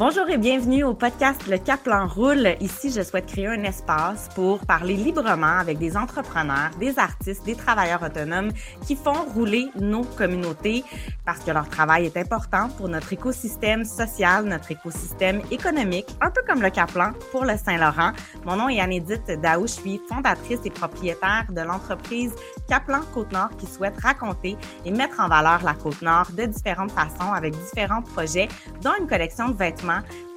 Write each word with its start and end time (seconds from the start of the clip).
Bonjour 0.00 0.30
et 0.30 0.38
bienvenue 0.38 0.82
au 0.82 0.94
podcast 0.94 1.46
Le 1.46 1.58
Caplan 1.58 2.08
Roule. 2.08 2.56
Ici, 2.60 2.90
je 2.90 3.02
souhaite 3.02 3.26
créer 3.26 3.48
un 3.48 3.64
espace 3.64 4.30
pour 4.34 4.60
parler 4.60 4.94
librement 4.94 5.58
avec 5.58 5.76
des 5.76 5.94
entrepreneurs, 5.94 6.70
des 6.80 6.98
artistes, 6.98 7.44
des 7.44 7.54
travailleurs 7.54 8.02
autonomes 8.02 8.50
qui 8.86 8.96
font 8.96 9.26
rouler 9.34 9.68
nos 9.78 10.04
communautés 10.04 10.84
parce 11.26 11.40
que 11.40 11.50
leur 11.50 11.68
travail 11.68 12.06
est 12.06 12.16
important 12.16 12.70
pour 12.78 12.88
notre 12.88 13.12
écosystème 13.12 13.84
social, 13.84 14.46
notre 14.46 14.72
écosystème 14.72 15.42
économique, 15.50 16.06
un 16.22 16.30
peu 16.30 16.40
comme 16.48 16.62
le 16.62 16.70
Caplan 16.70 17.12
pour 17.30 17.44
le 17.44 17.58
Saint-Laurent. 17.58 18.12
Mon 18.46 18.56
nom 18.56 18.70
est 18.70 18.80
Anne-Édith 18.80 19.30
Daou, 19.42 19.66
je 19.66 19.74
suis 19.74 20.00
fondatrice 20.08 20.60
et 20.64 20.70
propriétaire 20.70 21.44
de 21.50 21.60
l'entreprise 21.60 22.32
Caplan 22.70 23.02
Côte-Nord 23.12 23.50
qui 23.58 23.66
souhaite 23.66 24.00
raconter 24.00 24.56
et 24.86 24.90
mettre 24.92 25.20
en 25.20 25.28
valeur 25.28 25.62
la 25.62 25.74
Côte-Nord 25.74 26.28
de 26.32 26.46
différentes 26.46 26.92
façons 26.92 27.34
avec 27.34 27.54
différents 27.54 28.00
projets, 28.00 28.48
dont 28.82 28.92
une 28.98 29.06
collection 29.06 29.50
de 29.50 29.56
vêtements 29.58 29.89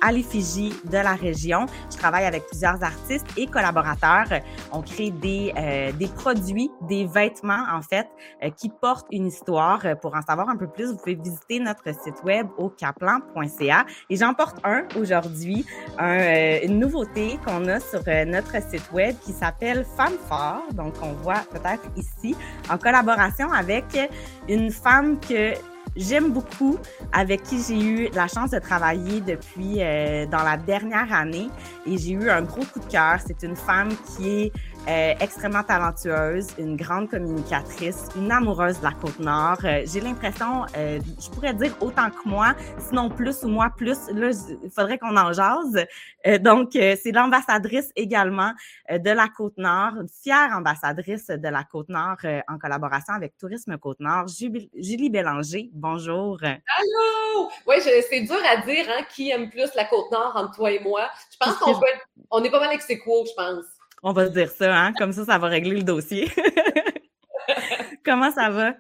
à 0.04 0.12
l'effigie 0.12 0.74
de 0.84 0.98
la 0.98 1.14
région. 1.14 1.66
Je 1.90 1.98
travaille 1.98 2.26
avec 2.26 2.46
plusieurs 2.48 2.84
artistes 2.84 3.26
et 3.38 3.48
collaborateurs. 3.48 4.42
On 4.72 4.82
crée 4.82 5.12
des, 5.12 5.54
euh, 5.58 5.92
des 5.94 6.08
produits, 6.08 6.70
des 6.82 7.06
vêtements, 7.06 7.66
en 7.72 7.82
fait, 7.82 8.08
euh, 8.44 8.50
qui 8.50 8.70
portent 8.70 9.08
une 9.12 9.28
histoire. 9.28 9.82
Pour 10.02 10.16
en 10.16 10.22
savoir 10.22 10.50
un 10.50 10.58
peu 10.58 10.68
plus, 10.68 10.92
vous 10.92 10.98
pouvez 10.98 11.16
visiter 11.16 11.60
notre 11.60 11.86
site 11.94 12.22
web 12.24 12.48
au 12.58 12.70
caplan.ca. 12.70 13.86
Et 14.10 14.18
j'en 14.18 14.34
porte 14.34 14.58
un 14.66 14.84
aujourd'hui, 15.00 15.66
euh, 16.02 16.60
une 16.64 16.80
nouveauté 16.80 17.40
qu'on 17.46 17.66
a 17.68 17.80
sur 17.80 18.02
notre 18.28 18.62
site 18.70 18.92
web 18.92 19.16
qui 19.22 19.32
s'appelle 19.32 19.86
Femme 19.96 20.18
Fort. 20.28 20.64
Donc, 20.74 20.96
on 21.02 21.14
voit 21.14 21.44
peut-être 21.52 21.84
ici, 21.96 22.36
en 22.70 22.78
collaboration 22.78 23.52
avec 23.52 23.86
une 24.50 24.72
femme 24.72 25.20
que 25.20 25.54
j'aime 25.96 26.32
beaucoup, 26.32 26.78
avec 27.12 27.44
qui 27.44 27.62
j'ai 27.62 27.80
eu 27.80 28.10
la 28.14 28.28
chance 28.28 28.52
de 28.52 28.60
travailler 28.60 29.22
depuis 29.22 29.78
euh, 29.80 30.26
dans 30.26 30.44
la 30.44 30.58
dernière 30.58 31.12
année 31.14 31.50
et 31.86 31.98
j'ai 31.98 32.12
eu 32.12 32.30
un 32.30 32.42
gros 32.42 32.64
coup 32.64 32.80
de 32.80 32.92
cœur. 32.92 33.20
C'est 33.26 33.44
une 33.44 33.56
femme 33.56 33.90
qui 34.16 34.30
est 34.30 34.52
euh, 34.88 35.14
extrêmement 35.22 35.64
talentueuse, 35.64 36.48
une 36.58 36.76
grande 36.76 37.10
communicatrice, 37.10 38.10
une 38.18 38.30
amoureuse 38.30 38.80
de 38.80 38.84
la 38.84 38.92
Côte-Nord. 38.92 39.60
Euh, 39.64 39.84
j'ai 39.86 40.02
l'impression, 40.02 40.66
euh, 40.76 41.00
je 41.22 41.30
pourrais 41.30 41.54
dire 41.54 41.74
autant 41.80 42.10
que 42.10 42.28
moi, 42.28 42.54
sinon 42.90 43.10
plus 43.10 43.44
ou 43.44 43.48
moi 43.48 43.72
plus. 43.78 44.10
Là, 44.14 44.32
il 44.62 44.70
faudrait 44.70 44.98
qu'on 44.98 45.16
en 45.16 45.32
jase. 45.32 45.86
donc, 46.42 46.72
c'est 46.74 47.12
l'ambassadrice 47.14 47.92
également 47.96 48.52
de 48.90 49.10
la 49.10 49.30
Côte-Nord, 49.30 50.02
une 50.02 50.10
fière 50.10 50.50
ambassadrice 50.54 51.28
de 51.28 51.48
la 51.48 51.64
Côte-Nord 51.64 52.18
en 52.50 52.58
collaboration 52.58 53.14
avec 53.14 53.38
Tourisme 53.38 53.78
Côte-Nord. 53.78 54.26
Julie 54.28 55.10
Bélanger, 55.10 55.70
bonjour. 55.74 56.40
Allô! 56.44 57.50
Oui, 57.68 57.76
c'est 57.82 58.22
dur 58.22 58.40
à 58.50 58.58
dire 58.58 58.86
hein, 58.90 59.04
qui 59.14 59.32
aime 59.32 59.50
plus 59.50 59.74
la 59.76 59.86
Côte-Nord 59.86 60.34
entre 60.36 60.56
toi 60.56 60.72
et 60.72 60.80
moi. 60.80 61.10
Je 61.32 61.38
pense 61.38 61.56
qu'on 61.58 61.80
peut 61.80 61.86
on 62.32 62.44
est 62.44 62.50
pas 62.50 62.60
mal 62.60 62.74
ex 62.74 62.86
je 62.90 62.96
pense. 63.36 63.66
On 64.06 64.12
va 64.12 64.28
se 64.28 64.32
dire 64.32 64.52
ça, 64.52 64.76
hein? 64.76 64.94
Comme 64.98 65.14
ça, 65.14 65.24
ça 65.24 65.38
va 65.38 65.48
régler 65.48 65.78
le 65.78 65.84
dossier. 65.84 66.30
Comment 68.06 68.32
ça 68.32 68.50
va? 68.50 68.74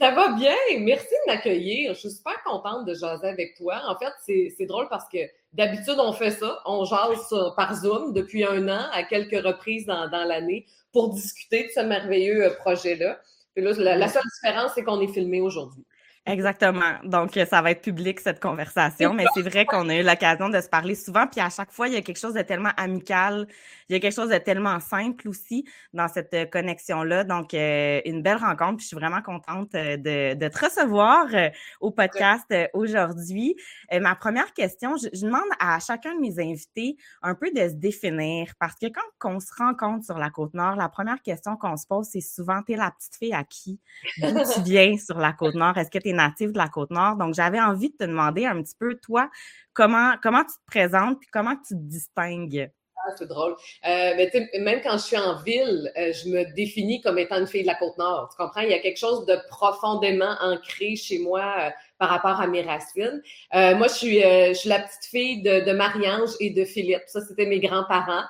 Ça 0.00 0.12
va 0.12 0.34
bien. 0.34 0.54
Merci 0.78 1.08
de 1.26 1.32
m'accueillir. 1.32 1.94
Je 1.94 1.98
suis 1.98 2.10
super 2.12 2.40
contente 2.44 2.86
de 2.86 2.94
jaser 2.94 3.26
avec 3.26 3.56
toi. 3.56 3.80
En 3.88 3.98
fait, 3.98 4.52
c'est 4.56 4.66
drôle 4.66 4.86
parce 4.88 5.08
que 5.12 5.18
d'habitude, 5.52 5.96
on 5.98 6.12
fait 6.12 6.30
ça. 6.30 6.60
On 6.64 6.84
jase 6.84 7.34
par 7.56 7.74
Zoom 7.74 8.12
depuis 8.12 8.44
un 8.44 8.68
an 8.68 8.86
à 8.92 9.02
quelques 9.02 9.44
reprises 9.44 9.86
dans, 9.86 10.08
l'année 10.08 10.66
pour 10.92 11.12
discuter 11.12 11.64
de 11.64 11.70
ce 11.74 11.80
merveilleux 11.80 12.44
euh, 12.44 12.54
projet-là. 12.54 13.18
la 13.56 14.08
seule 14.08 14.22
différence, 14.40 14.72
c'est 14.76 14.84
qu'on 14.84 15.00
est 15.00 15.12
filmé 15.12 15.40
aujourd'hui. 15.40 15.84
Exactement. 16.28 16.98
Donc, 17.04 17.32
ça 17.32 17.62
va 17.62 17.70
être 17.70 17.80
public, 17.80 18.20
cette 18.20 18.38
conversation. 18.38 19.14
Mais 19.14 19.24
c'est 19.34 19.42
vrai 19.42 19.64
qu'on 19.64 19.88
a 19.88 19.96
eu 19.96 20.02
l'occasion 20.02 20.50
de 20.50 20.60
se 20.60 20.68
parler 20.68 20.94
souvent. 20.94 21.26
Puis 21.26 21.40
à 21.40 21.48
chaque 21.48 21.72
fois, 21.72 21.88
il 21.88 21.94
y 21.94 21.96
a 21.96 22.02
quelque 22.02 22.18
chose 22.18 22.34
de 22.34 22.42
tellement 22.42 22.72
amical. 22.76 23.48
Il 23.88 23.94
y 23.94 23.96
a 23.96 24.00
quelque 24.00 24.14
chose 24.14 24.28
de 24.28 24.38
tellement 24.38 24.80
simple 24.80 25.28
aussi 25.28 25.64
dans 25.92 26.08
cette 26.08 26.34
euh, 26.34 26.44
connexion-là. 26.46 27.24
Donc, 27.24 27.54
euh, 27.54 28.00
une 28.04 28.22
belle 28.22 28.36
rencontre. 28.36 28.76
Puis 28.76 28.84
je 28.84 28.88
suis 28.88 28.96
vraiment 28.96 29.22
contente 29.22 29.74
euh, 29.74 29.96
de, 29.96 30.34
de 30.34 30.48
te 30.48 30.64
recevoir 30.64 31.26
au 31.80 31.90
podcast 31.90 32.52
aujourd'hui. 32.74 33.56
ma 33.92 34.14
première 34.14 34.52
question, 34.52 34.96
je, 34.96 35.08
demande 35.24 35.48
à 35.58 35.78
chacun 35.80 36.14
de 36.14 36.20
mes 36.20 36.38
invités 36.38 36.96
un 37.22 37.34
peu 37.34 37.50
de 37.50 37.68
se 37.68 37.74
définir. 37.74 38.52
Parce 38.58 38.74
que 38.74 38.86
quand 38.86 39.34
on 39.34 39.40
se 39.40 39.52
rencontre 39.56 40.04
sur 40.04 40.18
la 40.18 40.30
Côte-Nord, 40.30 40.76
la 40.76 40.88
première 40.88 41.22
question 41.22 41.56
qu'on 41.56 41.76
se 41.76 41.86
pose, 41.86 42.08
c'est 42.10 42.20
souvent, 42.20 42.62
t'es 42.62 42.76
la 42.76 42.90
petite 42.90 43.16
fille 43.16 43.34
à 43.34 43.44
qui? 43.44 43.80
D'où 44.18 44.26
tu 44.54 44.62
viens 44.62 44.96
sur 44.98 45.18
la 45.18 45.32
Côte-Nord? 45.32 45.78
Est-ce 45.78 45.90
que 45.90 45.98
tu 45.98 46.08
es 46.08 46.12
native 46.12 46.52
de 46.52 46.58
la 46.58 46.68
Côte-Nord. 46.68 47.16
Donc, 47.16 47.34
j'avais 47.34 47.60
envie 47.60 47.90
de 47.90 47.96
te 47.96 48.04
demander 48.04 48.44
un 48.44 48.62
petit 48.62 48.76
peu, 48.78 48.96
toi, 48.96 49.30
comment, 49.72 50.14
comment 50.22 50.44
tu 50.44 50.52
te 50.52 50.66
présentes 50.66 51.22
et 51.22 51.28
comment 51.32 51.56
tu 51.56 51.74
te 51.74 51.80
distingues? 51.80 52.70
C'est 53.16 53.28
drôle. 53.28 53.52
Euh, 53.86 54.12
mais 54.16 54.30
même 54.60 54.80
quand 54.82 54.92
je 54.92 55.02
suis 55.02 55.16
en 55.16 55.36
ville, 55.42 55.92
euh, 55.96 56.12
je 56.12 56.28
me 56.28 56.54
définis 56.54 57.00
comme 57.00 57.18
étant 57.18 57.38
une 57.38 57.46
fille 57.46 57.62
de 57.62 57.66
la 57.66 57.74
Côte-Nord. 57.74 58.28
Tu 58.30 58.36
comprends? 58.42 58.60
Il 58.60 58.70
y 58.70 58.74
a 58.74 58.78
quelque 58.78 58.98
chose 58.98 59.26
de 59.26 59.36
profondément 59.48 60.34
ancré 60.40 60.96
chez 60.96 61.18
moi 61.18 61.42
euh, 61.58 61.70
par 61.98 62.10
rapport 62.10 62.40
à 62.40 62.46
mes 62.46 62.62
racines. 62.62 63.22
moi, 63.52 63.88
je 63.88 63.94
suis, 63.94 64.20
je 64.20 64.54
suis 64.54 64.68
la 64.68 64.80
petite 64.80 65.04
fille 65.10 65.42
de, 65.42 65.64
de 65.64 65.72
Marie-Ange 65.72 66.30
et 66.40 66.50
de 66.50 66.64
Philippe. 66.64 67.02
Ça, 67.06 67.20
c'était 67.20 67.46
mes 67.46 67.58
grands-parents. 67.58 68.24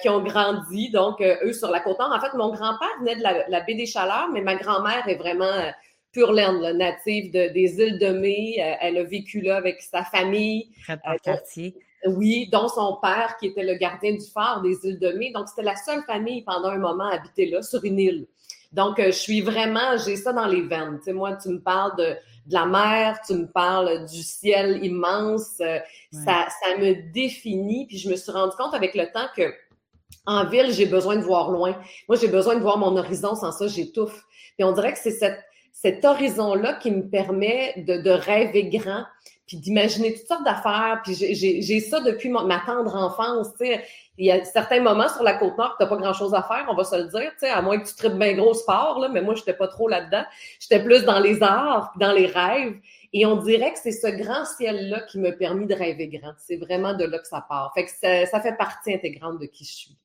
qui 0.00 0.08
ont 0.08 0.22
grandi, 0.22 0.90
donc 0.90 1.20
eux 1.20 1.52
sur 1.52 1.70
la 1.70 1.80
côte 1.80 1.98
nord. 1.98 2.12
En 2.12 2.20
fait, 2.20 2.32
mon 2.34 2.50
grand-père 2.50 2.96
venait 3.00 3.16
de 3.16 3.22
la, 3.22 3.46
la, 3.48 3.60
baie 3.60 3.74
des 3.74 3.86
Chaleurs, 3.86 4.28
mais 4.32 4.40
ma 4.40 4.54
grand-mère 4.54 5.06
est 5.08 5.16
vraiment 5.16 5.72
pure 6.14 6.32
laine, 6.32 6.78
native 6.78 7.32
des 7.32 7.80
îles 7.80 7.98
de 7.98 8.12
Mai. 8.12 8.56
Euh, 8.58 8.74
elle 8.80 8.98
a 8.98 9.02
vécu 9.02 9.40
là 9.40 9.56
avec 9.56 9.82
sa 9.82 10.04
famille. 10.04 10.70
Près 10.84 10.94
euh, 10.94 11.16
quartier. 11.22 11.74
Oui, 12.06 12.48
dont 12.52 12.68
son 12.68 12.98
père 13.00 13.36
qui 13.38 13.46
était 13.46 13.62
le 13.62 13.74
gardien 13.74 14.12
du 14.12 14.26
phare 14.32 14.60
des 14.62 14.76
îles 14.84 14.98
de 14.98 15.12
Mai. 15.12 15.32
Donc, 15.32 15.48
c'était 15.48 15.62
la 15.62 15.76
seule 15.76 16.02
famille 16.02 16.42
pendant 16.42 16.68
un 16.68 16.78
moment 16.78 17.04
à 17.04 17.14
habiter 17.14 17.46
là, 17.46 17.62
sur 17.62 17.84
une 17.84 17.98
île. 17.98 18.26
Donc, 18.72 18.98
euh, 18.98 19.06
je 19.06 19.18
suis 19.18 19.40
vraiment, 19.40 19.96
j'ai 20.04 20.16
ça 20.16 20.32
dans 20.32 20.46
les 20.46 20.62
veines. 20.62 20.98
Tu 20.98 21.04
sais, 21.04 21.12
moi, 21.12 21.34
tu 21.34 21.48
me 21.48 21.60
parles 21.60 21.96
de, 21.96 22.16
de 22.46 22.54
la 22.54 22.66
mer, 22.66 23.20
tu 23.26 23.34
me 23.34 23.46
parles 23.46 24.06
du 24.06 24.22
ciel 24.22 24.84
immense. 24.84 25.56
Ça, 26.10 26.48
ça 26.62 26.76
me 26.78 27.12
définit. 27.12 27.86
Puis 27.86 27.98
je 27.98 28.10
me 28.10 28.16
suis 28.16 28.32
rendu 28.32 28.54
compte 28.56 28.74
avec 28.74 28.94
le 28.94 29.06
temps 29.12 29.28
que 29.36 29.54
en 30.26 30.46
ville, 30.46 30.72
j'ai 30.72 30.86
besoin 30.86 31.16
de 31.16 31.22
voir 31.22 31.50
loin. 31.50 31.76
Moi, 32.08 32.16
j'ai 32.18 32.28
besoin 32.28 32.56
de 32.56 32.60
voir 32.60 32.78
mon 32.78 32.96
horizon. 32.96 33.34
Sans 33.34 33.52
ça, 33.52 33.66
j'étouffe. 33.68 34.24
Puis 34.56 34.64
on 34.64 34.72
dirait 34.72 34.92
que 34.92 34.98
c'est 34.98 35.10
cette 35.10 35.38
cet 35.74 36.04
horizon-là 36.04 36.74
qui 36.74 36.90
me 36.90 37.02
permet 37.02 37.74
de, 37.76 38.10
rêver 38.10 38.70
grand, 38.70 39.04
puis 39.46 39.58
d'imaginer 39.58 40.14
toutes 40.14 40.26
sortes 40.26 40.44
d'affaires. 40.44 41.00
Puis 41.04 41.14
j'ai 41.14 41.80
ça 41.80 42.00
depuis 42.00 42.28
ma, 42.28 42.62
tendre 42.64 42.94
enfance. 42.94 43.48
sais. 43.58 43.84
Il 44.16 44.26
y 44.26 44.30
a 44.30 44.44
certains 44.44 44.80
moments 44.80 45.08
sur 45.08 45.24
la 45.24 45.34
côte 45.34 45.58
nord 45.58 45.76
que 45.76 45.82
tu 45.82 45.88
pas 45.88 45.96
grand-chose 45.96 46.34
à 46.34 46.42
faire, 46.44 46.66
on 46.68 46.74
va 46.74 46.84
se 46.84 46.94
le 46.94 47.08
dire, 47.08 47.32
à 47.52 47.62
moins 47.62 47.80
que 47.80 47.88
tu 47.88 47.94
tripes 47.96 48.12
bien 48.14 48.34
gros 48.34 48.54
sport, 48.54 49.00
là, 49.00 49.08
mais 49.08 49.20
moi, 49.20 49.34
je 49.34 49.40
n'étais 49.40 49.54
pas 49.54 49.66
trop 49.66 49.88
là-dedans. 49.88 50.24
J'étais 50.60 50.82
plus 50.82 51.04
dans 51.04 51.18
les 51.18 51.42
arts, 51.42 51.92
dans 51.98 52.12
les 52.12 52.26
rêves. 52.26 52.76
Et 53.12 53.26
on 53.26 53.36
dirait 53.36 53.72
que 53.72 53.78
c'est 53.80 53.92
ce 53.92 54.06
grand 54.06 54.44
ciel-là 54.44 55.00
qui 55.02 55.18
m'a 55.18 55.32
permis 55.32 55.66
de 55.66 55.74
rêver 55.74 56.08
grand. 56.08 56.34
C'est 56.38 56.56
vraiment 56.56 56.94
de 56.94 57.04
là 57.04 57.18
que 57.18 57.26
ça 57.26 57.44
part. 57.48 57.72
Fait 57.74 57.84
que 57.84 57.90
ça, 57.90 58.26
ça 58.26 58.40
fait 58.40 58.56
partie 58.56 58.94
intégrante 58.94 59.40
de 59.40 59.46
qui 59.46 59.64
je 59.64 59.72
suis. 59.72 59.98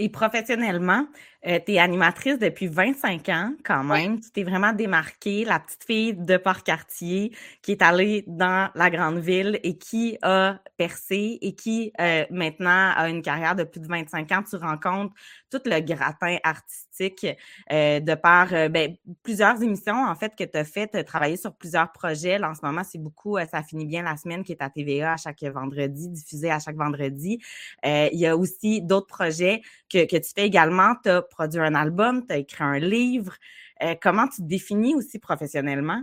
Et 0.00 0.08
professionnellement, 0.08 1.06
euh, 1.46 1.60
tu 1.64 1.72
es 1.72 1.78
animatrice 1.78 2.38
depuis 2.40 2.66
25 2.66 3.28
ans 3.28 3.52
quand 3.64 3.84
même. 3.84 4.20
Tu 4.20 4.30
t'es 4.32 4.42
vraiment 4.42 4.72
démarquée, 4.72 5.44
la 5.44 5.60
petite 5.60 5.84
fille 5.84 6.14
de 6.14 6.36
Port-Cartier 6.36 7.32
qui 7.62 7.72
est 7.72 7.82
allée 7.82 8.24
dans 8.26 8.70
la 8.74 8.90
grande 8.90 9.18
ville 9.18 9.60
et 9.62 9.78
qui 9.78 10.18
a 10.22 10.58
percé 10.76 11.38
et 11.40 11.54
qui 11.54 11.92
euh, 12.00 12.24
maintenant 12.30 12.92
a 12.96 13.08
une 13.08 13.22
carrière 13.22 13.54
de 13.54 13.62
plus 13.62 13.80
de 13.80 13.86
25 13.86 14.32
ans. 14.32 14.42
Tu 14.42 14.56
rencontres 14.56 15.14
tout 15.48 15.60
le 15.64 15.78
gratin 15.80 16.38
artistique 16.42 17.26
euh, 17.70 18.00
de 18.00 18.14
par 18.14 18.48
ben, 18.48 18.96
plusieurs 19.22 19.62
émissions 19.62 20.04
en 20.04 20.16
fait 20.16 20.34
que 20.34 20.42
tu 20.42 20.58
as 20.58 20.64
fait. 20.64 20.88
Tu 20.88 20.96
as 20.96 21.04
travaillé 21.04 21.36
sur 21.36 21.54
plusieurs 21.54 21.92
projets. 21.92 22.38
Là, 22.38 22.50
en 22.50 22.54
ce 22.54 22.64
moment, 22.64 22.82
c'est 22.82 22.98
beaucoup 22.98 23.38
Ça 23.50 23.62
finit 23.62 23.86
bien 23.86 24.02
la 24.02 24.16
semaine 24.16 24.42
qui 24.42 24.52
est 24.52 24.62
à 24.62 24.70
TVA 24.70 25.12
à 25.12 25.16
chaque 25.16 25.44
vendredi, 25.44 26.08
diffusé 26.08 26.50
à 26.50 26.58
chaque 26.58 26.76
vendredi. 26.76 27.40
il 27.84 28.18
y 28.18 28.26
a 28.26 28.36
aussi 28.36 28.82
d'autres 28.82 29.06
projets 29.06 29.62
que, 29.88 30.04
que 30.04 30.16
tu 30.16 30.30
fais 30.34 30.44
également. 30.44 30.94
Tu 31.02 31.10
as 31.10 31.22
produit 31.28 31.60
un 31.60 31.74
album, 31.74 32.26
tu 32.26 32.34
as 32.34 32.38
écrit 32.38 32.64
un 32.64 32.78
livre. 32.78 33.34
Euh, 33.82 33.94
comment 34.00 34.26
tu 34.26 34.42
te 34.42 34.46
définis 34.46 34.94
aussi 34.94 35.18
professionnellement? 35.18 36.02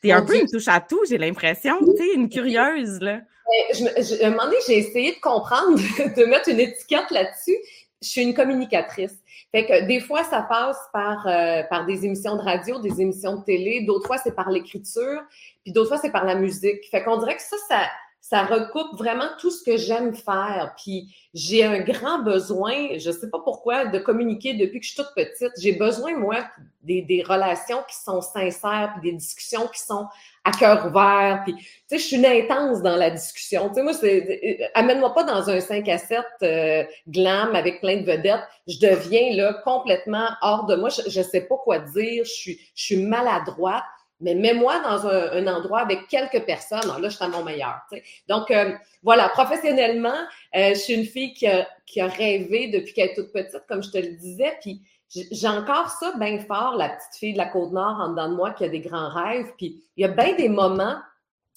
Tu 0.00 0.08
es 0.08 0.12
un 0.12 0.22
peu 0.22 0.36
une 0.36 0.48
touche 0.48 0.68
à 0.68 0.80
tout, 0.80 1.00
j'ai 1.08 1.18
l'impression, 1.18 1.76
tu 1.80 1.96
sais, 1.96 2.14
une 2.14 2.28
curieuse, 2.28 3.00
là. 3.00 3.20
Ben, 3.48 3.74
je, 3.74 4.24
un 4.24 4.30
moment 4.30 4.44
donné, 4.44 4.56
j'ai 4.66 4.78
essayé 4.78 5.14
de 5.14 5.20
comprendre, 5.20 5.76
de 6.16 6.24
mettre 6.26 6.48
une 6.50 6.60
étiquette 6.60 7.10
là-dessus. 7.10 7.56
Je 8.00 8.08
suis 8.08 8.22
une 8.22 8.34
communicatrice. 8.34 9.16
Fait 9.50 9.66
que 9.66 9.86
des 9.86 10.00
fois, 10.00 10.22
ça 10.24 10.42
passe 10.42 10.78
par, 10.92 11.26
euh, 11.26 11.62
par 11.70 11.86
des 11.86 12.04
émissions 12.04 12.36
de 12.36 12.42
radio, 12.42 12.78
des 12.78 13.00
émissions 13.00 13.36
de 13.36 13.44
télé. 13.44 13.84
D'autres 13.86 14.06
fois, 14.06 14.18
c'est 14.18 14.34
par 14.34 14.50
l'écriture. 14.50 15.20
Puis 15.64 15.72
d'autres 15.72 15.88
fois, 15.88 15.98
c'est 15.98 16.12
par 16.12 16.24
la 16.24 16.34
musique. 16.34 16.88
Fait 16.90 17.02
qu'on 17.02 17.16
dirait 17.16 17.36
que 17.36 17.42
ça, 17.42 17.56
ça, 17.68 17.86
ça 18.20 18.42
recoupe 18.44 18.98
vraiment 18.98 19.28
tout 19.38 19.50
ce 19.50 19.64
que 19.64 19.76
j'aime 19.76 20.14
faire. 20.14 20.74
Puis 20.76 21.14
j'ai 21.32 21.64
un 21.64 21.80
grand 21.80 22.18
besoin, 22.18 22.98
je 22.98 23.08
ne 23.08 23.14
sais 23.14 23.30
pas 23.30 23.38
pourquoi, 23.38 23.86
de 23.86 23.98
communiquer 23.98 24.54
depuis 24.54 24.80
que 24.80 24.86
je 24.86 24.92
suis 24.92 25.02
toute 25.02 25.14
petite. 25.14 25.52
J'ai 25.58 25.72
besoin, 25.72 26.16
moi, 26.16 26.44
des, 26.82 27.00
des, 27.00 27.22
relations 27.22 27.78
qui 27.88 27.96
sont 27.96 28.20
sincères, 28.20 28.94
puis 28.94 29.10
des 29.10 29.16
discussions 29.16 29.66
qui 29.68 29.80
sont 29.80 30.06
à 30.44 30.50
cœur 30.50 30.86
ouvert. 30.86 31.42
Puis, 31.44 31.54
tu 31.54 31.64
sais, 31.86 31.98
je 31.98 32.02
suis 32.02 32.16
une 32.16 32.26
intense 32.26 32.82
dans 32.82 32.96
la 32.96 33.10
discussion. 33.10 33.68
Tu 33.68 33.76
sais, 33.76 33.82
moi, 33.82 33.94
c'est, 33.94 34.70
amène-moi 34.74 35.14
pas 35.14 35.24
dans 35.24 35.48
un 35.48 35.60
5 35.60 35.88
à 35.88 35.98
7 35.98 36.18
euh, 36.42 36.84
glam 37.06 37.54
avec 37.54 37.80
plein 37.80 37.98
de 37.98 38.04
vedettes. 38.04 38.44
Je 38.66 38.78
deviens 38.78 39.34
là 39.36 39.54
complètement 39.64 40.28
hors 40.42 40.66
de 40.66 40.76
moi. 40.76 40.90
Je 40.90 41.18
ne 41.18 41.24
sais 41.24 41.42
pas 41.42 41.56
quoi 41.56 41.78
dire. 41.78 42.24
Je 42.24 42.30
suis, 42.30 42.60
je 42.74 42.84
suis 42.84 42.96
maladroite 42.96 43.84
mais 44.20 44.34
mets-moi 44.34 44.80
dans 44.80 45.06
un, 45.06 45.46
endroit 45.46 45.80
avec 45.80 46.08
quelques 46.08 46.44
personnes. 46.44 46.80
Alors 46.84 46.98
là, 46.98 47.08
je 47.08 47.16
suis 47.16 47.24
à 47.24 47.28
mon 47.28 47.44
meilleur. 47.44 47.80
Donc, 48.28 48.50
euh, 48.50 48.72
voilà, 49.02 49.28
professionnellement, 49.28 50.16
euh, 50.56 50.70
je 50.70 50.78
suis 50.78 50.94
une 50.94 51.04
fille 51.04 51.32
qui 51.34 51.46
a, 51.46 51.66
rêvé 51.96 52.68
depuis 52.68 52.92
qu'elle 52.92 53.10
est 53.10 53.14
toute 53.14 53.32
petite, 53.32 53.62
comme 53.68 53.82
je 53.82 53.90
te 53.90 53.98
le 53.98 54.16
disais. 54.16 54.56
Puis, 54.60 54.82
j'ai 55.08 55.48
encore 55.48 55.88
ça 55.88 56.12
bien 56.18 56.38
fort, 56.40 56.76
la 56.76 56.90
petite 56.90 57.18
fille 57.18 57.32
de 57.32 57.38
la 57.38 57.46
Côte-Nord 57.46 57.98
en 58.00 58.10
dedans 58.10 58.28
de 58.28 58.34
moi 58.34 58.50
qui 58.50 58.64
a 58.64 58.68
des 58.68 58.80
grands 58.80 59.08
rêves. 59.08 59.52
Puis, 59.56 59.82
il 59.96 60.02
y 60.02 60.04
a 60.04 60.08
bien 60.08 60.34
des 60.34 60.48
moments 60.48 60.96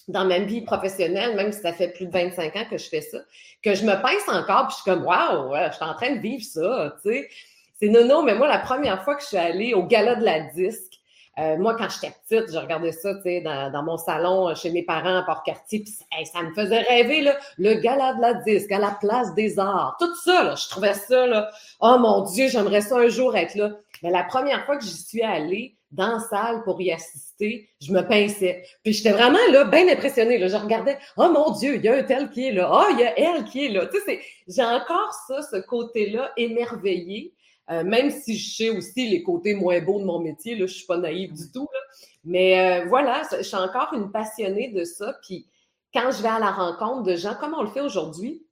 dans 0.07 0.25
ma 0.25 0.39
vie 0.39 0.61
professionnelle, 0.61 1.35
même 1.35 1.51
si 1.51 1.61
ça 1.61 1.73
fait 1.73 1.89
plus 1.89 2.05
de 2.05 2.11
25 2.11 2.55
ans 2.55 2.65
que 2.69 2.77
je 2.77 2.89
fais 2.89 3.01
ça, 3.01 3.19
que 3.61 3.75
je 3.75 3.85
me 3.85 4.01
pince 4.01 4.27
encore, 4.27 4.67
puis 4.67 4.75
je 4.77 4.81
suis 4.81 4.91
comme, 4.91 5.05
waouh, 5.05 5.53
je 5.69 5.75
suis 5.75 5.83
en 5.83 5.93
train 5.93 6.15
de 6.15 6.19
vivre 6.19 6.43
ça, 6.43 6.95
tu. 7.03 7.27
C'est 7.81 7.89
non, 7.89 8.21
mais 8.23 8.35
moi, 8.35 8.47
la 8.47 8.59
première 8.59 9.03
fois 9.03 9.15
que 9.15 9.23
je 9.23 9.27
suis 9.27 9.37
allée 9.37 9.73
au 9.73 9.83
gala 9.83 10.15
de 10.15 10.23
la 10.23 10.39
disque, 10.39 10.90
euh, 11.41 11.57
moi, 11.57 11.75
quand 11.75 11.87
j'étais 11.89 12.13
petite, 12.27 12.53
je 12.53 12.57
regardais 12.57 12.91
ça, 12.91 13.15
tu 13.15 13.23
sais, 13.23 13.41
dans, 13.41 13.83
mon 13.83 13.97
salon 13.97 14.49
euh, 14.49 14.55
chez 14.55 14.69
mes 14.69 14.83
parents 14.83 15.17
à 15.17 15.23
Port-Cartier, 15.23 15.79
puis 15.79 15.93
ça 16.25 16.43
me 16.43 16.53
faisait 16.53 16.81
rêver, 16.81 17.27
le 17.57 17.73
gala 17.75 18.13
de 18.13 18.21
la 18.21 18.33
disque 18.35 18.71
à 18.71 18.79
la 18.79 18.91
place 18.91 19.33
des 19.33 19.57
arts. 19.57 19.95
Tout 19.99 20.13
ça, 20.23 20.43
là, 20.43 20.55
je 20.55 20.69
trouvais 20.69 20.93
ça, 20.93 21.25
là, 21.25 21.49
oh 21.79 21.97
mon 21.99 22.21
Dieu, 22.21 22.47
j'aimerais 22.47 22.81
ça 22.81 22.97
un 22.97 23.07
jour 23.07 23.35
être 23.35 23.55
là. 23.55 23.71
Mais 24.03 24.11
la 24.11 24.23
première 24.23 24.65
fois 24.65 24.77
que 24.77 24.83
j'y 24.83 24.97
suis 24.97 25.21
allée 25.21 25.75
dans 25.91 26.13
la 26.13 26.19
salle 26.19 26.63
pour 26.63 26.81
y 26.81 26.91
assister, 26.91 27.69
je 27.81 27.91
me 27.91 28.01
pinçais. 28.01 28.63
Puis 28.83 28.93
j'étais 28.93 29.11
vraiment 29.11 29.37
là, 29.51 29.65
bien 29.65 29.87
impressionnée. 29.89 30.37
Là. 30.37 30.47
Je 30.47 30.55
regardais, 30.55 30.97
oh 31.17 31.29
mon 31.29 31.51
Dieu, 31.51 31.75
il 31.75 31.83
y 31.83 31.89
a 31.89 31.95
un 31.95 32.03
tel 32.03 32.29
qui 32.29 32.47
est 32.47 32.51
là. 32.53 32.69
Oh, 32.71 32.91
il 32.93 32.99
y 32.99 33.03
a 33.03 33.17
elle 33.19 33.43
qui 33.45 33.65
est 33.65 33.69
là. 33.69 33.87
Tu 33.87 33.99
sais, 34.01 34.21
j'ai 34.47 34.63
encore 34.63 35.13
ça, 35.27 35.41
ce 35.41 35.57
côté-là 35.57 36.31
émerveillé. 36.37 37.33
Euh, 37.71 37.83
même 37.83 38.09
si 38.11 38.37
je 38.37 38.55
sais 38.55 38.69
aussi 38.69 39.07
les 39.07 39.23
côtés 39.23 39.53
moins 39.53 39.79
beaux 39.79 39.99
de 39.99 40.05
mon 40.05 40.19
métier, 40.19 40.55
là, 40.55 40.65
je 40.65 40.73
suis 40.73 40.85
pas 40.85 40.97
naïve 40.97 41.33
du 41.33 41.51
tout. 41.51 41.67
Mais 42.23 42.81
euh, 42.81 42.85
voilà, 42.87 43.23
je 43.31 43.43
suis 43.43 43.57
encore 43.57 43.93
une 43.93 44.11
passionnée 44.11 44.69
de 44.69 44.83
ça. 44.83 45.15
Puis 45.21 45.47
quand 45.93 46.11
je 46.11 46.21
vais 46.21 46.29
à 46.29 46.39
la 46.39 46.51
rencontre 46.51 47.03
de 47.03 47.15
gens, 47.15 47.35
comme 47.39 47.53
on 47.57 47.63
le 47.63 47.69
fait 47.69 47.81
aujourd'hui, 47.81 48.45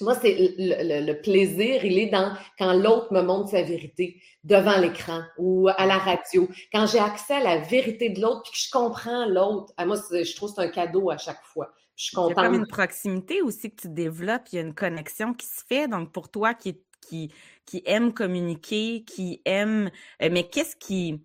moi, 0.00 0.14
c'est 0.14 0.54
le, 0.58 1.12
plaisir, 1.20 1.84
il 1.84 1.98
est 1.98 2.06
dans 2.06 2.32
quand 2.58 2.72
l'autre 2.72 3.12
me 3.12 3.22
montre 3.22 3.50
sa 3.50 3.62
vérité 3.62 4.20
devant 4.42 4.78
l'écran 4.78 5.20
ou 5.38 5.68
à 5.68 5.86
la 5.86 5.98
radio. 5.98 6.48
Quand 6.72 6.86
j'ai 6.86 6.98
accès 6.98 7.34
à 7.34 7.40
la 7.40 7.58
vérité 7.58 8.08
de 8.08 8.20
l'autre 8.20 8.42
puis 8.42 8.52
que 8.52 8.58
je 8.58 8.70
comprends 8.70 9.26
l'autre, 9.26 9.72
moi, 9.84 9.96
je 9.96 10.34
trouve 10.34 10.50
que 10.50 10.56
c'est 10.56 10.68
un 10.68 10.70
cadeau 10.70 11.10
à 11.10 11.18
chaque 11.18 11.42
fois. 11.44 11.72
Je 11.94 12.04
suis 12.06 12.16
contente. 12.16 12.32
Il 12.36 12.40
y 12.40 12.44
a 12.44 12.46
comme 12.48 12.58
une 12.58 12.66
proximité 12.66 13.42
aussi 13.42 13.70
que 13.70 13.82
tu 13.82 13.88
développes, 13.88 14.48
il 14.52 14.56
y 14.56 14.58
a 14.58 14.62
une 14.62 14.74
connexion 14.74 15.34
qui 15.34 15.46
se 15.46 15.62
fait. 15.68 15.86
Donc, 15.88 16.10
pour 16.10 16.30
toi 16.30 16.54
qui, 16.54 16.80
qui 17.06 17.30
qui 17.66 17.82
aiment 17.86 18.12
communiquer, 18.12 19.04
qui 19.06 19.40
aiment. 19.44 19.90
Euh, 20.22 20.28
mais 20.30 20.48
qu'est-ce 20.48 20.76
qui. 20.76 21.22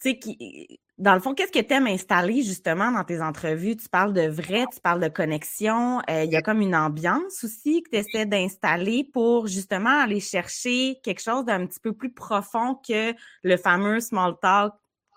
Tu 0.00 0.10
sais, 0.10 0.18
qui. 0.18 0.80
Dans 0.96 1.14
le 1.14 1.20
fond, 1.20 1.34
qu'est-ce 1.34 1.50
que 1.50 1.58
tu 1.58 1.74
aimes 1.74 1.88
installer 1.88 2.42
justement 2.42 2.92
dans 2.92 3.02
tes 3.02 3.20
entrevues? 3.20 3.76
Tu 3.76 3.88
parles 3.88 4.12
de 4.12 4.28
vrai, 4.28 4.64
tu 4.72 4.80
parles 4.80 5.00
de 5.00 5.08
connexion. 5.08 5.98
Euh, 6.08 6.22
il 6.22 6.30
y 6.30 6.36
a 6.36 6.42
comme 6.42 6.60
une 6.60 6.76
ambiance 6.76 7.42
aussi 7.42 7.82
que 7.82 7.90
tu 7.90 7.96
essaies 7.96 8.26
d'installer 8.26 9.02
pour 9.12 9.48
justement 9.48 10.02
aller 10.02 10.20
chercher 10.20 11.00
quelque 11.02 11.20
chose 11.20 11.44
d'un 11.44 11.66
petit 11.66 11.80
peu 11.80 11.92
plus 11.92 12.12
profond 12.12 12.76
que 12.76 13.12
le 13.42 13.56
fameux 13.56 13.98
small 13.98 14.34
talk 14.40 14.74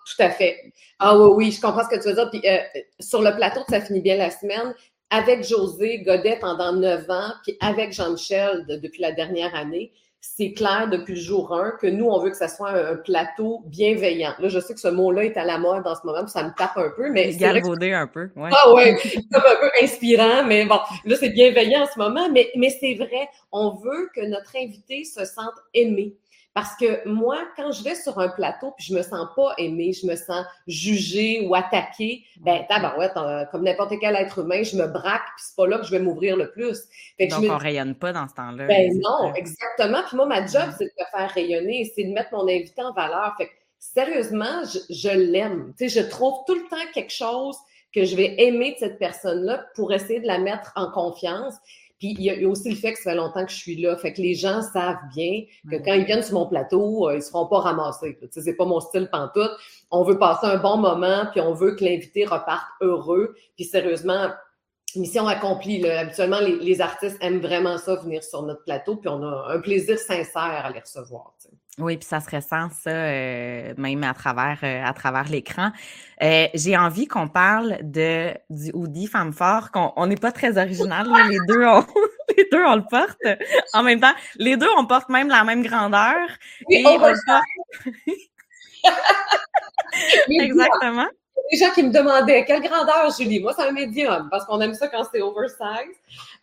tout 0.08 0.22
à 0.22 0.30
fait. 0.30 0.72
Ah 0.98 1.18
oui, 1.18 1.30
oui, 1.36 1.52
je 1.52 1.60
comprends 1.60 1.84
ce 1.84 1.94
que 1.94 2.00
tu 2.00 2.08
veux 2.08 2.14
dire. 2.14 2.30
Puis 2.30 2.40
euh, 2.48 2.58
sur 2.98 3.20
le 3.20 3.34
plateau 3.36 3.60
Ça 3.68 3.80
finit 3.80 4.00
bien 4.00 4.16
la 4.16 4.30
semaine, 4.30 4.74
avec 5.10 5.44
José 5.44 6.02
Godet 6.02 6.38
pendant 6.40 6.72
neuf 6.72 7.08
ans, 7.10 7.32
puis 7.42 7.56
avec 7.60 7.92
Jean-Michel 7.92 8.64
depuis 8.66 9.02
la 9.02 9.12
dernière 9.12 9.54
année, 9.54 9.92
c'est 10.20 10.52
clair 10.52 10.88
depuis 10.90 11.14
le 11.14 11.20
jour 11.20 11.54
1 11.54 11.72
que 11.80 11.86
nous, 11.86 12.06
on 12.06 12.18
veut 12.20 12.30
que 12.30 12.36
ça 12.36 12.48
soit 12.48 12.70
un, 12.70 12.96
plateau 12.96 13.62
bienveillant. 13.66 14.34
Là, 14.38 14.48
je 14.48 14.58
sais 14.58 14.74
que 14.74 14.80
ce 14.80 14.88
mot-là 14.88 15.24
est 15.24 15.36
à 15.36 15.44
la 15.44 15.58
mode 15.58 15.86
en 15.86 15.94
ce 15.94 16.00
moment, 16.04 16.22
puis 16.22 16.30
ça 16.30 16.42
me 16.42 16.50
tape 16.56 16.76
un 16.76 16.90
peu, 16.96 17.10
mais... 17.10 17.34
Galvaudé 17.34 17.92
un 17.92 18.06
peu, 18.06 18.30
ouais. 18.34 18.50
Ah 18.52 18.72
ouais, 18.72 18.96
comme 19.32 19.42
un 19.42 19.60
peu 19.60 19.70
inspirant, 19.82 20.44
mais 20.44 20.64
bon, 20.64 20.78
là, 21.04 21.16
c'est 21.16 21.30
bienveillant 21.30 21.82
en 21.82 21.86
ce 21.86 21.98
moment, 21.98 22.28
mais, 22.30 22.50
mais 22.56 22.70
c'est 22.70 22.94
vrai, 22.94 23.28
on 23.52 23.76
veut 23.76 24.10
que 24.14 24.24
notre 24.26 24.56
invité 24.56 25.04
se 25.04 25.24
sente 25.24 25.54
aimé. 25.74 26.14
Parce 26.58 26.74
que 26.74 27.08
moi, 27.08 27.38
quand 27.54 27.70
je 27.70 27.84
vais 27.84 27.94
sur 27.94 28.18
un 28.18 28.30
plateau 28.30 28.72
puis 28.76 28.86
je 28.86 28.92
me 28.92 29.02
sens 29.02 29.28
pas 29.36 29.54
aimée, 29.58 29.92
je 29.92 30.04
me 30.08 30.16
sens 30.16 30.44
jugée 30.66 31.46
ou 31.46 31.54
attaquée, 31.54 32.24
ben 32.40 32.64
tabarouette, 32.68 33.16
euh, 33.16 33.44
comme 33.52 33.62
n'importe 33.62 33.94
quel 34.00 34.16
être 34.16 34.40
humain, 34.40 34.64
je 34.64 34.76
me 34.76 34.88
braque 34.88 35.22
puis 35.36 35.44
c'est 35.46 35.54
pas 35.54 35.68
là 35.68 35.78
que 35.78 35.86
je 35.86 35.92
vais 35.92 36.00
m'ouvrir 36.00 36.36
le 36.36 36.50
plus. 36.50 36.80
Donc, 37.20 37.44
on 37.48 37.58
rayonne 37.58 37.94
pas 37.94 38.12
dans 38.12 38.26
ce 38.26 38.34
temps-là. 38.34 38.66
Ben 38.66 38.90
non, 38.98 39.32
exactement. 39.36 40.02
Puis 40.08 40.16
moi, 40.16 40.26
ma 40.26 40.44
job, 40.44 40.68
c'est 40.76 40.86
de 40.86 40.90
me 40.98 41.04
faire 41.16 41.30
rayonner, 41.30 41.92
c'est 41.94 42.02
de 42.02 42.12
mettre 42.12 42.30
mon 42.32 42.48
invité 42.48 42.82
en 42.82 42.92
valeur. 42.92 43.36
Fait 43.38 43.46
que, 43.46 43.52
sérieusement, 43.78 44.64
je, 44.64 44.80
je 44.92 45.10
l'aime. 45.10 45.74
Tu 45.78 45.88
sais, 45.88 46.02
je 46.02 46.08
trouve 46.08 46.40
tout 46.48 46.56
le 46.56 46.68
temps 46.68 46.76
quelque 46.92 47.12
chose 47.12 47.56
que 47.94 48.04
je 48.04 48.16
vais 48.16 48.34
aimer 48.42 48.72
de 48.72 48.78
cette 48.78 48.98
personne-là 48.98 49.64
pour 49.76 49.92
essayer 49.92 50.18
de 50.18 50.26
la 50.26 50.38
mettre 50.38 50.72
en 50.74 50.90
confiance. 50.90 51.54
Puis 51.98 52.14
il 52.18 52.22
y, 52.22 52.44
a 52.44 52.48
aussi 52.48 52.70
le 52.70 52.76
fait 52.76 52.92
que 52.92 52.98
ça 52.98 53.10
fait 53.10 53.16
longtemps 53.16 53.44
que 53.44 53.50
je 53.50 53.56
suis 53.56 53.76
là. 53.76 53.96
Fait 53.96 54.12
que 54.12 54.22
les 54.22 54.34
gens 54.34 54.62
savent 54.62 54.96
bien 55.14 55.42
que 55.68 55.76
quand 55.76 55.94
ils 55.94 56.04
viennent 56.04 56.22
sur 56.22 56.34
mon 56.34 56.46
plateau, 56.46 57.08
euh, 57.08 57.14
ils 57.14 57.16
ne 57.16 57.22
seront 57.22 57.46
pas 57.46 57.58
ramassés. 57.58 58.16
Ce 58.32 58.40
n'est 58.40 58.54
pas 58.54 58.66
mon 58.66 58.78
style 58.78 59.08
pantoute. 59.10 59.50
On 59.90 60.04
veut 60.04 60.18
passer 60.18 60.46
un 60.46 60.58
bon 60.58 60.76
moment, 60.76 61.26
puis 61.32 61.40
on 61.40 61.54
veut 61.54 61.74
que 61.74 61.84
l'invité 61.84 62.24
reparte 62.24 62.66
heureux. 62.80 63.34
Puis 63.56 63.64
sérieusement, 63.64 64.28
mission 64.94 65.26
accomplie. 65.26 65.80
Là. 65.80 66.00
Habituellement, 66.00 66.40
les, 66.40 66.80
artistes 66.80 67.18
aiment 67.20 67.40
vraiment 67.40 67.78
ça, 67.78 67.96
venir 67.96 68.22
sur 68.22 68.42
notre 68.42 68.62
plateau, 68.64 68.96
puis 68.96 69.08
on 69.08 69.22
a 69.22 69.52
un 69.52 69.60
plaisir 69.60 69.98
sincère 69.98 70.62
à 70.64 70.70
les 70.70 70.80
recevoir. 70.80 71.34
Oui, 71.78 71.96
puis 71.96 72.06
ça 72.06 72.20
se 72.20 72.28
ressent, 72.34 72.68
ça, 72.82 72.90
euh, 72.90 73.72
même 73.76 74.02
à 74.02 74.12
travers, 74.12 74.58
euh, 74.64 74.84
à 74.84 74.92
travers 74.92 75.28
l'écran. 75.28 75.70
Euh, 76.22 76.48
j'ai 76.54 76.76
envie 76.76 77.06
qu'on 77.06 77.28
parle 77.28 77.78
de, 77.82 78.34
du 78.50 78.72
hoodie 78.74 79.06
femme 79.06 79.32
fort, 79.32 79.70
qu'on 79.70 80.06
n'est 80.06 80.16
pas 80.16 80.32
très 80.32 80.58
original, 80.58 81.06
les 81.28 81.38
deux 81.46 81.64
on, 81.64 81.86
les 82.36 82.48
deux 82.50 82.64
on 82.64 82.76
le 82.76 82.84
porte 82.90 83.20
en 83.74 83.84
même 83.84 84.00
temps. 84.00 84.14
Les 84.36 84.56
deux, 84.56 84.66
on 84.76 84.86
porte 84.86 85.08
même 85.08 85.28
la 85.28 85.44
même 85.44 85.62
grandeur. 85.62 86.16
Oui, 86.68 86.84
on, 86.84 86.98
porte... 86.98 87.16
Exactement 90.28 91.06
des 91.50 91.58
gens 91.58 91.70
qui 91.72 91.82
me 91.82 91.92
demandaient 91.92 92.44
quelle 92.44 92.62
grandeur, 92.62 93.10
Julie? 93.16 93.40
Moi, 93.40 93.52
c'est 93.56 93.66
un 93.66 93.72
médium 93.72 94.28
parce 94.30 94.44
qu'on 94.44 94.60
aime 94.60 94.74
ça 94.74 94.88
quand 94.88 95.04
c'est 95.12 95.20
oversize. 95.20 95.94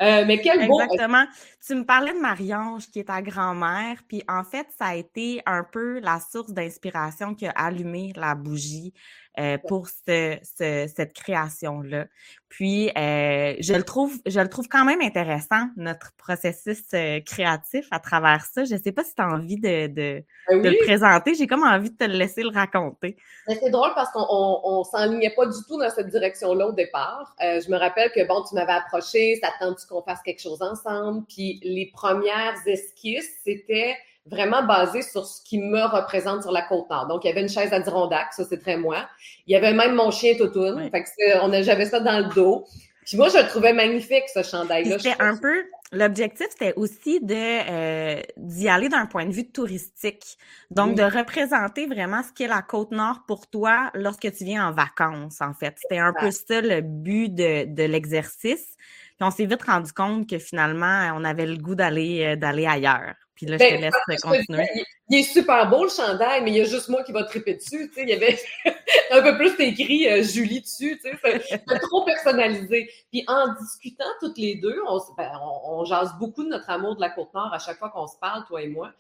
Euh, 0.02 0.24
mais 0.26 0.40
quel 0.40 0.68
beau. 0.68 0.82
Exactement. 0.82 1.26
Tu 1.66 1.74
me 1.74 1.84
parlais 1.84 2.14
de 2.14 2.20
Marie-Ange, 2.20 2.92
qui 2.92 3.00
est 3.00 3.06
ta 3.06 3.24
grand-mère. 3.24 3.98
Puis 4.08 4.24
en 4.28 4.44
fait, 4.44 4.68
ça 4.78 4.86
a 4.88 4.96
été 4.96 5.42
un 5.48 5.64
peu 5.64 6.00
la 6.00 6.20
source 6.20 6.52
d'inspiration 6.52 7.34
qui 7.34 7.48
a 7.48 7.52
allumé 7.52 8.14
la 8.16 8.36
bougie 8.36 8.94
euh, 9.38 9.58
pour 9.68 9.90
ce, 9.90 10.38
cette 10.46 11.12
création-là. 11.12 12.06
Puis, 12.48 12.88
euh, 12.98 13.54
je 13.60 13.74
le 13.74 13.84
trouve, 13.84 14.18
je 14.26 14.40
le 14.40 14.48
trouve 14.48 14.70
quand 14.70 14.86
même 14.86 15.02
intéressant, 15.02 15.68
notre 15.76 16.14
processus 16.16 16.84
euh, 16.94 17.20
créatif 17.20 17.86
à 17.92 18.00
travers 18.00 18.46
ça. 18.46 18.64
Je 18.64 18.76
ne 18.76 18.80
sais 18.80 18.94
pas 18.94 19.04
si 19.04 19.14
tu 19.14 19.22
as 19.22 19.28
envie 19.28 19.58
de, 19.60 19.88
de, 19.88 20.24
ben 20.48 20.64
le 20.64 20.86
présenter. 20.86 21.36
J'ai 21.36 21.48
comme 21.48 21.64
envie 21.64 21.90
de 21.90 21.98
te 21.98 22.06
laisser 22.06 22.44
le 22.44 22.50
raconter. 22.50 23.18
Ben, 23.46 23.58
c'est 23.62 23.72
drôle 23.72 23.92
parce 23.94 24.10
qu'on 24.12 24.80
ne 24.80 24.84
s'enlignait 24.86 25.34
pas 25.36 25.48
du 25.48 25.58
tout 25.68 25.78
dans 25.78 25.90
cette 25.90 26.08
direction-là 26.08 26.68
au 26.68 26.72
départ. 26.72 27.36
je 27.42 27.70
me 27.70 27.78
rappelle 27.78 28.12
que, 28.14 28.26
bon, 28.26 28.42
tu 28.48 28.56
m'avais 28.56 28.72
approché, 28.72 29.38
ça 29.44 29.50
tente 29.60 29.86
qu'on 29.90 30.02
fasse 30.02 30.22
quelque 30.22 30.42
chose 30.42 30.62
ensemble? 30.62 31.26
Puis, 31.28 31.55
les 31.64 31.92
premières 31.94 32.56
esquisses, 32.66 33.30
c'était 33.44 33.96
vraiment 34.26 34.64
basé 34.64 35.02
sur 35.02 35.26
ce 35.26 35.44
qui 35.44 35.60
me 35.60 35.84
représente 35.84 36.42
sur 36.42 36.52
la 36.52 36.64
côte 36.64 36.90
nord. 36.90 37.08
Donc, 37.08 37.24
il 37.24 37.28
y 37.28 37.32
avait 37.32 37.42
une 37.42 37.50
chaise 37.50 37.72
à 37.74 37.80
Dirondac, 37.80 38.34
ça 38.34 38.44
c'est 38.44 38.60
très 38.60 38.78
moi. 38.78 39.08
Il 39.46 39.54
y 39.54 39.56
avait 39.56 39.74
même 39.74 39.94
mon 39.94 40.10
chien 40.12 40.36
Toutoun, 40.36 40.90
fait 40.90 41.04
que 41.04 41.64
j'avais 41.64 41.86
ça 41.86 42.00
dans 42.00 42.20
le 42.20 42.34
dos. 42.34 42.66
Puis 43.06 43.18
moi, 43.18 43.30
je 43.30 43.38
le 43.38 43.48
trouvais 43.48 43.72
magnifique, 43.72 44.24
ce 44.34 44.42
chandail-là. 44.42 44.98
C'était 44.98 45.22
un 45.22 45.38
peu, 45.38 45.64
L'objectif, 45.92 46.48
c'était 46.50 46.74
aussi 46.76 47.20
de 47.22 47.36
euh, 47.36 48.22
d'y 48.38 48.68
aller 48.68 48.90
d'un 48.90 49.06
point 49.06 49.26
de 49.26 49.32
vue 49.32 49.50
touristique. 49.50 50.38
Donc, 50.72 50.96
de 50.96 51.04
représenter 51.04 51.86
vraiment 51.86 52.24
ce 52.24 52.34
qu'est 52.34 52.48
la 52.48 52.62
Côte-Nord 52.64 53.22
pour 53.28 53.48
toi 53.48 53.92
lorsque 53.94 54.32
tu 54.34 54.44
viens 54.44 54.68
en 54.68 54.72
vacances, 54.72 55.42
en 55.42 55.54
fait. 55.54 55.76
C'était 55.78 56.00
un 56.00 56.14
peu 56.14 56.32
ça 56.32 56.62
le 56.62 56.82
but 56.82 57.30
de, 57.30 57.66
de 57.66 57.84
l'exercice. 57.84 58.76
Puis 59.18 59.26
on 59.26 59.32
s'est 59.32 59.46
vite 59.46 59.64
rendu 59.64 59.94
compte 59.94 60.30
que 60.30 60.38
finalement, 60.40 61.12
on 61.16 61.24
avait 61.24 61.46
le 61.46 61.58
goût 61.58 61.76
d'aller 61.76 62.26
euh, 62.26 62.36
d'aller 62.36 62.66
ailleurs. 62.66 63.14
Puis 63.36 63.46
là, 63.46 63.58
je 63.58 63.64
te 63.64 63.70
ben, 63.70 63.82
laisse 63.82 64.22
continuer. 64.22 64.68
il, 65.10 65.20
est 65.20 65.24
super 65.24 65.70
beau 65.70 65.84
le 65.84 65.90
chandail, 65.90 66.42
mais 66.42 66.52
il 66.52 66.58
y 66.58 66.62
a 66.62 66.64
juste 66.64 66.88
moi 66.88 67.04
qui 67.04 67.12
va 67.12 67.24
triper 67.24 67.56
dessus. 67.56 67.90
Tu 67.90 67.94
sais, 67.94 68.04
il 68.04 68.10
y 68.10 68.14
avait 68.14 68.40
un 69.12 69.22
peu 69.22 69.38
plus 69.38 69.60
écrit 69.60 70.08
euh, 70.08 70.24
Julie 70.24 70.62
dessus. 70.62 71.00
Tu 71.04 71.10
sais, 71.10 71.42
c'est 71.68 71.80
trop 71.80 72.06
personnalisé. 72.06 72.90
Puis 73.12 73.26
en 73.28 73.54
discutant 73.56 74.06
toutes 74.22 74.38
les 74.38 74.56
deux, 74.56 74.80
on, 74.88 75.00
ben, 75.18 75.32
on, 75.66 75.84
jase 75.84 76.14
beaucoup 76.18 76.44
de 76.44 76.50
notre 76.50 76.70
amour 76.70 76.96
de 76.96 77.02
la 77.02 77.10
Côte-Nord 77.10 77.54
à 77.54 77.60
chaque 77.60 77.78
fois 77.78 77.90
qu'on 77.90 78.08
se 78.08 78.18
parle, 78.20 78.46
toi 78.48 78.62
et 78.62 78.70
moi. 78.70 78.94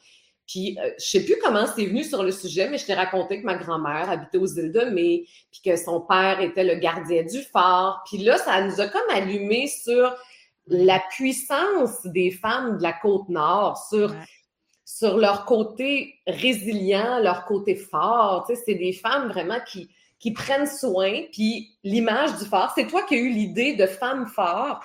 Puis, 0.48 0.78
euh, 0.80 0.92
je 1.00 1.06
sais 1.06 1.26
plus 1.26 1.38
comment 1.42 1.66
c'est 1.66 1.86
venu 1.86 2.04
sur 2.04 2.24
le 2.24 2.32
sujet, 2.32 2.70
mais 2.70 2.78
je 2.78 2.86
t'ai 2.86 2.94
raconté 2.94 3.42
que 3.42 3.46
ma 3.46 3.56
grand-mère 3.56 4.10
habitait 4.10 4.38
aux 4.38 4.46
îles 4.46 4.72
de 4.72 4.82
Mai, 4.82 5.26
puis 5.52 5.62
que 5.64 5.76
son 5.76 6.02
père 6.02 6.40
était 6.40 6.64
le 6.64 6.76
gardien 6.76 7.24
du 7.24 7.42
phare. 7.42 8.04
Puis 8.06 8.20
là, 8.20 8.38
ça 8.38 8.62
nous 8.62 8.80
a 8.80 8.88
comme 8.88 9.10
allumé 9.10 9.68
sur 9.68 10.16
la 10.68 11.02
puissance 11.12 12.06
des 12.06 12.32
femmes 12.32 12.78
de 12.78 12.84
la 12.84 12.94
côte 12.94 13.30
nord 13.30 13.84
sur, 13.90 14.14
sur 14.84 15.18
leur 15.18 15.46
côté 15.46 16.16
résilient, 16.28 17.20
leur 17.20 17.46
côté 17.46 17.76
fort. 17.76 18.46
Tu 18.48 18.56
sais, 18.56 18.62
c'est 18.66 18.76
des 18.76 18.94
femmes 18.94 19.30
vraiment 19.30 19.60
qui, 19.68 19.90
qui 20.20 20.32
prennent 20.32 20.68
soin. 20.68 21.24
Puis 21.32 21.76
l'image 21.84 22.38
du 22.38 22.46
phare, 22.46 22.72
c'est 22.76 22.88
toi 22.88 23.04
qui 23.04 23.16
as 23.16 23.20
eu 23.20 23.30
l'idée 23.30 23.76
de 23.76 23.88
femme 23.88 24.28
fort, 24.28 24.84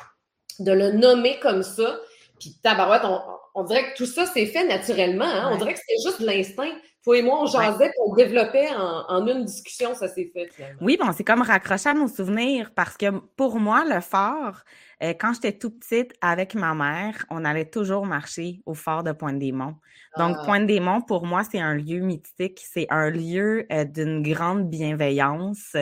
de 0.59 0.73
le 0.73 0.93
nommer 0.93 1.39
comme 1.41 1.63
ça. 1.63 1.99
Puis 2.39 2.57
tabarouette, 2.63 3.05
on, 3.05 3.21
on 3.55 3.65
dirait 3.65 3.93
que 3.93 3.97
tout 3.97 4.07
ça 4.07 4.27
s'est 4.27 4.47
fait 4.47 4.67
naturellement. 4.67 5.25
Hein. 5.25 5.51
On 5.53 5.57
dirait 5.57 5.75
que 5.75 5.81
c'était 5.81 6.09
juste 6.09 6.21
l'instinct. 6.21 6.73
Toi 7.03 7.19
et 7.19 7.23
moi, 7.23 7.43
on 7.43 7.47
jasait, 7.47 7.91
on 8.07 8.15
développait 8.15 8.69
en, 8.77 9.27
une 9.27 9.45
discussion, 9.45 9.95
ça 9.95 10.07
s'est 10.07 10.31
fait. 10.35 10.51
Oui, 10.83 10.99
bon, 11.01 11.11
c'est 11.17 11.25
comme 11.25 11.41
raccrocher 11.41 11.89
à 11.89 11.95
nos 11.95 12.09
souvenirs 12.09 12.73
parce 12.75 12.97
que 12.97 13.11
pour 13.37 13.59
moi, 13.59 13.85
le 13.87 14.01
fort, 14.01 14.63
euh, 15.03 15.15
quand 15.19 15.33
j'étais 15.35 15.53
tout 15.53 15.71
petite 15.71 16.13
avec 16.21 16.55
ma 16.55 16.75
mère, 16.75 17.25
on 17.31 17.45
allait 17.45 17.65
toujours 17.65 18.07
marcher 18.07 18.61
au 18.67 18.75
fort 18.75 19.03
de 19.03 19.13
Pointe-des-Monts. 19.13 19.77
Donc, 20.19 20.37
ah. 20.39 20.45
Pointe-des-Monts, 20.45 21.03
pour 21.03 21.25
moi, 21.25 21.43
c'est 21.51 21.61
un 21.61 21.75
lieu 21.75 22.01
mythique. 22.01 22.61
C'est 22.65 22.87
un 22.91 23.11
lieu 23.11 23.67
euh, 23.73 23.85
d'une 23.85 24.23
grande 24.23 24.69
bienveillance. 24.69 25.77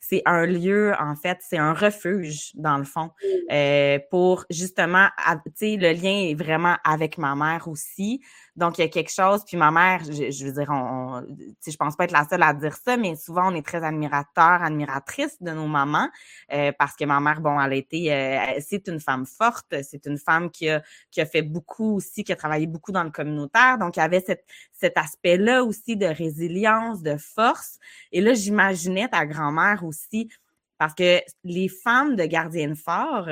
C'est 0.00 0.22
un 0.26 0.46
lieu, 0.46 0.92
en 0.98 1.14
fait, 1.14 1.38
c'est 1.40 1.58
un 1.58 1.72
refuge, 1.72 2.52
dans 2.54 2.78
le 2.78 2.84
fond, 2.84 3.10
euh, 3.52 3.98
pour 4.10 4.44
justement, 4.50 5.08
tu 5.44 5.50
sais, 5.54 5.76
le 5.76 5.92
lien 5.92 6.30
est 6.30 6.34
vraiment 6.34 6.76
avec 6.84 7.18
ma 7.18 7.34
mère 7.34 7.68
aussi. 7.68 8.20
Donc, 8.56 8.78
il 8.78 8.82
y 8.82 8.84
a 8.84 8.88
quelque 8.88 9.10
chose, 9.10 9.44
puis 9.44 9.56
ma 9.56 9.72
mère, 9.72 10.04
je, 10.04 10.44
veux 10.44 10.52
dire, 10.52 10.68
on, 10.70 11.18
on 11.18 11.26
je 11.66 11.76
pense 11.76 11.96
pas 11.96 12.04
être 12.04 12.12
la 12.12 12.24
seule 12.28 12.42
à 12.42 12.54
dire 12.54 12.76
ça, 12.76 12.96
mais 12.96 13.16
souvent, 13.16 13.52
on 13.52 13.54
est 13.56 13.66
très 13.66 13.82
admirateur, 13.82 14.62
admiratrice 14.62 15.42
de 15.42 15.50
nos 15.50 15.66
mamans, 15.66 16.08
euh, 16.52 16.70
parce 16.78 16.94
que 16.94 17.04
ma 17.04 17.18
mère, 17.18 17.40
bon, 17.40 17.60
elle 17.60 17.72
a 17.72 17.74
été, 17.74 18.12
euh, 18.12 18.60
c'est 18.60 18.86
une 18.86 19.00
femme 19.00 19.26
forte, 19.26 19.74
c'est 19.82 20.06
une 20.06 20.18
femme 20.18 20.50
qui 20.50 20.68
a, 20.68 20.82
qui 21.10 21.20
a 21.20 21.26
fait 21.26 21.42
beaucoup 21.42 21.96
aussi, 21.96 22.22
qui 22.22 22.32
a 22.32 22.36
travaillé 22.36 22.68
beaucoup 22.68 22.92
dans 22.92 23.02
le 23.02 23.10
communautaire, 23.10 23.76
donc 23.78 23.96
il 23.96 24.00
y 24.00 24.02
avait 24.02 24.20
cette, 24.20 24.44
cet 24.72 24.96
aspect-là 24.96 25.64
aussi 25.64 25.96
de 25.96 26.06
résilience, 26.06 27.02
de 27.02 27.16
force. 27.16 27.78
Et 28.12 28.20
là, 28.20 28.34
j'imaginais 28.34 29.08
ta 29.08 29.26
grand-mère 29.26 29.84
aussi, 29.84 30.28
parce 30.78 30.94
que 30.94 31.20
les 31.42 31.68
femmes 31.68 32.14
de 32.14 32.24
gardiennes 32.24 32.76
fort, 32.76 33.28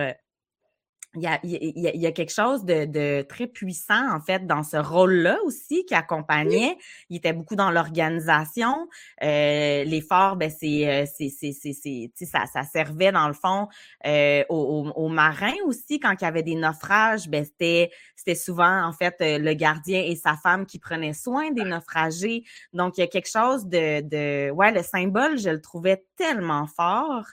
il 1.15 1.23
y, 1.23 1.27
a, 1.27 1.39
il, 1.43 2.01
y 2.01 2.07
a, 2.07 2.13
quelque 2.13 2.33
chose 2.33 2.65
de, 2.65 2.87
de, 2.87 3.23
très 3.23 3.47
puissant, 3.47 4.15
en 4.15 4.21
fait, 4.21 4.47
dans 4.47 4.63
ce 4.63 4.79
rôle-là 4.79 5.39
aussi 5.45 5.85
qui 5.85 5.95
accompagnait. 5.95 6.79
Il 7.11 7.17
était 7.19 7.35
beaucoup 7.35 7.55
dans 7.55 7.71
l'organisation. 7.71 8.89
Euh, 9.23 9.85
L'effort, 9.85 10.37
ben, 10.37 10.51
c'est, 10.51 10.89
euh, 10.89 11.05
c'est, 11.15 11.29
c'est, 11.29 11.53
c'est, 11.53 12.11
ça, 12.25 12.47
ça 12.47 12.63
servait, 12.63 13.13
dans 13.13 13.29
le 13.29 13.35
fond, 13.35 13.69
euh, 14.07 14.43
aux, 14.49 14.91
aux, 14.95 15.09
marins 15.09 15.53
aussi. 15.67 16.01
Quand 16.01 16.15
il 16.19 16.25
y 16.25 16.27
avait 16.27 16.43
des 16.43 16.55
naufrages, 16.55 17.29
ben, 17.29 17.45
c'était, 17.45 17.91
c'était 18.17 18.35
souvent, 18.35 18.83
en 18.83 18.93
fait, 18.93 19.17
euh, 19.21 19.39
le 19.39 19.53
gardien 19.53 20.01
et 20.01 20.17
sa 20.17 20.37
femme 20.37 20.65
qui 20.65 20.79
prenaient 20.79 21.13
soin 21.13 21.51
des 21.51 21.65
naufragés. 21.65 22.45
Donc, 22.73 22.97
il 22.97 23.03
y 23.03 23.05
a 23.05 23.09
quelque 23.09 23.31
chose 23.31 23.67
de, 23.67 24.01
de... 24.01 24.51
Ouais, 24.51 24.73
le 24.73 24.83
symbole, 24.83 25.39
je 25.39 25.51
le 25.51 25.61
trouvais 25.61 26.07
tellement 26.17 26.67
fort. 26.67 27.27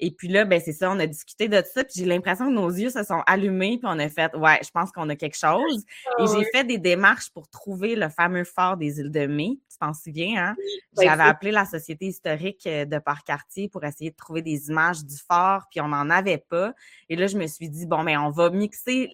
Et 0.00 0.10
puis 0.10 0.28
là, 0.28 0.44
ben 0.44 0.60
c'est 0.64 0.72
ça, 0.72 0.90
on 0.90 0.98
a 0.98 1.06
discuté 1.06 1.48
de 1.48 1.62
ça, 1.72 1.84
puis 1.84 1.94
j'ai 1.96 2.04
l'impression 2.04 2.46
que 2.46 2.52
nos 2.52 2.68
yeux 2.68 2.90
se 2.90 3.02
sont 3.04 3.22
allumés, 3.26 3.78
puis 3.78 3.86
on 3.90 3.98
a 3.98 4.08
fait, 4.08 4.34
ouais, 4.36 4.58
je 4.62 4.70
pense 4.70 4.90
qu'on 4.90 5.08
a 5.08 5.16
quelque 5.16 5.38
chose. 5.38 5.84
Ah 6.06 6.22
et 6.22 6.26
j'ai 6.26 6.44
fait 6.52 6.64
des 6.64 6.78
démarches 6.78 7.30
pour 7.30 7.48
trouver 7.48 7.94
le 7.94 8.08
fameux 8.08 8.44
fort 8.44 8.76
des 8.76 8.98
îles 8.98 9.10
de 9.12 9.26
Mai. 9.26 9.58
Tu 9.74 9.78
t'en 9.80 9.92
souviens, 9.92 10.40
hein? 10.40 10.56
Ben, 10.96 11.02
J'avais 11.08 11.24
appelé 11.24 11.50
la 11.50 11.64
Société 11.64 12.06
historique 12.06 12.64
euh, 12.66 12.84
de 12.84 12.98
Parc-Cartier 12.98 13.68
pour 13.68 13.82
essayer 13.82 14.10
de 14.10 14.16
trouver 14.16 14.40
des 14.40 14.68
images 14.68 15.04
du 15.04 15.16
fort, 15.16 15.64
puis 15.68 15.80
on 15.80 15.88
n'en 15.88 16.08
avait 16.10 16.38
pas. 16.38 16.72
Et 17.08 17.16
là, 17.16 17.26
je 17.26 17.36
me 17.36 17.48
suis 17.48 17.68
dit, 17.68 17.84
bon, 17.86 18.04
mais 18.04 18.16
on 18.16 18.30
va 18.30 18.50
mixer 18.50 19.10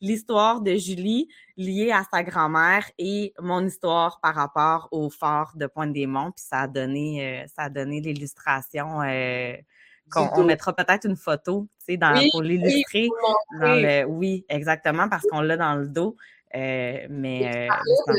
l'histoire 0.00 0.60
de 0.60 0.74
Julie 0.74 1.28
liée 1.56 1.92
à 1.92 2.02
sa 2.12 2.24
grand-mère 2.24 2.90
et 2.98 3.32
mon 3.38 3.64
histoire 3.64 4.18
par 4.20 4.34
rapport 4.34 4.88
au 4.90 5.08
fort 5.08 5.52
de 5.54 5.66
Pointe-des-Monts, 5.66 6.32
puis 6.32 6.44
ça 6.44 6.62
a 6.62 6.66
donné, 6.66 7.44
euh, 7.44 7.46
ça 7.54 7.62
a 7.62 7.68
donné 7.70 8.00
l'illustration. 8.00 9.02
Euh, 9.02 9.54
qu'on 10.10 10.44
mettra 10.44 10.72
peut-être 10.72 11.04
une 11.04 11.16
photo, 11.16 11.66
tu 11.80 11.92
sais, 11.92 11.96
dans, 11.96 12.14
pour 12.30 12.42
l'illustrer. 12.42 13.08
Oui, 13.60 14.04
oui, 14.06 14.46
exactement, 14.48 15.08
parce 15.08 15.26
qu'on 15.26 15.40
l'a 15.40 15.56
dans 15.56 15.74
le 15.74 15.88
dos. 15.88 16.16
Euh, 16.56 17.06
mais 17.10 17.68
euh, 17.68 18.14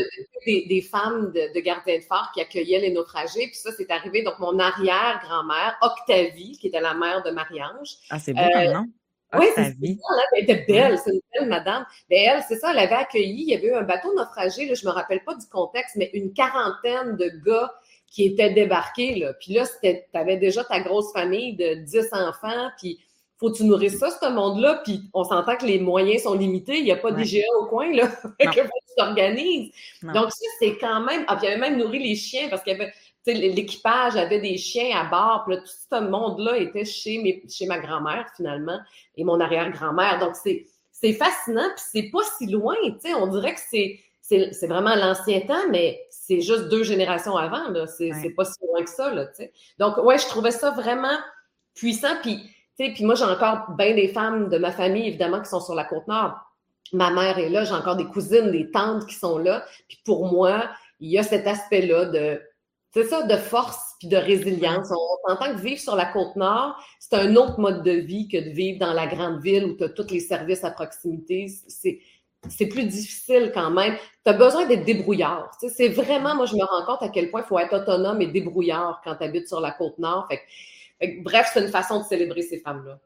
des, 0.46 0.68
des, 0.68 0.82
femmes 0.82 1.32
de, 1.32 1.54
de 1.56 1.60
gardiens 1.60 1.98
de 1.98 2.04
phare 2.04 2.32
qui 2.34 2.42
accueillaient 2.42 2.80
les 2.80 2.92
naufragés, 2.92 3.48
puis 3.48 3.56
ça, 3.56 3.72
c'est 3.76 3.90
arrivé. 3.90 4.22
Donc, 4.22 4.38
mon 4.38 4.60
arrière-grand-mère, 4.60 5.76
Octavie, 5.82 6.58
qui 6.60 6.68
était 6.68 6.82
la 6.82 6.94
mère 6.94 7.24
de 7.24 7.32
Marie-Ange. 7.32 7.96
Ah, 8.12 8.20
c'est 8.20 8.34
beau 8.34 8.42
euh, 8.42 8.74
non? 8.74 8.86
Oui, 9.34 9.48
c'est 9.56 9.76
elle 9.82 10.44
était 10.44 10.66
belle, 10.68 10.98
c'est 11.00 11.12
une 11.12 11.20
belle 11.34 11.50
madame. 11.50 11.86
Mais 12.10 12.24
elle, 12.24 12.44
c'est 12.48 12.58
ça, 12.58 12.72
elle 12.72 12.80
avait 12.80 12.96
accueilli, 12.96 13.42
il 13.42 13.50
y 13.50 13.56
avait 13.56 13.68
eu 13.68 13.74
un 13.74 13.84
bateau 13.84 14.14
naufragé, 14.16 14.68
là, 14.68 14.74
je 14.74 14.86
me 14.86 14.92
rappelle 14.92 15.24
pas 15.24 15.36
du 15.36 15.46
contexte, 15.48 15.96
mais 15.96 16.10
une 16.14 16.32
quarantaine 16.32 17.18
de 17.18 17.30
gars 17.44 17.74
qui 18.06 18.26
étaient 18.26 18.54
débarqués. 18.54 19.16
Là. 19.16 19.34
Puis 19.34 19.54
là, 19.54 19.66
tu 19.84 19.98
avais 20.14 20.38
déjà 20.38 20.64
ta 20.64 20.80
grosse 20.80 21.12
famille 21.12 21.56
de 21.56 21.74
10 21.74 22.14
enfants, 22.14 22.70
puis 22.78 23.00
faut 23.40 23.52
que 23.52 23.58
tu 23.58 23.64
nourrisses 23.66 24.00
ça, 24.00 24.10
ce 24.10 24.30
monde-là, 24.30 24.82
puis 24.84 25.10
on 25.14 25.24
s'entend 25.24 25.56
que 25.56 25.66
les 25.66 25.80
moyens 25.80 26.24
sont 26.24 26.34
limités, 26.34 26.80
il 26.80 26.86
n'y 26.86 26.92
a 26.92 26.96
pas 26.96 27.12
d'IGA 27.12 27.46
au 27.60 27.66
coin, 27.66 27.92
là, 27.94 28.08
que 28.40 28.62
tu 28.62 28.96
t'organises. 28.98 29.72
Donc 30.02 30.32
ça, 30.32 30.46
c'est 30.60 30.78
quand 30.78 31.02
même... 31.02 31.24
Ah, 31.28 31.36
puis 31.36 31.46
il 31.46 31.50
y 31.50 31.54
avait 31.54 31.70
même 31.70 31.78
nourri 31.78 32.00
les 32.00 32.16
chiens, 32.16 32.48
parce 32.50 32.64
qu'il 32.64 32.74
y 32.74 32.76
avait... 32.76 32.94
L'équipage 33.26 34.16
avait 34.16 34.40
des 34.40 34.58
chiens 34.58 34.98
à 34.98 35.04
bord, 35.04 35.44
puis 35.46 35.56
là, 35.56 35.62
tout 35.62 35.68
ce 35.68 36.00
monde-là 36.00 36.58
était 36.58 36.86
chez, 36.86 37.22
mes, 37.22 37.44
chez 37.50 37.66
ma 37.66 37.78
grand-mère, 37.78 38.26
finalement, 38.38 38.80
et 39.18 39.26
mon 39.26 39.40
arrière-grand-mère. 39.42 40.20
Donc, 40.20 40.36
c'est 40.36 41.14
fascinant, 41.14 41.68
puis 41.76 41.86
c'est 41.92 42.10
pas 42.10 42.24
si 42.38 42.48
loin, 42.48 42.76
tu 42.86 42.96
sais, 43.02 43.14
on 43.14 43.28
dirait 43.28 43.54
que 43.54 43.60
c'est 43.70 44.00
c'est 44.30 44.68
vraiment 44.68 44.96
l'ancien 44.96 45.42
temps, 45.42 45.70
mais 45.70 46.06
c'est 46.10 46.42
juste 46.42 46.68
deux 46.68 46.84
générations 46.84 47.38
avant, 47.38 47.70
là. 47.70 47.88
C'est 47.88 48.34
pas 48.36 48.44
si 48.44 48.60
loin 48.66 48.84
que 48.84 48.90
ça, 48.90 49.14
là, 49.14 49.26
tu 49.28 49.36
sais. 49.36 49.54
Donc, 49.80 49.98
ouais, 49.98 50.18
je 50.18 50.28
trouvais 50.28 50.52
ça 50.52 50.72
vraiment 50.72 51.18
puissant, 51.74 52.16
puis, 52.22 52.40
puis 52.78 53.04
moi, 53.04 53.16
j'ai 53.16 53.26
encore 53.26 53.72
bien 53.78 53.96
des 53.96 54.08
femmes 54.08 54.50
de 54.50 54.58
ma 54.58 54.72
famille, 54.72 55.08
évidemment, 55.08 55.42
qui 55.42 55.50
sont 55.50 55.60
sur 55.60 55.76
la 55.76 55.84
Côte-Nord. 55.84 56.36
Ma 56.94 57.12
mère 57.12 57.38
est 57.38 57.50
là, 57.50 57.64
j'ai 57.64 57.74
encore 57.74 57.96
des 57.96 58.06
cousines, 58.06 58.52
des 58.52 58.72
tantes 58.72 59.06
qui 59.08 59.16
sont 59.16 59.38
là, 59.38 59.66
puis 59.88 60.00
pour 60.06 60.32
moi, 60.32 60.70
il 61.00 61.10
y 61.12 61.18
a 61.18 61.24
cet 61.24 61.46
aspect-là 61.46 62.06
de, 62.06 62.42
c'est 62.94 63.04
ça, 63.04 63.24
de 63.24 63.36
force 63.36 63.96
puis 64.00 64.08
de 64.08 64.18
résilience. 64.18 64.90
On 64.92 65.30
s'entend 65.30 65.54
que 65.54 65.62
vivre 65.62 65.82
sur 65.82 65.96
la 65.96 66.06
Côte-Nord, 66.06 66.82
c'est 67.00 67.16
un 67.16 67.36
autre 67.36 67.60
mode 67.60 67.84
de 67.84 67.92
vie 67.92 68.28
que 68.28 68.38
de 68.38 68.52
vivre 68.52 68.80
dans 68.80 68.94
la 68.94 69.08
grande 69.08 69.42
ville 69.42 69.66
où 69.66 69.76
tu 69.76 69.84
as 69.84 69.90
tous 69.90 70.10
les 70.12 70.20
services 70.20 70.64
à 70.64 70.72
proximité. 70.72 71.48
C'est 71.68 72.00
c'est 72.50 72.68
plus 72.68 72.86
difficile 72.86 73.52
quand 73.54 73.72
même. 73.72 73.96
Tu 74.26 74.32
as 74.32 74.34
besoin 74.34 74.66
d'être 74.68 74.86
débrouillard. 74.86 75.52
c'est 75.60 75.90
vraiment, 75.90 76.36
moi, 76.36 76.46
je 76.46 76.56
me 76.56 76.64
rends 76.64 76.86
compte 76.86 77.04
à 77.04 77.10
quel 77.10 77.30
point 77.30 77.42
il 77.42 77.48
faut 77.48 77.60
être 77.60 77.74
autonome 77.74 78.22
et 78.22 78.28
débrouillard 78.28 79.02
quand 79.04 79.16
tu 79.16 79.24
habites 79.24 79.48
sur 79.48 79.60
la 79.60 79.72
côte 79.72 79.98
nord. 79.98 80.28
Bref, 81.22 81.52
c'est 81.54 81.62
une 81.62 81.72
façon 81.72 82.00
de 82.00 82.06
célébrer 82.06 82.42
ces 82.42 82.60
femmes-là. 82.60 83.00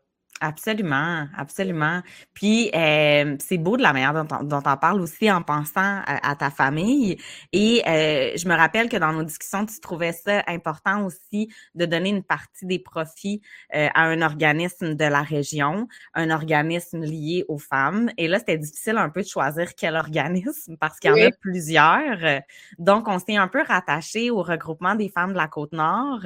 Absolument, 0.43 1.27
absolument. 1.37 2.01
Puis 2.33 2.71
euh, 2.73 3.35
c'est 3.39 3.59
beau 3.59 3.77
de 3.77 3.83
la 3.83 3.93
manière 3.93 4.11
dont, 4.11 4.43
dont 4.43 4.63
on 4.65 4.77
parle 4.77 4.99
aussi 4.99 5.31
en 5.31 5.43
pensant 5.43 6.01
à, 6.03 6.35
ta 6.35 6.49
famille. 6.49 7.17
Et 7.53 7.83
euh, 7.87 8.31
je 8.35 8.47
me 8.47 8.55
rappelle 8.55 8.89
que 8.89 8.97
dans 8.97 9.13
nos 9.13 9.21
discussions, 9.21 9.67
tu 9.67 9.79
trouvais 9.79 10.13
ça 10.13 10.41
important 10.47 11.05
aussi 11.05 11.53
de 11.75 11.85
donner 11.85 12.09
une 12.09 12.23
partie 12.23 12.65
des 12.65 12.79
profits 12.79 13.43
euh, 13.75 13.87
à 13.93 14.05
un 14.05 14.23
organisme 14.23 14.95
de 14.95 15.05
la 15.05 15.21
région, 15.21 15.87
un 16.15 16.31
organisme 16.31 17.03
lié 17.03 17.45
aux 17.47 17.59
femmes. 17.59 18.09
Et 18.17 18.27
là, 18.27 18.39
c'était 18.39 18.57
difficile 18.57 18.97
un 18.97 19.09
peu 19.09 19.21
de 19.21 19.27
choisir 19.27 19.75
quel 19.75 19.95
organisme 19.95 20.75
parce 20.79 20.99
qu'il 20.99 21.11
y 21.11 21.23
en 21.23 21.27
a 21.27 21.31
plusieurs. 21.39 22.41
Donc, 22.79 23.07
on 23.07 23.19
s'est 23.19 23.37
un 23.37 23.47
peu 23.47 23.61
rattaché 23.61 24.31
au 24.31 24.41
regroupement 24.41 24.95
des 24.95 25.09
femmes 25.09 25.33
de 25.33 25.37
la 25.37 25.47
Côte-Nord 25.47 26.25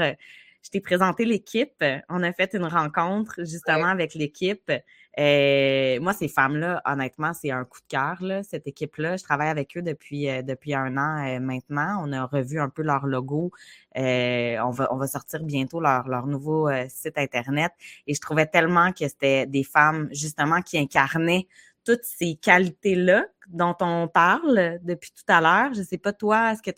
je 0.65 0.71
t'ai 0.71 0.81
présenté 0.81 1.25
l'équipe. 1.25 1.83
On 2.09 2.23
a 2.23 2.33
fait 2.33 2.55
une 2.55 2.65
rencontre 2.65 3.35
justement 3.43 3.85
avec 3.85 4.15
l'équipe. 4.15 4.71
Euh, 5.19 5.99
moi, 6.01 6.13
ces 6.13 6.27
femmes-là, 6.27 6.81
honnêtement, 6.85 7.33
c'est 7.33 7.51
un 7.51 7.65
coup 7.65 7.79
de 7.81 7.87
cœur, 7.87 8.17
cette 8.43 8.65
équipe-là. 8.65 9.15
Je 9.17 9.23
travaille 9.23 9.49
avec 9.49 9.77
eux 9.77 9.83
depuis, 9.83 10.27
euh, 10.27 10.41
depuis 10.41 10.73
un 10.73 10.97
an 10.97 11.23
euh, 11.23 11.39
maintenant. 11.39 12.03
On 12.03 12.11
a 12.11 12.25
revu 12.25 12.59
un 12.59 12.69
peu 12.69 12.81
leur 12.81 13.05
logo. 13.05 13.51
on, 13.95 14.71
va, 14.71 14.91
on 14.91 14.97
va 14.97 15.07
sortir 15.07 15.43
bientôt 15.43 15.79
leur, 15.79 16.07
leur 16.07 16.25
nouveau 16.25 16.67
site 16.89 17.19
Internet. 17.19 17.71
Et 18.07 18.15
je 18.15 18.21
trouvais 18.21 18.47
tellement 18.47 18.91
que 18.91 19.07
c'était 19.07 19.45
des 19.45 19.63
femmes, 19.63 20.09
justement, 20.11 20.63
qui 20.63 20.79
incarnaient 20.79 21.47
toutes 21.85 22.03
ces 22.03 22.35
qualités-là 22.35 23.25
dont 23.49 23.75
on 23.79 24.07
parle 24.07 24.79
depuis 24.83 25.11
tout 25.11 25.31
à 25.31 25.39
l'heure. 25.39 25.73
Je 25.73 25.79
ne 25.79 25.85
sais 25.85 25.97
pas, 25.97 26.13
toi, 26.13 26.53
ce 26.55 26.61
que 26.61 26.71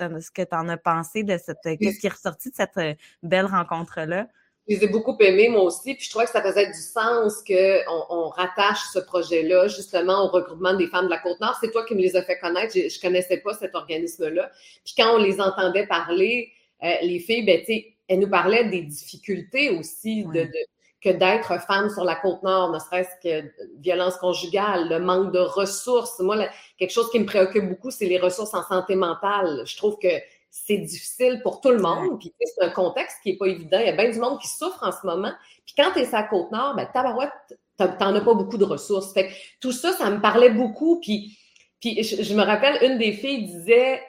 tu 0.44 0.56
en 0.56 0.70
as 0.70 0.78
pensé 0.78 1.24
de 1.24 1.38
cette. 1.38 1.62
Qu'est-ce 1.64 2.00
qui 2.00 2.08
est 2.08 2.14
ressorti 2.14 2.50
de 2.50 2.56
cette 2.56 2.98
belle 3.24 3.46
rencontre-là? 3.46 4.28
Je 4.68 4.76
les 4.76 4.84
ai 4.84 4.88
beaucoup 4.88 5.16
aimés, 5.20 5.48
moi 5.48 5.62
aussi. 5.62 5.96
Puis 5.96 6.06
je 6.06 6.10
trouvais 6.10 6.26
que 6.26 6.32
ça 6.32 6.42
faisait 6.42 6.68
du 6.68 6.74
sens 6.74 7.42
qu'on 7.42 8.06
on 8.10 8.28
rattache 8.28 8.82
ce 8.92 9.00
projet-là 9.00 9.70
justement 9.70 10.26
au 10.26 10.28
regroupement 10.28 10.74
des 10.74 10.88
femmes 10.88 11.06
de 11.06 11.12
la 11.12 11.20
Côte-Nord. 11.20 11.58
C'est 11.62 11.72
toi 11.72 11.86
qui 11.86 11.96
me 11.96 12.02
les 12.02 12.18
as 12.18 12.24
fait 12.24 12.38
connaître. 12.38 12.74
Je 12.74 12.82
ne 12.82 13.02
connaissais 13.02 13.38
pas 13.38 13.54
cet 13.54 13.76
organisme-là. 13.76 14.52
Puis 14.84 14.94
quand 14.98 15.16
on 15.16 15.24
les 15.24 15.40
entendait 15.40 15.88
parler, 15.88 16.52
euh, 16.84 16.92
les 17.02 17.20
filles, 17.20 17.46
ben, 17.46 17.60
tu 17.60 17.66
sais, 17.66 17.94
elles 18.10 18.20
nous 18.20 18.30
parlaient 18.30 18.66
des 18.66 18.82
difficultés 18.82 19.70
aussi 19.70 20.26
de, 20.26 20.50
que 21.04 21.10
d'être 21.10 21.62
femme 21.62 21.90
sur 21.90 22.04
la 22.04 22.16
Côte-Nord, 22.16 22.72
ne 22.72 22.80
serait-ce 22.80 23.10
que 23.24 23.48
violence 23.80 24.18
conjugale, 24.18 24.90
le 24.90 25.00
manque 25.00 25.32
de 25.32 25.40
ressources. 25.40 26.20
Moi, 26.20 26.48
quelque 26.78 26.92
chose 26.92 27.10
qui 27.12 27.20
me 27.20 27.26
préoccupe 27.26 27.70
beaucoup, 27.70 27.92
c'est 27.92 28.06
les 28.06 28.20
ressources 28.20 28.54
en 28.54 28.64
santé 28.64 28.96
mentale. 28.96 29.64
Je 29.66 29.78
trouve 29.78 29.98
que 30.00 30.08
c'est 30.50 30.78
difficile 30.78 31.42
pour 31.44 31.62
tout 31.62 31.70
le 31.70 31.80
monde. 31.80 32.20
Puis 32.20 32.34
c'est 32.40 32.64
un 32.64 32.70
contexte 32.70 33.18
qui 33.22 33.32
n'est 33.32 33.38
pas 33.38 33.46
évident. 33.46 33.80
Il 33.80 33.86
y 33.86 33.90
a 33.90 33.96
bien 33.96 34.10
du 34.10 34.20
monde 34.20 34.40
qui 34.40 34.48
souffre 34.48 34.82
en 34.82 34.92
ce 34.92 35.06
moment. 35.06 35.32
Puis 35.66 35.76
quand 35.78 35.92
tu 35.94 36.00
es 36.00 36.06
sur 36.06 36.16
la 36.16 36.24
Côte-Nord, 36.24 36.76
ben, 36.76 36.88
tabarouette, 36.92 37.32
t'en 37.78 38.16
as 38.16 38.22
pas 38.22 38.34
beaucoup 38.34 38.58
de 38.58 38.66
ressources. 38.66 39.14
Fait 39.14 39.28
que 39.28 39.34
tout 39.62 39.72
ça, 39.72 39.94
ça 39.94 40.10
me 40.10 40.20
parlait 40.20 40.50
beaucoup. 40.50 41.00
Puis, 41.00 41.38
puis 41.80 42.04
je, 42.04 42.34
me 42.34 42.42
rappelle, 42.42 42.84
une 42.84 42.98
des 42.98 43.14
filles 43.14 43.46
disait 43.46 44.02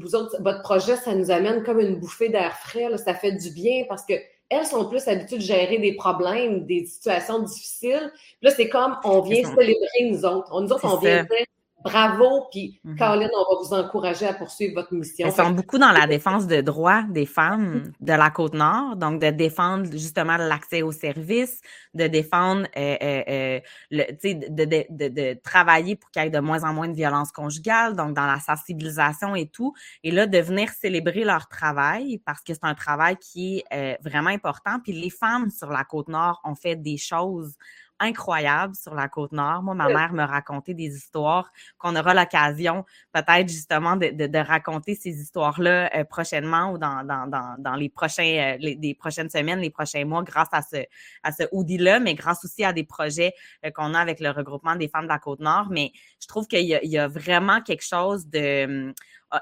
vous 0.00 0.16
autres, 0.16 0.36
votre 0.42 0.62
projet, 0.62 0.96
ça 0.96 1.14
nous 1.14 1.30
amène 1.30 1.62
comme 1.62 1.78
une 1.78 1.96
bouffée 1.96 2.28
d'air 2.28 2.56
frais. 2.58 2.98
Ça 2.98 3.14
fait 3.14 3.32
du 3.32 3.50
bien 3.50 3.84
parce 3.88 4.04
que 4.04 4.14
elles 4.52 4.66
sont 4.66 4.88
plus 4.88 5.06
habituées 5.08 5.38
de 5.38 5.42
gérer 5.42 5.78
des 5.78 5.94
problèmes, 5.94 6.66
des 6.66 6.84
situations 6.84 7.40
difficiles. 7.40 8.12
Puis 8.12 8.48
là, 8.48 8.50
c'est 8.50 8.68
comme 8.68 8.96
on 9.04 9.20
vient 9.22 9.42
célébrer 9.44 10.10
nous 10.10 10.24
autres. 10.24 10.48
On, 10.52 10.60
nous 10.60 10.72
autres, 10.72 10.84
on 10.84 10.98
vient 10.98 11.24
dire 11.24 11.46
bravo, 11.82 12.48
puis 12.50 12.80
mm 12.84 12.96
Caroline, 12.96 13.30
on 13.34 13.54
va 13.54 13.60
vous 13.62 13.74
encourager 13.74 14.26
à 14.26 14.34
poursuivre 14.34 14.74
votre 14.74 14.94
mission. 14.94 15.26
Ils 15.26 15.32
sont 15.32 15.50
beaucoup 15.50 15.78
dans 15.78 15.90
la 15.90 16.06
défense 16.06 16.46
de 16.46 16.60
droits 16.60 17.02
des 17.08 17.26
femmes 17.26 17.74
mm. 17.74 17.92
de 18.00 18.12
la 18.12 18.30
Côte-Nord, 18.30 18.96
donc 18.96 19.20
de 19.20 19.30
défendre 19.30 19.90
justement 19.90 20.36
l'accès 20.36 20.82
aux 20.82 20.92
services, 20.92 21.60
de 21.94 22.06
défendre, 22.06 22.66
euh, 22.76 22.96
euh, 23.02 23.22
euh 23.28 23.60
le, 23.90 24.04
de, 24.12 24.64
de, 24.64 24.84
de, 24.90 25.08
de, 25.08 25.40
travailler 25.42 25.96
pour 25.96 26.10
qu'il 26.10 26.22
y 26.22 26.26
ait 26.26 26.30
de 26.30 26.38
moins 26.38 26.64
en 26.64 26.72
moins 26.72 26.88
de 26.88 26.94
violences 26.94 27.32
conjugales, 27.32 27.96
donc 27.96 28.14
dans 28.14 28.26
la 28.26 28.40
sensibilisation 28.40 29.34
et 29.34 29.46
tout, 29.46 29.74
et 30.04 30.10
là, 30.10 30.26
de 30.26 30.38
venir 30.38 30.70
célébrer 30.70 31.24
leur 31.24 31.48
travail, 31.48 32.18
parce 32.24 32.40
que 32.40 32.54
c'est 32.54 32.64
un 32.64 32.74
travail 32.74 33.16
qui 33.16 33.58
est 33.58 33.64
euh, 33.74 33.96
vraiment 34.02 34.30
important, 34.30 34.78
puis 34.82 34.92
les 34.92 35.10
femmes 35.10 35.50
sur 35.50 35.70
la 35.70 35.84
Côte-Nord 35.84 36.40
ont 36.44 36.54
fait 36.54 36.76
des 36.76 36.96
choses 36.96 37.56
incroyable 38.02 38.74
sur 38.74 38.94
la 38.94 39.08
côte 39.08 39.32
nord. 39.32 39.62
Moi, 39.62 39.74
ma 39.74 39.88
mère 39.88 40.12
me 40.12 40.24
racontait 40.24 40.74
des 40.74 40.94
histoires 40.96 41.50
qu'on 41.78 41.96
aura 41.96 42.14
l'occasion 42.14 42.84
peut-être 43.12 43.48
justement 43.48 43.96
de, 43.96 44.08
de, 44.08 44.26
de, 44.26 44.38
raconter 44.38 44.94
ces 44.94 45.10
histoires-là 45.20 45.90
euh, 45.94 46.04
prochainement 46.04 46.72
ou 46.72 46.78
dans, 46.78 47.04
dans, 47.04 47.26
dans, 47.26 47.54
dans 47.58 47.74
les 47.74 47.88
prochains 47.88 48.22
euh, 48.22 48.56
les, 48.58 48.94
prochaines 48.94 49.30
semaines, 49.30 49.60
les 49.60 49.70
prochains 49.70 50.04
mois, 50.04 50.22
grâce 50.22 50.48
à 50.52 50.62
ce 50.62 50.84
à 51.22 51.32
ce 51.32 51.44
hoodie-là, 51.52 52.00
mais 52.00 52.14
grâce 52.14 52.44
aussi 52.44 52.64
à 52.64 52.72
des 52.72 52.84
projets 52.84 53.32
euh, 53.64 53.70
qu'on 53.70 53.94
a 53.94 54.00
avec 54.00 54.20
le 54.20 54.30
regroupement 54.30 54.76
des 54.76 54.88
femmes 54.88 55.04
de 55.04 55.08
la 55.08 55.18
côte 55.18 55.40
nord. 55.40 55.68
Mais 55.70 55.92
je 56.20 56.26
trouve 56.26 56.46
qu'il 56.46 56.60
y, 56.60 56.78
y, 56.86 56.98
a 56.98 57.08
vraiment 57.08 57.60
quelque 57.62 57.84
chose 57.84 58.26
de 58.26 58.64
hum, 58.64 58.94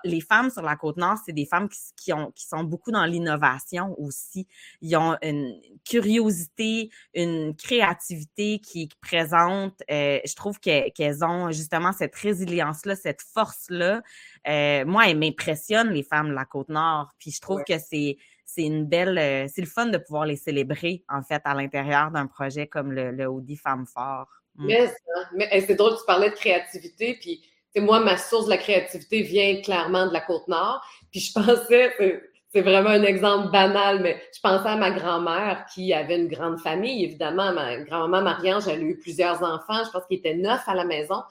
les 0.04 0.20
femmes 0.20 0.50
sur 0.50 0.62
la 0.62 0.76
côte 0.76 0.97
nord, 0.97 1.16
c'est 1.25 1.32
des 1.32 1.47
femmes 1.47 1.68
qui, 1.97 2.12
ont, 2.12 2.30
qui 2.32 2.47
sont 2.47 2.64
beaucoup 2.64 2.90
dans 2.90 3.04
l'innovation 3.04 3.94
aussi. 3.99 4.47
Ils 4.80 4.97
ont 4.97 5.16
une 5.23 5.61
curiosité, 5.85 6.90
une 7.14 7.54
créativité 7.56 8.59
qui, 8.61 8.88
qui 8.88 8.97
présente. 9.00 9.82
Euh, 9.90 10.20
je 10.25 10.35
trouve 10.35 10.59
qu'elles 10.61 11.25
ont 11.25 11.50
justement 11.50 11.92
cette 11.92 12.14
résilience-là, 12.14 12.97
cette 12.97 13.23
force-là. 13.23 14.02
Euh, 14.47 14.85
moi, 14.85 15.09
elles 15.09 15.18
m'impressionnent, 15.18 15.90
les 15.90 16.02
femmes 16.02 16.28
de 16.28 16.35
la 16.35 16.44
côte 16.44 16.68
nord. 16.68 17.11
Puis 17.18 17.30
je 17.30 17.40
trouve 17.40 17.62
que 17.64 17.78
c'est 17.78 18.16
c'est 18.52 18.64
une 18.64 18.85
belle, 18.85 19.16
euh, 19.16 19.47
c'est 19.47 19.61
le 19.61 19.68
fun 19.68 19.87
de 19.87 19.99
pouvoir 19.99 20.26
les 20.26 20.35
célébrer, 20.35 21.04
en 21.09 21.23
fait, 21.23 21.40
à 21.44 21.54
l'intérieur 21.54 22.11
d'un 22.11 22.26
projet 22.26 22.66
comme 22.66 22.90
le, 22.90 23.12
le 23.12 23.26
Audi 23.26 23.56
Femmes 23.56 23.87
Fort. 23.87 24.28
Mm. 24.56 24.66
Mais, 24.66 24.94
mais 25.37 25.61
c'est 25.61 25.76
drôle, 25.76 25.97
tu 25.97 26.04
parlais 26.04 26.30
de 26.30 26.35
créativité, 26.35 27.16
puis 27.20 27.49
moi, 27.76 28.00
ma 28.00 28.16
source 28.16 28.46
de 28.46 28.50
la 28.50 28.58
créativité 28.58 29.22
vient 29.22 29.60
clairement 29.60 30.06
de 30.06 30.12
la 30.12 30.20
Côte-Nord. 30.20 30.84
Puis 31.10 31.20
je 31.20 31.32
pensais, 31.32 31.92
c'est 32.52 32.60
vraiment 32.62 32.90
un 32.90 33.04
exemple 33.04 33.50
banal, 33.52 34.00
mais 34.00 34.20
je 34.34 34.40
pensais 34.40 34.68
à 34.68 34.76
ma 34.76 34.90
grand-mère 34.90 35.66
qui 35.72 35.92
avait 35.92 36.18
une 36.18 36.28
grande 36.28 36.58
famille, 36.58 37.04
évidemment. 37.04 37.52
Ma 37.52 37.76
grand-maman 37.78 38.23
Marie-Ange, 38.23 38.66
elle 38.66 38.80
a 38.80 38.82
eu 38.82 38.99
plusieurs 38.99 39.42
enfants. 39.42 39.84
Je 39.84 39.90
pense 39.90 40.04
qu'il 40.06 40.18
était 40.18 40.34
neuf 40.34 40.62
à 40.66 40.75
la 40.75 40.84
maison. 40.84 41.23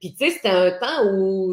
Puis 0.00 0.14
tu 0.14 0.26
sais, 0.26 0.30
c'était 0.30 0.50
un 0.50 0.70
temps 0.70 1.12
où 1.12 1.52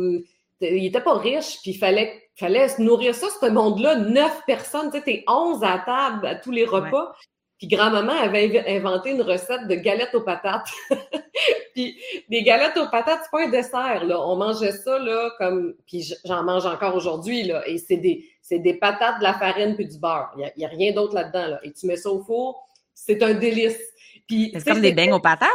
il 0.62 0.86
était 0.86 1.02
pas 1.02 1.18
riche, 1.18 1.60
puis 1.62 1.72
il 1.72 1.78
fallait, 1.78 2.30
fallait 2.36 2.68
nourrir 2.80 3.16
ça, 3.16 3.28
ce 3.30 3.48
monde-là, 3.48 3.96
neuf 3.96 4.42
personnes. 4.46 4.92
Tu 4.92 4.98
sais, 4.98 5.04
t'es 5.04 5.24
onze 5.28 5.64
à 5.64 5.80
table 5.86 6.28
à 6.28 6.36
tous 6.36 6.52
les 6.52 6.66
repas. 6.66 7.16
Puis 7.58 7.68
grand-maman 7.68 8.14
avait 8.14 8.66
inventé 8.68 9.12
une 9.12 9.22
recette 9.22 9.68
de 9.68 9.76
galettes 9.76 10.14
aux 10.14 10.22
patates. 10.22 10.70
puis 11.74 11.98
des 12.30 12.44
galettes 12.44 12.78
aux 12.78 12.90
patates, 12.90 13.22
c'est 13.24 13.32
pas 13.32 13.46
un 13.46 13.50
dessert, 13.50 14.04
là. 14.04 14.20
On 14.20 14.36
mangeait 14.36 14.74
ça, 14.74 15.00
là, 15.00 15.32
comme... 15.38 15.74
Puis 15.86 16.14
j'en 16.26 16.44
mange 16.44 16.66
encore 16.66 16.96
aujourd'hui, 16.96 17.44
là. 17.44 17.66
Et 17.68 17.78
c'est 17.78 17.98
des, 17.98 18.26
c'est 18.42 18.60
des 18.60 18.74
patates, 18.74 19.20
de 19.20 19.24
la 19.24 19.34
farine 19.34 19.76
puis 19.76 19.88
du 19.88 19.98
beurre. 19.98 20.34
Il 20.38 20.52
n'y 20.58 20.66
a, 20.66 20.70
rien 20.70 20.92
d'autre 20.92 21.16
là-dedans, 21.16 21.48
là. 21.48 21.60
Et 21.64 21.72
tu 21.72 21.88
mets 21.88 21.96
ça 21.96 22.10
au 22.10 22.22
four, 22.24 22.68
c'est 22.94 23.24
un 23.24 23.34
délice. 23.34 23.80
Puis, 24.28 24.52
c'est 24.54 24.66
comme 24.66 24.82
des 24.82 24.94
beignes 24.94 25.14
aux 25.14 25.22
patates? 25.22 25.50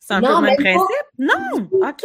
C'est 0.00 0.14
un 0.14 0.20
peu 0.20 0.28
le 0.28 0.40
même 0.40 0.56
principe? 0.56 1.06
Non! 1.18 1.88
OK! 1.88 2.04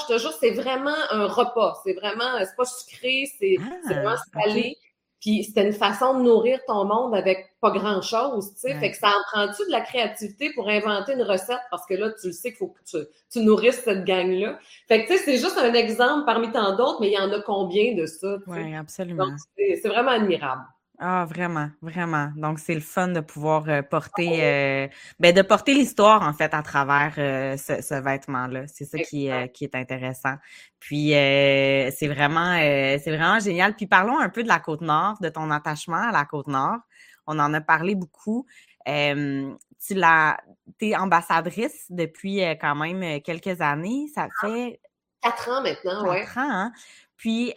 je 0.00 0.06
te 0.06 0.18
jure, 0.18 0.32
c'est 0.40 0.50
vraiment 0.50 0.96
un 1.10 1.26
repas. 1.26 1.80
C'est 1.84 1.94
vraiment, 1.94 2.38
c'est 2.40 2.56
pas 2.56 2.64
sucré, 2.64 3.30
c'est 3.38 3.56
ah, 3.60 3.92
vraiment 3.92 4.16
salé. 4.32 4.76
Puis 5.20 5.44
c'était 5.44 5.66
une 5.66 5.72
façon 5.72 6.18
de 6.18 6.24
nourrir 6.24 6.60
ton 6.66 6.84
monde 6.84 7.14
avec 7.14 7.54
pas 7.60 7.70
grand-chose, 7.70 8.52
tu 8.54 8.60
sais. 8.60 8.74
Fait 8.74 8.90
que 8.90 8.96
ça 8.96 9.08
en 9.08 9.22
prend-tu 9.32 9.66
de 9.66 9.72
la 9.72 9.80
créativité 9.80 10.52
pour 10.54 10.68
inventer 10.68 11.14
une 11.14 11.22
recette? 11.22 11.60
Parce 11.70 11.86
que 11.86 11.94
là, 11.94 12.10
tu 12.20 12.28
le 12.28 12.32
sais 12.32 12.50
qu'il 12.50 12.58
faut 12.58 12.68
que 12.68 12.80
tu, 12.84 12.98
tu, 13.32 13.40
nourrisses 13.40 13.82
cette 13.82 14.04
gang-là. 14.04 14.58
Fait 14.88 15.04
que, 15.04 15.12
tu 15.12 15.16
sais, 15.16 15.24
c'est 15.24 15.38
juste 15.38 15.58
un 15.58 15.72
exemple 15.72 16.26
parmi 16.26 16.52
tant 16.52 16.76
d'autres, 16.76 17.00
mais 17.00 17.08
il 17.08 17.14
y 17.14 17.18
en 17.18 17.32
a 17.32 17.40
combien 17.40 17.94
de 17.94 18.06
ça? 18.06 18.36
Oui, 18.46 18.74
absolument. 18.74 19.28
C'est 19.56 19.88
vraiment 19.88 20.12
admirable. 20.12 20.64
Ah, 20.98 21.26
vraiment, 21.26 21.68
vraiment. 21.82 22.32
Donc, 22.36 22.58
c'est 22.58 22.74
le 22.74 22.80
fun 22.80 23.08
de 23.08 23.20
pouvoir 23.20 23.68
euh, 23.68 23.82
porter, 23.82 24.42
euh, 24.42 24.88
ben, 25.20 25.34
de 25.34 25.42
porter 25.42 25.74
l'histoire, 25.74 26.22
en 26.22 26.32
fait, 26.32 26.54
à 26.54 26.62
travers 26.62 27.12
euh, 27.18 27.56
ce, 27.58 27.82
ce 27.82 27.94
vêtement-là. 27.94 28.66
C'est 28.66 28.86
ça 28.86 28.98
qui, 28.98 29.28
qui 29.52 29.64
est 29.64 29.74
intéressant. 29.74 30.36
Puis, 30.80 31.10
c'est 31.10 32.08
vraiment, 32.08 32.56
c'est 32.56 33.14
vraiment 33.14 33.38
génial. 33.40 33.74
Puis, 33.76 33.86
parlons 33.86 34.18
un 34.18 34.30
peu 34.30 34.42
de 34.42 34.48
la 34.48 34.58
Côte-Nord, 34.58 35.18
de 35.20 35.28
ton 35.28 35.50
attachement 35.50 36.08
à 36.08 36.12
la 36.12 36.24
Côte-Nord. 36.24 36.78
On 37.26 37.38
en 37.38 37.52
a 37.52 37.60
parlé 37.60 37.94
beaucoup. 37.94 38.46
tu 38.86 39.94
l'as, 39.94 40.38
t'es 40.78 40.96
ambassadrice 40.96 41.86
depuis 41.90 42.40
quand 42.58 42.74
même 42.74 43.20
quelques 43.20 43.60
années. 43.60 44.06
Ça 44.14 44.28
ah, 44.30 44.46
fait... 44.46 44.80
Quatre 45.22 45.50
ans 45.50 45.62
maintenant, 45.62 46.08
oui. 46.08 46.20
Quatre 46.20 46.38
ans, 46.38 46.50
hein? 46.50 46.72
Puis, 47.16 47.52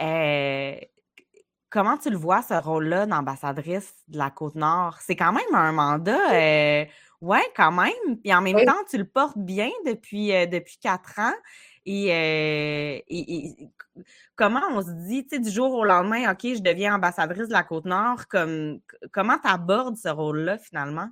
Comment 1.69 1.97
tu 1.97 2.09
le 2.09 2.17
vois, 2.17 2.41
ce 2.41 2.55
rôle-là 2.55 3.05
d'ambassadrice 3.05 3.93
de 4.07 4.17
la 4.17 4.31
Côte-Nord? 4.31 4.97
C'est 5.01 5.15
quand 5.15 5.31
même 5.31 5.53
un 5.53 5.71
mandat, 5.71 6.33
euh, 6.33 6.85
ouais, 7.21 7.43
quand 7.55 7.71
même. 7.71 8.17
Puis 8.23 8.33
en 8.33 8.41
même 8.41 8.65
temps, 8.65 8.83
tu 8.89 8.97
le 8.97 9.05
portes 9.05 9.37
bien 9.37 9.69
depuis, 9.85 10.33
euh, 10.33 10.47
depuis 10.47 10.79
quatre 10.81 11.19
ans. 11.19 11.33
Euh, 11.87 12.99
et, 13.07 13.55
comment 14.35 14.61
on 14.71 14.81
se 14.81 14.91
dit, 15.07 15.27
tu 15.27 15.35
sais, 15.35 15.41
du 15.41 15.51
jour 15.51 15.73
au 15.73 15.83
lendemain, 15.83 16.31
OK, 16.31 16.41
je 16.43 16.61
deviens 16.61 16.95
ambassadrice 16.95 17.47
de 17.47 17.53
la 17.53 17.63
Côte-Nord, 17.63 18.27
comme, 18.27 18.79
comment 19.11 19.37
tu 19.37 19.49
abordes 19.49 19.97
ce 19.97 20.09
rôle-là 20.09 20.57
finalement? 20.57 21.09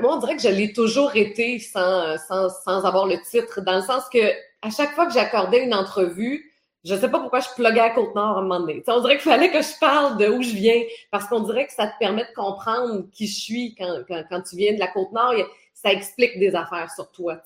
moi, 0.00 0.16
on 0.16 0.18
dirait 0.18 0.36
que 0.36 0.42
je 0.42 0.48
l'ai 0.48 0.72
toujours 0.72 1.14
été 1.14 1.58
sans, 1.58 2.16
sans, 2.18 2.48
sans 2.48 2.84
avoir 2.84 3.06
le 3.06 3.20
titre, 3.28 3.60
dans 3.60 3.76
le 3.76 3.82
sens 3.82 4.04
que 4.10 4.18
à 4.62 4.70
chaque 4.70 4.92
fois 4.94 5.06
que 5.06 5.12
j'accordais 5.12 5.64
une 5.64 5.74
entrevue, 5.74 6.51
je 6.84 6.94
sais 6.94 7.10
pas 7.10 7.20
pourquoi 7.20 7.40
je 7.40 7.48
pluguais 7.54 7.80
à 7.80 7.90
Côte-Nord 7.90 8.36
à 8.36 8.40
un 8.40 8.42
moment 8.42 8.60
donné. 8.60 8.82
on 8.86 9.00
dirait 9.00 9.14
qu'il 9.14 9.30
fallait 9.30 9.50
que 9.50 9.62
je 9.62 9.78
parle 9.78 10.18
de 10.18 10.28
où 10.28 10.42
je 10.42 10.54
viens, 10.54 10.82
parce 11.10 11.26
qu'on 11.26 11.40
dirait 11.40 11.66
que 11.66 11.72
ça 11.72 11.86
te 11.86 11.98
permet 11.98 12.24
de 12.24 12.34
comprendre 12.34 13.04
qui 13.12 13.26
je 13.26 13.40
suis 13.40 13.74
quand, 13.74 14.02
quand, 14.08 14.22
quand 14.28 14.42
tu 14.42 14.56
viens 14.56 14.74
de 14.74 14.78
la 14.80 14.88
Côte-Nord. 14.88 15.34
Ça 15.74 15.90
explique 15.90 16.38
des 16.38 16.54
affaires 16.54 16.90
sur 16.92 17.10
toi. 17.10 17.40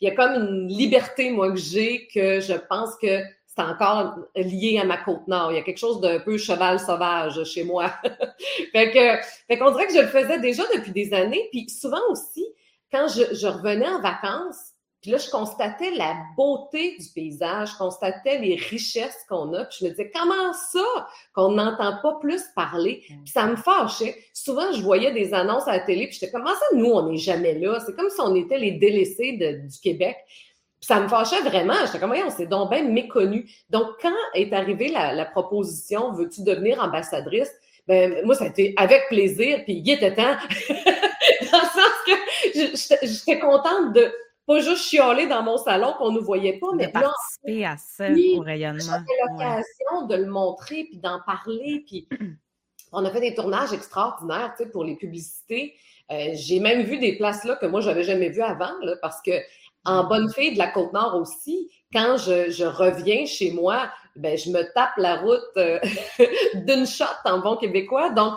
Il 0.00 0.08
y 0.08 0.10
a 0.12 0.14
comme 0.14 0.34
une 0.34 0.68
liberté, 0.68 1.30
moi, 1.30 1.50
que 1.50 1.56
j'ai, 1.56 2.06
que 2.06 2.38
je 2.38 2.52
pense 2.52 2.94
que 2.96 3.20
c'est 3.46 3.60
c'est 3.60 3.62
encore 3.62 4.18
lié 4.36 4.78
à 4.80 4.84
ma 4.84 4.96
côte 4.96 5.26
nord. 5.26 5.52
Il 5.52 5.56
y 5.56 5.58
a 5.58 5.62
quelque 5.62 5.78
chose 5.78 6.00
d'un 6.00 6.20
peu 6.20 6.38
cheval 6.38 6.78
sauvage 6.78 7.42
chez 7.44 7.64
moi. 7.64 7.92
fait 8.72 8.90
que, 8.90 9.26
fait 9.48 9.58
qu'on 9.58 9.70
dirait 9.72 9.86
que 9.86 9.94
je 9.94 10.00
le 10.00 10.06
faisais 10.06 10.38
déjà 10.38 10.62
depuis 10.74 10.92
des 10.92 11.12
années. 11.12 11.48
Puis 11.50 11.68
souvent 11.68 12.00
aussi, 12.10 12.46
quand 12.92 13.08
je, 13.08 13.34
je 13.34 13.46
revenais 13.46 13.88
en 13.88 14.00
vacances, 14.00 14.74
puis 15.00 15.10
là, 15.10 15.16
je 15.16 15.30
constatais 15.30 15.92
la 15.92 16.14
beauté 16.36 16.96
du 16.98 17.06
paysage, 17.14 17.70
je 17.72 17.78
constatais 17.78 18.38
les 18.38 18.56
richesses 18.56 19.24
qu'on 19.28 19.54
a. 19.54 19.64
Puis 19.64 19.78
je 19.80 19.84
me 19.86 19.90
disais, 19.90 20.12
comment 20.14 20.52
ça 20.52 21.08
qu'on 21.34 21.52
n'entend 21.52 21.96
pas 22.02 22.18
plus 22.20 22.42
parler? 22.54 23.02
Mm. 23.08 23.14
Puis 23.24 23.32
ça 23.32 23.46
me 23.46 23.56
fâchait. 23.56 24.14
Souvent, 24.34 24.72
je 24.72 24.82
voyais 24.82 25.12
des 25.12 25.32
annonces 25.32 25.66
à 25.68 25.72
la 25.72 25.80
télé, 25.80 26.06
puis 26.06 26.18
j'étais, 26.20 26.30
comment 26.30 26.50
ça, 26.50 26.76
nous, 26.76 26.90
on 26.90 27.08
n'est 27.08 27.16
jamais 27.16 27.54
là? 27.54 27.80
C'est 27.84 27.96
comme 27.96 28.10
si 28.10 28.20
on 28.20 28.34
était 28.34 28.58
les 28.58 28.72
délaissés 28.72 29.32
du 29.32 29.80
Québec. 29.82 30.16
Puis 30.26 30.86
ça 30.86 31.00
me 31.00 31.08
fâchait 31.08 31.40
vraiment. 31.42 31.74
J'étais 31.86 31.98
comme, 31.98 32.12
on 32.12 32.30
s'est 32.30 32.46
donc 32.46 32.70
bien 32.70 32.84
méconnu. 32.84 33.50
Donc, 33.70 33.86
quand 34.02 34.12
est 34.34 34.52
arrivée 34.52 34.88
la, 34.88 35.14
la 35.14 35.24
proposition, 35.24 36.12
veux-tu 36.12 36.42
devenir 36.42 36.82
ambassadrice? 36.82 37.50
Ben, 37.88 38.22
moi, 38.24 38.34
ça 38.34 38.44
a 38.44 38.48
été 38.48 38.74
avec 38.76 39.08
plaisir, 39.08 39.64
puis 39.64 39.82
il 39.84 39.90
était 39.90 40.14
temps. 40.14 40.36
Dans 41.52 41.58
le 41.58 41.64
sens 41.64 41.94
que 42.04 43.06
j'étais 43.06 43.38
contente 43.38 43.94
de 43.94 44.12
pas 44.50 44.60
juste 44.60 44.88
chialer 44.88 45.28
dans 45.28 45.44
mon 45.44 45.58
salon 45.58 45.94
qu'on 45.96 46.10
ne 46.10 46.18
nous 46.18 46.24
voyait 46.24 46.58
pas, 46.58 46.66
mais 46.74 46.88
de 46.88 46.92
participer 46.92 47.64
à 47.64 47.76
ça 47.76 48.08
au 48.10 48.40
rayonnement. 48.40 48.82
J'avais 48.82 49.04
l'occasion 49.28 50.06
de 50.08 50.16
le 50.16 50.26
montrer, 50.26 50.84
puis 50.90 50.98
d'en 50.98 51.20
parler, 51.24 51.84
puis 51.86 52.08
on 52.92 53.04
a 53.04 53.10
fait 53.10 53.20
des 53.20 53.34
tournages 53.34 53.72
extraordinaires, 53.72 54.52
tu 54.56 54.64
sais, 54.64 54.70
pour 54.70 54.82
les 54.82 54.96
publicités. 54.96 55.74
Euh, 56.10 56.30
j'ai 56.32 56.58
même 56.58 56.82
vu 56.82 56.98
des 56.98 57.16
places 57.16 57.44
là 57.44 57.54
que 57.54 57.66
moi, 57.66 57.80
j'avais 57.80 58.02
jamais 58.02 58.28
vues 58.30 58.42
avant, 58.42 58.72
là, 58.82 58.96
parce 59.00 59.22
que 59.22 59.30
en 59.84 60.02
bonne 60.08 60.28
fille 60.32 60.54
de 60.54 60.58
la 60.58 60.66
Côte-Nord 60.66 61.14
aussi, 61.14 61.70
quand 61.92 62.16
je, 62.16 62.64
reviens 62.64 63.26
chez 63.26 63.52
moi, 63.52 63.88
ben, 64.16 64.36
je 64.36 64.50
me 64.50 64.62
tape 64.74 64.96
la 64.96 65.16
route 65.16 65.40
euh, 65.58 65.78
d'une 66.66 66.86
shot 66.86 67.04
en 67.24 67.38
bon 67.38 67.56
québécois. 67.56 68.10
Donc, 68.10 68.34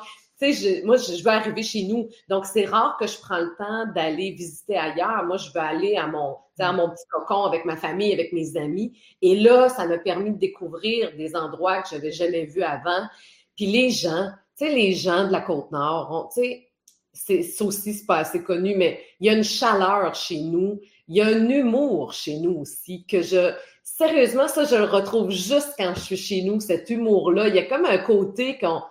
moi, 0.83 0.97
je, 0.97 1.23
veux 1.23 1.29
arriver 1.29 1.63
chez 1.63 1.83
nous. 1.83 2.09
Donc, 2.27 2.45
c'est 2.45 2.65
rare 2.65 2.97
que 2.99 3.07
je 3.07 3.17
prends 3.19 3.39
le 3.39 3.55
temps 3.57 3.85
d'aller 3.93 4.31
visiter 4.31 4.75
ailleurs. 4.75 5.23
Moi, 5.25 5.37
je 5.37 5.51
veux 5.51 5.61
aller 5.61 5.95
à 5.95 6.07
mon, 6.07 6.35
à 6.59 6.73
mon 6.73 6.89
petit 6.89 7.05
cocon 7.09 7.43
avec 7.43 7.65
ma 7.65 7.77
famille, 7.77 8.13
avec 8.13 8.33
mes 8.33 8.57
amis. 8.57 8.97
Et 9.21 9.39
là, 9.39 9.69
ça 9.69 9.85
m'a 9.87 9.97
permis 9.97 10.31
de 10.31 10.37
découvrir 10.37 11.15
des 11.15 11.35
endroits 11.35 11.81
que 11.81 11.89
je 11.89 11.95
n'avais 11.95 12.11
jamais 12.11 12.45
vus 12.45 12.63
avant. 12.63 13.07
Puis 13.55 13.67
les 13.67 13.91
gens, 13.91 14.29
tu 14.57 14.65
sais, 14.65 14.73
les 14.73 14.93
gens 14.93 15.27
de 15.27 15.31
la 15.31 15.41
Côte-Nord, 15.41 16.31
tu 16.33 16.41
sais, 16.41 16.67
c'est 17.13 17.61
aussi, 17.61 17.93
c'est 17.93 18.05
pas 18.07 18.17
assez 18.17 18.43
connu, 18.43 18.75
mais 18.75 18.99
il 19.19 19.27
y 19.27 19.29
a 19.29 19.33
une 19.33 19.43
chaleur 19.43 20.15
chez 20.15 20.41
nous. 20.41 20.81
Il 21.07 21.15
y 21.15 21.21
a 21.21 21.27
un 21.27 21.47
humour 21.47 22.11
chez 22.11 22.37
nous 22.37 22.55
aussi 22.61 23.05
que 23.05 23.21
je, 23.21 23.53
sérieusement, 23.83 24.47
ça, 24.47 24.65
je 24.65 24.75
le 24.75 24.85
retrouve 24.85 25.29
juste 25.29 25.73
quand 25.77 25.93
je 25.95 26.01
suis 26.01 26.17
chez 26.17 26.41
nous, 26.41 26.59
cet 26.59 26.89
humour-là. 26.89 27.49
Il 27.49 27.55
y 27.55 27.59
a 27.59 27.65
comme 27.65 27.85
un 27.85 27.99
côté 27.99 28.57
qu'on, 28.57 28.81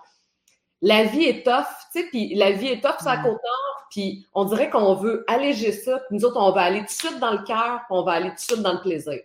la 0.83 1.05
vie 1.05 1.23
est 1.23 1.45
tough, 1.45 1.65
tu 1.93 2.01
sais, 2.01 2.07
puis 2.09 2.35
la 2.35 2.51
vie 2.51 2.67
est 2.67 2.81
tough 2.81 2.99
sur 2.99 3.09
la 3.09 3.17
côte 3.17 3.31
nord, 3.31 3.87
puis 3.89 4.27
on 4.33 4.43
dirait 4.43 4.69
qu'on 4.69 4.95
veut 4.95 5.23
alléger 5.27 5.71
ça, 5.71 5.97
puis 6.07 6.17
nous 6.17 6.25
autres, 6.25 6.37
on 6.37 6.51
va 6.51 6.61
aller 6.61 6.79
tout 6.79 6.85
de 6.85 6.89
suite 6.89 7.19
dans 7.19 7.31
le 7.31 7.43
cœur, 7.43 7.79
puis 7.87 7.91
on 7.91 8.03
va 8.03 8.11
aller 8.11 8.29
tout 8.29 8.35
de 8.35 8.39
suite 8.41 8.61
dans 8.61 8.73
le 8.73 8.81
plaisir. 8.81 9.19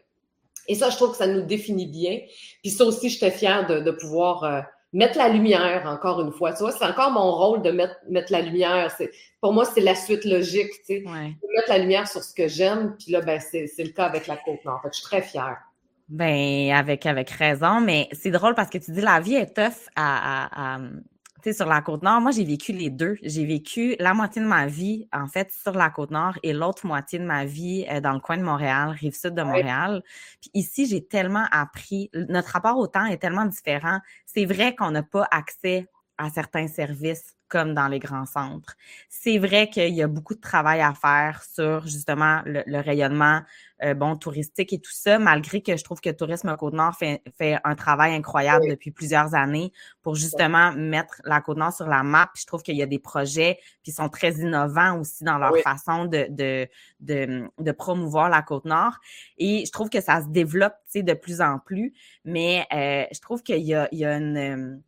Et 0.69 0.75
ça, 0.77 0.89
je 0.91 0.97
trouve 0.97 1.11
que 1.11 1.17
ça 1.17 1.27
nous 1.27 1.43
définit 1.43 1.87
bien. 1.87 2.21
Puis 2.63 2.71
ça 2.71 2.85
aussi, 2.85 3.09
j'étais 3.09 3.31
fière 3.31 3.67
de, 3.67 3.91
pouvoir 3.91 4.45
euh, 4.45 4.61
mettre 4.93 5.19
la 5.19 5.31
lumière, 5.31 5.85
encore 5.87 6.21
une 6.21 6.31
fois. 6.31 6.53
Tu 6.53 6.59
vois, 6.59 6.71
c'est 6.71 6.85
encore 6.85 7.11
mon 7.11 7.33
rôle 7.33 7.63
de 7.63 7.71
mettre, 7.73 7.97
mettre 8.09 8.31
la 8.31 8.43
lumière. 8.43 8.95
C'est, 8.97 9.11
pour 9.41 9.53
moi, 9.53 9.65
c'est 9.65 9.81
la 9.81 9.97
suite 9.97 10.25
logique, 10.25 10.71
tu 10.87 11.03
sais. 11.03 11.05
Mettre 11.07 11.71
la 11.71 11.79
lumière 11.79 12.07
sur 12.07 12.23
ce 12.23 12.35
que 12.35 12.47
j'aime, 12.47 12.95
puis 12.99 13.11
là, 13.13 13.23
ben, 13.23 13.41
c'est, 13.41 13.67
le 13.79 13.91
cas 13.91 14.05
avec 14.05 14.29
la 14.29 14.37
Côte-Nord. 14.37 14.81
Fait 14.83 14.91
je 14.93 14.99
suis 14.99 15.05
très 15.05 15.23
fière. 15.23 15.57
Ben, 16.09 16.71
avec, 16.73 17.05
avec 17.07 17.31
raison, 17.31 17.81
mais 17.81 18.09
c'est 18.13 18.31
drôle 18.31 18.55
parce 18.55 18.71
que 18.71 18.79
tu 18.79 18.93
dis 18.93 19.01
la 19.01 19.21
vie 19.21 19.35
est 19.35 19.55
tough 19.55 19.89
à, 19.97 20.75
à 20.77 20.79
tu 21.43 21.51
sais, 21.51 21.53
sur 21.53 21.67
la 21.67 21.81
côte 21.83 22.03
nord, 22.03 22.21
moi, 22.21 22.31
j'ai 22.31 22.45
vécu 22.45 22.73
les 22.73 22.91
deux. 22.91 23.17
J'ai 23.23 23.47
vécu 23.47 23.95
la 24.01 24.13
moitié 24.15 24.43
de 24.43 24.47
ma 24.47 24.67
vie, 24.67 25.09
en 25.13 25.27
fait, 25.27 25.53
sur 25.53 25.73
la 25.73 25.91
côte 25.91 26.11
nord 26.11 26.39
et 26.43 26.53
l'autre 26.53 26.87
moitié 26.87 27.19
de 27.19 27.25
ma 27.25 27.45
vie 27.45 27.87
euh, 27.91 28.01
dans 28.01 28.13
le 28.13 28.21
coin 28.21 28.37
de 28.37 28.43
Montréal, 28.43 28.91
rive 28.91 29.15
sud 29.15 29.35
de 29.35 29.43
Montréal. 29.43 30.03
Puis 30.41 30.51
ici, 30.55 30.87
j'ai 30.87 31.05
tellement 31.05 31.47
appris. 31.53 32.11
Notre 32.13 32.49
rapport 32.49 32.77
au 32.77 32.87
temps 32.87 33.07
est 33.07 33.19
tellement 33.19 33.47
différent. 33.47 34.01
C'est 34.27 34.47
vrai 34.47 34.75
qu'on 34.75 34.91
n'a 34.91 35.03
pas 35.03 35.29
accès 35.31 35.89
à 36.19 36.31
certains 36.31 36.67
services 36.67 37.37
comme 37.49 37.75
dans 37.75 37.89
les 37.89 37.99
grands 37.99 38.27
centres. 38.27 38.77
C'est 39.09 39.39
vrai 39.39 39.71
qu'il 39.71 39.95
y 39.95 40.03
a 40.03 40.09
beaucoup 40.09 40.35
de 40.35 40.41
travail 40.41 40.81
à 40.81 40.93
faire 40.93 41.43
sur 41.43 41.87
justement 41.87 42.43
le, 42.45 42.81
rayonnement 42.81 43.41
euh, 43.85 43.95
bon 43.95 44.17
touristique 44.17 44.73
et 44.73 44.79
tout 44.79 44.93
ça, 44.93 45.19
malgré 45.19 45.63
que 45.63 45.77
je 45.77 45.85
trouve 45.85 46.01
que 46.01 46.11
Tourisme 46.11 46.55
Côte-Nord 46.57 46.95
fait, 46.97 47.23
fait 47.37 47.59
un 47.65 47.75
travail 47.75 48.15
incroyable 48.15 48.69
depuis 48.69 48.91
plusieurs 48.91 49.35
années 49.35 49.73
pour 50.03 50.15
justement 50.15 50.73
mettre 50.73 51.21
la 51.25 51.41
Côte-Nord 51.41 51.73
sur 51.73 51.87
la 51.87 52.03
map. 52.03 52.31
je 52.35 52.45
trouve 52.45 52.63
qu'il 52.63 52.77
y 52.77 52.83
a 52.83 52.87
des 52.87 52.99
projets 52.99 53.59
qui 53.83 53.93
sont 53.93 54.09
très 54.09 54.33
innovants 54.33 54.99
aussi 55.01 55.25
dans 55.25 55.39
leur 55.39 55.57
façon 55.59 56.07
de, 56.07 56.27
de, 56.31 56.69
de, 57.01 57.49
de, 57.59 57.73
promouvoir 57.73 58.29
la 58.29 58.43
Côte-Nord. 58.43 58.99
Et 59.37 59.65
je 59.65 59.71
trouve 59.71 59.91
que 59.91 60.01
ça 60.01 60.23
se 60.23 60.29
développe 60.29 60.75
de 60.95 61.13
plus 61.13 61.41
en 61.41 61.59
plus, 61.59 61.93
mais 62.25 62.67
euh, 62.73 63.05
je 63.13 63.21
trouve 63.21 63.43
qu'il 63.43 63.63
y 63.63 63.75
a, 63.75 63.89
il 63.93 63.99
y 63.99 64.05
a 64.05 64.17
une 64.17 64.83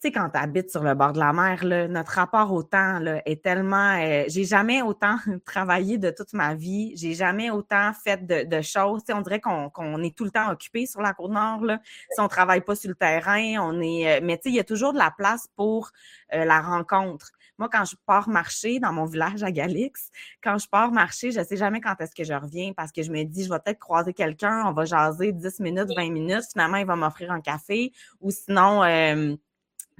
sais, 0.00 0.12
quand 0.12 0.30
tu 0.30 0.38
habites 0.38 0.70
sur 0.70 0.82
le 0.82 0.94
bord 0.94 1.12
de 1.12 1.18
la 1.18 1.32
mer, 1.32 1.64
là, 1.64 1.88
notre 1.88 2.12
rapport 2.12 2.52
au 2.52 2.62
temps 2.62 2.98
là, 2.98 3.22
est 3.26 3.42
tellement. 3.42 3.98
Euh, 4.00 4.24
j'ai 4.28 4.44
jamais 4.44 4.82
autant 4.82 5.16
travaillé 5.44 5.98
de 5.98 6.10
toute 6.10 6.32
ma 6.32 6.54
vie. 6.54 6.92
J'ai 6.96 7.14
jamais 7.14 7.50
autant 7.50 7.92
fait 7.92 8.26
de, 8.26 8.44
de 8.44 8.62
choses. 8.62 9.02
sais, 9.06 9.12
on 9.12 9.20
dirait 9.20 9.40
qu'on 9.40 10.02
est 10.02 10.16
tout 10.16 10.24
le 10.24 10.30
temps 10.30 10.50
occupé 10.50 10.86
sur 10.86 11.02
la 11.02 11.12
côte 11.12 11.32
nord. 11.32 11.64
Là. 11.64 11.80
Si 12.10 12.20
on 12.20 12.28
travaille 12.28 12.62
pas 12.62 12.74
sur 12.74 12.88
le 12.88 12.94
terrain, 12.94 13.56
on 13.60 13.80
est. 13.80 14.18
Euh, 14.18 14.20
mais 14.22 14.36
tu 14.36 14.44
sais, 14.44 14.48
il 14.50 14.56
y 14.56 14.60
a 14.60 14.64
toujours 14.64 14.92
de 14.92 14.98
la 14.98 15.10
place 15.10 15.48
pour 15.56 15.90
euh, 16.34 16.44
la 16.44 16.60
rencontre. 16.60 17.30
Moi, 17.58 17.68
quand 17.70 17.84
je 17.84 17.94
pars 18.06 18.28
marcher 18.28 18.78
dans 18.78 18.92
mon 18.92 19.04
village 19.04 19.42
à 19.42 19.50
Galix, 19.52 20.10
quand 20.42 20.56
je 20.56 20.66
pars 20.66 20.92
marcher, 20.92 21.30
je 21.30 21.44
sais 21.44 21.56
jamais 21.56 21.82
quand 21.82 21.94
est-ce 22.00 22.14
que 22.14 22.24
je 22.24 22.32
reviens 22.32 22.72
parce 22.72 22.90
que 22.90 23.02
je 23.02 23.10
me 23.10 23.22
dis, 23.24 23.44
je 23.44 23.50
vais 23.50 23.58
peut-être 23.58 23.78
croiser 23.78 24.14
quelqu'un, 24.14 24.64
on 24.66 24.72
va 24.72 24.86
jaser 24.86 25.32
10 25.32 25.60
minutes, 25.60 25.90
20 25.94 26.10
minutes, 26.10 26.44
finalement, 26.50 26.78
il 26.78 26.86
va 26.86 26.96
m'offrir 26.96 27.30
un 27.30 27.42
café 27.42 27.92
ou 28.22 28.30
sinon, 28.30 28.82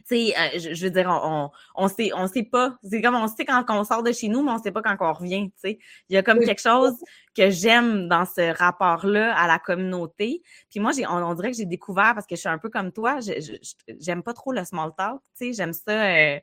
tu 0.08 0.30
sais, 0.30 0.34
euh, 0.36 0.72
je, 0.74 0.84
veux 0.84 0.90
dire, 0.90 1.08
on, 1.08 1.50
on, 1.74 1.88
sait, 1.88 2.10
on 2.14 2.26
sait 2.26 2.42
pas. 2.42 2.76
C'est 2.82 3.00
comme 3.00 3.14
on 3.14 3.28
sait 3.28 3.44
quand, 3.44 3.64
on 3.68 3.84
sort 3.84 4.02
de 4.02 4.12
chez 4.12 4.28
nous, 4.28 4.42
mais 4.42 4.52
on 4.52 4.58
sait 4.58 4.72
pas 4.72 4.82
quand 4.82 4.96
on 5.00 5.12
revient, 5.12 5.50
tu 5.50 5.70
sais. 5.70 5.78
Il 6.08 6.14
y 6.14 6.16
a 6.16 6.22
comme 6.22 6.40
quelque 6.40 6.60
chose 6.60 6.94
que 7.36 7.50
j'aime 7.50 8.08
dans 8.08 8.24
ce 8.24 8.56
rapport-là 8.56 9.34
à 9.36 9.46
la 9.46 9.58
communauté. 9.58 10.42
Puis 10.70 10.80
moi, 10.80 10.92
j'ai, 10.92 11.06
on, 11.06 11.34
dirait 11.34 11.50
que 11.50 11.56
j'ai 11.56 11.66
découvert, 11.66 12.14
parce 12.14 12.26
que 12.26 12.36
je 12.36 12.40
suis 12.40 12.48
un 12.48 12.58
peu 12.58 12.70
comme 12.70 12.92
toi, 12.92 13.18
j'aime 14.00 14.22
pas 14.22 14.32
trop 14.32 14.52
le 14.52 14.64
small 14.64 14.92
talk, 14.96 15.20
tu 15.38 15.46
sais. 15.46 15.52
J'aime 15.52 15.72
ça, 15.72 15.92
euh, 15.92 16.38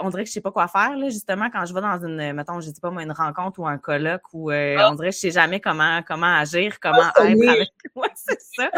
on 0.00 0.10
dirait 0.10 0.22
que 0.22 0.28
je 0.28 0.32
sais 0.32 0.40
pas 0.40 0.52
quoi 0.52 0.68
faire, 0.68 0.96
là, 0.96 1.08
justement, 1.08 1.50
quand 1.50 1.64
je 1.66 1.74
vais 1.74 1.80
dans 1.80 1.98
une, 2.04 2.32
mettons, 2.32 2.60
je 2.60 2.66
sais 2.66 2.80
pas 2.80 2.90
moi, 2.90 3.02
une 3.02 3.12
rencontre 3.12 3.60
ou 3.60 3.66
un 3.66 3.78
colloque 3.78 4.22
où 4.32 4.50
euh, 4.50 4.76
ah. 4.78 4.90
on 4.90 4.94
dirait 4.94 5.10
que 5.10 5.14
je 5.14 5.20
sais 5.20 5.30
jamais 5.30 5.60
comment, 5.60 6.02
comment 6.06 6.34
agir, 6.34 6.78
comment 6.80 7.10
ah, 7.14 7.26
être 7.26 7.48
avec 7.48 7.68
moi, 7.96 8.08
c'est 8.14 8.40
ça. 8.40 8.70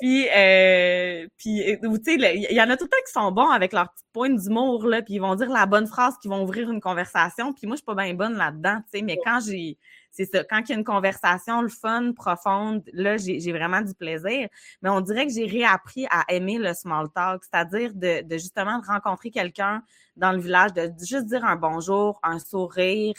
puis, 0.00 0.28
euh, 0.28 1.26
puis, 1.36 1.62
tu 1.80 2.04
sais, 2.04 2.36
il 2.50 2.56
y 2.56 2.62
en 2.62 2.70
a 2.70 2.76
tout 2.76 2.84
le 2.84 2.90
temps 2.90 3.04
qui 3.06 3.12
sont 3.12 3.30
bons 3.32 3.50
avec 3.50 3.72
leur 3.72 3.90
petite 3.90 4.06
pointe 4.12 4.36
d'humour, 4.36 4.86
là, 4.86 5.02
puis 5.02 5.14
ils 5.14 5.20
vont 5.20 5.34
dire 5.34 5.50
la 5.50 5.66
bonne 5.66 5.86
phrase, 5.86 6.16
qui 6.20 6.28
vont 6.28 6.42
ouvrir 6.42 6.70
une 6.70 6.80
conversation. 6.80 7.52
Puis 7.52 7.66
moi, 7.66 7.76
je 7.76 7.78
suis 7.78 7.86
pas 7.86 7.94
bien 7.94 8.14
bonne 8.14 8.36
là-dedans, 8.36 8.78
tu 8.92 8.98
sais, 8.98 9.04
mais 9.04 9.18
quand 9.24 9.40
j'ai 9.46 9.78
c'est 10.12 10.26
ça. 10.26 10.44
Quand 10.44 10.60
il 10.60 10.68
y 10.68 10.72
a 10.74 10.78
une 10.78 10.84
conversation, 10.84 11.62
le 11.62 11.68
fun, 11.68 12.12
profonde, 12.12 12.82
là, 12.92 13.16
j'ai 13.16 13.52
vraiment 13.52 13.80
du 13.80 13.94
plaisir. 13.94 14.48
Mais 14.82 14.90
on 14.90 15.00
dirait 15.00 15.26
que 15.26 15.32
j'ai 15.32 15.46
réappris 15.46 16.06
à 16.10 16.24
aimer 16.28 16.58
le 16.58 16.74
small 16.74 17.08
talk, 17.14 17.42
c'est-à-dire 17.42 17.92
de, 17.94 18.22
de, 18.22 18.34
justement 18.34 18.80
rencontrer 18.86 19.30
quelqu'un 19.30 19.82
dans 20.16 20.32
le 20.32 20.38
village, 20.38 20.74
de 20.74 20.92
juste 21.00 21.24
dire 21.26 21.44
un 21.44 21.56
bonjour, 21.56 22.20
un 22.22 22.38
sourire. 22.38 23.14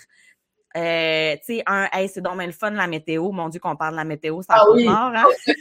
Euh, 0.76 1.36
tu 1.38 1.56
sais, 1.56 1.64
un 1.66 1.88
Hey, 1.92 2.08
c'est 2.10 2.22
donc 2.22 2.42
le 2.42 2.52
fun 2.52 2.70
la 2.72 2.88
météo. 2.88 3.32
Mon 3.32 3.50
Dieu, 3.50 3.60
qu'on 3.60 3.76
parle 3.76 3.94
de 3.94 3.98
la 3.98 4.06
météo, 4.06 4.42
ça 4.44 4.56
ah 4.58 4.66
oui. 4.72 4.86
mort, 4.86 5.12
hein? 5.16 5.26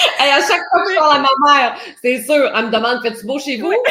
hey, 0.18 0.30
à 0.30 0.40
chaque 0.40 0.62
fois 0.68 0.84
que 0.84 0.90
je 0.92 0.96
parle 0.96 1.16
à 1.16 1.20
ma 1.20 1.28
mère, 1.52 1.76
c'est 2.02 2.22
sûr, 2.22 2.50
elle 2.54 2.66
me 2.66 2.70
demande 2.70 3.00
Fais-tu 3.02 3.26
beau 3.26 3.38
chez 3.38 3.60
vous? 3.60 3.72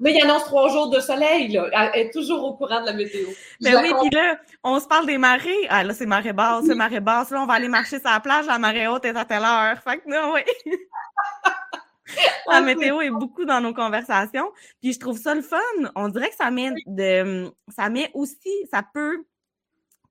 Mais 0.00 0.12
il 0.12 0.22
annonce 0.22 0.44
trois 0.44 0.68
jours 0.68 0.90
de 0.90 1.00
soleil, 1.00 1.48
là. 1.48 1.90
Elle 1.94 2.06
est 2.06 2.10
toujours 2.10 2.44
au 2.44 2.54
courant 2.54 2.80
de 2.80 2.86
la 2.86 2.92
météo. 2.92 3.26
Mais 3.60 3.72
ben 3.72 3.82
oui, 3.82 3.92
puis 4.00 4.10
là, 4.10 4.38
on 4.62 4.78
se 4.78 4.86
parle 4.86 5.06
des 5.06 5.18
marées. 5.18 5.66
Ah, 5.68 5.84
là, 5.84 5.94
c'est 5.94 6.06
marée 6.06 6.32
basse, 6.32 6.64
c'est 6.66 6.74
marée 6.74 7.00
basse. 7.00 7.30
Là, 7.30 7.42
on 7.42 7.46
va 7.46 7.54
aller 7.54 7.68
marcher 7.68 7.98
sur 7.98 8.10
la 8.10 8.20
plage, 8.20 8.46
la 8.46 8.58
marée 8.58 8.86
haute 8.86 9.04
est 9.04 9.16
à 9.16 9.24
telle 9.24 9.44
heure. 9.44 9.78
Fait 9.82 9.98
que, 9.98 10.08
non, 10.08 10.34
oui. 10.34 10.42
la 12.50 12.60
météo 12.60 13.00
est 13.00 13.10
beaucoup 13.10 13.44
dans 13.44 13.60
nos 13.60 13.74
conversations. 13.74 14.50
Puis 14.80 14.92
je 14.92 15.00
trouve 15.00 15.18
ça 15.18 15.34
le 15.34 15.42
fun. 15.42 15.58
On 15.94 16.08
dirait 16.08 16.28
que 16.28 16.36
ça 16.36 16.50
met 16.50 16.70
de, 16.86 17.50
ça 17.68 17.88
met 17.88 18.10
aussi, 18.14 18.66
ça 18.70 18.82
peut 18.82 19.24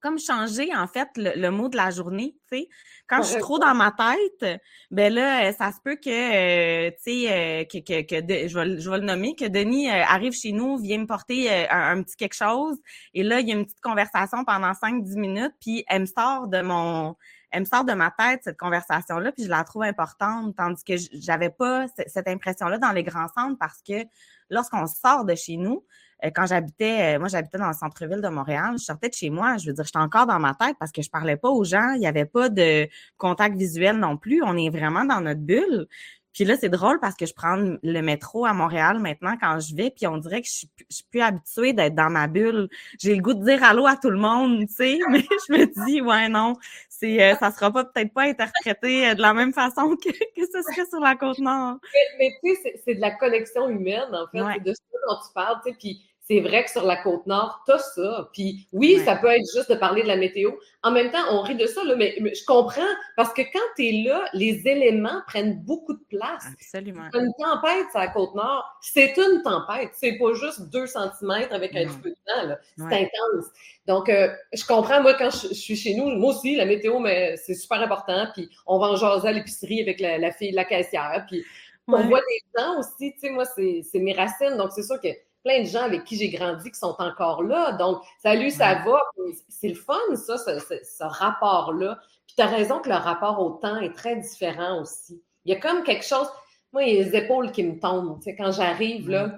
comme 0.05 0.19
changer, 0.19 0.69
en 0.75 0.85
fait, 0.85 1.09
le, 1.15 1.49
mot 1.49 1.67
de 1.67 1.75
la 1.75 1.89
journée, 1.89 2.37
tu 2.51 2.59
sais. 2.59 2.69
Quand 3.07 3.23
je 3.23 3.29
suis 3.29 3.39
trop 3.39 3.57
dans 3.57 3.73
ma 3.73 3.91
tête, 3.91 4.61
ben 4.91 5.11
là, 5.11 5.51
ça 5.51 5.71
se 5.71 5.77
peut 5.83 5.95
que, 5.95 6.09
euh, 6.09 6.91
tu 6.91 7.25
sais, 7.25 7.31
euh, 7.31 7.63
que, 7.63 7.79
que, 7.79 8.01
que 8.03 8.47
je, 8.47 8.59
vais, 8.59 8.79
je 8.79 8.87
vais 8.87 8.99
le 8.99 9.03
nommer, 9.03 9.35
que 9.35 9.45
Denis 9.45 9.89
euh, 9.89 10.03
arrive 10.03 10.33
chez 10.33 10.51
nous, 10.51 10.77
vient 10.77 10.99
me 10.99 11.07
porter 11.07 11.67
un, 11.71 12.03
petit 12.03 12.15
quelque 12.17 12.35
chose, 12.35 12.77
et 13.15 13.23
là, 13.23 13.39
il 13.39 13.49
y 13.49 13.51
a 13.51 13.55
une 13.55 13.65
petite 13.65 13.81
conversation 13.81 14.45
pendant 14.45 14.73
5-10 14.73 15.17
minutes, 15.17 15.53
puis 15.59 15.83
elle 15.87 16.01
me 16.01 16.05
sort 16.05 16.49
de 16.49 16.61
mon, 16.61 17.15
elle 17.49 17.61
me 17.61 17.65
sort 17.65 17.83
de 17.83 17.93
ma 17.93 18.11
tête, 18.11 18.41
cette 18.43 18.57
conversation-là, 18.57 19.31
puis 19.31 19.45
je 19.45 19.49
la 19.49 19.63
trouve 19.63 19.83
importante, 19.83 20.55
tandis 20.55 20.83
que 20.83 20.93
j'avais 21.13 21.49
pas 21.49 21.87
cette 22.05 22.27
impression-là 22.27 22.77
dans 22.77 22.91
les 22.91 23.03
grands 23.03 23.29
centres 23.35 23.57
parce 23.59 23.81
que 23.81 24.03
lorsqu'on 24.51 24.85
sort 24.85 25.25
de 25.25 25.33
chez 25.33 25.57
nous, 25.57 25.77
euh, 25.77 26.04
quand 26.33 26.45
j'habitais, 26.45 27.15
euh, 27.15 27.19
moi 27.19 27.27
j'habitais 27.27 27.57
dans 27.57 27.67
le 27.67 27.73
centre-ville 27.73 28.21
de 28.21 28.27
Montréal, 28.29 28.75
je 28.77 28.83
sortais 28.83 29.09
de 29.09 29.13
chez 29.13 29.29
moi, 29.29 29.57
je 29.57 29.67
veux 29.67 29.73
dire, 29.73 29.83
j'étais 29.83 29.99
encore 29.99 30.25
dans 30.25 30.39
ma 30.39 30.53
tête 30.53 30.75
parce 30.79 30.91
que 30.91 31.01
je 31.01 31.09
parlais 31.09 31.37
pas 31.37 31.49
aux 31.49 31.63
gens, 31.63 31.91
il 31.93 31.99
n'y 31.99 32.07
avait 32.07 32.25
pas 32.25 32.49
de 32.49 32.87
contact 33.17 33.55
visuel 33.57 33.97
non 33.97 34.17
plus, 34.17 34.41
on 34.43 34.57
est 34.57 34.69
vraiment 34.69 35.05
dans 35.05 35.21
notre 35.21 35.41
bulle. 35.41 35.87
Puis 36.35 36.43
là, 36.43 36.57
c'est 36.57 36.67
drôle 36.67 36.99
parce 36.99 37.15
que 37.15 37.25
je 37.25 37.33
prends 37.33 37.55
le 37.55 38.01
métro 38.01 38.45
à 38.45 38.51
Montréal 38.51 38.99
maintenant 38.99 39.37
quand 39.39 39.57
je 39.61 39.73
vais, 39.73 39.89
puis 39.89 40.05
on 40.05 40.17
dirait 40.17 40.41
que 40.41 40.47
je 40.47 40.53
suis, 40.53 40.69
je 40.89 40.97
suis 40.97 41.05
plus 41.09 41.21
habituée 41.21 41.71
d'être 41.71 41.95
dans 41.95 42.09
ma 42.09 42.27
bulle. 42.27 42.67
J'ai 42.99 43.15
le 43.15 43.21
goût 43.21 43.33
de 43.33 43.45
dire 43.45 43.63
allô 43.63 43.87
à 43.87 43.95
tout 43.95 44.09
le 44.09 44.17
monde, 44.17 44.67
tu 44.67 44.73
sais, 44.73 44.99
mais 45.09 45.21
je 45.47 45.53
me 45.53 45.85
dis, 45.85 46.01
ouais, 46.01 46.27
non, 46.27 46.55
c'est, 46.89 47.23
euh, 47.23 47.35
ça 47.37 47.51
sera 47.51 47.71
pas 47.71 47.85
peut-être 47.85 48.13
pas 48.13 48.23
interprété 48.23 49.15
de 49.15 49.21
la 49.21 49.33
même 49.33 49.53
façon 49.53 49.95
que, 49.95 50.09
que 50.09 50.45
ce 50.45 50.61
serait 50.73 50.85
sur 50.89 50.99
la 50.99 51.15
Côte-Nord. 51.15 51.77
Mais, 52.19 52.31
tu 52.43 52.53
sais, 52.55 52.81
c'est 52.83 52.95
de 52.95 53.01
la 53.01 53.11
connexion 53.11 53.69
humaine, 53.69 54.13
en 54.13 54.27
fait, 54.27 54.43
c'est 54.55 54.63
de 54.63 54.73
ce 54.73 54.81
dont 55.07 55.15
tu 55.25 55.33
parles, 55.33 55.61
tu 55.65 55.71
sais, 55.71 55.77
puis 55.79 56.01
c'est 56.27 56.39
vrai 56.39 56.63
que 56.63 56.71
sur 56.71 56.83
la 56.83 56.95
côte 56.97 57.27
nord, 57.27 57.61
t'as 57.67 57.77
ça. 57.77 58.29
Puis 58.33 58.67
oui, 58.73 58.99
ça 59.05 59.15
peut 59.15 59.27
être 59.27 59.45
juste 59.55 59.69
de 59.69 59.75
parler 59.75 60.01
de 60.01 60.07
la 60.07 60.17
météo. 60.17 60.51
En 60.81 60.91
même 60.91 61.11
temps, 61.11 61.23
on 61.29 61.41
rit 61.41 61.55
de 61.55 61.67
ça, 61.67 61.83
là, 61.83 61.95
mais, 61.95 62.15
je 62.19 62.43
comprends 62.45 62.81
parce 63.15 63.31
que 63.31 63.43
quand 63.43 63.67
tu 63.75 63.87
es 63.87 64.03
là, 64.03 64.25
les 64.33 64.67
éléments 64.67 65.21
prennent 65.27 65.61
beaucoup 65.61 65.93
de 65.93 66.03
place. 66.09 66.45
Absolument. 66.51 67.03
Une 67.13 67.31
tempête 67.37 67.91
sur 67.91 67.99
la 67.99 68.07
côte 68.07 68.33
nord, 68.33 68.65
c'est 68.81 69.15
une 69.17 69.43
tempête. 69.43 69.91
C'est 69.93 70.17
pas 70.17 70.33
juste 70.33 70.71
deux 70.71 70.87
centimètres 70.87 71.53
avec 71.53 71.75
un 71.75 71.85
petit 71.85 71.99
peu 71.99 72.09
de 72.09 72.15
temps. 72.25 72.55
C'est 72.77 73.03
intense. 73.03 73.45
Donc, 73.85 74.09
euh, 74.09 74.33
je 74.51 74.65
comprends, 74.65 75.03
moi, 75.03 75.13
quand 75.13 75.29
je, 75.29 75.53
suis 75.53 75.75
chez 75.75 75.93
nous, 75.93 76.09
moi 76.15 76.33
aussi, 76.33 76.55
la 76.55 76.65
météo, 76.65 76.97
mais 76.97 77.37
c'est 77.37 77.53
super 77.53 77.81
important. 77.81 78.25
Puis 78.33 78.49
on 78.65 78.79
va 78.79 78.87
en 78.87 78.95
jaser 78.95 79.27
à 79.27 79.31
l'épicerie 79.31 79.79
avec 79.79 79.99
la, 79.99 80.31
fille 80.31 80.51
de 80.51 80.55
la 80.55 80.65
caissière. 80.65 81.23
Puis 81.29 81.45
on 81.87 82.01
voit 82.07 82.21
des 82.21 82.59
gens 82.59 82.79
aussi, 82.79 83.13
tu 83.13 83.19
sais, 83.19 83.29
moi, 83.29 83.45
c'est 83.45 83.99
mes 83.99 84.13
racines. 84.13 84.57
Donc, 84.57 84.71
c'est 84.71 84.81
sûr 84.81 84.99
que 84.99 85.09
plein 85.45 85.61
de 85.61 85.67
gens 85.67 85.83
avec 85.83 86.03
qui 86.03 86.17
j'ai 86.17 86.29
grandi 86.29 86.71
qui 86.71 86.77
sont 86.77 86.95
encore 86.97 87.43
là. 87.43 87.73
Donc, 87.73 88.01
salut, 88.21 88.49
ça 88.49 88.81
va. 88.83 88.99
C'est 89.47 89.69
le 89.69 89.75
fun, 89.75 89.93
ça, 90.15 90.37
ce, 90.37 91.03
rapport-là. 91.03 91.99
Puis 92.25 92.35
tu 92.35 92.41
as 92.41 92.47
raison 92.47 92.79
que 92.79 92.89
le 92.89 92.95
rapport 92.95 93.39
au 93.39 93.51
temps 93.51 93.77
est 93.77 93.93
très 93.93 94.15
différent 94.15 94.81
aussi. 94.81 95.21
Il 95.45 95.53
y 95.53 95.55
a 95.55 95.59
comme 95.59 95.83
quelque 95.83 96.03
chose. 96.03 96.27
Moi, 96.73 96.83
il 96.83 96.95
y 96.95 96.99
a 96.99 97.03
les 97.03 97.15
épaules 97.15 97.51
qui 97.51 97.63
me 97.63 97.79
tombent. 97.79 98.17
Tu 98.17 98.23
sais, 98.23 98.35
quand 98.35 98.51
j'arrive, 98.51 99.07
là, 99.07 99.37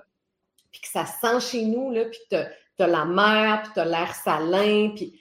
puis 0.71 0.79
que 0.79 0.87
ça 0.87 1.05
sent 1.05 1.41
chez 1.41 1.65
nous, 1.65 1.91
là, 1.91 2.05
puis 2.05 2.19
tu 2.29 2.37
as, 2.83 2.87
la 2.87 3.03
mer, 3.03 3.63
puis 3.63 3.73
tu 3.73 3.79
as 3.81 3.85
l'air 3.85 4.15
salin, 4.15 4.93
puis. 4.95 5.19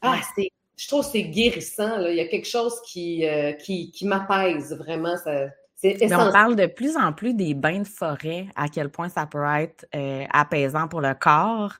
Ah, 0.00 0.18
c'est. 0.34 0.48
Je 0.78 0.88
trouve 0.88 1.04
que 1.04 1.12
c'est 1.12 1.24
guérissant. 1.24 1.98
Là. 1.98 2.10
Il 2.10 2.16
y 2.16 2.20
a 2.20 2.26
quelque 2.26 2.48
chose 2.48 2.80
qui, 2.86 3.28
euh, 3.28 3.52
qui, 3.52 3.92
qui 3.92 4.06
m'apaise 4.06 4.74
vraiment. 4.74 5.16
Ça, 5.18 5.48
on 5.84 6.32
parle 6.32 6.56
de 6.56 6.66
plus 6.66 6.96
en 6.96 7.12
plus 7.12 7.34
des 7.34 7.54
bains 7.54 7.80
de 7.80 7.86
forêt, 7.86 8.46
à 8.56 8.68
quel 8.68 8.88
point 8.90 9.08
ça 9.08 9.26
peut 9.26 9.44
être 9.44 9.86
euh, 9.94 10.24
apaisant 10.30 10.88
pour 10.88 11.00
le 11.00 11.14
corps. 11.14 11.74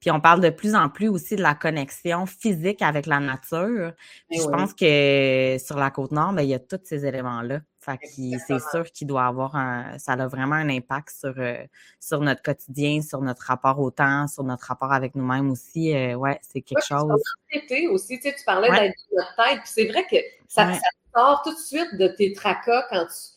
Puis 0.00 0.10
on 0.10 0.20
parle 0.20 0.40
de 0.40 0.50
plus 0.50 0.74
en 0.74 0.88
plus 0.88 1.08
aussi 1.08 1.36
de 1.36 1.42
la 1.42 1.54
connexion 1.54 2.26
physique 2.26 2.82
avec 2.82 3.06
la 3.06 3.18
nature. 3.18 3.92
Puis 4.28 4.40
je 4.40 4.46
pense 4.46 4.74
que 4.74 5.56
sur 5.58 5.78
la 5.78 5.90
côte 5.90 6.12
nord, 6.12 6.32
ben, 6.32 6.42
il 6.42 6.50
y 6.50 6.54
a 6.54 6.58
tous 6.58 6.80
ces 6.84 7.06
éléments-là. 7.06 7.60
Fait 7.80 7.98
c'est 8.02 8.60
sûr 8.70 8.84
qu'il 8.92 9.06
doit 9.06 9.26
avoir 9.26 9.54
un, 9.54 9.96
ça 9.98 10.12
a 10.14 10.26
vraiment 10.26 10.56
un 10.56 10.68
impact 10.68 11.10
sur, 11.10 11.34
euh, 11.38 11.64
sur 12.00 12.20
notre 12.20 12.42
quotidien, 12.42 13.00
sur 13.00 13.20
notre 13.22 13.42
rapport 13.42 13.78
au 13.78 13.92
temps, 13.92 14.26
sur 14.26 14.42
notre 14.42 14.66
rapport 14.66 14.92
avec 14.92 15.14
nous-mêmes 15.14 15.50
aussi. 15.50 15.94
Euh, 15.94 16.14
ouais, 16.14 16.38
c'est 16.42 16.62
quelque 16.62 16.84
chose. 16.84 17.22
aussi, 17.90 18.18
tu, 18.18 18.28
sais, 18.28 18.34
tu 18.36 18.44
parlais 18.44 18.70
d'être 18.70 18.94
dans 19.12 19.18
notre 19.18 19.36
tête. 19.36 19.60
C'est 19.64 19.86
vrai 19.86 20.04
que 20.10 20.16
ça, 20.48 20.72
ça, 20.74 20.80
sort 21.14 21.42
tout 21.42 21.54
de 21.54 21.58
suite 21.58 21.94
de 21.94 22.08
tes 22.08 22.32
tracas 22.32 22.86
quand 22.90 23.06
tu 23.06 23.35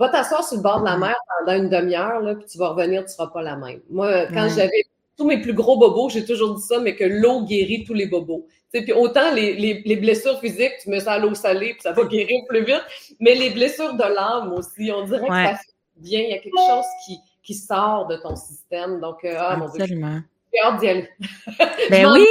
Va 0.00 0.08
t'asseoir 0.08 0.42
sur 0.42 0.56
le 0.56 0.62
bord 0.62 0.80
de 0.80 0.86
la 0.86 0.96
mer 0.96 1.14
pendant 1.38 1.62
une 1.62 1.68
demi-heure, 1.68 2.22
puis 2.38 2.46
tu 2.46 2.58
vas 2.58 2.70
revenir, 2.70 3.02
tu 3.02 3.04
ne 3.04 3.10
seras 3.10 3.26
pas 3.28 3.42
la 3.42 3.54
même. 3.54 3.80
Moi, 3.90 4.26
quand 4.32 4.48
j'avais 4.48 4.84
tous 5.16 5.26
mes 5.26 5.42
plus 5.42 5.52
gros 5.52 5.78
bobos, 5.78 6.08
j'ai 6.08 6.24
toujours 6.24 6.54
dit 6.54 6.62
ça, 6.62 6.80
mais 6.80 6.96
que 6.96 7.04
l'eau 7.04 7.42
guérit 7.42 7.84
tous 7.84 7.92
les 7.92 8.06
bobos. 8.06 8.46
Puis 8.72 8.92
autant 8.94 9.30
les, 9.34 9.52
les, 9.84 9.96
blessures 9.96 10.40
physiques, 10.40 10.72
tu 10.82 10.88
mets 10.88 11.00
ça 11.00 11.12
à 11.12 11.18
l'eau 11.18 11.34
salée, 11.34 11.74
puis 11.74 11.82
ça 11.82 11.92
va 11.92 12.04
guérir 12.04 12.40
plus 12.48 12.64
vite, 12.64 12.82
mais 13.20 13.34
les 13.34 13.50
blessures 13.50 13.92
de 13.92 14.02
l'âme 14.02 14.54
aussi, 14.54 14.90
on 14.90 15.04
dirait 15.04 15.28
que 15.28 15.34
ça 15.34 15.54
fait 15.56 15.72
bien. 15.96 16.20
Il 16.20 16.30
y 16.30 16.32
a 16.32 16.38
quelque 16.38 16.56
chose 16.56 16.86
qui, 17.04 17.18
qui 17.42 17.54
sort 17.54 18.06
de 18.06 18.16
ton 18.16 18.36
système. 18.36 19.00
Donc, 19.00 19.24
euh, 19.24 19.34
ah, 19.38 19.56
mon 19.56 19.68
Dieu, 19.68 19.84
j'ai 19.84 20.60
hâte 20.64 20.80
d'y 20.80 20.88
aller. 20.88 21.08
ben 21.90 22.12
oui, 22.12 22.26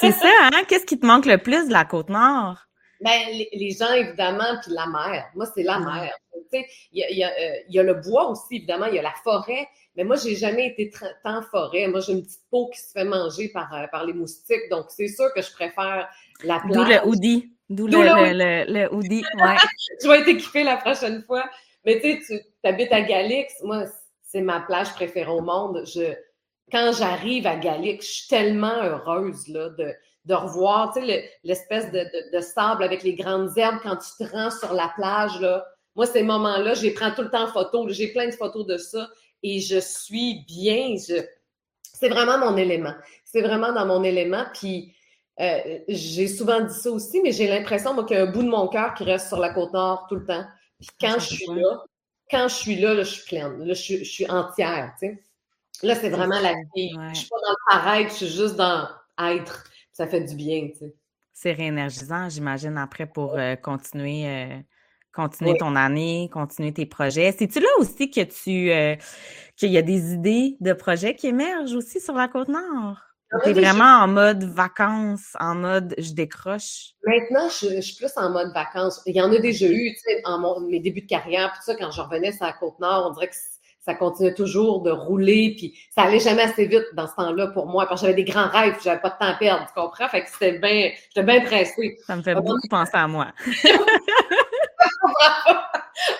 c'est 0.00 0.12
ça, 0.12 0.30
hein? 0.44 0.62
Qu'est-ce 0.66 0.86
qui 0.86 0.98
te 0.98 1.04
manque 1.04 1.26
le 1.26 1.36
plus 1.36 1.68
de 1.68 1.72
la 1.72 1.84
Côte-Nord? 1.84 2.66
Ben, 3.00 3.20
les, 3.52 3.70
gens, 3.70 3.92
évidemment, 3.92 4.58
puis 4.62 4.72
la 4.72 4.86
mer. 4.86 5.26
Moi, 5.34 5.46
c'est 5.54 5.62
la 5.62 5.78
mer. 5.78 6.12
Il 6.52 6.64
y 6.92 7.24
a, 7.24 7.30
euh, 7.30 7.56
y, 7.68 7.78
a, 7.78 7.82
le 7.82 7.94
bois 7.94 8.30
aussi, 8.30 8.56
évidemment, 8.56 8.86
il 8.86 8.94
y 8.94 8.98
a 8.98 9.02
la 9.02 9.14
forêt. 9.24 9.66
Mais 9.96 10.04
moi, 10.04 10.16
j'ai 10.16 10.36
jamais 10.36 10.68
été 10.68 10.90
tant 11.22 11.42
forêt. 11.42 11.88
Moi, 11.88 12.00
j'ai 12.00 12.12
une 12.12 12.22
petite 12.22 12.42
peau 12.50 12.68
qui 12.68 12.80
se 12.80 12.92
fait 12.92 13.04
manger 13.04 13.48
par, 13.48 13.72
euh, 13.74 13.86
par 13.90 14.04
les 14.04 14.12
moustiques. 14.12 14.68
Donc, 14.70 14.86
c'est 14.88 15.08
sûr 15.08 15.32
que 15.34 15.42
je 15.42 15.52
préfère 15.52 16.08
la 16.44 16.60
plage. 16.60 16.72
D'où 16.72 16.84
le 16.84 17.08
hoodie. 17.08 17.52
D'où 17.68 17.86
le, 17.86 17.96
le, 17.96 18.72
le, 18.72 18.94
hoodie. 18.94 19.24
Ouais. 19.40 19.56
je 20.02 20.08
vais 20.08 20.20
être 20.20 20.28
équipée 20.28 20.64
la 20.64 20.76
prochaine 20.76 21.22
fois. 21.24 21.44
Mais 21.84 22.00
tu 22.00 22.22
sais, 22.22 22.44
tu 22.62 22.68
habites 22.68 22.92
à 22.92 23.02
Galix. 23.02 23.54
Moi, 23.62 23.84
c'est 24.22 24.40
ma 24.40 24.60
plage 24.60 24.92
préférée 24.94 25.30
au 25.30 25.40
monde. 25.40 25.84
Je, 25.86 26.14
quand 26.70 26.92
j'arrive 26.92 27.46
à 27.46 27.56
Galix, 27.56 28.06
je 28.06 28.12
suis 28.12 28.28
tellement 28.28 28.82
heureuse 28.82 29.48
là, 29.48 29.70
de, 29.70 29.92
de 30.24 30.34
revoir 30.34 30.96
l'espèce 31.42 31.90
de, 31.92 32.32
de, 32.34 32.40
sable 32.40 32.82
avec 32.82 33.02
les 33.02 33.14
grandes 33.14 33.56
herbes 33.56 33.78
quand 33.82 33.96
tu 33.96 34.24
te 34.24 34.30
rends 34.30 34.50
sur 34.50 34.72
la 34.72 34.88
plage. 34.94 35.38
Là. 35.40 35.66
Moi, 35.96 36.06
ces 36.06 36.22
moments-là, 36.22 36.74
je 36.74 36.82
les 36.82 36.92
prends 36.92 37.10
tout 37.10 37.22
le 37.22 37.30
temps 37.30 37.44
en 37.44 37.52
photo. 37.52 37.86
J'ai 37.88 38.08
plein 38.12 38.26
de 38.26 38.32
photos 38.32 38.66
de 38.66 38.78
ça 38.78 39.08
et 39.42 39.60
je 39.60 39.78
suis 39.78 40.44
bien. 40.46 40.96
Je... 40.96 41.22
C'est 41.82 42.08
vraiment 42.08 42.38
mon 42.38 42.56
élément. 42.56 42.94
C'est 43.24 43.42
vraiment 43.42 43.72
dans 43.72 43.86
mon 43.86 44.02
élément. 44.02 44.44
Puis, 44.54 44.94
euh, 45.40 45.78
j'ai 45.88 46.26
souvent 46.26 46.60
dit 46.60 46.74
ça 46.74 46.90
aussi, 46.90 47.20
mais 47.20 47.32
j'ai 47.32 47.46
l'impression, 47.46 47.92
moi, 47.92 48.04
qu'il 48.04 48.16
y 48.16 48.20
a 48.20 48.22
un 48.22 48.30
bout 48.30 48.42
de 48.42 48.48
mon 48.48 48.68
cœur 48.68 48.94
qui 48.94 49.04
reste 49.04 49.28
sur 49.28 49.38
la 49.38 49.52
côte 49.52 49.72
nord 49.72 50.06
tout 50.08 50.16
le 50.16 50.24
temps. 50.24 50.44
Puis 50.80 50.88
quand 51.00 51.18
je 51.18 51.34
suis 51.34 51.46
là, 51.46 51.84
quand 52.30 52.48
je 52.48 52.54
suis 52.54 52.76
là, 52.76 52.94
là, 52.94 53.02
je 53.02 53.10
suis 53.10 53.24
pleine. 53.26 53.62
Là, 53.62 53.74
je, 53.74 53.98
je 53.98 54.04
suis 54.04 54.30
entière, 54.30 54.94
tu 54.98 55.06
sais. 55.08 55.22
Là, 55.82 55.94
c'est 55.94 56.08
vraiment 56.08 56.40
la 56.40 56.54
vie. 56.74 56.92
Je 57.12 57.18
suis 57.18 57.28
pas 57.28 57.36
dans 57.44 57.50
le 57.50 57.76
pareil, 57.76 58.06
je 58.08 58.14
suis 58.14 58.28
juste 58.28 58.56
dans 58.56 58.88
être 59.18 59.64
ça 59.94 60.08
fait 60.08 60.20
du 60.20 60.34
bien, 60.34 60.68
tu 60.72 60.78
sais. 60.80 60.94
C'est 61.32 61.52
réénergisant, 61.52 62.28
j'imagine, 62.28 62.76
après 62.76 63.06
pour 63.06 63.36
euh, 63.36 63.56
continuer, 63.56 64.26
euh, 64.26 64.58
continuer 65.12 65.56
ton 65.56 65.74
année, 65.74 66.28
continuer 66.32 66.72
tes 66.72 66.86
projets. 66.86 67.32
C'est-tu 67.32 67.60
là 67.60 67.68
aussi 67.78 68.10
que 68.10 68.20
tu 68.20 68.70
euh, 68.70 68.94
qu'il 69.56 69.70
y 69.70 69.78
a 69.78 69.82
des 69.82 70.12
idées 70.12 70.56
de 70.60 70.72
projets 70.72 71.14
qui 71.14 71.28
émergent 71.28 71.74
aussi 71.74 72.00
sur 72.00 72.14
la 72.14 72.28
côte 72.28 72.48
nord? 72.48 72.98
Ah 73.32 73.38
tu 73.42 73.50
es 73.50 73.52
vraiment 73.52 74.02
en 74.02 74.06
mode 74.06 74.44
vacances, 74.44 75.36
en 75.40 75.56
mode 75.56 75.94
je 75.98 76.12
décroche? 76.12 76.92
Maintenant, 77.04 77.48
je, 77.48 77.80
suis 77.80 77.96
plus 77.96 78.12
en 78.16 78.30
mode 78.30 78.52
vacances. 78.52 79.02
Il 79.06 79.16
y 79.16 79.20
en 79.20 79.32
a 79.32 79.38
déjà 79.38 79.66
eu, 79.66 79.92
tu 79.94 80.00
sais, 80.00 80.22
en 80.24 80.60
mes 80.60 80.78
débuts 80.78 81.02
de 81.02 81.08
carrière, 81.08 81.50
puis 81.52 81.62
ça, 81.64 81.74
quand 81.74 81.90
je 81.90 82.00
revenais 82.00 82.30
sur 82.30 82.46
la 82.46 82.52
côte 82.52 82.78
nord, 82.78 83.08
on 83.10 83.14
dirait 83.14 83.28
que 83.28 83.34
ça 83.84 83.94
continuait 83.94 84.32
toujours 84.32 84.80
de 84.80 84.90
rouler, 84.90 85.54
puis 85.58 85.78
ça 85.90 86.02
allait 86.02 86.18
jamais 86.18 86.42
assez 86.42 86.64
vite 86.64 86.86
dans 86.94 87.06
ce 87.06 87.14
temps-là 87.16 87.48
pour 87.48 87.66
moi, 87.66 87.86
parce 87.86 88.00
que 88.00 88.06
j'avais 88.06 88.22
des 88.22 88.30
grands 88.30 88.48
rêves, 88.48 88.76
j'avais 88.82 89.00
pas 89.00 89.10
de 89.10 89.18
temps 89.18 89.26
à 89.26 89.34
perdre, 89.34 89.66
tu 89.66 89.74
comprends? 89.74 90.08
Fait 90.08 90.22
que 90.22 90.30
c'était 90.30 90.58
bien, 90.58 90.90
j'étais 91.08 91.22
bien 91.22 91.42
pressée. 91.42 91.98
Ça 92.06 92.16
me 92.16 92.22
fait 92.22 92.34
beaucoup 92.34 92.66
penser 92.70 92.90
à 92.94 93.06
moi. 93.06 93.26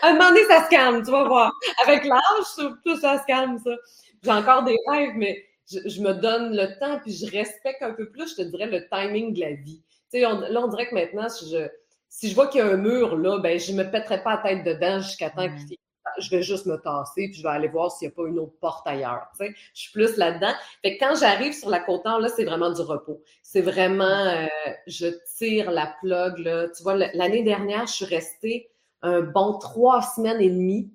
à 0.03 0.09
un 0.09 0.12
moment 0.12 0.29
donné, 0.29 0.44
ça 0.44 0.64
se 0.64 0.68
calme, 0.68 1.03
tu 1.03 1.11
vas 1.11 1.24
voir. 1.24 1.53
Avec 1.87 2.05
l'âge, 2.05 2.68
tout 2.85 2.96
ça 2.98 3.18
se 3.18 3.27
calme, 3.27 3.59
ça. 3.64 3.70
J'ai 4.22 4.33
encore 4.33 4.64
des 4.64 4.77
rêves, 4.90 5.14
mais 5.16 5.42
je, 5.70 6.03
me 6.03 6.12
donne 6.12 6.55
le 6.55 6.79
temps, 6.79 6.98
puis 7.03 7.12
je 7.12 7.31
respecte 7.31 7.83
un 7.83 7.94
peu 7.94 8.11
plus, 8.11 8.33
je 8.33 8.42
te 8.42 8.42
dirais, 8.42 8.66
le 8.66 8.87
timing 8.90 9.33
de 9.33 9.40
la 9.40 9.53
vie. 9.53 9.83
Tu 10.12 10.20
sais, 10.20 10.20
là, 10.20 10.61
on 10.62 10.68
dirait 10.68 10.88
que 10.88 10.94
maintenant, 10.94 11.31
si 11.31 11.50
je, 11.50 11.66
si 12.11 12.29
je 12.29 12.35
vois 12.35 12.48
qu'il 12.48 12.61
y 12.61 12.62
a 12.62 12.66
un 12.66 12.77
mur, 12.77 13.16
là, 13.16 13.38
ben, 13.38 13.59
je 13.59 13.72
me 13.72 13.85
pèterai 13.90 14.22
pas 14.22 14.37
la 14.37 14.42
tête 14.42 14.64
dedans 14.64 15.00
jusqu'à 15.00 15.31
temps 15.31 15.48
mm. 15.48 15.66
qu'il 15.66 15.79
je 16.19 16.31
vais 16.31 16.43
juste 16.43 16.67
me 16.67 16.77
tasser, 16.77 17.29
puis 17.29 17.35
je 17.35 17.43
vais 17.43 17.49
aller 17.49 17.69
voir 17.69 17.90
s'il 17.90 18.09
n'y 18.09 18.12
a 18.12 18.17
pas 18.17 18.29
une 18.29 18.38
autre 18.38 18.55
porte 18.61 18.87
ailleurs. 18.87 19.27
Tu 19.38 19.47
sais. 19.47 19.55
Je 19.75 19.81
suis 19.81 19.93
plus 19.93 20.17
là-dedans. 20.17 20.53
Fait 20.83 20.97
que 20.97 21.05
quand 21.05 21.14
j'arrive 21.14 21.53
sur 21.53 21.71
la 21.71 21.81
côte 21.81 22.05
nord, 22.05 22.21
là, 22.21 22.29
c'est 22.29 22.45
vraiment 22.45 22.71
du 22.71 22.83
repos. 22.83 23.23
C'est 23.43 23.62
vraiment, 23.62 24.05
euh, 24.05 24.47
je 24.87 25.07
tire 25.37 25.71
la 25.71 25.95
plug. 26.01 26.38
Là. 26.38 26.69
Tu 26.69 26.83
vois, 26.83 26.97
l'année 26.97 27.43
dernière, 27.43 27.87
je 27.87 27.93
suis 27.93 28.05
restée 28.05 28.71
un 29.03 29.21
bon 29.21 29.59
trois 29.59 30.03
semaines 30.03 30.40
et 30.40 30.51
demie 30.51 30.90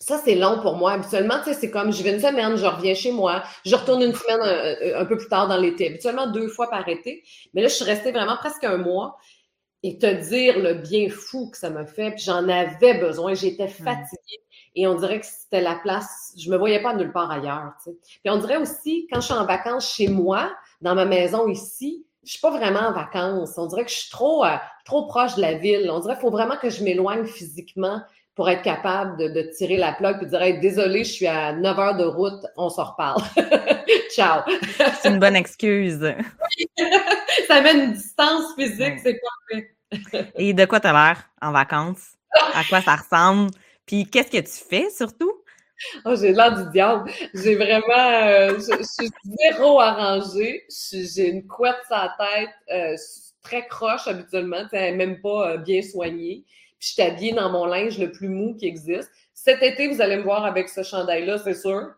ça, 0.00 0.18
c'est 0.24 0.34
long 0.34 0.60
pour 0.62 0.76
moi. 0.76 0.92
Habituellement, 0.92 1.36
tu 1.44 1.52
sais, 1.52 1.54
c'est 1.54 1.70
comme 1.70 1.92
je 1.92 2.02
vais 2.02 2.14
une 2.14 2.20
semaine, 2.20 2.56
je 2.56 2.64
reviens 2.64 2.94
chez 2.94 3.12
moi, 3.12 3.42
je 3.66 3.76
retourne 3.76 4.02
une 4.02 4.14
semaine 4.14 4.94
un, 4.96 5.04
peu 5.04 5.18
plus 5.18 5.28
tard 5.28 5.46
dans 5.46 5.58
l'été. 5.58 5.88
Habituellement, 5.88 6.26
deux 6.28 6.48
fois 6.48 6.70
par 6.70 6.88
été. 6.88 7.22
Mais 7.52 7.60
là, 7.60 7.68
je 7.68 7.74
suis 7.74 7.84
restée 7.84 8.10
vraiment 8.10 8.36
presque 8.36 8.64
un 8.64 8.78
mois. 8.78 9.18
Et 9.82 9.98
te 9.98 10.28
dire 10.28 10.58
le 10.58 10.74
bien 10.74 11.08
fou 11.08 11.50
que 11.50 11.56
ça 11.56 11.70
m'a 11.70 11.86
fait, 11.86 12.10
puis 12.10 12.24
j'en 12.24 12.48
avais 12.48 12.98
besoin, 12.98 13.34
j'étais 13.34 13.68
fatiguée. 13.68 14.40
Et 14.76 14.86
on 14.86 14.94
dirait 14.94 15.20
que 15.20 15.26
c'était 15.26 15.62
la 15.62 15.76
place, 15.76 16.34
je 16.38 16.50
me 16.50 16.56
voyais 16.56 16.82
pas 16.82 16.94
nulle 16.94 17.12
part 17.12 17.30
ailleurs. 17.30 17.72
Tu 17.82 17.90
sais. 17.90 17.96
Puis 18.22 18.30
on 18.30 18.38
dirait 18.38 18.58
aussi, 18.58 19.06
quand 19.10 19.20
je 19.20 19.26
suis 19.26 19.34
en 19.34 19.46
vacances 19.46 19.92
chez 19.92 20.08
moi, 20.08 20.52
dans 20.80 20.94
ma 20.94 21.06
maison 21.06 21.48
ici, 21.48 22.06
je 22.24 22.32
suis 22.32 22.40
pas 22.40 22.50
vraiment 22.50 22.80
en 22.80 22.92
vacances. 22.92 23.56
On 23.56 23.66
dirait 23.66 23.84
que 23.84 23.90
je 23.90 23.96
suis 23.96 24.10
trop, 24.10 24.44
euh, 24.44 24.56
trop 24.84 25.06
proche 25.06 25.36
de 25.36 25.40
la 25.40 25.54
ville. 25.54 25.90
On 25.90 26.00
dirait 26.00 26.14
qu'il 26.14 26.20
faut 26.20 26.30
vraiment 26.30 26.56
que 26.56 26.70
je 26.70 26.84
m'éloigne 26.84 27.24
physiquement 27.24 28.02
pour 28.40 28.48
être 28.48 28.62
capable 28.62 29.18
de, 29.18 29.42
tirer 29.54 29.76
la 29.76 29.92
plug 29.92 30.16
et 30.22 30.24
de 30.24 30.30
dire 30.30 30.60
désolé, 30.62 31.04
je 31.04 31.12
suis 31.12 31.26
à 31.26 31.52
9 31.52 31.78
heures 31.78 31.96
de 31.98 32.04
route, 32.04 32.42
on 32.56 32.70
s'en 32.70 32.84
reparle. 32.84 33.20
Ciao. 34.14 34.40
c'est 35.02 35.10
une 35.10 35.18
bonne 35.18 35.36
excuse. 35.36 36.00
ça 37.46 37.60
met 37.60 37.74
une 37.74 37.92
distance 37.92 38.54
physique, 38.56 38.94
c'est 39.02 39.20
parfait. 39.50 40.32
et 40.36 40.54
de 40.54 40.64
quoi 40.64 40.80
tu 40.80 40.86
as 40.86 40.92
l'air 40.94 41.28
en 41.42 41.52
vacances? 41.52 42.12
À 42.54 42.64
quoi 42.64 42.80
ça 42.80 42.96
ressemble? 42.96 43.50
Puis 43.84 44.06
qu'est-ce 44.06 44.30
que 44.30 44.38
tu 44.38 44.64
fais 44.66 44.88
surtout? 44.88 45.34
Oh, 46.06 46.14
j'ai 46.18 46.32
l'air 46.32 46.64
du 46.64 46.70
diable. 46.70 47.10
J'ai 47.34 47.56
vraiment, 47.56 48.22
euh, 48.22 48.54
je, 48.54 48.82
suis 48.84 49.10
zéro 49.38 49.80
arrangée. 49.80 50.64
J'ai 50.70 51.28
une 51.28 51.46
couette 51.46 51.76
sur 51.86 51.96
la 51.96 52.16
tête, 52.18 52.54
euh, 52.72 52.96
très 53.42 53.66
croche 53.66 54.08
habituellement, 54.08 54.62
même 54.72 55.20
pas 55.20 55.50
euh, 55.50 55.56
bien 55.58 55.82
soignée. 55.82 56.46
Puis 56.80 56.88
je 56.88 56.92
suis 56.94 57.02
habillée 57.02 57.32
dans 57.32 57.50
mon 57.50 57.66
linge 57.66 57.98
le 57.98 58.10
plus 58.10 58.28
mou 58.28 58.56
qui 58.58 58.66
existe. 58.66 59.10
Cet 59.34 59.62
été, 59.62 59.86
vous 59.88 60.00
allez 60.00 60.16
me 60.16 60.22
voir 60.22 60.44
avec 60.44 60.68
ce 60.68 60.82
chandail-là, 60.82 61.38
c'est 61.38 61.54
sûr. 61.54 61.90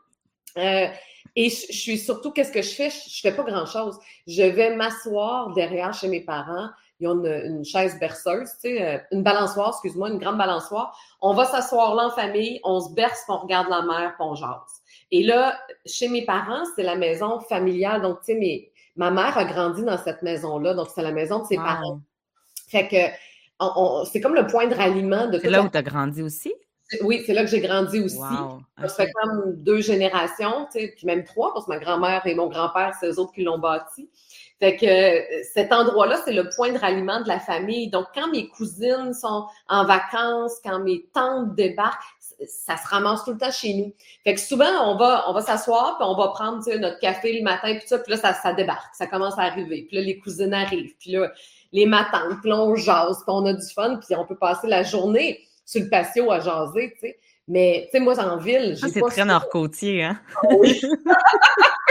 et 0.56 0.90
je, 1.36 1.72
suis 1.72 1.98
surtout, 1.98 2.32
qu'est-ce 2.32 2.52
que 2.52 2.62
je 2.62 2.74
fais? 2.74 2.90
Je, 2.90 3.08
je 3.08 3.20
fais 3.20 3.34
pas 3.34 3.44
grand-chose. 3.44 3.98
Je 4.26 4.42
vais 4.42 4.76
m'asseoir 4.76 5.54
derrière 5.54 5.94
chez 5.94 6.08
mes 6.08 6.20
parents 6.20 6.68
ils 7.02 7.08
ont 7.08 7.24
une, 7.24 7.64
chaise 7.64 7.98
berceuse, 7.98 8.50
tu 8.54 8.60
sais, 8.60 8.82
euh, 8.82 8.98
une 9.10 9.22
balançoire, 9.24 9.70
excuse-moi, 9.70 10.10
une 10.10 10.18
grande 10.18 10.38
balançoire. 10.38 10.96
On 11.20 11.34
va 11.34 11.44
s'asseoir 11.44 11.96
là 11.96 12.06
en 12.06 12.10
famille, 12.10 12.60
on 12.62 12.80
se 12.80 12.94
berce, 12.94 13.24
on 13.28 13.38
regarde 13.38 13.68
la 13.68 13.82
mer, 13.82 14.14
puis 14.16 14.24
on 14.24 14.36
jase. 14.36 14.82
Et 15.10 15.24
là, 15.24 15.58
chez 15.84 16.08
mes 16.08 16.24
parents, 16.24 16.62
c'est 16.76 16.84
la 16.84 16.94
maison 16.94 17.40
familiale. 17.40 18.02
Donc, 18.02 18.20
tu 18.24 18.34
sais, 18.34 18.72
ma 18.94 19.10
mère 19.10 19.36
a 19.36 19.44
grandi 19.44 19.82
dans 19.82 19.98
cette 19.98 20.22
maison-là, 20.22 20.74
donc 20.74 20.88
c'est 20.94 21.02
la 21.02 21.10
maison 21.10 21.40
de 21.40 21.46
ses 21.46 21.56
parents. 21.56 22.00
Fait 22.68 22.86
que 22.86 23.16
c'est 24.10 24.20
comme 24.20 24.34
le 24.34 24.46
point 24.46 24.66
de 24.66 24.74
ralliement 24.74 25.28
de 25.28 25.38
C'est 25.38 25.50
là 25.50 25.62
où 25.62 25.68
tu 25.68 25.76
as 25.76 25.82
grandi 25.82 26.22
aussi? 26.22 26.52
Oui, 27.00 27.22
c'est 27.24 27.32
là 27.32 27.42
que 27.42 27.50
j'ai 27.50 27.60
grandi 27.60 28.00
aussi. 28.00 28.18
Ça 28.18 28.88
fait 28.88 29.10
comme 29.12 29.54
deux 29.56 29.80
générations, 29.80 30.66
tu 30.70 30.80
sais, 30.80 30.94
puis 30.94 31.06
même 31.06 31.24
trois, 31.24 31.52
parce 31.54 31.66
que 31.66 31.70
ma 31.70 31.78
grand-mère 31.78 32.26
et 32.26 32.34
mon 32.34 32.48
grand-père, 32.48 32.94
c'est 33.00 33.08
eux 33.08 33.18
autres 33.18 33.32
qui 33.32 33.44
l'ont 33.44 33.58
bâti. 33.58 34.10
Fait 34.58 34.76
que 34.76 34.86
euh, 34.86 35.42
cet 35.54 35.72
endroit-là, 35.72 36.20
c'est 36.24 36.32
le 36.32 36.48
point 36.54 36.70
de 36.70 36.78
ralliement 36.78 37.20
de 37.20 37.28
la 37.28 37.40
famille. 37.40 37.90
Donc, 37.90 38.06
quand 38.14 38.30
mes 38.30 38.48
cousines 38.48 39.12
sont 39.12 39.46
en 39.68 39.84
vacances, 39.84 40.60
quand 40.62 40.78
mes 40.80 41.04
tantes 41.12 41.54
débarquent, 41.56 42.04
ça 42.46 42.76
se 42.76 42.86
ramasse 42.88 43.24
tout 43.24 43.32
le 43.32 43.38
temps 43.38 43.50
chez 43.50 43.74
nous. 43.74 43.92
Fait 44.24 44.34
que 44.34 44.40
souvent, 44.40 44.70
on 44.90 44.96
va, 44.96 45.24
on 45.28 45.32
va 45.32 45.40
s'asseoir, 45.40 45.98
puis 45.98 46.06
on 46.08 46.16
va 46.16 46.28
prendre 46.28 46.62
notre 46.78 46.98
café 47.00 47.38
le 47.38 47.42
matin, 47.42 47.74
puis 47.76 47.86
ça, 47.86 47.98
puis 47.98 48.12
là, 48.12 48.16
ça, 48.16 48.34
ça 48.34 48.52
débarque, 48.52 48.94
ça 48.94 49.06
commence 49.06 49.38
à 49.38 49.42
arriver. 49.42 49.86
Puis 49.88 49.96
là, 49.96 50.02
les 50.02 50.18
cousines 50.18 50.54
arrivent, 50.54 50.94
puis 50.98 51.12
là, 51.12 51.32
les 51.72 51.86
matantes, 51.86 52.40
puis 52.40 52.50
là, 52.50 52.60
on 52.60 52.74
jase, 52.74 53.18
puis 53.18 53.28
on 53.28 53.46
a 53.46 53.52
du 53.52 53.66
fun, 53.74 53.96
puis 53.96 54.14
on 54.16 54.26
peut 54.26 54.36
passer 54.36 54.66
la 54.66 54.82
journée 54.82 55.40
sur 55.64 55.82
le 55.82 55.88
patio 55.88 56.30
à 56.30 56.40
jaser, 56.40 56.92
tu 56.94 57.00
sais. 57.00 57.18
Mais, 57.48 57.88
tu 57.90 57.98
sais, 57.98 58.00
moi, 58.04 58.18
en 58.20 58.36
ville, 58.36 58.76
j'ai 58.76 58.86
ah, 58.86 58.90
C'est 58.92 59.00
très 59.00 59.24
nord-côtier, 59.24 60.04
hein? 60.04 60.20
Oui. 60.48 60.80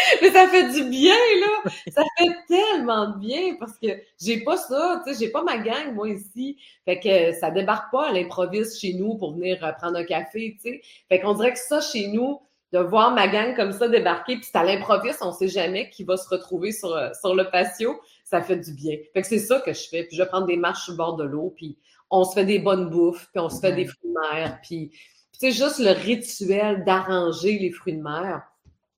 Mais 0.22 0.30
ça 0.30 0.48
fait 0.48 0.72
du 0.72 0.84
bien, 0.88 1.14
là. 1.14 1.70
Ça 1.90 2.02
fait 2.18 2.36
tellement 2.48 3.10
de 3.10 3.18
bien 3.18 3.56
parce 3.58 3.78
que 3.78 3.88
j'ai 4.20 4.42
pas 4.42 4.56
ça, 4.56 5.02
tu 5.04 5.12
sais, 5.12 5.18
j'ai 5.24 5.30
pas 5.30 5.42
ma 5.42 5.58
gang, 5.58 5.94
moi, 5.94 6.08
ici. 6.08 6.58
Fait 6.84 6.98
que 7.00 7.32
ça 7.38 7.50
débarque 7.50 7.90
pas 7.92 8.08
à 8.08 8.12
l'improviste 8.12 8.80
chez 8.80 8.94
nous 8.94 9.16
pour 9.16 9.34
venir 9.34 9.64
euh, 9.64 9.72
prendre 9.72 9.96
un 9.96 10.04
café, 10.04 10.56
tu 10.62 10.70
sais. 10.70 10.80
Fait 11.08 11.20
qu'on 11.20 11.34
dirait 11.34 11.52
que 11.52 11.58
ça, 11.58 11.80
chez 11.80 12.08
nous, 12.08 12.40
de 12.72 12.78
voir 12.78 13.12
ma 13.12 13.26
gang 13.26 13.54
comme 13.56 13.72
ça 13.72 13.88
débarquer, 13.88 14.36
puis 14.36 14.44
c'est 14.50 14.56
à 14.56 14.62
l'improviste, 14.62 15.20
on 15.22 15.32
sait 15.32 15.48
jamais 15.48 15.90
qui 15.90 16.04
va 16.04 16.16
se 16.16 16.28
retrouver 16.28 16.72
sur, 16.72 16.94
euh, 16.94 17.10
sur 17.20 17.34
le 17.34 17.50
patio, 17.50 18.00
ça 18.24 18.40
fait 18.40 18.56
du 18.56 18.72
bien. 18.72 18.96
Fait 19.12 19.22
que 19.22 19.26
c'est 19.26 19.40
ça 19.40 19.60
que 19.60 19.72
je 19.72 19.88
fais. 19.88 20.04
Puis 20.04 20.16
je 20.16 20.22
prendre 20.22 20.46
des 20.46 20.56
marches 20.56 20.84
sur 20.84 20.92
le 20.92 20.98
bord 20.98 21.16
de 21.16 21.24
l'eau, 21.24 21.52
puis 21.56 21.76
on 22.10 22.24
se 22.24 22.34
fait 22.34 22.44
des 22.44 22.58
bonnes 22.58 22.90
bouffes, 22.90 23.28
puis 23.32 23.40
on 23.40 23.48
se 23.48 23.60
fait 23.60 23.72
des 23.72 23.86
fruits 23.86 24.10
de 24.10 24.34
mer, 24.34 24.58
puis 24.62 24.90
c'est 25.32 25.52
juste 25.52 25.78
le 25.78 25.92
rituel 25.92 26.84
d'arranger 26.84 27.58
les 27.58 27.70
fruits 27.70 27.96
de 27.96 28.02
mer 28.02 28.42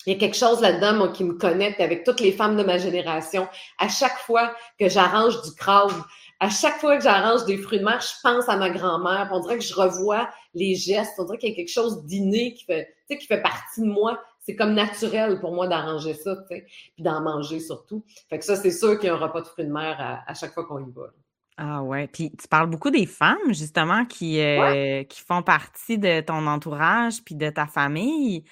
il 0.06 0.12
y 0.12 0.16
a 0.16 0.18
quelque 0.18 0.36
chose 0.36 0.60
là-dedans, 0.60 0.94
moi, 0.94 1.08
qui 1.08 1.24
me 1.24 1.34
connecte 1.34 1.80
avec 1.80 2.04
toutes 2.04 2.20
les 2.20 2.32
femmes 2.32 2.56
de 2.56 2.62
ma 2.62 2.78
génération. 2.78 3.48
À 3.78 3.88
chaque 3.88 4.18
fois 4.18 4.54
que 4.78 4.88
j'arrange 4.88 5.40
du 5.42 5.52
crabe, 5.54 5.92
à 6.40 6.50
chaque 6.50 6.78
fois 6.78 6.96
que 6.96 7.04
j'arrange 7.04 7.44
des 7.44 7.56
fruits 7.56 7.78
de 7.78 7.84
mer, 7.84 8.00
je 8.00 8.20
pense 8.20 8.48
à 8.48 8.56
ma 8.56 8.68
grand-mère. 8.68 9.28
On 9.32 9.38
dirait 9.38 9.58
que 9.58 9.64
je 9.64 9.74
revois 9.74 10.28
les 10.54 10.74
gestes. 10.74 11.12
On 11.18 11.24
dirait 11.24 11.38
qu'il 11.38 11.50
y 11.50 11.52
a 11.52 11.54
quelque 11.54 11.72
chose 11.72 12.04
d'inné 12.04 12.54
qui 12.54 12.64
fait, 12.64 12.96
tu 13.08 13.14
sais, 13.14 13.18
qui 13.20 13.26
fait 13.28 13.40
partie 13.40 13.80
de 13.80 13.86
moi. 13.86 14.20
C'est 14.40 14.56
comme 14.56 14.74
naturel 14.74 15.38
pour 15.38 15.54
moi 15.54 15.68
d'arranger 15.68 16.14
ça, 16.14 16.34
tu 16.34 16.56
sais, 16.56 16.66
puis 16.94 17.04
d'en 17.04 17.20
manger 17.20 17.60
surtout. 17.60 18.04
Fait 18.28 18.40
que 18.40 18.44
ça, 18.44 18.56
c'est 18.56 18.72
sûr 18.72 18.98
qu'il 18.98 19.06
y 19.06 19.10
a 19.10 19.14
un 19.14 19.18
repas 19.18 19.42
de 19.42 19.46
fruits 19.46 19.66
de 19.66 19.72
mer 19.72 20.24
à, 20.26 20.34
chaque 20.34 20.52
fois 20.52 20.64
qu'on 20.64 20.80
y 20.80 20.90
va. 20.90 21.12
Ah 21.58 21.80
ouais. 21.84 22.08
Puis 22.08 22.32
tu 22.32 22.48
parles 22.48 22.68
beaucoup 22.68 22.90
des 22.90 23.06
femmes, 23.06 23.36
justement, 23.50 24.04
qui, 24.04 24.40
euh, 24.40 25.04
qui 25.04 25.20
font 25.20 25.42
partie 25.42 25.96
de 25.96 26.22
ton 26.22 26.44
entourage 26.48 27.22
puis 27.24 27.36
de 27.36 27.50
ta 27.50 27.68
famille. 27.68 28.42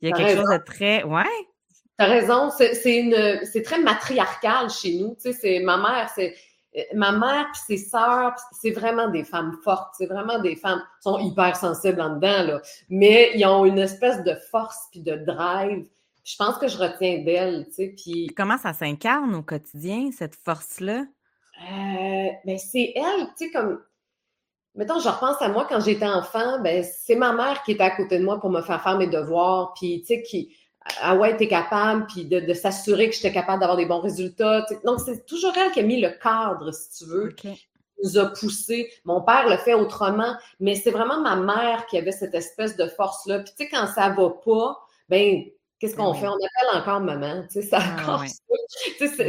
Il 0.00 0.08
y 0.08 0.12
a 0.12 0.16
quelque 0.16 0.36
chose 0.36 0.50
de 0.50 0.64
très. 0.64 1.02
Ouais. 1.04 1.24
T'as 1.96 2.06
raison. 2.06 2.50
C'est 2.50 3.62
très 3.64 3.80
matriarcal 3.80 4.70
chez 4.70 4.94
nous. 4.98 5.14
Tu 5.16 5.32
sais, 5.32 5.32
c'est 5.32 5.60
ma 5.60 5.76
mère, 5.76 6.10
c'est. 6.14 6.34
Euh, 6.76 6.82
ma 6.94 7.12
mère 7.12 7.46
puis 7.52 7.62
ses 7.66 7.88
sœurs, 7.88 8.34
c'est 8.60 8.72
vraiment 8.72 9.08
des 9.08 9.24
femmes 9.24 9.56
fortes, 9.64 9.94
c'est 9.96 10.06
vraiment 10.06 10.38
des 10.38 10.54
femmes 10.54 10.80
qui 10.98 11.10
sont 11.10 11.18
hyper 11.18 11.56
sensibles 11.56 12.00
en 12.00 12.16
dedans, 12.16 12.42
là. 12.42 12.60
Mais 12.90 13.30
ils 13.34 13.46
ont 13.46 13.64
une 13.64 13.78
espèce 13.78 14.22
de 14.22 14.34
force 14.50 14.76
puis 14.90 15.00
de 15.00 15.16
drive. 15.16 15.86
Je 16.24 16.36
pense 16.36 16.58
que 16.58 16.68
je 16.68 16.76
retiens 16.76 17.24
d'elles, 17.24 17.66
tu 17.68 17.72
sais. 17.72 17.94
Puis... 17.96 18.26
Comment 18.36 18.58
ça 18.58 18.74
s'incarne 18.74 19.34
au 19.34 19.42
quotidien, 19.42 20.10
cette 20.12 20.36
force-là? 20.36 21.06
Euh, 21.60 22.28
ben 22.44 22.58
c'est 22.58 22.92
elle, 22.94 23.26
tu 23.38 23.46
sais, 23.46 23.50
comme 23.50 23.80
mettons, 24.74 25.00
je 25.00 25.08
repense 25.08 25.40
à 25.40 25.48
moi 25.48 25.66
quand 25.68 25.80
j'étais 25.80 26.06
enfant, 26.06 26.60
ben, 26.60 26.84
c'est 26.84 27.16
ma 27.16 27.32
mère 27.32 27.62
qui 27.62 27.72
était 27.72 27.82
à 27.82 27.90
côté 27.90 28.18
de 28.18 28.24
moi 28.24 28.40
pour 28.40 28.50
me 28.50 28.62
faire 28.62 28.82
faire 28.82 28.96
mes 28.98 29.06
devoirs, 29.06 29.74
puis, 29.74 30.00
tu 30.00 30.06
sais, 30.06 30.22
qui, 30.22 30.54
ah 31.00 31.16
ouais, 31.16 31.36
t'es 31.36 31.48
capable, 31.48 32.06
puis 32.06 32.24
de, 32.24 32.54
s'assurer 32.54 33.08
que 33.08 33.14
j'étais 33.14 33.32
capable 33.32 33.60
d'avoir 33.60 33.76
des 33.76 33.86
bons 33.86 34.00
résultats. 34.00 34.64
Donc, 34.84 35.00
c'est 35.04 35.26
toujours 35.26 35.52
elle 35.56 35.72
qui 35.72 35.80
a 35.80 35.82
mis 35.82 36.00
le 36.00 36.10
cadre, 36.10 36.72
si 36.72 37.04
tu 37.04 37.10
veux. 37.10 37.28
Qui 37.28 37.68
nous 38.02 38.16
a 38.18 38.26
poussé. 38.26 38.90
Mon 39.04 39.20
père 39.22 39.48
le 39.48 39.56
fait 39.56 39.74
autrement, 39.74 40.34
mais 40.60 40.76
c'est 40.76 40.92
vraiment 40.92 41.20
ma 41.20 41.36
mère 41.36 41.86
qui 41.86 41.98
avait 41.98 42.12
cette 42.12 42.34
espèce 42.34 42.76
de 42.76 42.86
force-là. 42.86 43.40
Puis, 43.40 43.52
tu 43.58 43.64
sais, 43.64 43.70
quand 43.70 43.86
ça 43.88 44.08
va 44.10 44.30
pas, 44.30 44.78
ben, 45.08 45.42
Qu'est-ce 45.78 45.94
qu'on 45.94 46.12
fait? 46.12 46.26
On 46.26 46.34
appelle 46.34 46.80
encore 46.82 47.00
maman. 47.00 47.44
Tu 47.44 47.60
sais, 47.60 47.62
ça, 47.62 47.78
ah, 47.80 48.24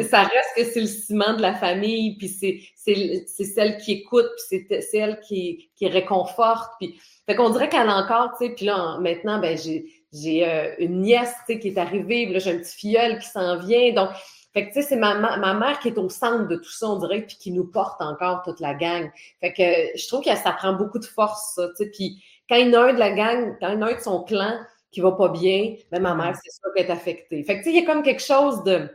ça 0.09 0.23
reste 0.23 0.49
que 0.55 0.63
c'est 0.63 0.81
le 0.81 0.88
ciment 0.88 1.33
de 1.35 1.41
la 1.43 1.53
famille, 1.53 2.17
puis 2.17 2.27
c'est 2.27 3.45
celle 3.45 3.77
qui 3.77 3.91
écoute, 3.91 4.25
puis 4.49 4.63
c'est 4.67 4.81
celle 4.81 5.19
qui, 5.19 5.69
qui 5.75 5.88
réconforte. 5.88 6.73
Puis, 6.79 6.99
fait 7.27 7.35
qu'on 7.35 7.51
dirait 7.51 7.69
qu'elle 7.69 7.88
a 7.88 7.97
encore, 7.97 8.31
tu 8.39 8.47
sais, 8.47 8.53
puis 8.55 8.65
là, 8.65 8.97
maintenant, 8.99 9.39
ben, 9.39 9.55
j'ai 9.57 10.49
euh, 10.49 10.73
une 10.79 11.01
nièce, 11.01 11.33
tu 11.47 11.53
sais, 11.53 11.59
qui 11.59 11.67
est 11.67 11.77
arrivée, 11.77 12.25
puis 12.25 12.33
là, 12.33 12.39
j'ai 12.39 12.51
un 12.51 12.57
petit 12.57 12.75
filleul 12.75 13.19
qui 13.19 13.27
s'en 13.27 13.59
vient. 13.59 13.93
Donc, 13.93 14.09
fait 14.51 14.67
que, 14.67 14.73
tu 14.73 14.81
sais, 14.81 14.89
c'est 14.89 14.95
ma, 14.95 15.13
ma 15.38 15.53
mère 15.53 15.79
qui 15.79 15.89
est 15.89 15.97
au 15.99 16.09
centre 16.09 16.47
de 16.47 16.55
tout 16.55 16.71
ça, 16.71 16.88
on 16.88 16.97
dirait, 16.97 17.21
puis 17.21 17.38
qui 17.38 17.51
nous 17.51 17.65
porte 17.65 18.01
encore 18.01 18.41
toute 18.41 18.59
la 18.59 18.73
gang. 18.73 19.12
Fait 19.39 19.53
que 19.53 19.97
je 19.99 20.07
trouve 20.07 20.23
que 20.23 20.35
ça 20.35 20.51
prend 20.51 20.73
beaucoup 20.73 20.97
de 20.97 21.05
force, 21.05 21.53
ça, 21.53 21.67
tu 21.69 21.75
sais. 21.75 21.91
Puis 21.91 22.23
quand 22.49 22.55
il 22.55 22.69
y 22.69 22.75
en 22.75 22.81
a 22.81 22.89
un 22.89 22.93
de 22.93 22.99
la 22.99 23.12
gang, 23.12 23.55
quand 23.59 23.69
il 23.69 23.75
y 23.75 23.77
en 23.77 23.81
a 23.83 23.91
un 23.91 23.95
de 23.95 24.01
son 24.01 24.23
clan, 24.23 24.59
qui 24.91 25.02
va 25.02 25.12
pas 25.12 25.30
bien, 25.30 25.75
mais 25.91 25.99
ma 25.99 26.15
mère, 26.15 26.36
c'est 26.36 26.52
sûr 26.52 26.73
qu'elle 26.75 26.88
est 26.88 26.91
affectée. 26.91 27.43
Fait 27.43 27.60
que, 27.60 27.63
tu 27.63 27.65
sais, 27.65 27.75
il 27.75 27.82
y 27.82 27.84
a 27.84 27.86
comme 27.86 28.04
quelque 28.04 28.23
chose 28.23 28.63
de, 28.63 28.89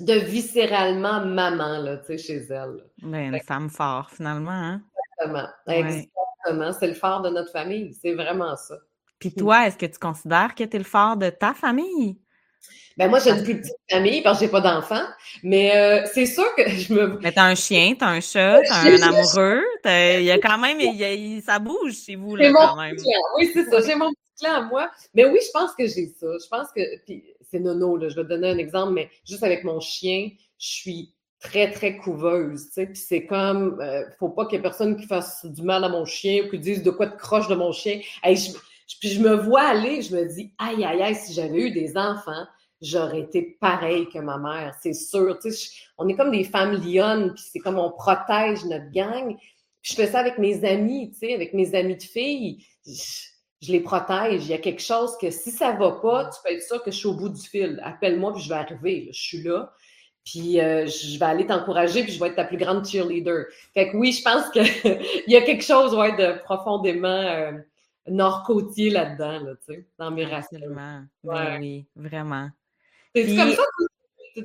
de 0.00 0.14
viscéralement 0.14 1.24
maman, 1.24 1.78
là, 1.78 1.96
tu 1.98 2.06
sais, 2.06 2.18
chez 2.18 2.46
elle. 2.50 2.84
Ben, 3.02 3.34
une 3.34 3.40
femme 3.40 3.70
forte, 3.70 4.14
finalement, 4.14 4.50
hein? 4.50 4.82
Exactement. 5.20 5.48
Exactement. 5.66 6.72
C'est 6.78 6.88
le 6.88 6.94
phare 6.94 7.22
de 7.22 7.30
notre 7.30 7.50
famille. 7.50 7.94
C'est 8.00 8.14
vraiment 8.14 8.56
ça. 8.56 8.76
Puis 9.18 9.32
toi, 9.32 9.66
est-ce 9.66 9.78
que 9.78 9.86
tu 9.86 9.98
considères 9.98 10.54
que 10.54 10.64
tu 10.64 10.76
es 10.76 10.78
le 10.78 10.84
phare 10.84 11.16
de 11.16 11.30
ta 11.30 11.54
famille? 11.54 12.18
Ben 12.96 13.10
moi, 13.10 13.18
j'ai 13.18 13.30
une 13.30 13.42
plus 13.42 13.60
petite 13.60 13.76
famille 13.90 14.22
parce 14.22 14.38
que 14.38 14.46
j'ai 14.46 14.50
pas 14.50 14.62
d'enfants, 14.62 15.04
mais 15.42 15.76
euh, 15.76 16.06
c'est 16.14 16.24
sûr 16.24 16.46
que 16.56 16.66
je 16.66 16.94
me. 16.94 17.18
Mais 17.20 17.30
t'as 17.30 17.44
un 17.44 17.54
chien, 17.54 17.94
t'as 17.94 18.06
un 18.06 18.20
chat, 18.20 18.62
t'as 18.62 18.90
un 18.90 19.02
amoureux, 19.02 19.62
il 19.84 20.22
y 20.22 20.30
a 20.30 20.38
quand 20.38 20.56
même, 20.56 20.80
il 20.80 21.42
ça 21.42 21.58
bouge 21.58 21.94
chez 22.06 22.16
vous 22.16 22.36
là 22.36 22.50
quand 22.52 22.76
même. 22.76 22.96
Oui, 23.36 23.50
c'est 23.52 23.64
ça. 23.66 23.82
J'ai 23.82 23.96
mon 23.96 24.10
moi. 24.70 24.90
Mais 25.14 25.24
oui, 25.24 25.38
je 25.44 25.50
pense 25.52 25.74
que 25.74 25.86
j'ai 25.86 26.06
ça. 26.06 26.26
Je 26.42 26.48
pense 26.48 26.68
que, 26.74 26.80
puis 27.04 27.24
c'est 27.50 27.60
nono, 27.60 27.96
là, 27.96 28.08
je 28.08 28.16
vais 28.16 28.22
te 28.22 28.28
donner 28.28 28.50
un 28.50 28.58
exemple, 28.58 28.92
mais 28.92 29.10
juste 29.24 29.42
avec 29.42 29.64
mon 29.64 29.80
chien, 29.80 30.30
je 30.58 30.66
suis 30.66 31.14
très, 31.40 31.70
très 31.70 31.96
couveuse, 31.96 32.66
tu 32.66 32.72
sais, 32.72 32.86
puis 32.86 32.96
c'est 32.96 33.26
comme, 33.26 33.78
euh, 33.80 34.04
faut 34.18 34.30
pas 34.30 34.46
qu'il 34.46 34.56
y 34.56 34.58
ait 34.58 34.62
personne 34.62 34.96
qui 34.96 35.06
fasse 35.06 35.44
du 35.44 35.62
mal 35.62 35.84
à 35.84 35.88
mon 35.88 36.04
chien 36.04 36.44
ou 36.44 36.50
qui 36.50 36.58
dise 36.58 36.82
de 36.82 36.90
quoi 36.90 37.06
de 37.06 37.16
croche 37.16 37.48
de 37.48 37.54
mon 37.54 37.72
chien. 37.72 38.00
je, 38.24 38.52
puis 39.00 39.10
je 39.10 39.20
me 39.20 39.34
vois 39.34 39.62
aller, 39.62 40.02
je 40.02 40.16
me 40.16 40.24
dis, 40.24 40.52
aïe, 40.58 40.84
aïe, 40.84 41.02
aïe, 41.02 41.14
si 41.14 41.34
j'avais 41.34 41.58
eu 41.58 41.70
des 41.72 41.96
enfants, 41.96 42.46
j'aurais 42.80 43.20
été 43.20 43.56
pareil 43.60 44.08
que 44.08 44.18
ma 44.18 44.38
mère, 44.38 44.74
c'est 44.80 44.92
sûr. 44.92 45.38
Tu 45.38 45.52
sais, 45.52 45.70
on 45.98 46.08
est 46.08 46.16
comme 46.16 46.30
des 46.30 46.44
femmes 46.44 46.74
lionnes, 46.82 47.34
puis 47.34 47.44
c'est 47.52 47.58
comme 47.58 47.78
on 47.78 47.90
protège 47.90 48.64
notre 48.64 48.90
gang. 48.90 49.36
je 49.82 49.94
fais 49.94 50.06
ça 50.06 50.20
avec 50.20 50.38
mes 50.38 50.64
amis, 50.64 51.10
tu 51.12 51.18
sais, 51.18 51.34
avec 51.34 51.54
mes 51.54 51.74
amis 51.74 51.96
de 51.96 52.02
filles. 52.02 52.64
Les 53.72 53.80
protège. 53.80 54.44
Il 54.44 54.50
y 54.50 54.54
a 54.54 54.58
quelque 54.58 54.82
chose 54.82 55.16
que 55.20 55.30
si 55.30 55.50
ça 55.50 55.72
va 55.72 55.92
pas, 55.92 56.26
tu 56.26 56.38
peux 56.44 56.52
être 56.52 56.62
sûr 56.62 56.82
que 56.82 56.90
je 56.90 56.96
suis 56.96 57.08
au 57.08 57.14
bout 57.14 57.28
du 57.28 57.40
fil. 57.40 57.80
Appelle-moi, 57.82 58.32
puis 58.32 58.42
je 58.42 58.48
vais 58.48 58.54
arriver. 58.56 59.08
Je 59.12 59.20
suis 59.20 59.42
là. 59.42 59.72
Puis 60.24 60.60
euh, 60.60 60.86
je 60.86 61.18
vais 61.18 61.24
aller 61.24 61.46
t'encourager, 61.46 62.02
puis 62.02 62.12
je 62.12 62.18
vais 62.18 62.28
être 62.28 62.34
ta 62.34 62.44
plus 62.44 62.56
grande 62.56 62.84
cheerleader. 62.84 63.44
Fait 63.74 63.90
que 63.90 63.96
oui, 63.96 64.12
je 64.12 64.22
pense 64.22 64.50
qu'il 64.50 64.64
y 65.28 65.36
a 65.36 65.42
quelque 65.42 65.62
chose 65.62 65.94
ouais, 65.94 66.16
de 66.16 66.38
profondément 66.42 67.08
euh, 67.08 67.52
nord-côtier 68.08 68.90
là-dedans, 68.90 69.40
là, 69.44 69.52
tu 69.66 69.74
sais, 69.74 69.86
dans 69.98 70.10
mes 70.10 70.24
racines. 70.24 70.76
Ben 71.22 71.58
oui, 71.60 71.86
vraiment. 71.94 72.48
T'es-tu 73.12 73.36
comme 73.36 73.52
ça? 73.52 73.62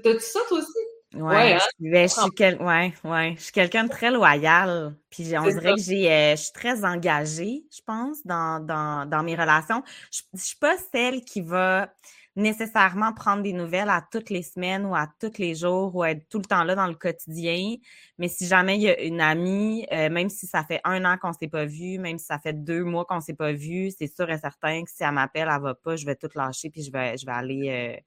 T'as-tu 0.03 0.19
ça, 0.19 0.39
toi 0.47 0.59
aussi? 0.59 0.80
Ouais, 1.13 1.53
hein? 1.53 1.59
ben, 1.79 2.07
je, 2.07 2.13
suis 2.13 2.31
quel... 2.35 2.61
ouais, 2.61 2.93
ouais. 3.03 3.33
je 3.37 3.43
suis 3.43 3.51
quelqu'un 3.51 3.83
de 3.83 3.89
très 3.89 4.11
loyal. 4.11 4.95
Puis 5.09 5.37
on 5.37 5.43
dirait 5.43 5.75
que 5.75 5.81
j'ai, 5.81 6.09
euh, 6.09 6.35
je 6.37 6.41
suis 6.43 6.53
très 6.53 6.85
engagée, 6.85 7.65
je 7.69 7.81
pense, 7.85 8.25
dans, 8.25 8.65
dans, 8.65 9.05
dans 9.09 9.21
mes 9.21 9.35
relations. 9.35 9.83
Je, 10.11 10.21
je 10.33 10.41
suis 10.41 10.57
pas 10.57 10.75
celle 10.93 11.21
qui 11.21 11.41
va 11.41 11.89
nécessairement 12.35 13.11
prendre 13.13 13.43
des 13.43 13.51
nouvelles 13.51 13.89
à 13.89 14.01
toutes 14.09 14.29
les 14.29 14.41
semaines 14.41 14.85
ou 14.85 14.95
à 14.95 15.07
tous 15.19 15.37
les 15.37 15.53
jours 15.53 15.93
ou 15.95 16.05
être 16.05 16.29
tout 16.29 16.37
le 16.37 16.45
temps 16.45 16.63
là 16.63 16.75
dans 16.75 16.87
le 16.87 16.95
quotidien. 16.95 17.75
Mais 18.17 18.29
si 18.29 18.47
jamais 18.47 18.77
il 18.77 18.83
y 18.83 18.89
a 18.89 19.01
une 19.01 19.19
amie, 19.19 19.85
euh, 19.91 20.09
même 20.09 20.29
si 20.29 20.47
ça 20.47 20.63
fait 20.63 20.79
un 20.85 21.03
an 21.03 21.17
qu'on 21.17 21.33
s'est 21.33 21.49
pas 21.49 21.65
vu, 21.65 21.99
même 21.99 22.17
si 22.17 22.25
ça 22.25 22.39
fait 22.39 22.53
deux 22.53 22.83
mois 22.83 23.03
qu'on 23.05 23.19
s'est 23.19 23.33
pas 23.33 23.51
vu, 23.51 23.91
c'est 23.91 24.07
sûr 24.07 24.29
et 24.29 24.37
certain 24.37 24.83
que 24.83 24.89
si 24.89 25.03
elle 25.03 25.11
m'appelle, 25.11 25.49
elle 25.53 25.61
va 25.61 25.75
pas, 25.75 25.97
je 25.97 26.05
vais 26.05 26.15
tout 26.15 26.29
lâcher 26.33 26.69
puis 26.69 26.83
je 26.83 26.91
vais, 26.91 27.17
je 27.17 27.25
vais 27.25 27.33
aller. 27.33 27.97
Euh, 27.97 28.01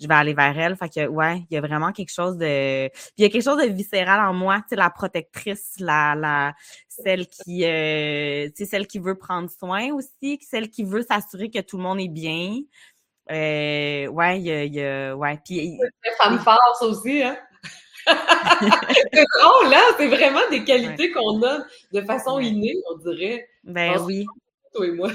je 0.00 0.06
vais 0.06 0.14
aller 0.14 0.34
vers 0.34 0.58
elle. 0.58 0.76
Fait 0.76 0.88
que, 0.88 1.06
ouais, 1.06 1.42
il 1.50 1.54
y 1.54 1.56
a 1.56 1.60
vraiment 1.60 1.92
quelque 1.92 2.12
chose 2.12 2.36
de. 2.36 2.88
Puis 2.88 3.12
il 3.18 3.22
y 3.22 3.26
a 3.26 3.30
quelque 3.30 3.44
chose 3.44 3.62
de 3.62 3.68
viscéral 3.68 4.20
en 4.28 4.32
moi, 4.32 4.56
tu 4.58 4.70
sais, 4.70 4.76
la 4.76 4.90
protectrice, 4.90 5.74
la, 5.78 6.14
la, 6.14 6.54
celle 6.88 7.26
qui, 7.26 7.64
euh, 7.64 8.46
tu 8.48 8.64
sais, 8.64 8.64
celle 8.66 8.86
qui 8.86 8.98
veut 8.98 9.16
prendre 9.16 9.50
soin 9.50 9.92
aussi, 9.92 10.38
celle 10.42 10.70
qui 10.70 10.84
veut 10.84 11.02
s'assurer 11.02 11.50
que 11.50 11.60
tout 11.60 11.76
le 11.76 11.82
monde 11.82 12.00
est 12.00 12.08
bien. 12.08 12.56
Euh, 13.30 14.06
ouais, 14.06 14.38
il 14.38 14.46
y 14.46 14.52
a, 14.52 14.64
y 14.64 14.82
a, 14.82 15.16
ouais. 15.16 15.38
Puis. 15.44 15.78
Femme 16.18 16.38
force 16.38 16.82
aussi, 16.82 17.22
hein? 17.22 17.36
c'est 18.06 19.24
drôle, 19.40 19.70
là, 19.70 19.80
c'est 19.96 20.06
vraiment 20.06 20.48
des 20.48 20.62
qualités 20.62 21.10
qu'on 21.10 21.42
a 21.42 21.58
de 21.92 22.00
façon 22.02 22.38
innée, 22.38 22.76
on 22.88 22.98
dirait. 22.98 23.48
Ben 23.64 24.00
oui. 24.02 24.24
Toi 24.72 24.86
et 24.86 24.92
moi. 24.92 25.10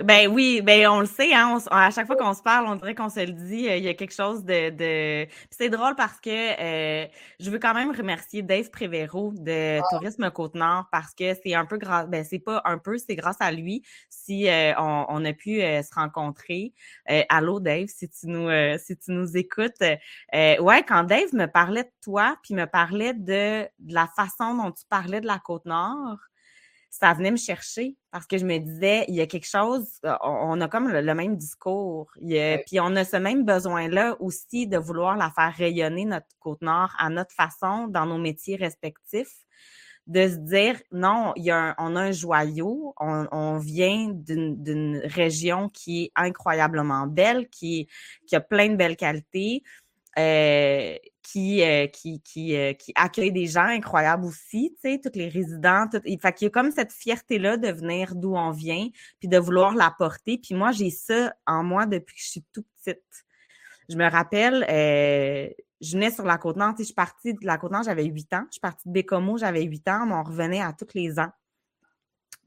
Ben 0.00 0.26
oui, 0.26 0.62
ben 0.62 0.88
on 0.88 1.00
le 1.00 1.06
sait, 1.06 1.34
hein, 1.34 1.58
à 1.70 1.90
chaque 1.90 2.06
fois 2.06 2.16
qu'on 2.16 2.32
se 2.32 2.40
parle, 2.40 2.66
on 2.66 2.76
dirait 2.76 2.94
qu'on 2.94 3.10
se 3.10 3.20
le 3.20 3.32
dit, 3.32 3.68
euh, 3.68 3.76
il 3.76 3.84
y 3.84 3.88
a 3.88 3.94
quelque 3.94 4.14
chose 4.14 4.42
de... 4.42 4.70
de... 4.70 5.28
C'est 5.50 5.68
drôle 5.68 5.94
parce 5.96 6.18
que 6.18 6.30
euh, 6.30 7.06
je 7.38 7.50
veux 7.50 7.58
quand 7.58 7.74
même 7.74 7.94
remercier 7.94 8.40
Dave 8.40 8.70
Prévéro 8.70 9.32
de 9.34 9.80
ah. 9.80 9.82
Tourisme 9.90 10.30
Côte-Nord 10.30 10.86
parce 10.90 11.12
que 11.14 11.34
c'est 11.44 11.52
un 11.52 11.66
peu 11.66 11.76
grâce, 11.76 12.08
ben 12.08 12.24
c'est 12.24 12.38
pas 12.38 12.62
un 12.64 12.78
peu, 12.78 12.96
c'est 12.96 13.16
grâce 13.16 13.36
à 13.40 13.52
lui 13.52 13.82
si 14.08 14.48
euh, 14.48 14.72
on, 14.78 15.04
on, 15.08 15.24
a 15.26 15.32
pu 15.34 15.60
se 15.60 15.94
rencontrer. 15.94 16.72
allô 17.28 17.60
Dave, 17.60 17.88
si 17.88 18.08
tu 18.08 18.28
nous, 18.28 18.48
si 18.78 18.96
tu 18.96 19.10
nous 19.10 19.36
écoutes. 19.36 19.82
ouais, 20.32 20.82
quand 20.88 21.04
Dave 21.04 21.34
me 21.34 21.46
parlait 21.46 21.84
de 21.84 21.92
toi, 22.02 22.38
puis 22.42 22.54
me 22.54 22.64
parlait 22.64 23.12
de, 23.12 23.68
de 23.78 23.94
la 23.94 24.06
façon 24.06 24.54
dont 24.54 24.72
tu 24.72 24.84
parlais 24.88 25.20
de 25.20 25.26
la 25.26 25.38
Côte-Nord, 25.38 26.18
ça 26.92 27.14
venait 27.14 27.30
me 27.30 27.38
chercher 27.38 27.96
parce 28.10 28.26
que 28.26 28.36
je 28.36 28.44
me 28.44 28.58
disais, 28.58 29.06
il 29.08 29.14
y 29.14 29.22
a 29.22 29.26
quelque 29.26 29.48
chose, 29.48 29.88
euh, 30.04 30.14
on 30.20 30.60
a 30.60 30.68
comme 30.68 30.88
le, 30.88 31.14
même 31.14 31.36
discours. 31.36 32.10
Puis 32.20 32.80
on 32.80 32.94
a 32.96 33.04
ce 33.04 33.16
même 33.16 33.44
besoin-là 33.44 34.14
aussi 34.20 34.66
de 34.66 34.76
vouloir 34.76 35.16
la 35.16 35.30
faire 35.30 35.54
rayonner, 35.56 36.04
notre 36.04 36.26
Côte-Nord, 36.38 36.90
à 36.98 37.08
notre 37.08 37.34
façon, 37.34 37.88
dans 37.88 38.04
nos 38.04 38.18
métiers 38.18 38.56
respectifs 38.56 39.46
de 40.06 40.28
se 40.28 40.36
dire 40.36 40.82
non, 40.90 41.32
il 41.36 41.44
y 41.44 41.50
a 41.50 41.74
on 41.78 41.96
a 41.96 42.02
un 42.02 42.12
joyau, 42.12 42.92
on, 42.98 43.56
vient 43.58 44.08
d'une 44.10 45.00
région 45.04 45.70
qui 45.70 46.04
est 46.04 46.12
incroyablement 46.14 47.06
belle, 47.06 47.48
qui, 47.48 47.88
qui 48.26 48.36
a 48.36 48.40
plein 48.40 48.68
de 48.68 48.76
belles 48.76 48.96
qualités. 48.96 49.62
Euh, 50.18 50.96
qui, 51.22 51.62
euh, 51.62 51.86
qui, 51.86 52.20
qui, 52.20 52.56
euh, 52.56 52.72
qui 52.72 52.92
accueille 52.94 53.32
des 53.32 53.46
gens 53.46 53.64
incroyables 53.64 54.24
aussi, 54.24 54.76
tu 54.82 54.90
sais, 54.90 55.00
toutes 55.02 55.16
les 55.16 55.28
résidents. 55.28 55.86
Tout, 55.90 56.00
fait 56.02 56.32
qu'il 56.32 56.46
y 56.46 56.48
a 56.48 56.50
comme 56.50 56.70
cette 56.70 56.92
fierté-là 56.92 57.56
de 57.56 57.68
venir 57.68 58.14
d'où 58.14 58.34
on 58.34 58.50
vient, 58.50 58.88
puis 59.20 59.28
de 59.28 59.38
vouloir 59.38 59.74
l'apporter. 59.74 60.38
Puis 60.38 60.54
moi, 60.54 60.72
j'ai 60.72 60.90
ça 60.90 61.32
en 61.46 61.62
moi 61.62 61.86
depuis 61.86 62.16
que 62.16 62.22
je 62.22 62.28
suis 62.28 62.44
toute 62.52 62.66
petite. 62.84 63.24
Je 63.88 63.96
me 63.96 64.08
rappelle, 64.08 64.64
euh, 64.68 65.48
je 65.80 65.92
venais 65.92 66.10
sur 66.10 66.24
la 66.24 66.38
Côte-Nord, 66.38 66.74
je 66.78 66.84
suis 66.84 66.94
partie 66.94 67.34
de 67.34 67.46
la 67.46 67.58
Côte-Nord, 67.58 67.82
j'avais 67.84 68.04
8 68.04 68.32
ans. 68.34 68.44
Je 68.46 68.52
suis 68.52 68.60
partie 68.60 68.88
de 68.88 68.92
Bécomo, 68.92 69.38
j'avais 69.38 69.62
8 69.62 69.88
ans, 69.88 70.06
mais 70.06 70.14
on 70.14 70.22
revenait 70.22 70.62
à 70.62 70.72
tous 70.72 70.94
les 70.94 71.18
ans. 71.18 71.30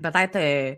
Peut-être 0.02 0.78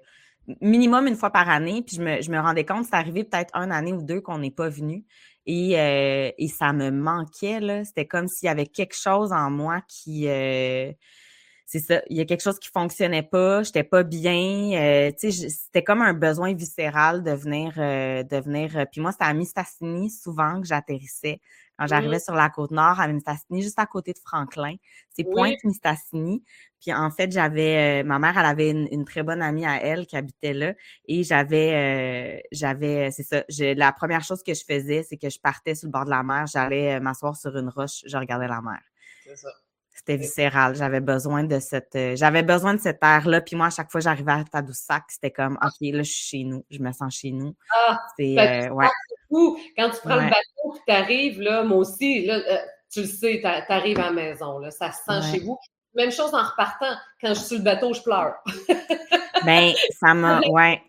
minimum 0.62 1.08
une 1.08 1.16
fois 1.16 1.30
par 1.30 1.50
année, 1.50 1.84
puis 1.86 1.98
je 1.98 2.02
me, 2.02 2.22
je 2.22 2.32
me 2.32 2.39
rendais 2.39 2.66
compte, 2.66 2.86
c'est 2.86 2.95
arrivé 2.95 3.24
peut-être 3.24 3.56
une 3.56 3.72
année 3.72 3.93
ou 3.93 4.02
deux 4.02 4.22
qu'on 4.22 4.38
n'est 4.38 4.52
pas 4.52 4.70
venu. 4.70 5.04
Et, 5.48 5.80
euh, 5.80 6.32
et 6.38 6.48
ça 6.50 6.74
me 6.74 6.91
manquait, 6.91 7.60
là. 7.62 7.84
C'était 7.86 8.06
comme 8.06 8.28
s'il 8.28 8.48
y 8.48 8.50
avait 8.50 8.68
quelque 8.68 8.95
chose 8.95 9.32
en 9.32 9.50
moi 9.50 9.82
qui. 9.88 10.28
Euh, 10.28 10.91
c'est 11.66 11.80
ça, 11.80 12.02
il 12.10 12.18
y 12.18 12.22
a 12.22 12.26
quelque 12.26 12.43
chose 12.43 12.60
qui 12.60 12.70
fonctionnait 12.70 13.24
pas, 13.24 13.62
j'étais 13.64 13.84
pas 13.84 14.04
bien, 14.04 14.72
euh, 14.74 15.12
tu 15.20 15.32
sais, 15.34 15.50
c'était 15.50 15.84
comme 15.84 16.02
un 16.02 16.14
besoin 16.14 16.54
viscéral 16.54 17.24
de 17.24 17.32
venir, 17.32 17.74
de 17.76 18.39
venir. 18.41 18.86
puis 18.89 19.02
moi, 19.02 19.12
c'était 19.12 19.26
à 19.26 19.34
Mistassini 19.34 20.10
souvent 20.10 20.62
que 20.62 20.68
j'atterrissais 20.68 21.41
quand 21.78 21.88
j'arrivais 21.88 22.19
sur 22.19 22.34
la 22.34 22.49
côte 22.49 22.71
nord 22.71 22.99
à 22.99 23.07
Mistassini, 23.07 23.61
juste 23.61 23.80
à 23.80 23.86
côté 23.86 24.13
de 24.13 24.19
Franklin. 24.19 24.75
C'est 25.15 25.23
Pointe-Mistassini. 25.23 26.43
Puis 26.80 26.93
en 26.93 27.09
fait, 27.09 27.32
j'avais, 27.32 28.01
euh, 28.01 28.03
ma 28.03 28.19
mère, 28.19 28.38
elle 28.38 28.45
avait 28.45 28.69
une, 28.69 29.05
très 29.05 29.23
bonne 29.23 29.41
amie 29.41 29.65
à 29.65 29.82
elle 29.82 30.05
qui 30.05 30.15
habitait 30.15 30.53
là. 30.53 30.73
Et 31.07 31.23
j'avais, 31.23 31.73
euh, 31.73 32.47
j'avais, 32.51 33.11
c'est 33.11 33.23
ça, 33.23 33.43
la 33.49 33.91
première 33.91 34.23
chose 34.23 34.43
que 34.43 34.53
je 34.53 34.63
faisais, 34.63 35.03
c'est 35.03 35.17
que 35.17 35.30
je 35.30 35.39
partais 35.39 35.75
sur 35.75 35.88
le 35.88 35.91
bord 35.91 36.05
de 36.05 36.11
la 36.11 36.23
mer, 36.23 36.45
j'allais 36.47 36.95
euh, 36.95 36.99
m'asseoir 36.99 37.36
sur 37.36 37.55
une 37.57 37.69
roche, 37.69 38.03
je 38.05 38.17
regardais 38.17 38.47
la 38.47 38.61
mer. 38.61 38.80
C'est 39.23 39.36
ça. 39.36 39.49
C'était 40.08 40.22
viscéral. 40.22 40.74
J'avais 40.74 41.01
besoin 41.01 41.43
de 41.43 41.60
cette, 41.60 41.97
j'avais 42.16 42.41
besoin 42.41 42.74
de 42.74 42.80
cette 42.80 43.03
air-là. 43.03 43.41
Puis 43.41 43.58
moi, 43.58 43.68
à 43.68 43.70
chaque 43.70 43.91
fois 43.91 43.99
que 43.99 44.05
j'arrivais 44.05 44.32
à 44.32 44.43
Tadoussac, 44.49 45.03
c'était 45.10 45.32
comme, 45.32 45.60
OK, 45.62 45.74
là, 45.82 46.01
je 46.01 46.10
suis 46.10 46.26
chez 46.26 46.43
nous. 46.45 46.64
Je 46.72 46.80
me 46.80 46.93
sens 46.93 47.14
chez 47.14 47.32
nous. 47.32 47.53
Ah, 47.76 47.99
c'est, 48.18 48.70
ouais. 48.70 48.88
Quand 49.30 49.89
tu 49.89 49.99
prends 50.01 50.16
le 50.16 50.30
bateau 50.30 50.76
et 50.76 50.80
tu 50.88 50.93
arrives, 50.93 51.41
là, 51.41 51.64
moi 51.64 51.80
aussi, 51.80 52.26
là, 52.26 52.39
tu 52.89 53.01
le 53.01 53.08
sais, 53.08 53.41
tu 53.41 53.74
arrives 53.74 53.99
à 53.99 54.05
la 54.05 54.12
maison, 54.12 54.60
là, 54.60 54.72
ça 54.72 54.93
se 54.93 54.99
sent 55.03 55.30
chez 55.30 55.43
vous. 55.43 55.58
Même 55.93 56.12
chose 56.12 56.34
en 56.34 56.43
repartant. 56.43 56.95
Quand 57.20 57.30
je 57.30 57.34
suis 57.34 57.47
sur 57.47 57.58
le 57.58 57.64
bateau, 57.64 57.93
je 57.93 58.01
pleure. 58.01 58.36
ben, 59.45 59.74
ça 59.99 60.14
m'a. 60.14 60.39
Ouais. 60.47 60.82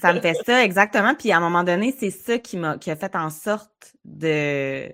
Ça 0.00 0.14
me 0.14 0.20
fait 0.20 0.34
ça, 0.46 0.64
exactement. 0.64 1.14
Puis 1.14 1.30
à 1.30 1.36
un 1.36 1.40
moment 1.40 1.62
donné, 1.62 1.94
c'est 1.98 2.10
ça 2.10 2.38
qui 2.38 2.56
m'a 2.56 2.78
qui 2.78 2.90
a 2.90 2.96
fait 2.96 3.14
en 3.16 3.28
sorte 3.28 3.92
de. 4.04 4.90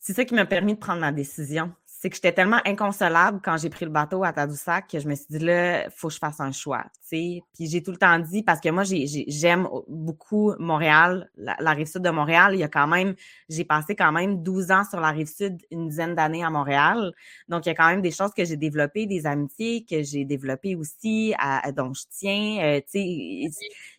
C'est 0.00 0.14
ça 0.14 0.24
qui 0.24 0.34
m'a 0.34 0.44
permis 0.44 0.74
de 0.74 0.80
prendre 0.80 1.00
ma 1.00 1.12
décision 1.12 1.72
c'est 2.02 2.10
que 2.10 2.16
j'étais 2.16 2.32
tellement 2.32 2.58
inconsolable 2.64 3.38
quand 3.44 3.56
j'ai 3.58 3.70
pris 3.70 3.84
le 3.84 3.92
bateau 3.92 4.24
à 4.24 4.32
Tadoussac 4.32 4.88
que 4.88 4.98
je 4.98 5.06
me 5.06 5.14
suis 5.14 5.26
dit 5.30 5.38
là, 5.38 5.88
faut 5.90 6.08
que 6.08 6.14
je 6.14 6.18
fasse 6.18 6.40
un 6.40 6.50
choix, 6.50 6.82
tu 6.94 7.16
sais. 7.16 7.42
Puis 7.54 7.68
j'ai 7.68 7.80
tout 7.80 7.92
le 7.92 7.96
temps 7.96 8.18
dit 8.18 8.42
parce 8.42 8.58
que 8.60 8.70
moi 8.70 8.82
j'aime 8.82 9.68
beaucoup 9.86 10.52
Montréal, 10.58 11.30
la, 11.36 11.70
rive 11.70 11.86
sud 11.86 12.02
de 12.02 12.10
Montréal. 12.10 12.54
Il 12.54 12.58
y 12.58 12.64
a 12.64 12.68
quand 12.68 12.88
même, 12.88 13.14
j'ai 13.48 13.64
passé 13.64 13.94
quand 13.94 14.10
même 14.10 14.42
12 14.42 14.72
ans 14.72 14.82
sur 14.82 14.98
la 14.98 15.10
rive 15.10 15.28
sud, 15.28 15.58
une 15.70 15.90
dizaine 15.90 16.16
d'années 16.16 16.42
à 16.42 16.50
Montréal. 16.50 17.12
Donc 17.46 17.66
il 17.66 17.68
y 17.68 17.72
a 17.72 17.76
quand 17.76 17.86
même 17.86 18.02
des 18.02 18.10
choses 18.10 18.32
que 18.36 18.44
j'ai 18.44 18.56
développées, 18.56 19.06
des 19.06 19.24
amitiés 19.24 19.84
que 19.88 20.02
j'ai 20.02 20.24
développées 20.24 20.74
aussi, 20.74 21.34
à, 21.38 21.70
dont 21.70 21.94
je 21.94 22.02
tiens. 22.10 22.58
Euh, 22.64 22.80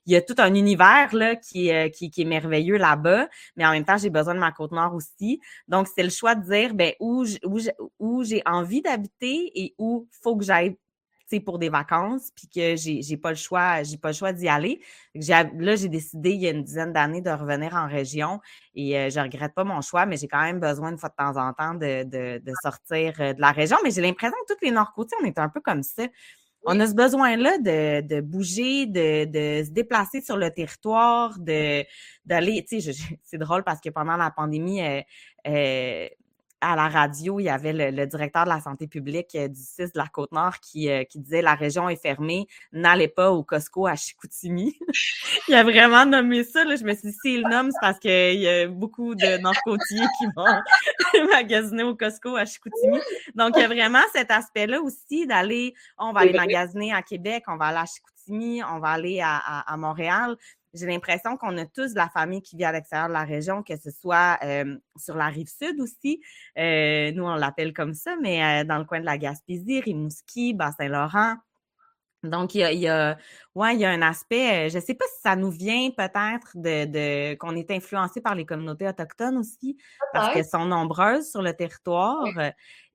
il 0.06 0.14
y 0.14 0.16
a 0.16 0.22
tout 0.22 0.36
un 0.38 0.54
univers 0.54 1.14
là 1.14 1.36
qui, 1.36 1.72
euh, 1.72 1.90
qui, 1.90 2.12
qui 2.12 2.22
est 2.24 2.26
merveilleux 2.26 2.78
là-bas, 2.78 3.28
mais 3.56 3.66
en 3.66 3.72
même 3.72 3.86
temps 3.86 3.98
j'ai 3.98 4.10
besoin 4.10 4.36
de 4.36 4.40
ma 4.40 4.52
côte 4.52 4.72
nord 4.72 4.94
aussi. 4.94 5.40
Donc 5.68 5.88
c'est 5.94 6.04
le 6.04 6.10
choix 6.10 6.36
de 6.36 6.44
dire 6.44 6.74
ben 6.74 6.94
où 7.00 7.26
où 7.46 7.60
où 8.00 8.24
j'ai 8.24 8.42
envie 8.46 8.82
d'habiter 8.82 9.52
et 9.56 9.76
où 9.78 10.08
faut 10.22 10.36
que 10.36 10.44
j'aille 10.44 10.78
pour 11.40 11.60
des 11.60 11.70
vacances, 11.70 12.32
puis 12.36 12.48
que 12.48 12.76
j'ai, 12.76 13.02
j'ai 13.02 13.18
pas 13.18 13.30
le 13.30 13.36
choix, 13.36 13.84
j'ai 13.84 13.98
pas 13.98 14.10
le 14.10 14.14
choix 14.14 14.34
d'y 14.34 14.48
aller. 14.48 14.82
là, 15.16 15.76
j'ai 15.76 15.90
décidé 15.90 16.32
il 16.32 16.42
y 16.42 16.48
a 16.48 16.52
une 16.52 16.64
dizaine 16.64 16.94
d'années 16.94 17.22
de 17.22 17.30
revenir 17.30 17.74
en 17.76 17.88
région 17.88 18.40
et 18.76 18.98
euh, 18.98 19.10
je 19.10 19.20
regrette 19.20 19.54
pas 19.54 19.64
mon 19.64 19.82
choix, 19.82 20.06
mais 20.06 20.18
j'ai 20.18 20.28
quand 20.28 20.42
même 20.42 20.60
besoin 20.60 20.92
une 20.92 20.98
fois 20.98 21.10
de 21.10 21.16
temps 21.16 21.38
en 21.38 21.54
temps 21.54 21.74
de, 21.74 22.04
de, 22.04 22.40
de 22.44 22.54
sortir 22.62 23.14
euh, 23.20 23.34
de 23.34 23.42
la 23.42 23.52
région. 23.52 23.78
Mais 23.84 23.92
j'ai 23.92 24.02
l'impression 24.02 24.36
que 24.48 24.54
tous 24.54 24.66
les 24.66 24.72
Nord-Côtiers, 24.72 25.18
on 25.22 25.26
est 25.26 25.40
un 25.40 25.50
peu 25.50 25.62
comme 25.62 25.84
ça. 25.84 26.04
On 26.66 26.80
a 26.80 26.88
ce 26.88 26.94
besoin-là 26.94 27.58
de, 27.58 28.02
de 28.08 28.22
bouger, 28.22 28.86
de, 28.86 29.26
de 29.26 29.66
se 29.66 29.72
déplacer 29.72 30.22
sur 30.22 30.38
le 30.38 30.50
territoire, 30.50 31.38
de 31.40 31.84
d'aller, 32.26 32.64
tu 32.68 32.80
sais, 32.82 32.94
c'est 33.24 33.38
drôle 33.38 33.64
parce 33.64 33.82
que 33.82 33.90
pendant 33.90 34.16
la 34.16 34.32
pandémie, 34.32 34.82
euh, 34.82 36.08
à 36.64 36.76
la 36.76 36.88
radio, 36.88 37.40
il 37.40 37.44
y 37.44 37.50
avait 37.50 37.74
le, 37.74 38.06
directeur 38.08 38.46
de 38.46 38.50
la 38.50 38.62
santé 38.62 38.88
publique 38.88 39.38
du 39.38 39.60
6 39.60 39.94
de 39.94 39.98
la 39.98 40.08
Côte-Nord 40.08 40.60
qui, 40.60 40.90
qui 41.10 41.20
disait 41.20 41.42
la 41.42 41.56
région 41.56 41.90
est 41.90 42.02
fermée, 42.02 42.48
n'allez 42.72 43.08
pas 43.08 43.32
au 43.32 43.44
Costco 43.44 43.86
à 43.86 43.96
Chicoutimi. 43.96 44.78
il 45.48 45.56
a 45.56 45.64
vraiment 45.64 46.06
nommé 46.06 46.44
ça. 46.44 46.64
Là. 46.64 46.76
Je 46.76 46.84
me 46.84 46.94
suis 46.94 47.10
dit, 47.10 47.18
s'il 47.22 47.42
le 47.44 47.50
nomme, 47.50 47.72
c'est 47.72 47.82
parce 47.82 48.00
qu'il 48.00 48.40
y 48.40 48.48
a 48.48 48.68
beaucoup 48.68 49.16
de 49.16 49.38
nord-côtiers 49.42 50.06
qui 50.18 50.26
vont 50.36 51.26
magasiner 51.32 51.84
au 51.84 51.96
Costco 51.96 52.36
à 52.36 52.46
Chicoutimi. 52.46 53.00
Donc, 53.36 53.54
il 53.56 53.62
y 53.62 53.66
a 53.66 53.68
vraiment 53.68 54.04
cet 54.14 54.32
aspect-là 54.32 54.82
aussi 54.82 55.28
d'aller, 55.28 55.74
on 55.98 56.14
va 56.14 56.22
aller 56.22 56.34
magasiner 56.34 56.94
à 56.94 57.02
Québec, 57.02 57.44
on 57.48 57.58
va 57.58 57.66
aller 57.66 57.80
à 57.80 57.86
Chicoutimi, 57.86 58.64
on 58.64 58.80
va 58.80 58.90
aller 58.90 59.22
à 59.22 59.76
Montréal 59.78 60.38
j'ai 60.74 60.86
l'impression 60.88 61.38
qu'on 61.38 61.58
a 61.58 61.66
tous 61.66 61.94
de 61.94 61.98
la 61.98 62.10
famille 62.10 62.42
qui 62.42 62.58
vit 62.58 62.66
à 62.66 62.72
l'extérieur 62.72 63.08
de 63.08 63.14
la 63.14 63.24
région, 63.24 63.64
que 63.64 63.76
ce 63.78 63.92
soit 63.92 64.40
euh, 64.44 64.78
sur 64.98 65.16
la 65.16 65.28
rive 65.28 65.48
sud 65.48 65.80
aussi. 65.80 66.22
Euh, 66.58 67.12
nous, 67.12 67.24
on 67.24 67.36
l'appelle 67.36 67.74
comme 67.74 67.94
ça, 67.94 68.16
mais 68.22 68.44
euh, 68.44 68.64
dans 68.64 68.80
le 68.80 68.86
coin 68.86 69.00
de 69.00 69.06
la 69.06 69.18
Gaspésie, 69.18 69.82
Rimouski, 69.82 70.54
Bas-Saint-Laurent. 70.54 71.36
Donc, 72.24 72.56
il 72.56 72.60
y 72.60 72.64
a, 72.64 72.72
il 72.72 72.80
y 72.80 72.88
a, 72.88 73.18
ouais, 73.54 73.76
il 73.76 73.82
y 73.82 73.86
a 73.86 73.90
un 73.90 74.02
aspect, 74.02 74.70
je 74.70 74.78
ne 74.78 74.82
sais 74.82 74.94
pas 74.94 75.06
si 75.14 75.22
ça 75.22 75.36
nous 75.36 75.52
vient 75.52 75.90
peut-être 75.92 76.52
de, 76.56 76.86
de 76.86 77.36
qu'on 77.36 77.56
est 77.56 77.70
influencé 77.70 78.22
par 78.22 78.34
les 78.36 78.46
communautés 78.46 78.88
autochtones 78.88 79.38
aussi, 79.38 79.78
parce 80.14 80.34
qu'elles 80.34 80.46
sont 80.46 80.66
nombreuses 80.66 81.30
sur 81.30 81.42
le 81.42 81.54
territoire. 81.54 82.26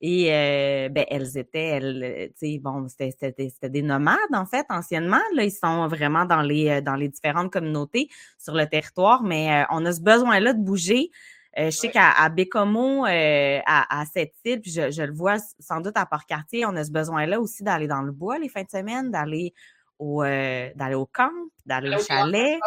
Et 0.01 0.33
euh, 0.33 0.89
ben, 0.91 1.05
elles 1.09 1.37
étaient, 1.39 1.59
elles, 1.59 2.31
tu 2.39 2.53
sais, 2.53 2.59
bon, 2.59 2.87
c'était 2.89 3.69
des 3.69 3.83
nomades, 3.83 4.17
en 4.33 4.47
fait, 4.47 4.65
anciennement. 4.71 5.21
Là, 5.35 5.43
ils 5.43 5.51
sont 5.51 5.89
vraiment 5.89 6.25
dans 6.25 6.43
les, 6.43 6.69
euh, 6.69 6.81
dans 6.81 6.95
les 6.95 7.09
différentes 7.09 7.53
communautés 7.53 8.09
sur 8.39 8.55
le 8.55 8.67
territoire, 8.67 9.25
mais 9.25 9.63
euh, 9.63 9.67
on 9.71 9.85
a 9.85 9.93
ce 9.93 10.01
besoin-là 10.01 10.53
de 10.53 10.63
bouger. 10.63 11.11
Je 11.67 11.71
sais 11.71 11.91
qu'à 11.91 12.13
à 12.13 12.29
Bécomo, 12.29 13.05
à, 13.05 14.01
à 14.01 14.05
cette 14.07 14.35
île, 14.45 14.61
puis 14.61 14.71
je, 14.71 14.91
je, 14.91 15.03
le 15.03 15.13
vois 15.13 15.37
sans 15.59 15.81
doute 15.81 15.97
à 15.97 16.07
Port-Cartier, 16.07 16.65
on 16.67 16.77
a 16.77 16.85
ce 16.85 16.91
besoin-là 16.91 17.41
aussi 17.41 17.63
d'aller 17.63 17.87
dans 17.87 18.03
le 18.03 18.13
bois 18.13 18.39
les 18.39 18.49
fins 18.49 18.63
de 18.63 18.71
semaine, 18.71 19.11
d'aller 19.11 19.53
au, 19.99 20.23
d'aller 20.23 20.95
au 20.95 21.07
camp, 21.07 21.33
d'aller 21.67 21.95
au 21.97 22.01
chalet. 22.01 22.59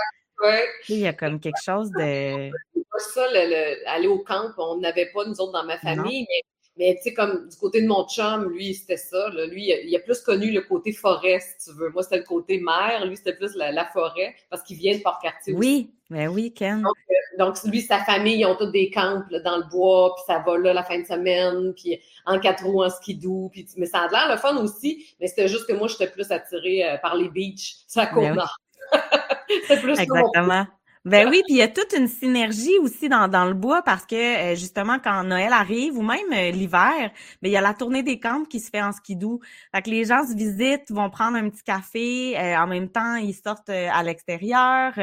Ouais. 0.44 0.66
Il 0.89 0.98
y 0.98 1.08
a 1.08 1.14
comme 1.14 1.39
quelque 1.39 1.62
chose 1.64 1.92
de. 1.92 2.50
Ça, 2.98 3.26
le, 3.32 3.88
aller 3.88 4.08
au 4.08 4.20
camp, 4.20 4.52
on 4.58 4.78
n'avait 4.78 5.12
pas, 5.14 5.26
nous 5.26 5.39
autres, 5.39 5.54
dans 5.54 5.66
ma 5.66 5.78
famille, 5.78 6.26
mais 6.30 6.51
mais 6.78 6.96
tu 6.96 7.10
sais, 7.10 7.14
comme 7.14 7.50
du 7.50 7.58
côté 7.58 7.82
de 7.82 7.88
mon 7.88 8.08
chum, 8.08 8.50
lui, 8.50 8.74
c'était 8.74 8.98
ça. 8.98 9.30
Lui, 9.50 9.72
il 9.86 9.96
a 9.96 10.00
plus 10.00 10.22
connu 10.22 10.52
le 10.52 10.62
côté 10.62 10.94
forêt, 10.94 11.40
si 11.40 11.70
tu 11.70 11.78
veux. 11.78 11.90
Moi, 11.90 12.02
c'était 12.04 12.18
le 12.18 12.24
côté 12.24 12.60
mer. 12.60 13.06
Lui, 13.06 13.18
c'était 13.18 13.36
plus 13.36 13.56
la, 13.56 13.86
forêt 13.86 14.34
parce 14.50 14.64
qu'il 14.64 14.78
vient 14.78 14.96
de 14.98 15.02
Port-Cartier 15.02 15.54
Oui, 15.54 15.92
mais 16.10 16.28
ben 16.28 16.34
oui, 16.34 16.54
Ken. 16.54 16.84
Euh, 16.86 17.38
donc, 17.38 17.62
lui, 17.66 17.82
sa 17.82 18.00
famille, 18.00 18.40
ils 18.40 18.46
ont 18.46 18.56
tous 18.56 18.72
des 18.72 18.90
camps 18.90 19.22
dans 19.44 19.58
le 19.58 19.70
bois, 19.70 20.16
puis 20.16 20.24
ça 20.28 20.44
va 20.46 20.58
là 20.58 20.74
la 20.74 20.84
fin 20.84 21.00
de 21.00 21.06
semaine, 21.06 21.74
puis 21.74 22.00
en 22.26 22.40
quatre 22.40 22.64
roues, 22.66 22.84
en 22.84 22.90
skidoo. 22.90 23.50
Puis, 23.52 23.68
mais 23.78 23.86
ça 23.86 24.00
a 24.00 24.08
l'air 24.08 24.32
le 24.32 24.38
fun 24.38 24.56
aussi, 24.58 25.06
mais 25.20 25.28
c'était 25.28 25.48
juste 25.50 25.68
que 25.68 25.74
moi, 25.74 25.88
j'étais 25.88 26.08
plus 26.08 26.32
attirée 26.32 26.90
euh, 26.90 26.98
par 26.98 27.16
les 27.16 27.30
beaches, 27.30 27.76
ça 27.88 28.08
côte 28.08 28.24
ben 28.24 28.46
c'est 29.68 29.80
plus 29.80 29.98
Exactement. 30.00 30.66
Ben 31.04 31.28
oui, 31.30 31.41
puis 31.47 31.56
il 31.56 31.58
y 31.58 31.64
a 31.64 31.68
toute 31.68 31.93
une 31.97 32.08
synergie 32.08 32.78
aussi 32.80 33.10
dans, 33.10 33.28
dans 33.28 33.45
le 33.45 33.56
bois 33.56 33.82
parce 33.82 34.06
que 34.06 34.54
euh, 34.54 34.56
justement 34.56 34.99
quand 35.04 35.24
Noël 35.24 35.52
arrive 35.52 35.97
ou 35.97 36.04
même 36.04 36.32
euh, 36.32 36.52
l'hiver, 36.52 37.10
ben 37.41 37.49
il 37.49 37.52
y 37.52 37.58
a 37.58 37.62
la 37.62 37.74
tournée 37.74 38.04
des 38.04 38.20
camps 38.20 38.43
qui 38.45 38.60
se 38.60 38.70
fait 38.70 38.84
en 38.84 38.91
skidoo. 38.91 39.39
Fait 39.74 39.82
que 39.82 39.89
les 39.89 40.06
gens 40.06 40.24
se 40.28 40.36
visitent, 40.36 40.91
vont 40.91 41.10
prendre 41.10 41.38
un 41.38 41.49
petit 41.49 41.64
café, 41.64 42.38
euh, 42.38 42.56
en 42.56 42.68
même 42.68 42.88
temps 42.88 43.16
ils 43.16 43.34
sortent 43.34 43.70
à 43.72 44.04
l'extérieur. 44.04 44.93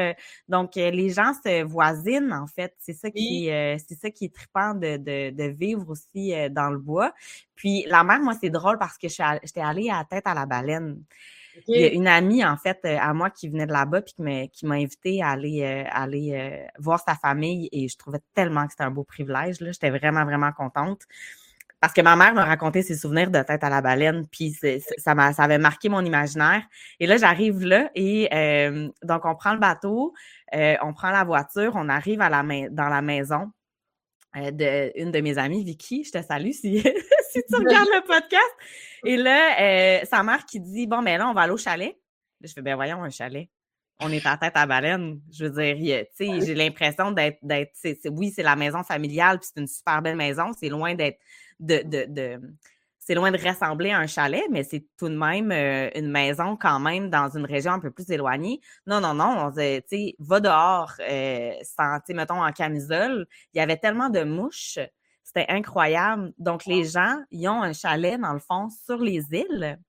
donc 0.47 0.75
les 0.75 1.09
gens 1.09 1.33
se 1.33 1.63
voisinent 1.63 2.31
en 2.31 2.47
fait. 2.47 2.73
C'est 2.79 2.93
ça 2.93 3.11
qui 3.11 3.47
c'est 3.49 3.99
ça 4.01 4.09
qui 4.09 4.25
est 4.25 4.33
trippant 4.33 4.75
de, 4.75 4.95
de, 4.95 5.31
de 5.31 5.43
vivre 5.49 5.89
aussi 5.89 6.33
dans 6.51 6.69
le 6.69 6.77
bois. 6.79 7.13
Puis 7.55 7.83
la 7.87 8.05
mer, 8.05 8.21
moi 8.21 8.35
c'est 8.39 8.49
drôle 8.49 8.77
parce 8.77 8.97
que 8.97 9.09
j'étais 9.09 9.59
allée 9.59 9.89
à 9.89 9.97
la 9.97 10.05
tête 10.05 10.27
à 10.27 10.33
la 10.33 10.45
baleine. 10.45 11.03
Il 11.67 11.79
y 11.79 11.83
a 11.83 11.91
une 11.91 12.07
amie, 12.07 12.43
en 12.43 12.57
fait, 12.57 12.79
euh, 12.85 12.97
à 12.99 13.13
moi 13.13 13.29
qui 13.29 13.49
venait 13.49 13.65
de 13.65 13.71
là-bas 13.71 14.01
puis 14.01 14.13
qui 14.51 14.65
m'a 14.65 14.75
invité 14.75 15.21
à 15.21 15.29
aller, 15.29 15.63
euh, 15.63 15.83
aller 15.91 16.33
euh, 16.33 16.67
voir 16.79 16.99
sa 16.99 17.15
famille 17.15 17.69
et 17.71 17.87
je 17.87 17.97
trouvais 17.97 18.19
tellement 18.33 18.65
que 18.65 18.71
c'était 18.71 18.83
un 18.83 18.91
beau 18.91 19.03
privilège. 19.03 19.57
J'étais 19.59 19.89
vraiment, 19.89 20.25
vraiment 20.25 20.51
contente. 20.51 21.01
Parce 21.81 21.93
que 21.93 22.01
ma 22.01 22.15
mère 22.17 22.33
m'a 22.33 22.43
raconté 22.43 22.81
ses 22.81 22.95
souvenirs 22.95 23.31
de 23.31 23.41
tête 23.41 23.63
à 23.63 23.69
la 23.69 23.81
baleine, 23.81 24.27
puis 24.27 24.53
ça, 24.97 25.15
m'a, 25.15 25.31
ça 25.31 25.43
avait 25.43 25.57
marqué 25.57 25.87
mon 25.87 26.03
imaginaire. 26.03 26.63
Et 26.99 27.07
là, 27.07 27.15
j'arrive 27.15 27.63
là 27.63 27.89
et 27.95 28.27
donc 29.01 29.23
on 29.23 29.33
prend 29.33 29.53
le 29.53 29.59
bateau, 29.59 30.13
on 30.51 30.93
prend 30.93 31.11
la 31.11 31.23
voiture, 31.23 31.71
on 31.75 31.87
arrive 31.87 32.19
à 32.19 32.27
la 32.27 32.43
dans 32.69 32.89
la 32.89 33.01
maison 33.01 33.49
de 34.35 34.91
une 34.99 35.11
de 35.11 35.19
mes 35.21 35.37
amies, 35.37 35.63
Vicky. 35.63 36.03
Je 36.03 36.11
te 36.11 36.21
salue 36.23 36.51
si, 36.51 36.81
si 37.31 37.41
tu 37.47 37.55
regardes 37.55 37.89
le 37.89 38.01
podcast. 38.05 38.51
Et 39.05 39.17
là, 39.17 39.61
euh, 39.61 40.05
sa 40.05 40.23
mère 40.23 40.45
qui 40.45 40.59
dit 40.59 40.87
Bon, 40.87 41.01
mais 41.01 41.17
ben 41.17 41.25
là, 41.25 41.29
on 41.29 41.33
va 41.33 41.41
aller 41.41 41.53
au 41.53 41.57
chalet. 41.57 41.97
je 42.41 42.51
fais 42.53 42.61
Ben 42.61 42.75
voyons, 42.75 43.03
un 43.03 43.09
chalet. 43.09 43.49
On 44.01 44.11
est 44.11 44.25
à 44.25 44.37
tête 44.37 44.55
à 44.55 44.65
baleine. 44.65 45.19
Je 45.31 45.45
veux 45.45 45.75
dire, 45.75 46.05
tu 46.17 46.25
sais, 46.25 46.45
j'ai 46.45 46.55
l'impression 46.55 47.11
d'être. 47.11 47.39
d'être 47.41 47.73
oui, 48.09 48.31
c'est 48.33 48.43
la 48.43 48.55
maison 48.55 48.83
familiale, 48.83 49.39
puis 49.39 49.49
c'est 49.53 49.59
une 49.59 49.67
super 49.67 50.01
belle 50.01 50.15
maison. 50.15 50.51
C'est 50.57 50.69
loin 50.69 50.95
d'être. 50.95 51.19
de, 51.59 51.81
de, 51.83 52.05
de 52.07 52.39
c'est 53.09 53.15
loin 53.15 53.31
de 53.31 53.39
ressembler 53.43 53.89
à 53.89 53.97
un 53.97 54.05
chalet, 54.05 54.43
mais 54.51 54.63
c'est 54.63 54.85
tout 54.95 55.09
de 55.09 55.15
même 55.15 55.51
euh, 55.51 55.89
une 55.95 56.11
maison 56.11 56.55
quand 56.55 56.79
même 56.79 57.09
dans 57.09 57.27
une 57.35 57.43
région 57.43 57.71
un 57.71 57.79
peu 57.79 57.89
plus 57.89 58.07
éloignée. 58.11 58.61
Non, 58.85 59.01
non, 59.01 59.15
non, 59.15 59.49
tu 59.51 59.57
sais, 59.57 60.15
va 60.19 60.39
dehors, 60.39 60.91
euh, 60.99 61.53
sans, 61.63 61.97
mettons, 62.09 62.43
en 62.43 62.51
camisole. 62.51 63.25
Il 63.55 63.57
y 63.57 63.61
avait 63.61 63.77
tellement 63.77 64.09
de 64.09 64.23
mouches 64.23 64.77
c'était 65.23 65.47
incroyable. 65.49 66.33
Donc, 66.37 66.65
les 66.65 66.85
gens, 66.85 67.17
ils 67.31 67.47
ont 67.47 67.63
un 67.63 67.73
chalet, 67.73 68.19
dans 68.19 68.33
le 68.33 68.39
fond, 68.39 68.69
sur 68.69 68.97
les 68.97 69.23
îles, 69.31 69.79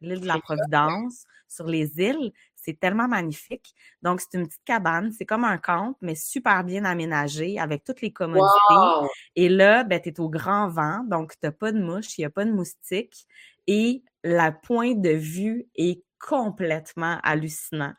l'île 0.00 0.20
de 0.20 0.26
la 0.26 0.38
Providence, 0.38 1.24
sur 1.48 1.66
les 1.66 1.98
îles. 1.98 2.32
C'est 2.60 2.78
tellement 2.78 3.08
magnifique. 3.08 3.74
Donc, 4.02 4.20
c'est 4.20 4.36
une 4.36 4.46
petite 4.46 4.64
cabane. 4.64 5.12
C'est 5.12 5.24
comme 5.24 5.44
un 5.44 5.58
camp, 5.58 5.96
mais 6.00 6.14
super 6.14 6.64
bien 6.64 6.84
aménagé 6.84 7.58
avec 7.58 7.84
toutes 7.84 8.00
les 8.00 8.12
commodités. 8.12 8.48
Et 9.36 9.48
là, 9.48 9.84
ben, 9.84 10.00
tu 10.00 10.08
es 10.08 10.20
au 10.20 10.28
grand 10.28 10.68
vent, 10.68 11.04
donc 11.04 11.32
tu 11.32 11.38
n'as 11.44 11.52
pas 11.52 11.72
de 11.72 11.80
mouches, 11.80 12.18
il 12.18 12.22
n'y 12.22 12.26
a 12.26 12.30
pas 12.30 12.44
de 12.44 12.52
moustiques. 12.52 13.26
Et 13.66 14.02
la 14.24 14.50
pointe 14.52 15.00
de 15.00 15.10
vue 15.10 15.66
est 15.76 16.02
complètement 16.18 17.18
hallucinant. 17.22 17.92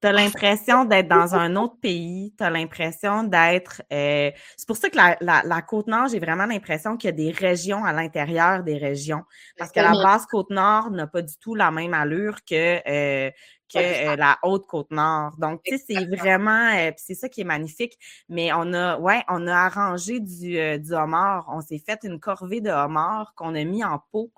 Tu 0.00 0.06
as 0.06 0.12
l'impression 0.12 0.84
d'être 0.84 1.08
dans 1.08 1.34
un 1.34 1.56
autre 1.56 1.76
pays, 1.80 2.32
tu 2.38 2.44
as 2.44 2.50
l'impression 2.50 3.24
d'être... 3.24 3.82
Euh, 3.92 4.30
c'est 4.56 4.66
pour 4.66 4.76
ça 4.76 4.90
que 4.90 4.96
la, 4.96 5.16
la, 5.20 5.62
Côte-Nord, 5.62 6.08
j'ai 6.08 6.20
vraiment 6.20 6.46
l'impression 6.46 6.96
qu'il 6.96 7.08
y 7.08 7.12
a 7.12 7.16
des 7.16 7.30
régions 7.32 7.84
à 7.84 7.92
l'intérieur 7.92 8.62
des 8.62 8.76
régions. 8.76 9.24
Parce 9.56 9.72
que 9.72 9.80
la 9.80 9.92
basse 9.92 10.26
Côte-Nord 10.26 10.92
n'a 10.92 11.08
pas 11.08 11.22
du 11.22 11.36
tout 11.38 11.56
la 11.56 11.72
même 11.72 11.94
allure 11.94 12.44
que, 12.44 12.76
euh, 12.88 13.30
que 13.72 13.78
euh, 14.12 14.14
la 14.14 14.38
haute 14.44 14.66
Côte-Nord. 14.68 15.36
Donc, 15.38 15.62
tu 15.64 15.76
sais, 15.76 15.84
c'est 15.88 16.06
vraiment... 16.06 16.70
c'est 16.96 17.14
ça 17.14 17.28
qui 17.28 17.40
est 17.40 17.44
magnifique. 17.44 17.98
Mais 18.28 18.52
on 18.52 18.72
a, 18.72 18.98
ouais, 18.98 19.24
on 19.28 19.48
a 19.48 19.54
arrangé 19.54 20.20
du, 20.20 20.78
du 20.78 20.92
homard. 20.92 21.46
On 21.48 21.60
s'est 21.60 21.82
fait 21.84 21.98
une 22.04 22.20
corvée 22.20 22.60
de 22.60 22.70
homard 22.70 23.34
qu'on 23.34 23.56
a 23.56 23.64
mis 23.64 23.82
en 23.82 24.00
pot 24.12 24.30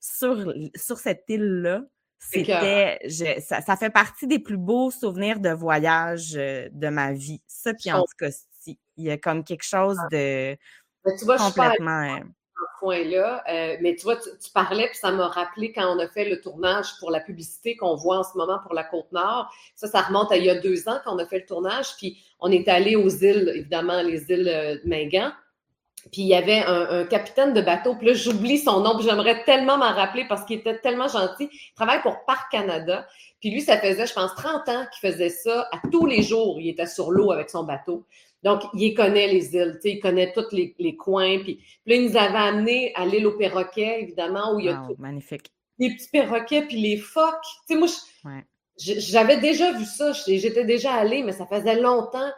sur, 0.00 0.54
sur 0.74 0.98
cette 0.98 1.24
île-là. 1.28 1.82
C'était, 2.18 2.98
ça, 3.40 3.76
fait 3.76 3.90
partie 3.90 4.26
des 4.26 4.38
plus 4.38 4.56
beaux 4.56 4.90
souvenirs 4.90 5.38
de 5.38 5.50
voyage 5.50 6.34
euh, 6.36 6.68
de 6.72 6.88
ma 6.88 7.12
vie. 7.12 7.40
Ça, 7.46 7.72
puis 7.74 7.92
en 7.92 8.00
tout 8.00 8.16
cas, 8.18 8.28
il 8.66 9.04
y 9.04 9.10
a 9.10 9.18
comme 9.18 9.44
quelque 9.44 9.64
chose 9.64 9.98
ah. 10.00 10.08
de 10.10 10.56
tu 11.18 11.24
vois, 11.24 11.36
complètement. 11.36 12.20
point-là, 12.80 13.44
euh, 13.48 13.76
mais 13.80 13.94
tu 13.96 14.02
vois, 14.02 14.16
tu, 14.16 14.50
parlais, 14.52 14.88
puis 14.88 14.98
ça 14.98 15.10
m'a 15.10 15.28
rappelé 15.28 15.72
quand 15.72 15.94
on 15.94 15.98
a 15.98 16.08
fait 16.08 16.28
le 16.28 16.40
tournage 16.40 16.98
pour 16.98 17.10
la 17.10 17.20
publicité 17.20 17.76
qu'on 17.76 17.94
voit 17.94 18.18
en 18.18 18.24
ce 18.24 18.36
moment 18.36 18.58
pour 18.62 18.74
la 18.74 18.84
Côte-Nord. 18.84 19.52
Ça, 19.74 19.86
ça 19.86 20.02
remonte 20.02 20.32
à 20.32 20.36
il 20.36 20.44
y 20.44 20.50
a 20.50 20.58
deux 20.58 20.88
ans 20.88 20.98
qu'on 21.04 21.18
a 21.18 21.26
fait 21.26 21.40
le 21.40 21.46
tournage, 21.46 21.96
puis 21.96 22.18
on 22.40 22.50
est 22.50 22.68
allé 22.68 22.96
aux 22.96 23.08
îles, 23.08 23.52
évidemment, 23.54 24.02
les 24.02 24.30
îles 24.30 24.48
euh, 24.48 24.78
Mingan. 24.84 25.32
Puis 26.12 26.22
il 26.22 26.28
y 26.28 26.34
avait 26.34 26.62
un, 26.66 27.04
capitaine 27.04 27.52
de 27.52 27.60
bateau, 27.60 27.94
puis 27.94 28.06
là, 28.08 28.14
j'oublie 28.14 28.58
son 28.58 28.80
nom, 28.80 28.96
puis 28.96 29.06
j'aimerais 29.06 29.44
tellement 29.44 29.76
m'en 29.76 29.92
rappeler 29.92 30.24
parce 30.28 30.44
qu'il 30.44 30.58
était 30.58 30.78
tellement 30.78 31.08
gentil. 31.08 31.48
Il 31.50 31.74
travaille 31.74 32.00
pour 32.02 32.24
Parc 32.24 32.50
Canada. 32.50 33.06
Puis 33.40 33.50
lui, 33.50 33.60
ça 33.60 33.78
faisait, 33.78 34.06
je 34.06 34.14
pense, 34.14 34.34
30 34.34 34.68
ans 34.68 34.86
qu'il 34.92 35.10
faisait 35.10 35.28
ça 35.28 35.68
à 35.72 35.80
tous 35.90 36.06
les 36.06 36.22
jours. 36.22 36.60
Il 36.60 36.68
était 36.68 36.86
sur 36.86 37.10
l'eau 37.10 37.32
avec 37.32 37.50
son 37.50 37.64
bateau. 37.64 38.06
Donc, 38.42 38.62
il 38.74 38.94
connaît 38.94 39.26
les 39.26 39.56
îles, 39.56 39.78
il 39.82 39.98
connaît 39.98 40.32
tous 40.32 40.52
les, 40.52 40.96
coins. 40.96 41.38
Puis, 41.40 41.58
là, 41.86 41.96
il 41.96 42.08
nous 42.08 42.16
avait 42.16 42.38
amenés 42.38 42.92
à 42.94 43.04
l'île 43.04 43.26
aux 43.26 43.36
perroquets, 43.36 44.02
évidemment, 44.02 44.54
où 44.54 44.60
il 44.60 44.66
y 44.66 44.68
a 44.68 44.86
magnifique. 44.98 45.50
les 45.78 45.94
petits 45.94 46.08
perroquets, 46.10 46.62
puis 46.62 46.76
les 46.76 46.96
phoques. 46.96 47.42
Tu 47.68 47.74
sais, 47.74 47.76
moi, 47.76 47.88
j'avais 48.76 49.38
déjà 49.38 49.72
vu 49.72 49.84
ça. 49.84 50.12
J'étais 50.12 50.64
déjà 50.64 50.94
allée, 50.94 51.22
mais 51.22 51.32
ça 51.32 51.46
faisait 51.46 51.80
longtemps. 51.80 52.30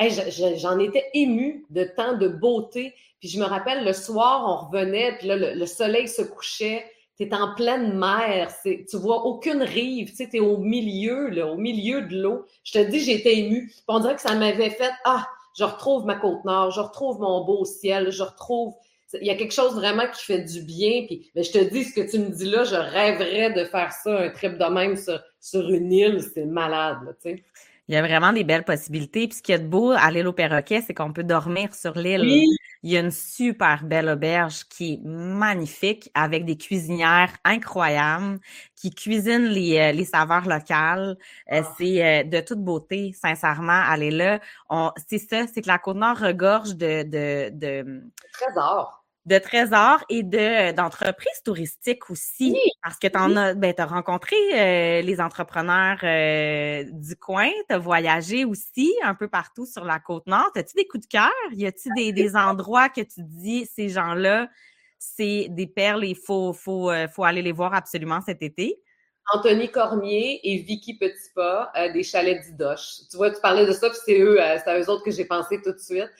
J'en 0.00 0.78
étais 0.78 1.04
émue 1.14 1.64
de 1.70 1.84
tant 1.84 2.16
de 2.16 2.28
beauté. 2.28 2.94
Puis 3.20 3.28
je 3.28 3.38
me 3.38 3.44
rappelle, 3.44 3.84
le 3.84 3.92
soir, 3.92 4.44
on 4.48 4.66
revenait, 4.66 5.16
puis 5.18 5.28
là, 5.28 5.36
le, 5.36 5.66
soleil 5.66 6.08
se 6.08 6.22
couchait. 6.22 6.84
Tu 7.16 7.24
es 7.24 7.34
en 7.34 7.54
pleine 7.54 7.96
mer, 7.96 8.52
tu 8.64 8.96
vois 8.96 9.26
aucune 9.26 9.62
rive, 9.62 10.12
tu 10.16 10.28
es 10.36 10.40
au 10.40 10.56
milieu, 10.56 11.28
là, 11.28 11.46
au 11.46 11.56
milieu 11.56 12.02
de 12.02 12.20
l'eau. 12.20 12.46
Je 12.64 12.72
te 12.72 12.90
dis, 12.90 13.00
j'étais 13.00 13.36
émue. 13.36 13.68
Puis 13.68 13.84
on 13.86 14.00
dirait 14.00 14.16
que 14.16 14.22
ça 14.22 14.34
m'avait 14.34 14.70
fait, 14.70 14.90
ah, 15.04 15.26
je 15.56 15.64
retrouve 15.64 16.04
ma 16.04 16.16
côte 16.16 16.44
nord, 16.44 16.70
je 16.70 16.80
retrouve 16.80 17.20
mon 17.20 17.44
beau 17.44 17.64
ciel, 17.64 18.10
je 18.10 18.22
retrouve 18.22 18.74
il 19.20 19.26
y 19.26 19.30
a 19.30 19.34
quelque 19.34 19.52
chose 19.52 19.74
vraiment 19.74 20.06
qui 20.08 20.24
fait 20.24 20.40
du 20.40 20.62
bien. 20.62 21.04
Puis, 21.06 21.30
mais 21.34 21.42
je 21.42 21.52
te 21.52 21.58
dis, 21.58 21.84
ce 21.84 21.94
que 21.94 22.10
tu 22.10 22.18
me 22.18 22.30
dis 22.30 22.46
là, 22.46 22.64
je 22.64 22.74
rêverais 22.74 23.52
de 23.52 23.64
faire 23.64 23.92
ça, 23.92 24.18
un 24.18 24.30
trip 24.30 24.58
de 24.58 24.64
même 24.64 24.96
sur, 24.96 25.20
sur 25.40 25.68
une 25.68 25.92
île. 25.92 26.22
C'est 26.34 26.44
malade, 26.44 27.16
tu 27.22 27.30
sais. 27.30 27.44
Il 27.88 27.94
y 27.94 27.98
a 27.98 28.02
vraiment 28.02 28.32
des 28.32 28.44
belles 28.44 28.64
possibilités. 28.64 29.26
Puis 29.28 29.38
ce 29.38 29.42
qui 29.42 29.52
est 29.52 29.58
beau 29.58 29.90
à 29.90 30.10
l'île 30.10 30.28
au 30.28 30.32
perroquet, 30.32 30.82
c'est 30.82 30.94
qu'on 30.94 31.12
peut 31.12 31.24
dormir 31.24 31.74
sur 31.74 31.98
l'île. 31.98 32.22
Il 32.84 32.90
y 32.90 32.96
a 32.96 33.00
une 33.00 33.10
super 33.10 33.84
belle 33.84 34.08
auberge 34.08 34.64
qui 34.68 34.94
est 34.94 35.00
magnifique 35.04 36.10
avec 36.14 36.44
des 36.44 36.56
cuisinières 36.56 37.32
incroyables 37.44 38.40
qui 38.74 38.90
cuisinent 38.90 39.48
les, 39.48 39.78
euh, 39.78 39.92
les 39.92 40.04
saveurs 40.04 40.48
locales. 40.48 41.16
Euh, 41.52 41.62
ah. 41.64 41.74
C'est 41.76 42.04
euh, 42.04 42.24
de 42.24 42.40
toute 42.40 42.58
beauté, 42.58 43.12
sincèrement, 43.12 43.82
aller 43.86 44.10
là. 44.10 44.40
C'est 45.08 45.18
ça, 45.18 45.46
c'est 45.52 45.62
que 45.62 45.68
la 45.68 45.78
Côte-Nord 45.78 46.18
regorge 46.18 46.74
de, 46.76 47.02
de, 47.02 47.50
de... 47.50 48.02
Trésors 48.32 49.01
de 49.24 49.38
trésors 49.38 50.04
et 50.08 50.22
de 50.22 50.72
d'entreprises 50.72 51.42
touristiques 51.44 52.10
aussi. 52.10 52.56
Parce 52.82 52.98
que 52.98 53.06
tu 53.06 53.16
as, 53.16 53.54
ben, 53.54 53.74
as 53.76 53.86
rencontré 53.86 54.36
euh, 54.54 55.02
les 55.02 55.20
entrepreneurs 55.20 55.98
euh, 56.02 56.84
du 56.90 57.14
coin, 57.16 57.50
tu 57.68 57.74
as 57.74 57.78
voyagé 57.78 58.44
aussi 58.44 58.92
un 59.02 59.14
peu 59.14 59.28
partout 59.28 59.66
sur 59.66 59.84
la 59.84 60.00
côte 60.00 60.26
nord. 60.26 60.50
As-tu 60.56 60.74
des 60.76 60.86
coups 60.86 61.04
de 61.04 61.08
cœur? 61.08 61.30
Y 61.52 61.66
a-t-il 61.66 61.94
des, 61.94 62.12
des 62.12 62.36
endroits 62.36 62.88
que 62.88 63.00
tu 63.00 63.22
dis, 63.22 63.66
ces 63.72 63.88
gens-là, 63.88 64.48
c'est 64.98 65.46
des 65.50 65.66
perles 65.66 66.04
et 66.04 66.08
il 66.08 66.16
faut, 66.16 66.52
faut, 66.52 66.90
euh, 66.90 67.06
faut 67.08 67.24
aller 67.24 67.42
les 67.42 67.52
voir 67.52 67.74
absolument 67.74 68.20
cet 68.20 68.42
été? 68.42 68.80
Anthony 69.32 69.70
Cormier 69.70 70.40
et 70.44 70.58
Vicky 70.58 70.94
Petitpas 70.94 71.72
des 71.92 72.02
chalets 72.02 72.42
d'Idoche. 72.42 73.08
Tu 73.10 73.16
vois, 73.16 73.30
tu 73.30 73.40
parlais 73.40 73.66
de 73.66 73.72
ça, 73.72 73.88
puis 73.88 73.98
c'est 74.04 74.20
eux, 74.20 74.38
c'est 74.38 74.70
à 74.70 74.78
eux 74.78 74.88
autres 74.90 75.04
que 75.04 75.10
j'ai 75.10 75.24
pensé 75.24 75.60
tout 75.62 75.72
de 75.72 75.78
suite. 75.78 76.10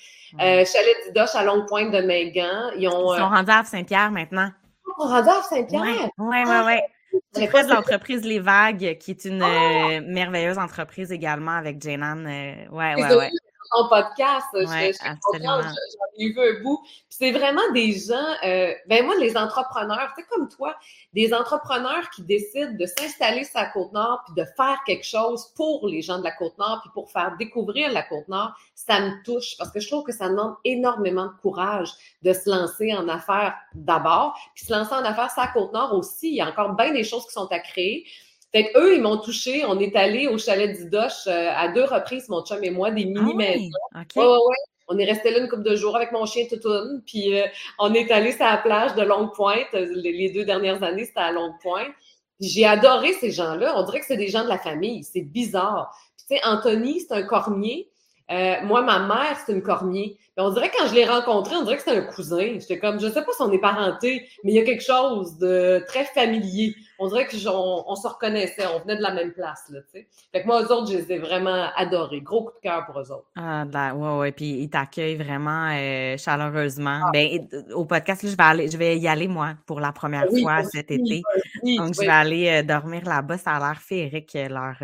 Euh, 0.40 0.64
Chalet 0.64 0.96
d'Idoche 1.06 1.34
à 1.34 1.44
Longue 1.44 1.66
Pointe 1.66 1.90
de 1.90 2.00
Megan. 2.00 2.72
Ils, 2.76 2.88
ont, 2.88 3.14
ils 3.14 3.18
sont 3.18 3.24
euh, 3.24 3.28
rendus 3.28 3.50
à 3.50 3.64
Saint-Pierre 3.64 4.10
maintenant. 4.10 4.50
Ils 4.86 5.02
sont 5.02 5.08
rendus 5.08 5.28
à 5.28 5.42
Saint-Pierre? 5.42 6.10
Oui, 6.18 6.36
oui, 6.46 6.56
oui. 6.66 7.20
C'est 7.32 7.48
près 7.48 7.64
de 7.64 7.68
l'entreprise 7.68 8.24
Les 8.24 8.38
Vagues, 8.38 8.96
qui 8.98 9.10
est 9.10 9.24
une 9.26 9.42
ah! 9.42 9.96
euh, 9.96 10.00
merveilleuse 10.06 10.58
entreprise 10.58 11.12
également 11.12 11.52
avec 11.52 11.82
Janan. 11.82 12.26
Euh, 12.26 12.68
ouais, 12.70 12.94
ouais, 12.94 13.14
ouais 13.14 13.30
ton 13.72 13.88
podcast. 13.88 14.46
Ouais, 14.52 14.92
j'en 15.02 16.18
ai 16.18 16.28
vu 16.28 16.40
un 16.40 16.62
bout. 16.62 16.80
c'est 17.08 17.32
vraiment 17.32 17.62
des 17.72 17.92
gens, 17.92 18.34
euh, 18.44 18.72
ben 18.86 19.04
moi, 19.04 19.14
les 19.16 19.36
entrepreneurs, 19.36 20.12
c'est 20.16 20.24
comme 20.24 20.48
toi, 20.48 20.76
des 21.12 21.32
entrepreneurs 21.32 22.10
qui 22.10 22.22
décident 22.22 22.72
de 22.72 22.86
s'installer 22.86 23.44
sur 23.44 23.60
la 23.60 23.66
Côte-Nord 23.66 24.22
puis 24.26 24.34
de 24.34 24.46
faire 24.56 24.78
quelque 24.86 25.06
chose 25.06 25.52
pour 25.54 25.86
les 25.86 26.02
gens 26.02 26.18
de 26.18 26.24
la 26.24 26.32
Côte-Nord 26.32 26.80
puis 26.82 26.90
pour 26.94 27.10
faire 27.10 27.36
découvrir 27.38 27.92
la 27.92 28.02
Côte-Nord, 28.02 28.52
ça 28.74 29.00
me 29.00 29.22
touche 29.24 29.56
parce 29.58 29.70
que 29.70 29.80
je 29.80 29.88
trouve 29.88 30.04
que 30.04 30.12
ça 30.12 30.28
demande 30.28 30.54
énormément 30.64 31.26
de 31.26 31.40
courage 31.42 31.90
de 32.22 32.32
se 32.32 32.50
lancer 32.50 32.94
en 32.94 33.08
affaires 33.08 33.54
d'abord, 33.74 34.38
puis 34.54 34.64
se 34.64 34.72
lancer 34.72 34.94
en 34.94 35.04
affaires 35.04 35.30
sur 35.30 35.42
la 35.42 35.48
Côte-Nord 35.48 35.94
aussi. 35.94 36.30
Il 36.30 36.36
y 36.36 36.40
a 36.40 36.48
encore 36.48 36.74
bien 36.74 36.92
des 36.92 37.04
choses 37.04 37.26
qui 37.26 37.32
sont 37.32 37.50
à 37.50 37.58
créer. 37.58 38.06
Fait 38.55 38.70
eux, 38.76 38.94
ils 38.94 39.03
m'ont 39.03 39.18
touché. 39.18 39.64
On 39.66 39.78
est 39.78 39.96
allé 39.96 40.28
au 40.28 40.36
chalet 40.36 40.70
d'Idoche 40.70 41.26
euh, 41.26 41.50
à 41.57 41.68
deux 41.68 41.84
reprises, 41.84 42.28
mon 42.28 42.44
chum 42.44 42.62
et 42.62 42.70
moi, 42.70 42.90
des 42.90 43.07
mini-maisons. 43.07 43.70
Ah 43.94 44.03
ouais, 44.16 44.57
On 44.88 44.98
est 44.98 45.05
resté 45.07 45.30
là 45.30 45.38
une 45.38 45.48
couple 45.48 45.62
de 45.62 45.74
jours 45.74 45.96
avec 45.96 46.12
mon 46.12 46.26
chien 46.26 46.44
Toutoune. 46.48 47.03
Puis 47.07 47.38
euh, 47.38 47.46
on 47.78 47.94
est 47.94 48.11
allé 48.11 48.32
sur 48.32 48.44
la 48.44 48.59
plage 48.59 48.94
de 48.94 49.03
Longue 49.03 49.34
Pointe. 49.34 49.72
Les 49.72 50.30
deux 50.30 50.44
dernières 50.44 50.82
années, 50.82 51.07
c'était 51.07 51.20
à 51.20 51.32
Longue 51.32 51.55
Pointe. 51.62 51.92
J'ai 52.40 52.66
adoré 52.66 53.14
ces 53.14 53.30
gens-là. 53.30 53.74
On 53.76 53.84
dirait 53.84 54.00
que 54.00 54.07
c'est 54.07 54.16
des 54.16 54.28
gens 54.28 54.44
de 54.44 54.48
la 54.48 54.59
famille. 54.59 55.03
C'est 55.05 55.22
bizarre. 55.22 55.96
Puis 56.18 56.26
tu 56.28 56.36
sais, 56.36 56.42
Anthony, 56.44 57.00
c'est 57.00 57.14
un 57.14 57.22
cormier. 57.22 57.88
Euh, 58.30 58.57
moi, 58.64 58.82
ma 58.82 59.00
mère, 59.00 59.36
c'est 59.44 59.53
une 59.53 59.62
cormier. 59.62 60.18
Mais 60.36 60.42
on 60.42 60.50
dirait 60.50 60.70
que 60.70 60.76
quand 60.78 60.88
je 60.88 60.94
l'ai 60.94 61.05
rencontré, 61.05 61.55
on 61.57 61.62
dirait 61.62 61.76
que 61.76 61.82
c'était 61.82 61.98
un 61.98 62.03
cousin. 62.03 62.59
J'étais 62.59 62.78
comme, 62.78 62.98
je 63.00 63.09
sais 63.09 63.22
pas 63.22 63.32
si 63.32 63.42
on 63.42 63.53
est 63.53 63.59
parenté, 63.59 64.28
mais 64.42 64.53
il 64.53 64.57
y 64.57 64.61
a 64.61 64.64
quelque 64.64 64.82
chose 64.82 65.38
de 65.38 65.84
très 65.86 66.05
familier. 66.05 66.74
On 67.03 67.09
dirait 67.09 67.26
que 67.26 67.36
on, 67.48 67.96
se 67.96 68.07
reconnaissait, 68.07 68.64
on 68.66 68.78
venait 68.78 68.96
de 68.96 69.03
la 69.03 69.12
même 69.12 69.32
place, 69.32 69.64
là, 69.70 69.80
tu 69.80 69.98
sais. 69.98 70.09
Fait 70.30 70.42
que 70.42 70.46
moi, 70.46 70.62
eux 70.62 70.72
autres, 70.72 70.92
je 70.92 70.98
les 70.98 71.12
ai 71.12 71.18
vraiment 71.18 71.68
adorés. 71.74 72.20
Gros 72.20 72.44
coup 72.44 72.53
de 72.53 72.61
cœur 72.62 72.86
pour 72.86 73.00
eux 73.00 73.11
autres. 73.11 73.26
Ah, 73.34 73.64
ouais, 73.64 74.18
ouais. 74.18 74.32
Puis 74.32 74.50
ils 74.62 74.70
t'accueillent 74.70 75.16
vraiment 75.16 75.70
euh, 75.72 76.16
chaleureusement. 76.16 77.00
Ah. 77.07 77.11
Ben, 77.12 77.48
au 77.74 77.84
podcast, 77.84 78.22
là, 78.22 78.30
je 78.30 78.36
vais 78.36 78.42
aller, 78.42 78.70
je 78.70 78.76
vais 78.76 78.98
y 78.98 79.09
aller, 79.09 79.26
moi, 79.26 79.55
pour 79.66 79.80
la 79.80 79.90
première 79.90 80.28
fois 80.28 80.62
cet 80.62 80.92
été. 80.92 81.22
Donc, 81.64 81.94
je 81.94 82.00
vais 82.00 82.09
aller 82.09 82.48
euh, 82.48 82.62
dormir 82.62 83.05
là-bas. 83.05 83.36
Ça 83.36 83.57
a 83.57 83.59
l'air 83.59 83.80
féerique, 83.80 84.34
leur 84.34 84.76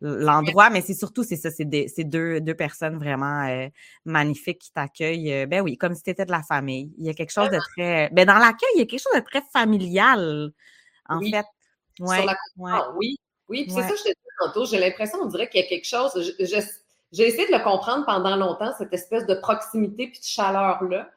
l'endroit, 0.00 0.70
mais 0.70 0.80
c'est 0.80 0.94
surtout, 0.94 1.22
c'est 1.22 1.36
ça, 1.36 1.50
c'est 1.50 2.04
deux, 2.04 2.40
deux 2.40 2.54
personnes 2.54 2.96
vraiment 2.96 3.46
euh, 3.46 3.68
magnifiques 4.04 4.60
qui 4.60 4.72
t'accueillent. 4.72 5.32
Euh, 5.32 5.46
ben 5.46 5.60
oui, 5.60 5.76
comme 5.76 5.94
si 5.94 6.02
tu 6.02 6.10
étais 6.10 6.24
de 6.24 6.30
la 6.30 6.42
famille. 6.42 6.92
Il 6.98 7.06
y 7.06 7.10
a 7.10 7.14
quelque 7.14 7.32
chose 7.32 7.50
de 7.50 7.58
très. 7.58 8.08
Ben 8.10 8.26
dans 8.26 8.38
l'accueil, 8.38 8.70
il 8.76 8.78
y 8.80 8.82
a 8.82 8.86
quelque 8.86 9.00
chose 9.00 9.14
de 9.14 9.24
très 9.24 9.42
familial, 9.52 10.52
en 11.10 11.20
fait. 11.20 11.44
Ouais, 11.98 12.26
oui, 12.96 13.16
oui. 13.48 13.64
Puis 13.64 13.72
c'est 13.74 13.82
ça, 13.82 13.94
je 13.94 14.02
te 14.02 14.08
dis 14.08 14.14
tantôt, 14.40 14.64
j'ai 14.64 14.78
l'impression, 14.78 15.18
on 15.22 15.26
dirait 15.26 15.48
qu'il 15.48 15.60
y 15.60 15.64
a 15.64 15.66
quelque 15.66 15.86
chose. 15.86 16.12
j'ai 16.38 17.26
essayé 17.26 17.46
de 17.46 17.52
le 17.52 17.62
comprendre 17.62 18.06
pendant 18.06 18.36
longtemps, 18.36 18.72
cette 18.78 18.92
espèce 18.94 19.26
de 19.26 19.34
proximité 19.34 20.08
puis 20.08 20.20
de 20.20 20.24
chaleur-là. 20.24 21.10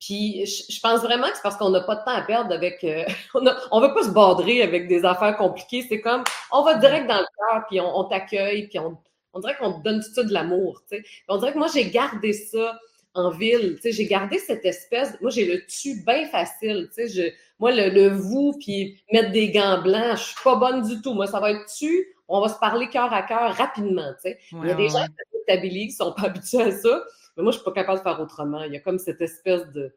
Puis 0.00 0.44
je, 0.44 0.80
pense 0.80 1.00
vraiment 1.00 1.28
que 1.28 1.36
c'est 1.36 1.42
parce 1.42 1.56
qu'on 1.56 1.70
n'a 1.70 1.80
pas 1.80 1.96
de 1.96 2.04
temps 2.04 2.10
à 2.10 2.22
perdre 2.22 2.52
avec. 2.52 2.82
Euh, 2.84 3.04
on 3.34 3.40
ne 3.80 3.86
veut 3.86 3.94
pas 3.94 4.02
se 4.02 4.10
bordrer 4.10 4.62
avec 4.62 4.88
des 4.88 5.04
affaires 5.04 5.36
compliquées. 5.36 5.86
C'est 5.88 6.00
comme 6.00 6.24
on 6.50 6.62
va 6.62 6.74
direct 6.74 7.06
dans 7.06 7.20
le 7.20 7.26
cœur, 7.38 7.64
puis 7.68 7.80
on, 7.80 8.04
t'accueille, 8.04 8.68
puis 8.68 8.78
on, 8.78 8.98
on 9.32 9.40
dirait 9.40 9.56
qu'on 9.56 9.78
te 9.78 9.82
donne 9.82 10.02
tout 10.02 10.12
ça 10.12 10.24
de 10.24 10.32
l'amour. 10.32 10.82
On 11.28 11.38
dirait 11.38 11.52
que 11.52 11.58
moi, 11.58 11.68
j'ai 11.72 11.90
gardé 11.90 12.32
ça 12.32 12.78
en 13.14 13.30
ville. 13.30 13.78
J'ai 13.82 14.06
gardé 14.06 14.38
cette 14.38 14.64
espèce. 14.64 15.18
Moi, 15.20 15.30
j'ai 15.30 15.46
le 15.46 15.64
tu 15.66 16.02
bien 16.04 16.26
facile. 16.26 16.90
Je, 16.96 17.30
moi, 17.64 17.72
le, 17.72 17.88
le 17.88 18.08
vous, 18.08 18.54
puis 18.60 19.02
mettre 19.10 19.32
des 19.32 19.50
gants 19.50 19.80
blancs, 19.80 20.18
je 20.18 20.22
suis 20.22 20.44
pas 20.44 20.56
bonne 20.56 20.86
du 20.86 21.00
tout. 21.00 21.14
Moi, 21.14 21.26
ça 21.26 21.40
va 21.40 21.50
être 21.50 21.64
tu. 21.78 22.14
On 22.28 22.42
va 22.42 22.50
se 22.50 22.58
parler 22.58 22.90
cœur 22.90 23.10
à 23.10 23.22
cœur 23.22 23.54
rapidement. 23.54 24.12
Il 24.22 24.68
y 24.68 24.70
a 24.70 24.74
des 24.74 24.90
gens 24.90 25.06
qui 25.46 25.90
sont 25.90 26.12
pas 26.12 26.24
habitués 26.26 26.60
à 26.60 26.72
ça. 26.72 27.02
Mais 27.34 27.42
moi, 27.42 27.52
je 27.52 27.56
suis 27.56 27.64
pas 27.64 27.72
capable 27.72 28.00
de 28.00 28.02
faire 28.02 28.20
autrement. 28.20 28.64
Il 28.64 28.74
y 28.74 28.76
a 28.76 28.80
comme 28.80 28.98
cette 28.98 29.22
espèce 29.22 29.66
de. 29.72 29.94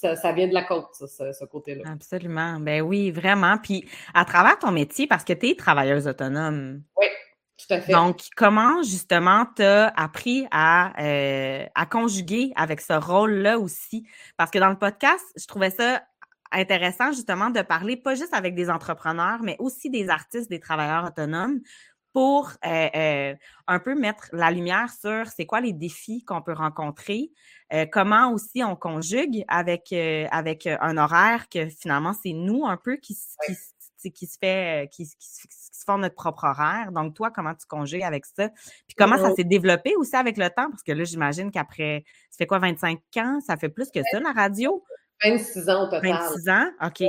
Ça, 0.00 0.16
ça, 0.16 0.32
vient 0.32 0.48
de 0.48 0.52
la 0.52 0.64
côte, 0.64 0.88
ça, 0.94 1.32
ce, 1.32 1.44
côté-là. 1.44 1.84
Absolument. 1.92 2.58
Ben 2.58 2.82
oui, 2.82 3.12
vraiment. 3.12 3.56
Puis 3.56 3.88
à 4.12 4.24
travers 4.24 4.58
ton 4.58 4.72
métier, 4.72 5.06
parce 5.06 5.22
que 5.22 5.32
tu 5.32 5.50
es 5.50 5.54
travailleuse 5.54 6.08
autonome. 6.08 6.82
Oui, 6.98 7.06
tout 7.56 7.72
à 7.72 7.80
fait. 7.80 7.92
Donc, 7.92 8.22
comment 8.36 8.82
justement 8.82 9.46
tu 9.54 9.62
as 9.62 9.92
appris 9.96 10.48
à, 10.50 10.92
euh, 11.00 11.64
à 11.76 11.86
conjuguer 11.86 12.52
avec 12.56 12.80
ce 12.80 12.94
rôle-là 12.94 13.60
aussi? 13.60 14.08
Parce 14.36 14.50
que 14.50 14.58
dans 14.58 14.70
le 14.70 14.76
podcast, 14.76 15.24
je 15.36 15.46
trouvais 15.46 15.70
ça 15.70 16.02
intéressant 16.56 17.12
justement 17.12 17.50
de 17.50 17.62
parler 17.62 17.96
pas 17.96 18.14
juste 18.14 18.34
avec 18.34 18.54
des 18.54 18.70
entrepreneurs, 18.70 19.42
mais 19.42 19.56
aussi 19.58 19.90
des 19.90 20.08
artistes, 20.08 20.50
des 20.50 20.60
travailleurs 20.60 21.04
autonomes 21.04 21.60
pour 22.12 22.50
euh, 22.64 22.88
euh, 22.96 23.34
un 23.66 23.78
peu 23.78 23.94
mettre 23.94 24.30
la 24.32 24.50
lumière 24.50 24.90
sur 24.90 25.26
c'est 25.26 25.44
quoi 25.44 25.60
les 25.60 25.74
défis 25.74 26.24
qu'on 26.24 26.40
peut 26.40 26.54
rencontrer, 26.54 27.30
euh, 27.74 27.84
comment 27.92 28.32
aussi 28.32 28.64
on 28.64 28.74
conjugue 28.74 29.44
avec, 29.48 29.92
avec 29.92 30.66
un 30.66 30.96
horaire 30.96 31.50
que 31.50 31.68
finalement 31.68 32.14
c'est 32.14 32.32
nous 32.32 32.64
un 32.64 32.78
peu 32.78 32.96
qui, 32.96 33.18
qui, 33.98 34.12
qui 34.12 34.26
se 34.26 34.38
fait, 34.40 34.88
qui, 34.90 35.04
qui, 35.04 35.28
se 35.28 35.84
font 35.84 35.98
notre 35.98 36.14
propre 36.14 36.44
horaire. 36.44 36.90
Donc, 36.90 37.14
toi, 37.14 37.30
comment 37.30 37.54
tu 37.54 37.66
conjugues 37.66 38.02
avec 38.02 38.24
ça? 38.24 38.48
Puis 38.48 38.94
comment 38.96 39.18
ça 39.18 39.34
s'est 39.34 39.44
développé 39.44 39.94
aussi 39.96 40.16
avec 40.16 40.38
le 40.38 40.48
temps? 40.48 40.70
Parce 40.70 40.82
que 40.82 40.92
là, 40.92 41.04
j'imagine 41.04 41.50
qu'après, 41.50 42.04
ça 42.30 42.38
fait 42.38 42.46
quoi, 42.46 42.58
25 42.58 42.98
ans? 43.18 43.40
Ça 43.46 43.58
fait 43.58 43.68
plus 43.68 43.90
que 43.90 44.00
ça, 44.10 44.20
la 44.20 44.32
radio? 44.32 44.82
26 45.24 45.68
ans 45.68 45.84
au 45.84 45.86
total. 45.86 46.12
26 46.12 46.48
ans? 46.48 46.66
OK. 46.84 47.04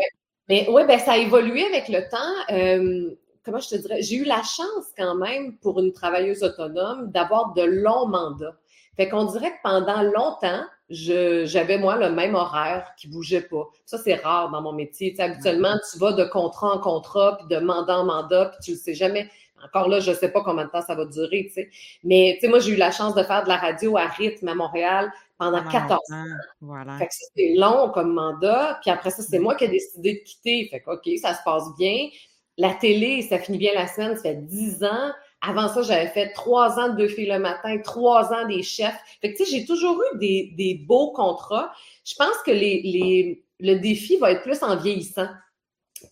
Mais 0.49 0.65
oui, 0.69 0.83
ben, 0.87 0.99
ça 0.99 1.13
a 1.13 1.17
évolué 1.17 1.65
avec 1.65 1.89
le 1.89 2.07
temps 2.09 3.17
comment 3.47 3.59
je 3.59 3.69
te 3.69 3.75
dirais, 3.75 4.01
j'ai 4.01 4.17
eu 4.17 4.25
la 4.25 4.43
chance 4.43 4.91
quand 4.97 5.15
même 5.15 5.57
pour 5.57 5.79
une 5.79 5.93
travailleuse 5.93 6.43
autonome 6.43 7.11
d'avoir 7.11 7.53
de 7.53 7.63
longs 7.63 8.07
mandats. 8.07 8.57
Fait 8.97 9.07
qu'on 9.07 9.23
dirait 9.23 9.51
que 9.51 9.61
pendant 9.63 10.01
longtemps, 10.01 10.65
j'avais 10.89 11.77
moi 11.77 11.95
le 11.95 12.09
même 12.09 12.35
horaire 12.35 12.91
qui 12.97 13.07
bougeait 13.07 13.41
pas. 13.41 13.69
Ça, 13.85 13.97
c'est 13.97 14.15
rare 14.15 14.49
dans 14.51 14.61
mon 14.61 14.73
métier. 14.73 15.15
habituellement, 15.19 15.75
tu 15.89 15.97
vas 15.97 16.11
de 16.11 16.25
contrat 16.25 16.73
en 16.73 16.79
contrat, 16.79 17.37
puis 17.37 17.47
de 17.47 17.63
mandat 17.63 17.99
en 17.99 18.05
mandat, 18.05 18.51
puis 18.51 18.59
tu 18.65 18.71
le 18.71 18.77
sais 18.77 18.93
jamais. 18.93 19.29
Encore 19.63 19.87
là, 19.87 20.01
je 20.01 20.11
sais 20.11 20.29
pas 20.29 20.41
combien 20.43 20.65
de 20.65 20.69
temps 20.69 20.81
ça 20.81 20.95
va 20.95 21.05
durer, 21.05 21.45
tu 21.47 21.53
sais. 21.53 21.69
Mais, 22.03 22.33
tu 22.35 22.41
sais, 22.41 22.47
moi, 22.47 22.59
j'ai 22.59 22.73
eu 22.73 22.75
la 22.75 22.91
chance 22.91 23.15
de 23.15 23.23
faire 23.23 23.43
de 23.43 23.49
la 23.49 23.57
radio 23.57 23.97
à 23.97 24.07
rythme 24.07 24.49
à 24.49 24.55
Montréal 24.55 25.09
pendant 25.37 25.63
14 25.63 25.99
ans. 26.11 26.25
Voilà. 26.61 26.97
Fait 26.97 27.07
que 27.07 27.13
c'était 27.13 27.53
long 27.55 27.91
comme 27.91 28.13
mandat. 28.13 28.79
Puis 28.81 28.91
après 28.91 29.11
ça, 29.11 29.21
c'est 29.21 29.39
moi 29.39 29.55
qui 29.55 29.65
ai 29.65 29.69
décidé 29.69 30.13
de 30.13 30.19
quitter. 30.19 30.67
Fait 30.69 30.81
que, 30.81 30.89
OK, 30.91 31.09
ça 31.21 31.33
se 31.33 31.43
passe 31.43 31.65
bien 31.77 32.09
la 32.57 32.73
télé, 32.73 33.21
ça 33.21 33.39
finit 33.39 33.57
bien 33.57 33.73
la 33.73 33.87
semaine, 33.87 34.15
ça 34.15 34.23
fait 34.23 34.45
dix 34.45 34.83
ans. 34.83 35.11
Avant 35.41 35.67
ça, 35.67 35.83
j'avais 35.83 36.07
fait 36.07 36.31
trois 36.33 36.79
ans 36.79 36.89
de 36.89 36.97
deux 36.97 37.07
filles 37.07 37.29
le 37.29 37.39
matin, 37.39 37.77
trois 37.83 38.33
ans 38.33 38.47
des 38.47 38.63
chefs. 38.63 38.97
Fait 39.21 39.31
que, 39.31 39.37
tu 39.37 39.45
sais, 39.45 39.51
j'ai 39.51 39.65
toujours 39.65 40.01
eu 40.01 40.17
des, 40.17 40.53
des, 40.57 40.73
beaux 40.73 41.11
contrats. 41.11 41.71
Je 42.03 42.15
pense 42.15 42.35
que 42.43 42.51
les, 42.51 42.81
les, 42.81 43.43
le 43.59 43.75
défi 43.75 44.17
va 44.17 44.31
être 44.31 44.41
plus 44.41 44.63
en 44.63 44.75
vieillissant. 44.75 45.27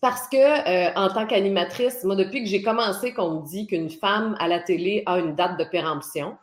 Parce 0.00 0.28
que 0.28 0.36
euh, 0.36 0.92
en 0.96 1.08
tant 1.08 1.26
qu'animatrice, 1.26 2.02
moi, 2.04 2.16
depuis 2.16 2.42
que 2.42 2.48
j'ai 2.48 2.62
commencé, 2.62 3.12
qu'on 3.14 3.40
me 3.40 3.46
dit 3.46 3.66
qu'une 3.66 3.90
femme 3.90 4.36
à 4.38 4.48
la 4.48 4.58
télé 4.58 5.02
a 5.06 5.18
une 5.18 5.34
date 5.34 5.58
de 5.58 5.64
péremption, 5.64 6.36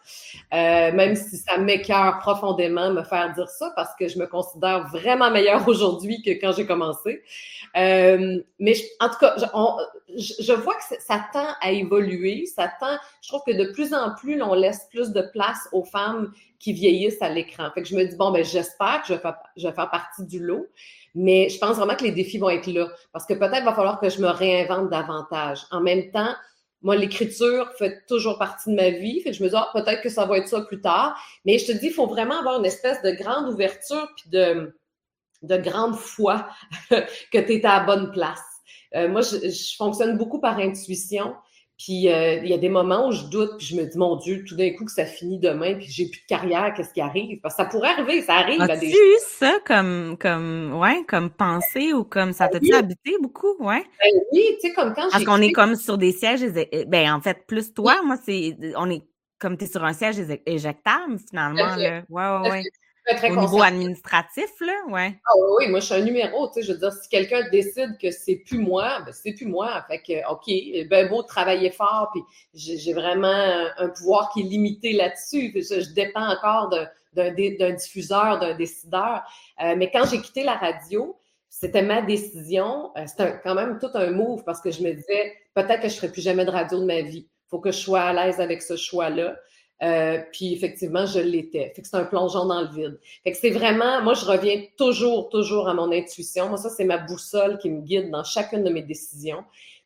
euh, 0.53 0.91
même 0.91 1.15
si 1.15 1.37
ça 1.37 1.57
m'écœure 1.57 2.19
profondément 2.19 2.91
me 2.91 3.03
faire 3.03 3.33
dire 3.33 3.49
ça, 3.49 3.71
parce 3.75 3.95
que 3.99 4.07
je 4.07 4.17
me 4.17 4.27
considère 4.27 4.87
vraiment 4.87 5.29
meilleure 5.29 5.67
aujourd'hui 5.67 6.21
que 6.21 6.31
quand 6.31 6.53
j'ai 6.53 6.65
commencé. 6.65 7.21
Euh, 7.75 8.39
mais 8.59 8.75
en 8.99 9.09
tout 9.09 9.19
cas, 9.19 9.35
je, 9.37 10.33
je, 10.39 10.53
vois 10.53 10.75
que 10.75 10.95
ça 10.99 11.25
tend 11.33 11.47
à 11.61 11.71
évoluer, 11.71 12.45
ça 12.45 12.71
tend, 12.79 12.97
je 13.21 13.29
trouve 13.29 13.41
que 13.45 13.51
de 13.51 13.71
plus 13.71 13.93
en 13.93 14.13
plus, 14.15 14.41
on 14.41 14.53
laisse 14.53 14.87
plus 14.91 15.11
de 15.11 15.21
place 15.21 15.67
aux 15.71 15.83
femmes 15.83 16.31
qui 16.59 16.71
vieillissent 16.71 17.21
à 17.21 17.29
l'écran. 17.29 17.69
Fait 17.73 17.81
que 17.81 17.89
je 17.89 17.95
me 17.95 18.05
dis, 18.05 18.15
bon, 18.15 18.31
ben 18.31 18.43
j'espère 18.43 19.01
que 19.01 19.09
je 19.09 19.13
vais, 19.15 19.19
faire, 19.19 19.37
je 19.57 19.67
vais 19.67 19.73
faire 19.73 19.89
partie 19.89 20.25
du 20.25 20.39
lot. 20.39 20.65
Mais 21.15 21.49
je 21.49 21.59
pense 21.59 21.77
vraiment 21.77 21.95
que 21.95 22.03
les 22.03 22.11
défis 22.11 22.37
vont 22.37 22.49
être 22.49 22.67
là 22.67 22.89
parce 23.11 23.25
que 23.25 23.33
peut-être 23.33 23.63
va 23.63 23.73
falloir 23.73 23.99
que 23.99 24.09
je 24.09 24.19
me 24.19 24.27
réinvente 24.27 24.89
davantage. 24.89 25.59
En 25.71 25.81
même 25.81 26.09
temps, 26.11 26.33
moi, 26.83 26.97
l'écriture 26.97 27.71
fait 27.77 28.05
toujours 28.07 28.37
partie 28.37 28.69
de 28.69 28.75
ma 28.75 28.89
vie. 28.89 29.21
Fait 29.21 29.31
que 29.31 29.37
je 29.37 29.43
me 29.43 29.49
dis, 29.49 29.55
ah, 29.57 29.69
peut-être 29.73 30.01
que 30.01 30.09
ça 30.09 30.25
va 30.25 30.37
être 30.37 30.49
ça 30.49 30.61
plus 30.61 30.81
tard. 30.81 31.17
Mais 31.45 31.57
je 31.57 31.67
te 31.67 31.71
dis, 31.71 31.87
il 31.87 31.93
faut 31.93 32.07
vraiment 32.07 32.37
avoir 32.39 32.59
une 32.59 32.65
espèce 32.65 33.01
de 33.01 33.11
grande 33.11 33.47
ouverture 33.47 34.09
puis 34.17 34.29
de, 34.29 34.75
de 35.43 35.57
grande 35.57 35.95
foi 35.95 36.47
que 36.89 37.37
tu 37.39 37.53
es 37.53 37.65
à 37.65 37.79
la 37.79 37.85
bonne 37.85 38.11
place. 38.11 38.41
Euh, 38.95 39.07
moi, 39.07 39.21
je, 39.21 39.49
je, 39.49 39.75
fonctionne 39.77 40.17
beaucoup 40.17 40.39
par 40.39 40.57
intuition. 40.57 41.33
Puis 41.77 42.07
euh, 42.07 42.35
il 42.43 42.47
y 42.47 42.53
a 42.53 42.57
des 42.57 42.69
moments 42.69 43.07
où 43.07 43.11
je 43.11 43.25
doute, 43.25 43.57
puis 43.57 43.67
je 43.67 43.75
me 43.75 43.85
dis, 43.85 43.97
mon 43.97 44.15
Dieu, 44.15 44.43
tout 44.43 44.55
d'un 44.55 44.71
coup 44.71 44.85
que 44.85 44.91
ça 44.91 45.05
finit 45.05 45.39
demain, 45.39 45.75
puis 45.75 45.87
j'ai 45.89 46.07
plus 46.07 46.21
de 46.21 46.27
carrière, 46.27 46.73
qu'est-ce 46.75 46.93
qui 46.93 47.01
arrive? 47.01 47.39
Parce 47.41 47.55
que 47.55 47.63
ça 47.63 47.69
pourrait 47.69 47.89
arriver, 47.89 48.21
ça 48.21 48.35
arrive 48.35 48.61
à 48.61 48.77
des 48.77 48.91
eu 48.91 49.17
ça 49.19 49.57
comme, 49.65 50.15
comme, 50.19 50.77
ouais, 50.79 51.03
comme 51.07 51.31
pensée 51.31 51.93
ou 51.93 52.03
comme 52.03 52.31
ça 52.31 52.47
t'a-tu 52.47 52.73
habité 52.73 53.15
beaucoup, 53.21 53.55
ouais? 53.59 53.83
Ben 53.99 54.21
oui, 54.31 54.57
tu 54.61 54.67
sais, 54.67 54.73
comme 54.73 54.93
quand 54.93 55.09
Parce 55.11 55.23
qu'on 55.23 55.41
est 55.41 55.51
comme 55.51 55.75
sur 55.75 55.97
des 55.97 56.11
sièges, 56.11 56.45
ben 56.87 57.11
en 57.11 57.21
fait, 57.21 57.45
plus 57.47 57.73
toi, 57.73 58.01
moi, 58.03 58.17
c'est, 58.23 58.55
on 58.77 58.89
est 58.89 59.03
comme 59.39 59.57
tu 59.57 59.65
es 59.65 59.67
sur 59.67 59.83
un 59.83 59.93
siège 59.93 60.17
éjectable, 60.45 61.17
finalement, 61.29 61.75
là. 61.75 62.03
Ouais, 62.09 62.39
ouais, 62.39 62.49
ouais. 62.49 62.63
Au 63.05 63.35
niveau 63.35 63.61
administratif, 63.61 64.49
là, 64.61 64.73
ouais. 64.87 65.19
Ah 65.25 65.31
oui, 65.57 65.67
moi, 65.67 65.81
je 65.81 65.85
suis 65.85 65.93
un 65.93 66.01
numéro, 66.01 66.47
tu 66.47 66.53
sais, 66.53 66.61
je 66.63 66.71
veux 66.71 66.79
dire, 66.79 66.93
si 66.93 67.09
quelqu'un 67.09 67.49
décide 67.49 67.97
que 68.01 68.11
c'est 68.11 68.37
plus 68.37 68.59
moi, 68.59 69.01
ben 69.05 69.11
c'est 69.11 69.33
plus 69.33 69.45
moi. 69.45 69.83
Fait 69.89 70.01
que, 70.01 70.31
OK, 70.31 70.87
ben 70.89 71.09
beau 71.09 71.21
travailler 71.23 71.71
fort, 71.71 72.11
puis 72.13 72.23
j'ai 72.53 72.93
vraiment 72.93 73.67
un 73.77 73.89
pouvoir 73.89 74.31
qui 74.31 74.41
est 74.41 74.45
limité 74.45 74.93
là-dessus. 74.93 75.51
Je, 75.53 75.81
je, 75.81 75.93
dépends 75.93 76.29
encore 76.29 76.73
d'un 77.13 77.71
diffuseur, 77.73 78.39
d'un 78.39 78.55
décideur. 78.55 79.23
Euh, 79.61 79.75
mais 79.77 79.91
quand 79.91 80.05
j'ai 80.09 80.21
quitté 80.21 80.43
la 80.43 80.55
radio, 80.55 81.17
c'était 81.49 81.81
ma 81.83 82.01
décision. 82.01 82.91
Euh, 82.97 83.03
c'était 83.05 83.39
quand 83.43 83.55
même 83.55 83.79
tout 83.79 83.91
un 83.95 84.11
move 84.11 84.43
parce 84.45 84.61
que 84.61 84.71
je 84.71 84.81
me 84.81 84.93
disais, 84.93 85.33
peut-être 85.55 85.81
que 85.81 85.89
je 85.89 85.95
ne 85.95 85.99
ferai 85.99 86.11
plus 86.11 86.21
jamais 86.21 86.45
de 86.45 86.51
radio 86.51 86.79
de 86.79 86.85
ma 86.85 87.01
vie. 87.01 87.27
Il 87.27 87.49
faut 87.49 87.59
que 87.59 87.71
je 87.71 87.77
sois 87.77 88.01
à 88.01 88.13
l'aise 88.13 88.39
avec 88.39 88.61
ce 88.61 88.77
choix-là. 88.77 89.35
Euh, 89.81 90.19
puis 90.31 90.53
effectivement, 90.53 91.05
je 91.05 91.19
l'étais. 91.19 91.73
Fait 91.75 91.81
que 91.81 91.87
c'est 91.87 91.97
un 91.97 92.05
plongeon 92.05 92.45
dans 92.45 92.61
le 92.61 92.67
vide. 92.67 92.99
Fait 93.23 93.31
que 93.31 93.37
c'est 93.37 93.49
vraiment, 93.49 94.01
moi, 94.01 94.13
je 94.13 94.25
reviens 94.25 94.63
toujours, 94.77 95.29
toujours 95.29 95.67
à 95.67 95.73
mon 95.73 95.91
intuition. 95.91 96.47
Moi, 96.47 96.57
ça, 96.57 96.69
c'est 96.69 96.85
ma 96.85 96.97
boussole 96.97 97.57
qui 97.57 97.69
me 97.69 97.81
guide 97.81 98.09
dans 98.11 98.23
chacune 98.23 98.63
de 98.63 98.69
mes 98.69 98.83
décisions. 98.83 99.43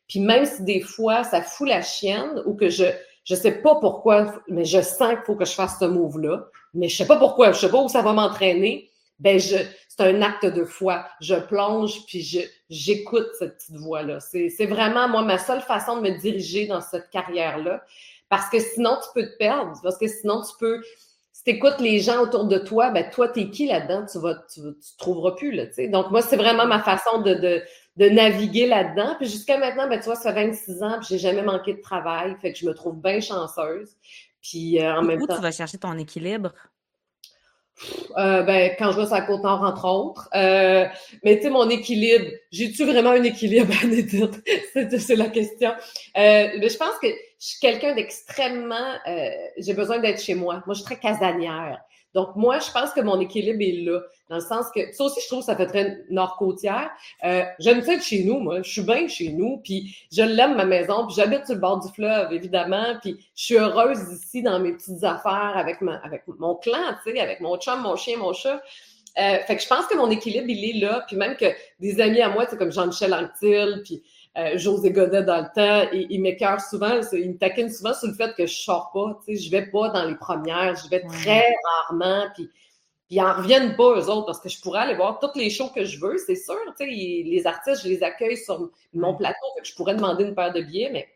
Puis 0.08 0.20
même 0.20 0.44
si 0.44 0.62
des 0.62 0.80
fois, 0.80 1.24
ça 1.24 1.42
fout 1.42 1.68
la 1.68 1.82
chienne 1.82 2.42
ou 2.46 2.54
que 2.54 2.68
je 2.68 2.84
je 3.24 3.34
sais 3.34 3.60
pas 3.60 3.74
pourquoi, 3.74 4.40
mais 4.48 4.64
je 4.64 4.80
sens 4.80 5.10
qu'il 5.10 5.24
faut 5.26 5.36
que 5.36 5.44
je 5.44 5.52
fasse 5.52 5.78
ce 5.78 5.84
move-là, 5.84 6.46
mais 6.72 6.88
je 6.88 6.96
sais 6.96 7.06
pas 7.06 7.18
pourquoi, 7.18 7.52
je 7.52 7.58
sais 7.58 7.68
pas 7.68 7.82
où 7.82 7.88
ça 7.88 8.00
va 8.00 8.14
m'entraîner, 8.14 8.90
ben 9.18 9.38
je 9.38 9.56
c'est 9.98 10.04
un 10.04 10.22
acte 10.22 10.46
de 10.46 10.64
foi. 10.64 11.04
Je 11.20 11.34
plonge 11.34 12.06
puis 12.06 12.22
je 12.22 12.40
j'écoute 12.70 13.26
cette 13.38 13.56
petite 13.56 13.76
voix-là. 13.76 14.20
C'est, 14.20 14.48
c'est 14.48 14.66
vraiment, 14.66 15.08
moi, 15.08 15.22
ma 15.22 15.38
seule 15.38 15.60
façon 15.60 15.96
de 15.96 16.02
me 16.02 16.18
diriger 16.18 16.66
dans 16.66 16.80
cette 16.80 17.10
carrière-là. 17.10 17.82
Parce 18.28 18.48
que 18.50 18.60
sinon, 18.60 18.96
tu 19.02 19.08
peux 19.14 19.28
te 19.28 19.36
perdre. 19.36 19.72
Parce 19.82 19.98
que 19.98 20.06
sinon, 20.06 20.42
tu 20.42 20.52
peux. 20.58 20.82
Si 21.32 21.44
tu 21.44 21.50
écoutes 21.50 21.80
les 21.80 22.00
gens 22.00 22.20
autour 22.20 22.46
de 22.46 22.58
toi, 22.58 22.90
ben 22.90 23.08
toi, 23.10 23.28
t'es 23.28 23.48
qui 23.48 23.66
là-dedans? 23.66 24.04
Tu 24.10 24.18
vas, 24.18 24.34
tu, 24.52 24.60
tu 24.60 24.96
trouveras 24.98 25.32
plus, 25.32 25.52
là, 25.52 25.66
tu 25.66 25.74
sais. 25.74 25.88
Donc, 25.88 26.10
moi, 26.10 26.20
c'est 26.20 26.36
vraiment 26.36 26.66
ma 26.66 26.82
façon 26.82 27.20
de, 27.22 27.34
de, 27.34 27.62
de 27.96 28.08
naviguer 28.08 28.66
là-dedans. 28.66 29.14
Puis 29.18 29.28
jusqu'à 29.28 29.56
maintenant, 29.56 29.88
ben, 29.88 29.98
tu 29.98 30.06
vois, 30.06 30.16
ça 30.16 30.34
fait 30.34 30.46
26 30.46 30.82
ans, 30.82 30.98
puis 30.98 31.06
j'ai 31.10 31.18
jamais 31.18 31.42
manqué 31.42 31.74
de 31.74 31.80
travail. 31.80 32.34
Fait 32.40 32.52
que 32.52 32.58
je 32.58 32.66
me 32.66 32.74
trouve 32.74 33.00
bien 33.00 33.20
chanceuse. 33.20 33.96
Puis 34.42 34.82
euh, 34.82 34.96
en 34.96 35.02
même 35.02 35.24
temps. 35.26 35.36
tu 35.36 35.42
vas 35.42 35.52
chercher 35.52 35.78
ton 35.78 35.96
équilibre? 35.96 36.52
Euh, 38.16 38.42
ben, 38.42 38.72
quand 38.78 38.90
je 38.92 39.00
vais 39.00 39.06
sur 39.06 39.14
la 39.14 39.20
côte 39.22 39.42
nord, 39.42 39.62
entre 39.62 39.84
autres. 39.86 40.28
Euh, 40.34 40.86
mais 41.22 41.36
tu 41.36 41.44
sais, 41.44 41.50
mon 41.50 41.68
équilibre, 41.68 42.26
j'ai-tu 42.50 42.84
vraiment 42.84 43.10
un 43.10 43.22
équilibre, 43.22 43.72
c'est 44.98 45.16
la 45.16 45.28
question. 45.28 45.70
Euh, 45.70 46.48
mais 46.58 46.68
je 46.68 46.76
pense 46.76 46.98
que 47.00 47.06
je 47.40 47.46
suis 47.46 47.60
quelqu'un 47.60 47.94
d'extrêmement... 47.94 48.94
Euh, 49.06 49.30
j'ai 49.58 49.74
besoin 49.74 49.98
d'être 49.98 50.20
chez 50.20 50.34
moi. 50.34 50.62
Moi, 50.66 50.74
je 50.74 50.80
suis 50.80 50.84
très 50.84 50.98
casanière. 50.98 51.80
Donc, 52.14 52.36
moi, 52.36 52.58
je 52.58 52.70
pense 52.72 52.92
que 52.92 53.00
mon 53.00 53.20
équilibre 53.20 53.60
est 53.60 53.84
là, 53.84 54.00
dans 54.30 54.36
le 54.36 54.42
sens 54.42 54.66
que, 54.74 54.92
ça 54.92 55.04
aussi, 55.04 55.20
je 55.20 55.26
trouve 55.26 55.40
que 55.40 55.44
ça 55.44 55.56
fait 55.56 55.66
très 55.66 55.98
nord-côtière. 56.10 56.90
Euh, 57.24 57.44
j'aime 57.58 57.82
ça 57.82 57.94
être 57.94 58.02
chez 58.02 58.24
nous, 58.24 58.40
moi. 58.40 58.62
Je 58.62 58.70
suis 58.70 58.82
bien 58.82 59.06
chez 59.08 59.30
nous, 59.30 59.58
puis 59.58 59.94
je 60.10 60.22
l'aime, 60.22 60.56
ma 60.56 60.64
maison, 60.64 61.06
puis 61.06 61.14
j'habite 61.16 61.44
sur 61.44 61.54
le 61.54 61.60
bord 61.60 61.80
du 61.80 61.92
fleuve, 61.92 62.32
évidemment, 62.32 62.96
puis 63.02 63.16
je 63.36 63.44
suis 63.44 63.56
heureuse 63.56 64.00
ici 64.12 64.42
dans 64.42 64.58
mes 64.58 64.72
petites 64.72 65.04
affaires 65.04 65.52
avec, 65.54 65.78
avec 66.02 66.22
mon 66.26 66.54
clan, 66.56 66.78
tu 67.04 67.12
sais, 67.12 67.20
avec 67.20 67.40
mon 67.40 67.56
chum, 67.58 67.82
mon 67.82 67.96
chien, 67.96 68.16
mon 68.16 68.32
chat. 68.32 68.60
Euh, 69.18 69.38
fait 69.46 69.56
que 69.56 69.62
je 69.62 69.68
pense 69.68 69.86
que 69.86 69.96
mon 69.96 70.10
équilibre, 70.10 70.46
il 70.48 70.64
est 70.70 70.80
là, 70.80 71.04
puis 71.06 71.16
même 71.16 71.36
que 71.36 71.46
des 71.80 72.00
amis 72.00 72.20
à 72.20 72.30
moi, 72.30 72.46
sais, 72.46 72.56
comme 72.56 72.72
Jean-Michel 72.72 73.12
Anctil, 73.12 73.82
puis 73.84 74.02
José 74.54 74.90
Godet 74.90 75.24
dans 75.24 75.38
le 75.38 75.54
temps, 75.54 75.90
il, 75.92 76.06
il 76.10 76.20
m'écœure 76.20 76.60
souvent, 76.60 77.00
il 77.12 77.32
me 77.32 77.38
taquine 77.38 77.70
souvent 77.70 77.94
sur 77.94 78.08
le 78.08 78.14
fait 78.14 78.34
que 78.36 78.46
je 78.46 78.54
sors 78.54 78.90
pas, 78.92 79.18
tu 79.24 79.36
sais, 79.36 79.42
je 79.42 79.50
vais 79.50 79.66
pas 79.66 79.88
dans 79.90 80.04
les 80.04 80.14
premières, 80.14 80.76
je 80.76 80.88
vais 80.88 81.00
très 81.00 81.54
rarement, 81.64 82.26
puis, 82.34 82.48
ils 83.10 83.20
en 83.22 83.32
reviennent 83.32 83.74
pas 83.74 83.98
eux 83.98 84.10
autres 84.10 84.26
parce 84.26 84.38
que 84.38 84.50
je 84.50 84.60
pourrais 84.60 84.80
aller 84.80 84.94
voir 84.94 85.18
toutes 85.18 85.34
les 85.34 85.48
shows 85.48 85.70
que 85.74 85.84
je 85.84 85.98
veux, 85.98 86.18
c'est 86.18 86.36
sûr, 86.36 86.58
tu 86.78 86.84
sais, 86.84 86.86
les 86.86 87.46
artistes, 87.46 87.82
je 87.82 87.88
les 87.88 88.02
accueille 88.02 88.36
sur 88.36 88.70
mon 88.92 89.14
plateau, 89.14 89.46
fait 89.56 89.62
que 89.62 89.68
je 89.68 89.74
pourrais 89.74 89.94
demander 89.94 90.24
une 90.24 90.34
paire 90.34 90.52
de 90.52 90.60
billets, 90.60 90.90
mais 90.92 91.08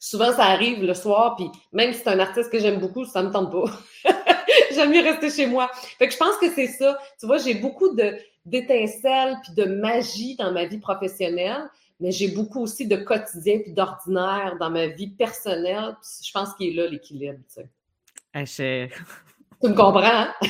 souvent 0.00 0.32
ça 0.32 0.44
arrive 0.44 0.84
le 0.84 0.92
soir, 0.92 1.36
puis 1.36 1.48
même 1.72 1.92
si 1.92 2.00
c'est 2.00 2.08
un 2.08 2.18
artiste 2.18 2.50
que 2.50 2.58
j'aime 2.58 2.78
beaucoup, 2.78 3.04
ça 3.04 3.22
me 3.22 3.30
tente 3.30 3.50
pas. 3.50 3.64
J'aime 4.74 4.90
mieux 4.90 5.02
rester 5.02 5.30
chez 5.30 5.46
moi. 5.46 5.70
Fait 5.98 6.08
que 6.08 6.12
je 6.12 6.18
pense 6.18 6.36
que 6.36 6.50
c'est 6.50 6.66
ça. 6.66 6.98
Tu 7.18 7.26
vois, 7.26 7.38
j'ai 7.38 7.54
beaucoup 7.54 7.94
de 7.94 8.16
d'étincelles 8.44 9.36
puis 9.42 9.54
de 9.54 9.64
magie 9.64 10.36
dans 10.36 10.52
ma 10.52 10.66
vie 10.66 10.78
professionnelle 10.78 11.70
mais 12.00 12.10
j'ai 12.10 12.28
beaucoup 12.28 12.60
aussi 12.60 12.86
de 12.86 12.96
quotidien 12.96 13.60
puis 13.60 13.72
d'ordinaire 13.72 14.56
dans 14.58 14.70
ma 14.70 14.86
vie 14.88 15.08
personnelle. 15.08 15.96
je 16.02 16.30
pense 16.32 16.54
qu'il 16.54 16.68
est 16.68 16.74
là 16.74 16.88
l'équilibre. 16.88 17.38
Tu, 17.54 18.46
sais. 18.46 18.90
tu 19.62 19.68
me 19.68 19.74
comprends? 19.74 20.02
Hein? 20.02 20.34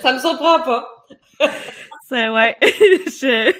Ça 0.00 0.12
me 0.12 0.18
surprend 0.18 0.60
pas. 0.62 1.06
C'est 2.08 2.28
ouais. 2.28 2.56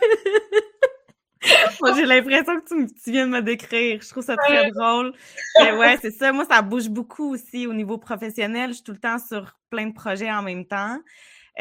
Moi, 1.80 1.94
j'ai 1.94 2.06
l'impression 2.06 2.60
que 2.60 2.68
tu, 2.68 2.86
tu, 2.94 3.12
viens 3.12 3.26
de 3.26 3.32
me 3.32 3.42
décrire. 3.42 4.00
Je 4.02 4.08
trouve 4.08 4.24
ça 4.24 4.36
très 4.36 4.70
drôle. 4.70 5.12
Mais 5.60 5.72
ouais, 5.72 5.98
c'est 6.00 6.10
ça. 6.10 6.32
Moi, 6.32 6.44
ça 6.48 6.62
bouge 6.62 6.88
beaucoup 6.88 7.32
aussi 7.32 7.66
au 7.66 7.72
niveau 7.72 7.98
professionnel. 7.98 8.70
Je 8.70 8.74
suis 8.76 8.84
tout 8.84 8.92
le 8.92 8.98
temps 8.98 9.18
sur 9.18 9.56
plein 9.70 9.86
de 9.86 9.94
projets 9.94 10.30
en 10.30 10.42
même 10.42 10.66
temps. 10.66 10.98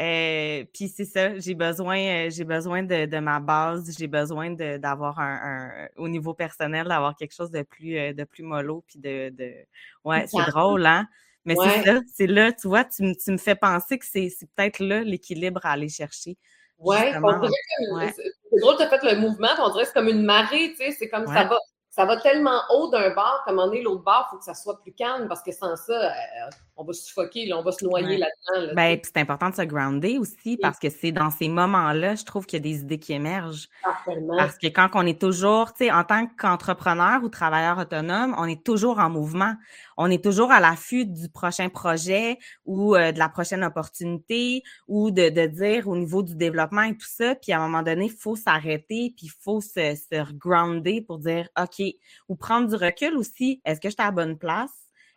Euh, 0.00 0.64
puis 0.72 0.88
c'est 0.88 1.04
ça, 1.04 1.36
j'ai 1.40 1.54
besoin, 1.54 1.98
euh, 1.98 2.30
j'ai 2.30 2.44
besoin 2.44 2.84
de, 2.84 3.06
de, 3.06 3.18
ma 3.18 3.40
base, 3.40 3.96
j'ai 3.98 4.06
besoin 4.06 4.50
d'avoir 4.50 5.18
un, 5.18 5.40
un, 5.42 5.88
au 5.96 6.08
niveau 6.08 6.34
personnel, 6.34 6.86
d'avoir 6.86 7.16
quelque 7.16 7.34
chose 7.34 7.50
de 7.50 7.62
plus, 7.62 7.98
euh, 7.98 8.12
de 8.12 8.22
plus 8.22 8.44
mollo, 8.44 8.84
puis 8.86 9.00
de, 9.00 9.30
de... 9.30 9.54
ouais, 10.04 10.26
c'est 10.28 10.50
drôle, 10.50 10.86
hein? 10.86 11.08
Mais 11.44 11.56
c'est 11.56 11.82
ça, 11.82 12.00
c'est 12.14 12.26
là, 12.28 12.52
tu 12.52 12.68
vois, 12.68 12.84
tu, 12.84 13.16
tu, 13.16 13.30
me 13.32 13.38
fais 13.38 13.56
penser 13.56 13.98
que 13.98 14.04
c'est 14.06 14.30
peut-être 14.54 14.78
là 14.80 15.02
l'équilibre 15.02 15.64
à 15.64 15.72
aller 15.72 15.88
chercher. 15.88 16.36
Ouais, 16.78 17.12
c'est 17.12 17.20
drôle, 18.60 18.76
tu 18.76 18.82
as 18.82 18.88
fait 18.88 19.02
le 19.02 19.18
mouvement, 19.18 19.48
on 19.58 19.70
dirait 19.70 19.82
que 19.82 19.88
c'est 19.88 19.94
comme 19.94 20.08
une 20.08 20.22
marée, 20.22 20.70
tu 20.70 20.76
sais, 20.76 20.92
c'est 20.92 21.08
comme 21.08 21.26
ça 21.26 21.44
va, 21.44 21.58
ça 21.90 22.04
va 22.04 22.16
tellement 22.18 22.60
haut 22.70 22.90
d'un 22.90 23.14
bar 23.14 23.42
comme 23.44 23.58
on 23.58 23.72
est 23.72 23.82
l'autre 23.82 24.04
bar, 24.04 24.26
il 24.28 24.30
faut 24.30 24.38
que 24.38 24.44
ça 24.44 24.54
soit 24.54 24.80
plus 24.80 24.92
calme 24.92 25.28
parce 25.28 25.42
que 25.42 25.52
sans 25.52 25.76
ça, 25.76 26.12
on 26.76 26.84
va 26.84 26.92
se 26.92 27.02
suffoquer, 27.02 27.52
on 27.52 27.62
va 27.62 27.72
se 27.72 27.84
noyer 27.84 28.18
là-dedans. 28.18 28.72
ben, 28.74 29.00
c'est 29.02 29.16
important 29.16 29.50
de 29.50 29.56
se 29.56 29.62
grounder 29.62 30.16
aussi 30.18 30.56
parce 30.56 30.78
que 30.78 30.90
c'est 30.90 31.10
dans 31.10 31.30
ces 31.30 31.48
moments-là, 31.48 32.14
je 32.14 32.24
trouve 32.24 32.46
qu'il 32.46 32.58
y 32.58 32.60
a 32.60 32.72
des 32.72 32.80
idées 32.82 33.00
qui 33.00 33.12
émergent. 33.14 33.68
Parce 34.36 34.56
que 34.58 34.68
quand 34.68 34.88
on 34.94 35.04
est 35.04 35.20
toujours, 35.20 35.72
tu 35.72 35.86
sais, 35.86 35.90
en 35.90 36.04
tant 36.04 36.28
qu'entrepreneur 36.38 37.24
ou 37.24 37.28
travailleur 37.28 37.78
autonome, 37.78 38.34
on 38.38 38.44
est 38.44 38.64
toujours 38.64 39.00
en 39.00 39.10
mouvement. 39.10 39.54
On 39.96 40.08
est 40.08 40.22
toujours 40.22 40.52
à 40.52 40.60
l'affût 40.60 41.04
du 41.04 41.28
prochain 41.28 41.68
projet 41.68 42.38
ou 42.64 42.94
euh, 42.94 43.10
de 43.10 43.18
la 43.18 43.28
prochaine 43.28 43.64
opportunité 43.64 44.62
ou 44.86 45.10
de, 45.10 45.30
de, 45.30 45.46
dire 45.46 45.88
au 45.88 45.96
niveau 45.96 46.22
du 46.22 46.36
développement 46.36 46.82
et 46.82 46.96
tout 46.96 47.08
ça. 47.08 47.34
Puis 47.34 47.50
à 47.50 47.58
un 47.58 47.66
moment 47.66 47.82
donné, 47.82 48.04
il 48.04 48.12
faut 48.12 48.36
s'arrêter 48.36 49.12
puis 49.16 49.26
il 49.26 49.32
faut 49.42 49.60
se, 49.60 49.96
se 49.96 50.32
grounder 50.34 51.00
pour 51.00 51.18
dire 51.18 51.48
OK, 51.60 51.82
ou 52.28 52.36
prendre 52.36 52.68
du 52.68 52.74
recul 52.74 53.16
aussi. 53.16 53.60
Est-ce 53.64 53.80
que 53.80 53.88
je 53.88 53.94
suis 53.94 54.02
à 54.02 54.06
la 54.06 54.10
bonne 54.10 54.38
place? 54.38 54.72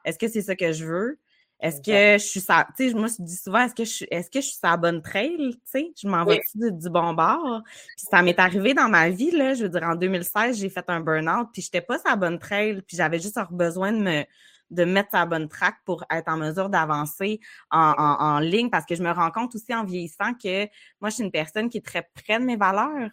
Est-ce 0.06 0.18
que 0.18 0.28
c'est 0.28 0.42
ça 0.42 0.56
que 0.56 0.72
je 0.72 0.86
veux? 0.86 1.20
Est-ce 1.62 1.80
que 1.80 2.18
je 2.18 2.28
suis 2.28 2.40
ça, 2.40 2.68
tu 2.76 2.90
sais, 2.90 2.96
moi 2.96 3.06
je 3.08 3.24
dis 3.24 3.36
souvent, 3.36 3.60
est-ce 3.60 3.76
que 3.76 3.86
je 3.86 3.92
suis, 3.92 4.08
est-ce 4.10 4.32
que 4.32 4.42
je 4.42 4.48
suis 4.48 4.58
sur 4.58 4.68
la 4.68 4.78
bonne 4.78 5.00
trail, 5.04 5.38
tu 5.38 5.60
sais, 5.66 5.94
je 5.96 6.08
m'en 6.08 6.26
vais 6.26 6.42
du, 6.56 6.72
du, 6.72 6.90
bon 6.90 7.14
bord? 7.14 7.62
Puis 7.96 8.08
ça 8.10 8.24
m'est 8.24 8.40
arrivé 8.40 8.74
dans 8.74 8.90
ma 8.90 9.10
vie 9.10 9.30
là, 9.30 9.54
je 9.54 9.64
veux 9.64 9.70
dire 9.70 9.84
en 9.84 9.94
2016, 9.94 10.58
j'ai 10.58 10.70
fait 10.70 10.86
un 10.88 11.02
burn-out, 11.02 11.50
puis 11.54 11.62
j'étais 11.62 11.82
pas 11.82 12.00
sur 12.00 12.10
la 12.10 12.16
bonne 12.16 12.40
trail, 12.40 12.82
puis 12.82 12.98
j'avais 12.98 13.20
juste 13.20 13.38
besoin 13.52 13.92
de 13.92 14.00
me 14.00 14.24
de 14.72 14.86
mettre 14.86 15.12
sa 15.12 15.26
bonne 15.26 15.50
track 15.50 15.76
pour 15.86 16.04
être 16.10 16.30
en 16.30 16.38
mesure 16.38 16.70
d'avancer 16.70 17.40
en, 17.70 17.94
en, 17.98 18.40
ligne 18.40 18.70
parce 18.70 18.86
que 18.86 18.96
je 18.96 19.04
me 19.04 19.12
rends 19.12 19.30
compte 19.30 19.54
aussi 19.54 19.76
en 19.76 19.84
vieillissant 19.84 20.34
que 20.34 20.64
moi, 21.02 21.10
je 21.10 21.16
suis 21.16 21.24
une 21.24 21.32
personne 21.32 21.70
qui 21.70 21.80
est 21.80 21.86
très 21.86 22.10
près 22.16 22.40
de 22.40 22.46
mes 22.46 22.56
valeurs. 22.56 23.12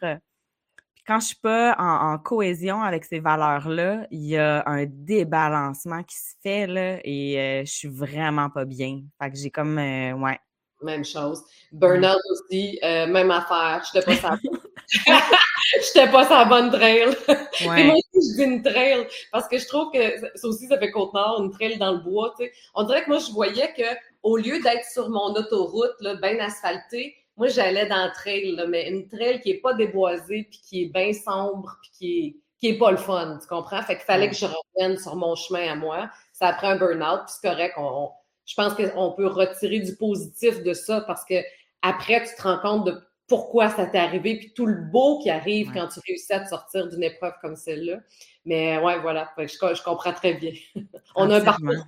Quand 1.08 1.20
je 1.20 1.28
suis 1.28 1.36
pas 1.36 1.74
en, 1.78 2.12
en 2.12 2.18
cohésion 2.18 2.82
avec 2.82 3.06
ces 3.06 3.18
valeurs-là, 3.18 4.06
il 4.10 4.26
y 4.26 4.36
a 4.36 4.62
un 4.66 4.84
débalancement 4.86 6.02
qui 6.02 6.14
se 6.14 6.34
fait 6.42 6.66
là 6.66 6.98
et 7.02 7.40
euh, 7.40 7.64
je 7.64 7.72
suis 7.72 7.88
vraiment 7.88 8.50
pas 8.50 8.66
bien. 8.66 9.00
Fait 9.18 9.30
que 9.30 9.38
j'ai 9.38 9.50
comme, 9.50 9.78
euh, 9.78 10.12
ouais. 10.12 10.38
Même 10.82 11.06
chose. 11.06 11.42
Burnout 11.72 12.20
aussi, 12.30 12.78
euh, 12.84 13.06
même 13.06 13.30
affaire. 13.30 13.82
Je 13.90 14.20
pas. 14.20 14.36
J'étais 15.82 16.10
pas 16.10 16.26
sa 16.26 16.44
bonne 16.44 16.70
trail. 16.70 17.08
Ouais. 17.66 17.84
moi 17.84 17.94
aussi, 17.94 18.30
je 18.30 18.36
dis 18.36 18.42
une 18.42 18.62
trail 18.62 19.06
parce 19.32 19.48
que 19.48 19.56
je 19.56 19.66
trouve 19.66 19.90
que 19.90 20.20
ça 20.34 20.46
aussi, 20.46 20.66
ça 20.66 20.78
fait 20.78 20.90
Côte-Nord, 20.90 21.42
une 21.42 21.50
trail 21.50 21.78
dans 21.78 21.92
le 21.92 22.00
bois. 22.00 22.34
Tu 22.38 22.44
sais. 22.44 22.52
On 22.74 22.84
dirait 22.84 23.04
que 23.04 23.08
moi, 23.08 23.18
je 23.18 23.32
voyais 23.32 23.72
que 23.72 23.96
au 24.22 24.36
lieu 24.36 24.60
d'être 24.60 24.84
sur 24.84 25.08
mon 25.08 25.32
autoroute, 25.34 25.94
là, 26.00 26.16
bien 26.16 26.38
asphaltée, 26.38 27.14
moi, 27.38 27.46
j'allais 27.48 27.86
dans 27.86 27.96
la 27.96 28.10
trail, 28.10 28.56
là, 28.56 28.66
mais 28.66 28.90
une 28.90 29.08
trail 29.08 29.40
qui 29.40 29.50
est 29.52 29.60
pas 29.60 29.72
déboisée, 29.72 30.48
puis 30.50 30.60
qui 30.60 30.82
est 30.82 30.86
bien 30.86 31.12
sombre, 31.12 31.78
puis 31.80 31.90
qui 31.92 32.18
est, 32.18 32.36
qui 32.58 32.68
est 32.74 32.78
pas 32.78 32.90
le 32.90 32.96
fun, 32.96 33.38
tu 33.40 33.46
comprends? 33.46 33.80
Fait 33.82 33.94
qu'il 33.94 34.04
fallait 34.04 34.28
que 34.28 34.34
je 34.34 34.46
revienne 34.46 34.98
sur 34.98 35.14
mon 35.14 35.36
chemin 35.36 35.72
à 35.72 35.76
moi. 35.76 36.10
Ça 36.32 36.48
a 36.48 36.52
pris 36.52 36.66
un 36.66 36.76
burn-out, 36.76 37.20
puis 37.26 37.36
c'est 37.40 37.48
correct. 37.48 37.74
On, 37.78 38.10
je 38.44 38.54
pense 38.54 38.74
qu'on 38.74 39.12
peut 39.12 39.28
retirer 39.28 39.78
du 39.78 39.94
positif 39.94 40.64
de 40.64 40.72
ça 40.72 41.02
parce 41.02 41.24
que 41.24 41.36
après, 41.82 42.24
tu 42.24 42.34
te 42.34 42.42
rends 42.42 42.58
compte 42.58 42.86
de 42.86 43.00
pourquoi 43.28 43.68
ça 43.68 43.86
t'est 43.86 43.98
arrivé, 43.98 44.38
puis 44.38 44.52
tout 44.52 44.66
le 44.66 44.90
beau 44.90 45.20
qui 45.22 45.30
arrive 45.30 45.70
quand 45.72 45.86
tu 45.86 46.00
réussis 46.08 46.32
à 46.32 46.40
te 46.40 46.48
sortir 46.48 46.88
d'une 46.88 47.04
épreuve 47.04 47.34
comme 47.40 47.54
celle-là. 47.54 47.98
Mais 48.46 48.78
ouais, 48.78 48.98
voilà, 48.98 49.30
je, 49.38 49.44
je 49.44 49.82
comprends 49.84 50.14
très 50.14 50.34
bien. 50.34 50.52
On 51.14 51.30
a 51.30 51.36
un 51.36 51.44
parcours. 51.44 51.84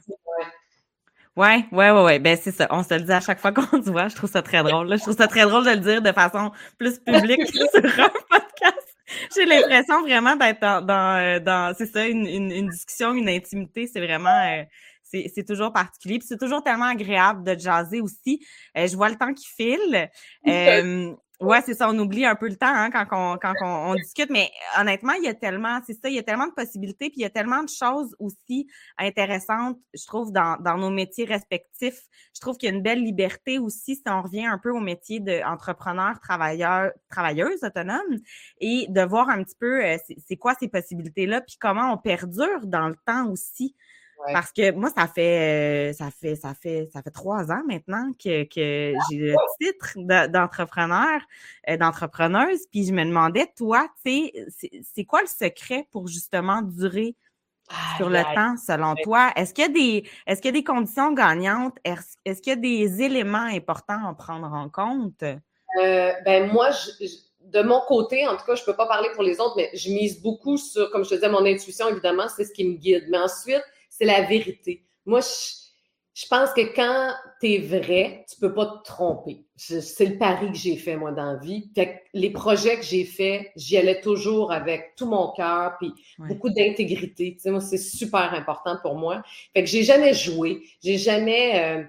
Ouais, 1.37 1.64
ouais, 1.72 1.91
ouais, 1.91 2.03
ouais. 2.03 2.18
Ben, 2.18 2.37
c'est 2.41 2.53
ça. 2.53 2.66
On 2.70 2.83
se 2.83 2.95
le 2.95 3.03
dit 3.03 3.12
à 3.12 3.20
chaque 3.20 3.41
fois 3.41 3.53
qu'on 3.53 3.83
se 3.83 3.91
voit. 3.91 4.09
Je 4.09 4.16
trouve 4.16 4.31
ça 4.31 4.43
très 4.43 4.62
drôle. 4.62 4.91
Je 4.91 5.01
trouve 5.03 5.16
ça 5.16 5.28
très 5.28 5.43
drôle 5.43 5.64
de 5.64 5.70
le 5.70 5.76
dire 5.78 6.03
de 6.03 6.12
façon 6.12 6.51
plus 6.78 6.99
publique 6.99 7.47
sur 7.55 7.64
un 7.64 8.11
podcast. 8.28 8.97
J'ai 9.35 9.45
l'impression 9.45 10.03
vraiment 10.03 10.37
d'être 10.37 10.61
dans, 10.61 10.85
dans, 10.85 11.43
dans 11.43 11.74
c'est 11.76 11.87
ça, 11.87 12.07
une, 12.07 12.26
une, 12.26 12.51
une, 12.51 12.68
discussion, 12.68 13.12
une 13.12 13.28
intimité. 13.28 13.87
C'est 13.87 14.01
vraiment, 14.01 14.31
euh, 14.31 14.64
c'est 15.05 15.47
toujours 15.47 15.72
particulier. 15.72 16.18
Puis 16.18 16.28
c'est 16.28 16.39
toujours 16.39 16.62
tellement 16.62 16.87
agréable 16.87 17.45
de 17.45 17.59
jaser 17.59 18.01
aussi. 18.01 18.45
Euh, 18.76 18.87
je 18.87 18.97
vois 18.97 19.09
le 19.09 19.16
temps 19.16 19.33
qui 19.33 19.47
file. 19.47 20.11
Euh, 20.47 21.14
Ouais, 21.41 21.62
c'est 21.64 21.72
ça, 21.72 21.88
on 21.88 21.99
oublie 21.99 22.26
un 22.26 22.34
peu 22.34 22.49
le 22.49 22.57
temps 22.57 22.66
hein, 22.66 22.91
quand, 22.91 23.07
on, 23.12 23.38
quand 23.38 23.55
on, 23.62 23.95
discute, 23.95 24.28
mais 24.28 24.51
honnêtement, 24.78 25.14
il 25.14 25.24
y 25.24 25.28
a 25.28 25.32
tellement, 25.32 25.80
c'est 25.86 25.95
ça, 25.95 26.11
il 26.11 26.14
y 26.14 26.18
a 26.18 26.22
tellement 26.22 26.47
de 26.47 26.53
possibilités, 26.53 27.09
puis 27.09 27.20
il 27.20 27.22
y 27.22 27.24
a 27.24 27.30
tellement 27.30 27.62
de 27.62 27.68
choses 27.70 28.14
aussi 28.18 28.66
intéressantes, 28.99 29.78
je 29.95 30.05
trouve, 30.07 30.32
dans, 30.32 30.59
dans 30.61 30.76
nos 30.76 30.91
métiers 30.91 31.24
respectifs. 31.24 32.03
Je 32.34 32.41
trouve 32.43 32.59
qu'il 32.59 32.68
y 32.68 32.72
a 32.72 32.74
une 32.74 32.82
belle 32.82 33.03
liberté 33.03 33.59
aussi 33.59 33.97
si 33.97 34.03
on 34.07 34.20
revient 34.20 34.45
un 34.45 34.59
peu 34.59 34.70
au 34.70 34.80
métier 34.80 35.18
d'entrepreneur, 35.18 36.20
travailleur, 36.20 36.93
travailleuse 37.09 37.64
autonome, 37.64 38.18
et 38.61 38.84
de 38.91 39.01
voir 39.01 39.30
un 39.30 39.43
petit 39.43 39.57
peu 39.59 39.82
euh, 39.82 39.97
c'est 40.28 40.36
quoi 40.36 40.55
ces 40.61 40.68
possibilités-là, 40.68 41.41
puis 41.41 41.57
comment 41.59 41.91
on 41.91 41.97
perdure 41.97 42.66
dans 42.66 42.88
le 42.88 42.97
temps 43.07 43.30
aussi. 43.30 43.74
Parce 44.33 44.53
que 44.53 44.73
moi, 44.73 44.91
ça 44.91 45.07
fait, 45.07 45.91
euh, 45.91 45.93
ça 45.93 46.11
fait, 46.11 46.37
ça 46.37 46.55
fait, 46.55 46.89
ça 46.93 47.03
fait 47.03 47.11
trois 47.11 47.51
ans 47.51 47.62
maintenant 47.66 48.12
que, 48.23 48.45
que 48.45 48.95
j'ai 49.11 49.16
le 49.16 49.35
titre 49.61 50.27
d'entrepreneur, 50.29 51.21
euh, 51.68 51.77
d'entrepreneuse. 51.77 52.66
Puis 52.71 52.87
je 52.87 52.93
me 52.93 53.05
demandais, 53.05 53.51
toi, 53.57 53.89
tu 54.05 54.31
sais, 54.31 54.73
c'est 54.95 55.05
quoi 55.05 55.23
le 55.23 55.27
secret 55.27 55.87
pour 55.91 56.09
justement 56.09 56.62
durer 56.62 57.14
sur 57.97 58.11
le 58.11 58.23
temps, 58.35 58.57
selon 58.57 58.95
toi? 59.03 59.31
Est-ce 59.37 59.55
qu'il 59.55 59.62
y 59.62 59.66
a 59.66 59.71
des, 59.71 60.05
est-ce 60.27 60.41
qu'il 60.41 60.49
y 60.49 60.57
a 60.57 60.61
des 60.61 60.64
conditions 60.64 61.12
gagnantes? 61.12 61.77
Est-ce 61.85 62.43
qu'il 62.43 62.51
y 62.51 62.53
a 62.53 62.57
des 62.57 63.03
éléments 63.03 63.39
importants 63.39 64.09
à 64.09 64.14
prendre 64.14 64.53
en 64.53 64.68
compte? 64.68 65.23
Euh, 65.23 66.12
ben 66.25 66.51
moi, 66.51 66.71
de 67.41 67.62
mon 67.62 67.81
côté, 67.87 68.27
en 68.27 68.37
tout 68.37 68.45
cas, 68.45 68.55
je 68.55 68.64
peux 68.64 68.75
pas 68.75 68.87
parler 68.87 69.09
pour 69.14 69.23
les 69.23 69.41
autres, 69.41 69.55
mais 69.57 69.71
je 69.75 69.91
mise 69.91 70.21
beaucoup 70.21 70.57
sur, 70.57 70.91
comme 70.91 71.05
je 71.05 71.11
te 71.11 71.14
disais, 71.14 71.29
mon 71.29 71.45
intuition, 71.47 71.89
évidemment, 71.89 72.29
c'est 72.29 72.45
ce 72.45 72.53
qui 72.53 72.64
me 72.64 72.75
guide. 72.75 73.07
Mais 73.09 73.18
ensuite, 73.18 73.62
c'est 74.01 74.07
la 74.07 74.22
vérité. 74.22 74.86
Moi, 75.05 75.20
je, 76.14 76.26
pense 76.28 76.51
que 76.55 76.74
quand 76.74 77.12
tu 77.40 77.53
es 77.53 77.59
vrai, 77.59 78.24
tu 78.30 78.40
peux 78.40 78.55
pas 78.55 78.66
te 78.66 78.84
tromper. 78.84 79.44
C'est 79.57 80.07
le 80.07 80.16
pari 80.16 80.51
que 80.51 80.57
j'ai 80.57 80.76
fait, 80.76 80.96
moi, 80.96 81.12
dans 81.12 81.32
la 81.32 81.36
vie. 81.36 81.70
les 82.14 82.30
projets 82.30 82.76
que 82.76 82.82
j'ai 82.82 83.05
faits, 83.05 83.51
j'y 83.57 83.76
allais 83.76 84.01
toujours 84.01 84.53
avec 84.53 84.94
tout 84.96 85.07
mon 85.07 85.32
cœur, 85.32 85.76
puis 85.78 85.92
beaucoup 86.18 86.48
d'intégrité. 86.48 87.34
Tu 87.34 87.40
sais, 87.40 87.51
moi, 87.51 87.61
c'est 87.61 87.78
super 87.78 88.32
important 88.32 88.78
pour 88.80 88.94
moi. 88.94 89.22
Fait 89.55 89.62
que 89.62 89.68
j'ai 89.68 89.82
jamais 89.82 90.14
joué. 90.14 90.62
J'ai 90.82 90.96
jamais... 90.96 91.78
Euh, 91.78 91.84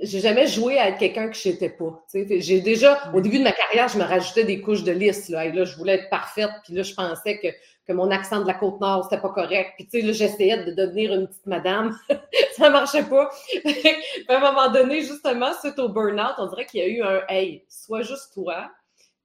j'ai 0.00 0.20
jamais 0.20 0.46
joué 0.46 0.78
à 0.78 0.88
être 0.88 0.98
quelqu'un 0.98 1.28
que 1.28 1.36
je 1.36 1.50
n'étais 1.50 1.68
pas. 1.68 2.04
J'ai 2.14 2.60
déjà, 2.60 3.12
au 3.12 3.20
début 3.20 3.38
de 3.38 3.44
ma 3.44 3.52
carrière, 3.52 3.88
je 3.88 3.98
me 3.98 4.02
rajoutais 4.02 4.44
des 4.44 4.62
couches 4.62 4.82
de 4.82 4.92
lisse. 4.92 5.28
Là, 5.28 5.44
et 5.44 5.52
là, 5.52 5.64
je 5.64 5.76
voulais 5.76 5.94
être 5.94 6.08
parfaite. 6.08 6.50
Puis 6.64 6.72
là, 6.72 6.82
je 6.82 6.94
pensais 6.94 7.38
que 7.38 7.48
que 7.86 7.92
mon 7.92 8.10
accent 8.10 8.40
de 8.40 8.46
la 8.46 8.54
côte 8.54 8.80
nord 8.80 9.04
c'était 9.04 9.20
pas 9.20 9.30
correct. 9.30 9.72
Puis 9.76 9.86
tu 9.86 10.00
sais 10.00 10.06
là 10.06 10.12
j'essayais 10.12 10.64
de 10.64 10.72
devenir 10.72 11.12
une 11.14 11.26
petite 11.26 11.46
madame, 11.46 11.96
ça 12.56 12.70
marchait 12.70 13.04
pas. 13.04 13.30
à 14.28 14.36
un 14.36 14.40
moment 14.40 14.70
donné 14.70 15.02
justement 15.02 15.52
suite 15.60 15.78
au 15.78 15.88
burn-out, 15.88 16.34
on 16.38 16.46
dirait 16.46 16.66
qu'il 16.66 16.80
y 16.80 16.82
a 16.82 16.88
eu 16.88 17.02
un 17.02 17.22
hey, 17.28 17.64
sois 17.68 18.02
juste 18.02 18.32
toi. 18.34 18.70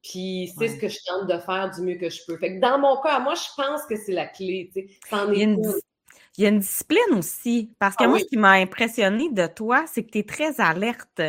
Puis 0.02 0.54
c'est 0.58 0.70
ce 0.70 0.78
que 0.78 0.88
je 0.88 0.98
tente 1.06 1.28
de 1.28 1.38
faire 1.40 1.72
du 1.76 1.82
mieux 1.82 1.96
que 1.96 2.10
je 2.10 2.22
peux. 2.26 2.38
Fait 2.38 2.56
que 2.56 2.62
dans 2.62 2.80
mon 2.80 3.02
cas, 3.02 3.20
moi 3.20 3.34
je 3.36 3.62
pense 3.62 3.82
que 3.86 3.98
c'est 3.98 4.14
la 4.14 4.28
clé, 4.28 4.70
tu 4.74 4.82
sais. 4.82 4.88
Il 6.38 6.44
y 6.44 6.46
a 6.46 6.50
une 6.50 6.60
discipline 6.60 7.18
aussi. 7.18 7.70
Parce 7.80 7.98
que 7.98 8.06
ah 8.06 8.08
moi, 8.08 8.20
ce 8.20 8.24
qui 8.24 8.38
m'a 8.38 8.52
impressionné 8.52 9.30
de 9.30 9.46
toi, 9.48 9.84
c'est 9.88 10.04
que 10.04 10.12
tu 10.12 10.20
es 10.20 10.24
très 10.24 10.62
alerte. 10.62 11.22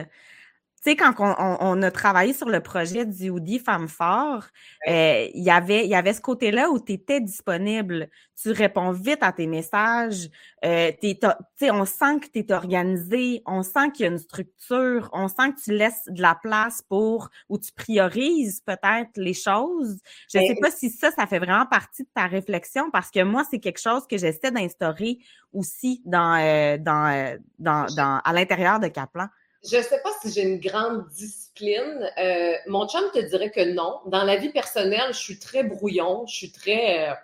Tu 0.82 0.92
sais, 0.92 0.96
quand 0.96 1.12
on, 1.18 1.82
a 1.82 1.90
travaillé 1.90 2.32
sur 2.32 2.48
le 2.48 2.60
projet 2.60 3.04
du 3.04 3.28
Woody 3.28 3.58
Femme 3.58 3.86
Fort, 3.86 4.44
euh, 4.88 5.28
il 5.34 5.42
y 5.42 5.50
avait, 5.50 5.84
il 5.84 5.90
y 5.90 5.94
avait 5.94 6.14
ce 6.14 6.22
côté-là 6.22 6.70
où 6.70 6.80
tu 6.80 6.92
étais 6.92 7.20
disponible. 7.20 8.08
Tu 8.42 8.50
réponds 8.50 8.90
vite 8.92 9.18
à 9.20 9.30
tes 9.30 9.46
messages. 9.46 10.30
Euh, 10.64 10.90
on 11.64 11.84
sent 11.84 12.20
que 12.22 12.28
tu 12.32 12.38
es 12.38 12.52
organisé. 12.52 13.42
On 13.44 13.62
sent 13.62 13.90
qu'il 13.92 14.06
y 14.06 14.08
a 14.08 14.12
une 14.12 14.18
structure. 14.18 15.10
On 15.12 15.28
sent 15.28 15.52
que 15.54 15.62
tu 15.64 15.72
laisses 15.76 16.04
de 16.06 16.22
la 16.22 16.34
place 16.34 16.80
pour, 16.80 17.28
ou 17.50 17.58
tu 17.58 17.72
priorises 17.72 18.62
peut-être 18.62 19.10
les 19.16 19.34
choses. 19.34 19.98
Je 20.32 20.38
ne 20.38 20.46
sais 20.46 20.56
pas 20.62 20.70
si 20.70 20.88
ça, 20.88 21.10
ça 21.10 21.26
fait 21.26 21.40
vraiment 21.40 21.66
partie 21.66 22.04
de 22.04 22.10
ta 22.14 22.26
réflexion 22.26 22.90
parce 22.90 23.10
que 23.10 23.22
moi, 23.22 23.44
c'est 23.50 23.58
quelque 23.58 23.80
chose 23.80 24.06
que 24.06 24.16
j'essaie 24.16 24.50
d'instaurer 24.50 25.18
aussi 25.52 26.00
dans, 26.06 26.40
euh, 26.40 26.78
dans, 26.78 27.12
euh, 27.12 27.36
dans, 27.58 27.84
dans, 27.94 28.22
à 28.24 28.32
l'intérieur 28.32 28.80
de 28.80 28.88
Kaplan. 28.88 29.26
Je 29.68 29.76
ne 29.76 29.82
sais 29.82 30.00
pas 30.02 30.10
si 30.22 30.32
j'ai 30.32 30.42
une 30.42 30.58
grande 30.58 31.06
discipline. 31.08 32.10
Euh, 32.18 32.54
mon 32.66 32.88
chum 32.88 33.02
te 33.12 33.18
dirait 33.18 33.50
que 33.50 33.74
non. 33.74 34.00
Dans 34.06 34.24
la 34.24 34.36
vie 34.36 34.48
personnelle, 34.50 35.12
je 35.12 35.18
suis 35.18 35.38
très 35.38 35.62
brouillon, 35.64 36.26
je 36.26 36.34
suis 36.34 36.52
très. 36.52 37.10
Euh, 37.10 37.14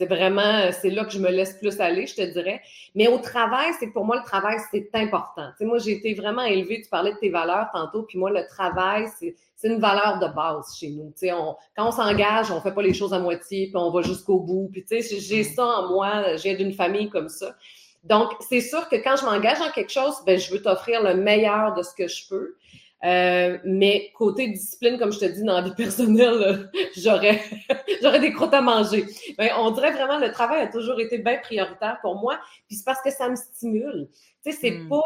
c'est 0.00 0.06
vraiment, 0.06 0.72
c'est 0.72 0.88
là 0.88 1.04
que 1.04 1.12
je 1.12 1.18
me 1.18 1.28
laisse 1.28 1.52
plus 1.58 1.78
aller, 1.78 2.06
je 2.06 2.14
te 2.16 2.22
dirais. 2.22 2.62
Mais 2.94 3.06
au 3.06 3.18
travail, 3.18 3.70
c'est 3.78 3.88
pour 3.88 4.06
moi, 4.06 4.16
le 4.16 4.24
travail, 4.24 4.56
c'est 4.70 4.88
important. 4.94 5.50
Tu 5.58 5.66
moi, 5.66 5.76
j'ai 5.78 5.92
été 5.92 6.14
vraiment 6.14 6.42
élevée, 6.42 6.80
tu 6.80 6.88
parlais 6.88 7.12
de 7.12 7.18
tes 7.18 7.28
valeurs 7.28 7.68
tantôt, 7.70 8.04
puis 8.04 8.16
moi, 8.16 8.30
le 8.30 8.46
travail, 8.46 9.08
c'est, 9.18 9.36
c'est 9.56 9.68
une 9.68 9.78
valeur 9.78 10.18
de 10.18 10.34
base 10.34 10.74
chez 10.78 10.88
nous. 10.88 11.12
Tu 11.18 11.30
on, 11.30 11.54
quand 11.76 11.88
on 11.88 11.92
s'engage, 11.92 12.50
on 12.50 12.62
fait 12.62 12.72
pas 12.72 12.82
les 12.82 12.94
choses 12.94 13.12
à 13.12 13.18
moitié, 13.18 13.66
puis 13.66 13.76
on 13.76 13.90
va 13.90 14.00
jusqu'au 14.00 14.40
bout. 14.40 14.70
Puis 14.72 14.86
tu 14.86 15.02
sais, 15.02 15.20
j'ai 15.20 15.44
ça 15.44 15.66
en 15.66 15.88
moi, 15.88 16.36
j'ai 16.36 16.56
d'une 16.56 16.72
famille 16.72 17.10
comme 17.10 17.28
ça. 17.28 17.54
Donc, 18.02 18.30
c'est 18.48 18.60
sûr 18.60 18.88
que 18.88 18.96
quand 18.96 19.16
je 19.16 19.24
m'engage 19.24 19.58
dans 19.58 19.70
quelque 19.70 19.92
chose, 19.92 20.14
ben, 20.24 20.38
je 20.38 20.50
veux 20.52 20.62
t'offrir 20.62 21.02
le 21.02 21.14
meilleur 21.14 21.74
de 21.74 21.82
ce 21.82 21.94
que 21.94 22.08
je 22.08 22.28
peux. 22.28 22.56
Euh, 23.02 23.58
mais 23.64 24.12
côté 24.14 24.48
discipline, 24.48 24.98
comme 24.98 25.12
je 25.12 25.20
te 25.20 25.24
dis, 25.24 25.42
dans 25.42 25.54
la 25.54 25.62
vie 25.62 25.74
personnelle, 25.74 26.70
j'aurais, 26.96 27.42
j'aurais 28.02 28.20
des 28.20 28.32
croûtes 28.32 28.52
à 28.52 28.60
manger. 28.60 29.06
Ben, 29.38 29.50
on 29.58 29.70
dirait 29.70 29.92
vraiment 29.92 30.18
le 30.18 30.30
travail 30.32 30.62
a 30.62 30.66
toujours 30.66 31.00
été 31.00 31.18
bien 31.18 31.38
prioritaire 31.38 31.98
pour 32.02 32.16
moi. 32.16 32.38
Puis 32.68 32.76
c'est 32.76 32.84
parce 32.84 33.00
que 33.00 33.10
ça 33.10 33.28
me 33.28 33.36
stimule. 33.36 34.08
Tu 34.44 34.52
sais, 34.52 34.58
c'est 34.60 34.70
hmm. 34.72 34.88
pas. 34.88 35.02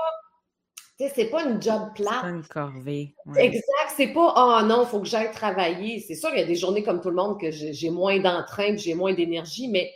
C'est 0.97 1.27
pas 1.27 1.43
une 1.43 1.61
job 1.61 1.89
plate. 1.97 2.21
C'est 2.23 2.31
une 2.31 2.45
corvée. 2.45 3.17
Exact. 3.37 3.65
C'est 3.97 4.13
pas, 4.13 4.33
oh 4.37 4.65
non, 4.65 4.85
il 4.85 4.89
faut 4.89 5.01
que 5.01 5.09
j'aille 5.09 5.33
travailler. 5.33 5.99
C'est 5.99 6.15
sûr, 6.15 6.31
il 6.33 6.39
y 6.39 6.43
a 6.43 6.47
des 6.47 6.55
journées 6.55 6.85
comme 6.85 7.01
tout 7.01 7.11
le 7.11 7.17
monde 7.17 7.41
que 7.41 7.51
j'ai 7.51 7.91
moins 7.91 8.21
d'entrain, 8.21 8.77
j'ai 8.77 8.95
moins 8.95 9.13
d'énergie, 9.13 9.67
mais 9.67 9.91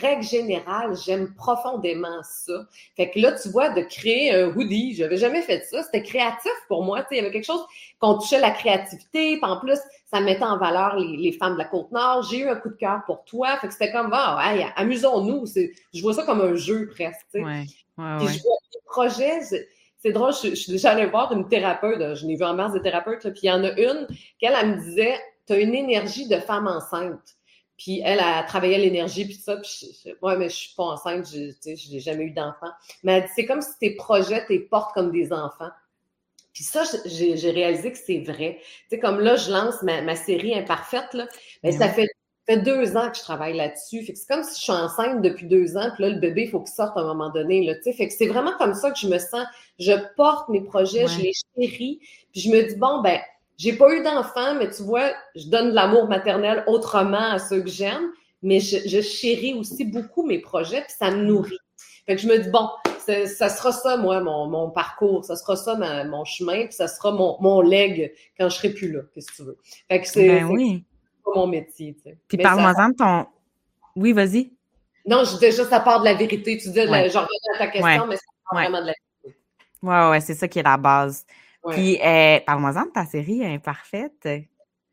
règle 0.00 0.22
générale, 0.22 0.96
j'aime 0.96 1.34
profondément 1.34 2.22
ça. 2.22 2.66
Fait 2.96 3.10
que 3.10 3.18
là, 3.18 3.32
tu 3.32 3.48
vois, 3.48 3.70
de 3.70 3.80
créer 3.82 4.34
un 4.34 4.48
hoodie, 4.48 4.94
j'avais 4.94 5.16
jamais 5.16 5.42
fait 5.42 5.64
ça. 5.64 5.82
C'était 5.82 6.02
créatif 6.02 6.52
pour 6.68 6.84
moi. 6.84 7.02
Tu 7.02 7.08
sais, 7.08 7.14
il 7.14 7.18
y 7.18 7.20
avait 7.20 7.32
quelque 7.32 7.46
chose 7.46 7.64
qu'on 7.98 8.18
touchait 8.18 8.40
la 8.40 8.50
créativité. 8.50 9.36
Puis 9.36 9.40
en 9.42 9.58
plus, 9.58 9.78
ça 10.06 10.20
mettait 10.20 10.44
en 10.44 10.58
valeur 10.58 10.96
les, 10.96 11.32
femmes 11.32 11.54
de 11.54 11.58
la 11.58 11.64
Côte-Nord. 11.64 12.22
J'ai 12.30 12.38
eu 12.38 12.48
un 12.48 12.56
coup 12.56 12.68
de 12.68 12.76
cœur 12.76 13.02
pour 13.06 13.24
toi. 13.24 13.56
Fait 13.58 13.68
que 13.68 13.72
c'était 13.72 13.92
comme, 13.92 14.10
ah, 14.12 14.40
hey, 14.44 14.66
amusons-nous. 14.76 15.46
Je 15.94 16.02
vois 16.02 16.14
ça 16.14 16.24
comme 16.24 16.40
un 16.40 16.54
jeu 16.54 16.88
presque. 16.94 17.26
Tu 17.32 17.40
sais. 17.40 17.44
Ouais, 17.44 17.64
Puis 18.18 18.28
je 18.28 18.42
vois 18.42 18.56
des 18.72 18.80
projets, 18.84 19.40
c'est 19.98 20.12
drôle, 20.12 20.32
je, 20.32 20.54
suis 20.54 20.72
déjà 20.72 20.92
allée 20.92 21.06
voir 21.06 21.32
une 21.32 21.48
thérapeute, 21.48 22.14
je 22.14 22.26
n'ai 22.26 22.36
vu 22.36 22.44
en 22.44 22.54
masse 22.54 22.72
de 22.72 22.78
thérapeutes, 22.78 23.22
puis 23.30 23.40
il 23.44 23.46
y 23.46 23.50
en 23.50 23.64
a 23.64 23.70
une 23.72 24.06
qu'elle, 24.38 24.54
elle 24.60 24.76
me 24.76 24.76
disait, 24.76 25.18
tu 25.46 25.54
as 25.54 25.58
une 25.58 25.74
énergie 25.74 26.28
de 26.28 26.36
femme 26.36 26.66
enceinte. 26.66 27.35
Puis 27.76 28.00
elle 28.04 28.20
a 28.20 28.42
travaillé 28.44 28.78
l'énergie, 28.78 29.24
puis 29.26 29.34
ça. 29.34 29.56
Puis 29.56 29.98
je, 30.04 30.10
ouais, 30.22 30.36
mais 30.36 30.48
je 30.48 30.54
suis 30.56 30.74
pas 30.74 30.84
enceinte, 30.84 31.26
je 31.28 31.92
n'ai 31.92 32.00
jamais 32.00 32.24
eu 32.24 32.30
d'enfant. 32.30 32.70
Mais 33.02 33.18
elle 33.18 33.22
dit, 33.24 33.30
c'est 33.36 33.46
comme 33.46 33.60
si 33.60 33.78
tes 33.78 33.90
projets, 33.90 34.46
tes 34.46 34.60
portes 34.60 34.94
comme 34.94 35.10
des 35.10 35.32
enfants. 35.32 35.70
Puis 36.56 36.64
ça, 36.64 36.84
j'ai 37.04 37.50
réalisé 37.50 37.92
que 37.92 37.98
c'est 37.98 38.20
vrai. 38.20 38.58
Tu 38.62 38.66
sais, 38.88 38.98
comme 38.98 39.20
là, 39.20 39.36
je 39.36 39.50
lance 39.50 39.82
ma, 39.82 40.00
ma 40.00 40.16
série 40.16 40.54
imparfaite, 40.54 41.12
là. 41.12 41.26
Mais 41.62 41.72
ben, 41.72 41.78
ça 41.78 41.88
fait, 41.90 42.08
fait 42.46 42.56
deux 42.56 42.96
ans 42.96 43.10
que 43.10 43.18
je 43.18 43.22
travaille 43.22 43.54
là-dessus. 43.54 44.02
Fait 44.04 44.14
que 44.14 44.18
c'est 44.18 44.26
comme 44.26 44.42
si 44.42 44.58
je 44.58 44.62
suis 44.62 44.72
enceinte 44.72 45.20
depuis 45.20 45.44
deux 45.44 45.76
ans, 45.76 45.90
puis 45.94 46.04
là, 46.04 46.08
le 46.08 46.18
bébé, 46.18 46.44
il 46.44 46.50
faut 46.50 46.60
qu'il 46.60 46.72
sorte 46.72 46.96
à 46.96 47.00
un 47.00 47.04
moment 47.04 47.28
donné, 47.28 47.62
là. 47.62 47.74
Tu 47.74 47.82
sais, 47.82 47.92
fait 47.92 48.08
que 48.08 48.14
c'est 48.14 48.28
vraiment 48.28 48.56
comme 48.56 48.72
ça 48.72 48.90
que 48.90 48.98
je 48.98 49.06
me 49.06 49.18
sens. 49.18 49.46
Je 49.78 49.92
porte 50.16 50.48
mes 50.48 50.62
projets, 50.62 51.06
je 51.08 51.20
les 51.20 51.32
chéris, 51.34 52.00
puis 52.32 52.40
je 52.40 52.48
me 52.48 52.62
dis, 52.62 52.76
bon, 52.76 53.02
ben, 53.02 53.20
j'ai 53.56 53.72
pas 53.72 53.94
eu 53.94 54.02
d'enfant, 54.02 54.54
mais 54.58 54.70
tu 54.70 54.82
vois, 54.82 55.10
je 55.34 55.48
donne 55.48 55.70
de 55.70 55.74
l'amour 55.74 56.08
maternel 56.08 56.64
autrement 56.66 57.32
à 57.32 57.38
ceux 57.38 57.62
que 57.62 57.68
j'aime, 57.68 58.10
mais 58.42 58.60
je, 58.60 59.00
chéris 59.00 59.54
aussi 59.54 59.84
beaucoup 59.84 60.24
mes 60.26 60.38
projets, 60.38 60.82
puis 60.82 60.94
ça 60.98 61.10
me 61.10 61.22
nourrit. 61.22 61.58
Fait 62.06 62.16
que 62.16 62.22
je 62.22 62.28
me 62.28 62.38
dis, 62.38 62.50
bon, 62.50 62.68
ça 62.98 63.48
sera 63.48 63.72
ça, 63.72 63.96
moi, 63.96 64.20
mon, 64.20 64.46
mon, 64.46 64.70
parcours, 64.70 65.24
ça 65.24 65.36
sera 65.36 65.56
ça 65.56 65.74
mon 66.04 66.24
chemin, 66.24 66.66
puis 66.66 66.74
ça 66.74 66.86
sera 66.86 67.12
mon, 67.12 67.36
mon 67.40 67.60
leg 67.60 68.12
quand 68.38 68.48
je 68.48 68.56
serai 68.56 68.70
plus 68.70 68.92
là, 68.92 69.00
qu'est-ce 69.14 69.26
que 69.28 69.36
tu 69.36 69.42
veux. 69.42 69.58
Fait 69.88 70.00
que 70.00 70.08
c'est 70.08 70.28
ben 70.28 70.44
oui. 70.44 70.84
mon 71.34 71.46
métier, 71.46 71.94
tu 71.94 72.02
sais. 72.02 72.18
Puis 72.28 72.38
parle-moi-en 72.38 72.90
de 72.90 72.94
ton... 72.94 73.26
Oui, 73.96 74.12
vas-y. 74.12 74.52
Non, 75.06 75.24
je, 75.24 75.38
déjà, 75.38 75.64
ça 75.64 75.80
part 75.80 76.00
de 76.00 76.04
la 76.04 76.14
vérité. 76.14 76.58
Tu 76.58 76.68
dis, 76.70 76.80
ouais. 76.80 77.10
genre, 77.10 77.28
à 77.54 77.58
ta 77.58 77.66
question, 77.68 78.06
mais 78.06 78.16
ça 78.16 78.22
part 78.50 78.60
vraiment 78.60 78.80
de 78.82 78.86
la 78.86 78.92
vérité. 78.92 79.40
Ouais, 79.82 80.10
ouais, 80.10 80.20
c'est 80.20 80.34
ça 80.34 80.48
qui 80.48 80.58
est 80.58 80.64
la 80.64 80.76
base. 80.76 81.24
Puis, 81.70 81.98
euh, 82.04 82.38
parle-moi-en 82.46 82.86
de 82.86 82.90
ta 82.92 83.04
série 83.04 83.44
Imparfaite. 83.44 84.28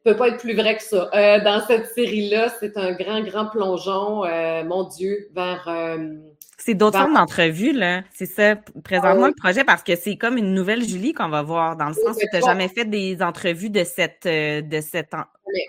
peut 0.04 0.16
pas 0.16 0.30
être 0.30 0.38
plus 0.38 0.56
vrai 0.56 0.78
que 0.78 0.84
ça. 0.84 1.10
Euh, 1.14 1.40
dans 1.44 1.66
cette 1.66 1.88
série-là, 1.94 2.50
c'est 2.60 2.78
un 2.78 2.92
grand, 2.94 3.22
grand 3.22 3.48
plongeon, 3.48 4.26
euh, 4.26 4.64
mon 4.64 4.84
Dieu, 4.84 5.30
vers. 5.34 5.68
Euh, 5.68 6.16
c'est 6.58 6.76
d'autres 6.76 6.98
formes 6.98 7.16
d'entrevues, 7.16 7.74
là. 7.74 8.04
C'est 8.14 8.26
ça, 8.26 8.56
présentement, 8.86 9.26
ah 9.26 9.28
le 9.28 9.34
projet, 9.34 9.66
parce 9.66 9.84
que 9.84 9.98
c'est 9.98 10.16
comme 10.16 10.38
une 10.38 10.54
nouvelle 10.54 10.82
Julie 10.82 11.12
qu'on 11.12 11.28
va 11.28 11.42
voir, 11.42 11.76
dans 11.76 11.88
le 11.88 11.94
sens 11.94 12.16
où 12.16 12.20
tu 12.20 12.28
n'as 12.32 12.40
jamais 12.40 12.70
fait 12.70 12.86
des 12.86 13.22
entrevues 13.22 13.70
de 13.70 13.84
cette, 13.84 14.26
de 14.26 14.82
cette 14.82 15.14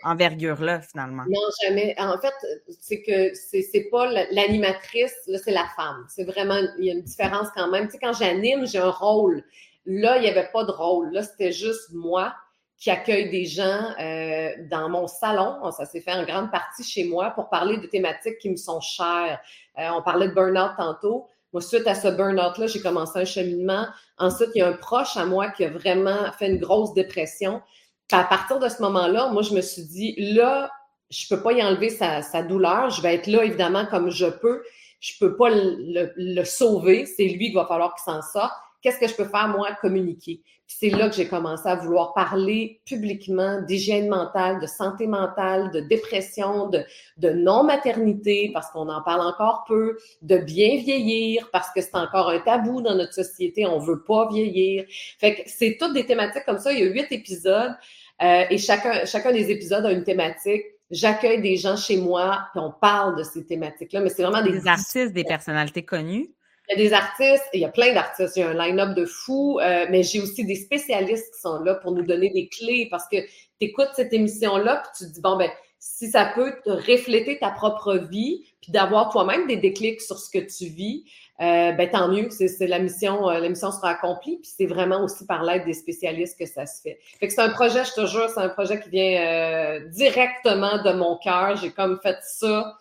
envergure-là, 0.04 0.82
finalement. 0.82 1.24
Non, 1.28 1.40
jamais. 1.64 1.96
En 1.98 2.16
fait, 2.20 2.34
c'est 2.80 3.02
que 3.02 3.34
c'est 3.34 3.88
pas 3.90 4.06
l'animatrice, 4.30 5.14
là, 5.26 5.38
c'est 5.38 5.50
la 5.50 5.66
femme. 5.76 6.06
C'est 6.08 6.24
vraiment, 6.24 6.60
il 6.78 6.84
y 6.84 6.90
a 6.90 6.94
une 6.94 7.02
différence 7.02 7.48
quand 7.56 7.70
même. 7.70 7.86
Tu 7.86 7.92
sais, 7.92 7.98
quand 8.00 8.12
j'anime, 8.12 8.64
j'ai 8.66 8.78
un 8.78 8.90
rôle. 8.90 9.42
Là, 9.86 10.16
il 10.16 10.22
n'y 10.22 10.28
avait 10.28 10.48
pas 10.52 10.64
de 10.64 10.70
rôle. 10.70 11.12
Là, 11.12 11.22
c'était 11.22 11.52
juste 11.52 11.92
moi 11.92 12.34
qui 12.78 12.90
accueille 12.90 13.30
des 13.30 13.44
gens 13.44 13.94
euh, 14.00 14.50
dans 14.70 14.88
mon 14.88 15.06
salon. 15.06 15.70
Ça 15.70 15.84
s'est 15.84 16.00
fait 16.00 16.12
en 16.12 16.24
grande 16.24 16.50
partie 16.50 16.82
chez 16.82 17.04
moi 17.04 17.30
pour 17.30 17.48
parler 17.48 17.78
de 17.78 17.86
thématiques 17.86 18.38
qui 18.38 18.50
me 18.50 18.56
sont 18.56 18.80
chères. 18.80 19.40
Euh, 19.78 19.88
on 19.94 20.02
parlait 20.02 20.28
de 20.28 20.34
burn-out 20.34 20.72
tantôt. 20.76 21.28
Moi, 21.52 21.62
suite 21.62 21.86
à 21.86 21.94
ce 21.94 22.08
burn-out-là, 22.08 22.66
j'ai 22.66 22.80
commencé 22.80 23.20
un 23.20 23.24
cheminement. 23.24 23.86
Ensuite, 24.18 24.50
il 24.54 24.58
y 24.58 24.62
a 24.62 24.68
un 24.68 24.72
proche 24.72 25.16
à 25.16 25.24
moi 25.24 25.50
qui 25.50 25.64
a 25.64 25.70
vraiment 25.70 26.32
fait 26.38 26.48
une 26.48 26.58
grosse 26.58 26.92
dépression. 26.94 27.62
à 28.10 28.24
partir 28.24 28.58
de 28.58 28.68
ce 28.68 28.82
moment-là, 28.82 29.28
moi, 29.28 29.42
je 29.42 29.54
me 29.54 29.60
suis 29.60 29.84
dit, 29.84 30.14
là, 30.18 30.70
je 31.10 31.28
peux 31.28 31.42
pas 31.42 31.52
y 31.52 31.62
enlever 31.62 31.90
sa, 31.90 32.42
douleur. 32.42 32.90
Je 32.90 33.00
vais 33.02 33.14
être 33.14 33.28
là, 33.28 33.44
évidemment, 33.44 33.86
comme 33.86 34.10
je 34.10 34.26
peux. 34.26 34.62
Je 34.98 35.12
peux 35.20 35.36
pas 35.36 35.50
le, 35.50 36.12
le 36.16 36.44
sauver. 36.44 37.06
C'est 37.06 37.28
lui 37.28 37.50
qui 37.50 37.54
va 37.54 37.66
falloir 37.66 37.94
qu'il 37.94 38.12
s'en 38.12 38.22
sorte 38.22 38.54
qu'est-ce 38.84 38.98
que 38.98 39.08
je 39.08 39.14
peux 39.14 39.24
faire, 39.24 39.48
moi, 39.48 39.70
communiquer? 39.80 40.42
Puis 40.66 40.76
c'est 40.78 40.90
là 40.90 41.08
que 41.08 41.16
j'ai 41.16 41.26
commencé 41.26 41.66
à 41.66 41.74
vouloir 41.74 42.12
parler 42.12 42.80
publiquement 42.84 43.62
d'hygiène 43.62 44.08
mentale, 44.08 44.60
de 44.60 44.66
santé 44.66 45.06
mentale, 45.06 45.70
de 45.72 45.80
dépression, 45.80 46.68
de, 46.68 46.84
non-maternité, 47.30 48.50
parce 48.52 48.70
qu'on 48.70 48.88
en 48.90 49.02
parle 49.02 49.22
encore 49.22 49.64
peu, 49.66 49.96
de 50.20 50.36
bien 50.36 50.76
vieillir, 50.76 51.48
parce 51.50 51.70
que 51.74 51.80
c'est 51.80 51.94
encore 51.94 52.28
un 52.28 52.40
tabou 52.40 52.82
dans 52.82 52.94
notre 52.94 53.14
société, 53.14 53.66
on 53.66 53.78
veut 53.78 54.04
pas 54.04 54.28
vieillir. 54.28 54.84
Fait 55.18 55.34
que 55.34 55.40
c'est 55.46 55.78
toutes 55.80 55.94
des 55.94 56.04
thématiques 56.04 56.44
comme 56.44 56.58
ça. 56.58 56.72
Il 56.72 56.80
y 56.80 56.82
a 56.82 56.86
huit 56.86 57.10
épisodes 57.10 57.74
euh, 58.22 58.44
et 58.50 58.58
chacun, 58.58 59.06
chacun 59.06 59.32
des 59.32 59.50
épisodes 59.50 59.84
a 59.84 59.90
une 59.90 60.04
thématique 60.04 60.62
j'accueille 60.90 61.40
des 61.40 61.56
gens 61.56 61.76
chez 61.76 61.96
moi, 61.96 62.46
puis 62.52 62.60
on 62.62 62.70
parle 62.70 63.16
de 63.16 63.24
ces 63.24 63.44
thématiques-là, 63.44 64.00
mais 64.00 64.10
c'est 64.10 64.22
vraiment 64.22 64.42
des, 64.42 64.52
des 64.52 64.68
artistes, 64.68 65.12
des 65.12 65.24
personnalités 65.24 65.82
connues. 65.82 66.28
Il 66.68 66.78
y 66.78 66.80
a 66.80 66.88
des 66.88 66.94
artistes, 66.94 67.44
il 67.52 67.60
y 67.60 67.64
a 67.64 67.68
plein 67.68 67.92
d'artistes, 67.92 68.36
il 68.36 68.40
y 68.40 68.42
a 68.42 68.48
un 68.48 68.54
line-up 68.54 68.94
de 68.94 69.04
fous, 69.04 69.60
euh, 69.60 69.86
mais 69.90 70.02
j'ai 70.02 70.20
aussi 70.20 70.44
des 70.44 70.54
spécialistes 70.54 71.34
qui 71.34 71.40
sont 71.40 71.60
là 71.60 71.74
pour 71.74 71.92
nous 71.92 72.02
donner 72.02 72.30
des 72.30 72.48
clés 72.48 72.88
parce 72.90 73.06
que 73.06 73.18
tu 73.20 73.26
écoutes 73.60 73.90
cette 73.94 74.12
émission-là, 74.12 74.82
puis 74.82 74.92
tu 74.98 75.10
te 75.10 75.14
dis, 75.14 75.20
bon, 75.20 75.36
ben, 75.36 75.50
si 75.78 76.10
ça 76.10 76.32
peut 76.34 76.54
te 76.64 76.70
refléter 76.70 77.38
ta 77.38 77.50
propre 77.50 77.96
vie, 77.96 78.46
puis 78.62 78.72
d'avoir 78.72 79.10
toi-même 79.10 79.46
des 79.46 79.58
déclics 79.58 80.00
sur 80.00 80.18
ce 80.18 80.30
que 80.30 80.38
tu 80.38 80.70
vis, 80.70 81.04
euh, 81.40 81.72
ben 81.72 81.90
tant 81.90 82.08
mieux, 82.08 82.30
c'est 82.30 82.66
la 82.66 82.78
mission, 82.78 83.28
euh, 83.28 83.38
la 83.38 83.50
mission 83.50 83.70
sera 83.70 83.90
accomplie, 83.90 84.38
puis 84.38 84.50
c'est 84.56 84.64
vraiment 84.64 85.04
aussi 85.04 85.26
par 85.26 85.42
l'aide 85.42 85.66
des 85.66 85.74
spécialistes 85.74 86.38
que 86.38 86.46
ça 86.46 86.64
se 86.64 86.80
fait. 86.80 86.98
Fait 87.20 87.26
que 87.26 87.34
c'est 87.34 87.42
un 87.42 87.50
projet, 87.50 87.84
je 87.84 87.92
te 87.92 88.06
jure, 88.06 88.30
c'est 88.30 88.40
un 88.40 88.48
projet 88.48 88.80
qui 88.80 88.88
vient 88.88 89.80
directement 89.90 90.82
de 90.82 90.92
mon 90.94 91.18
cœur. 91.18 91.56
J'ai 91.56 91.72
comme 91.72 92.00
fait 92.02 92.16
ça 92.22 92.78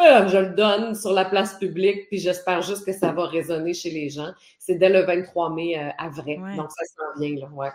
euh, 0.00 0.28
je 0.28 0.38
le 0.38 0.50
donne 0.50 0.94
sur 0.94 1.12
la 1.12 1.24
place 1.24 1.54
publique, 1.58 2.08
puis 2.08 2.18
j'espère 2.18 2.62
juste 2.62 2.84
que 2.84 2.92
ça 2.92 3.12
va 3.12 3.26
résonner 3.26 3.74
chez 3.74 3.90
les 3.90 4.08
gens. 4.08 4.32
C'est 4.58 4.76
dès 4.76 4.88
le 4.88 5.00
23 5.00 5.54
mai 5.54 5.78
euh, 5.78 5.90
à 5.98 6.08
vrai. 6.08 6.36
Donc, 6.56 6.70
ça 6.70 6.84
s'en 6.84 7.20
vient, 7.20 7.36
là, 7.40 7.48
ouais. 7.52 7.70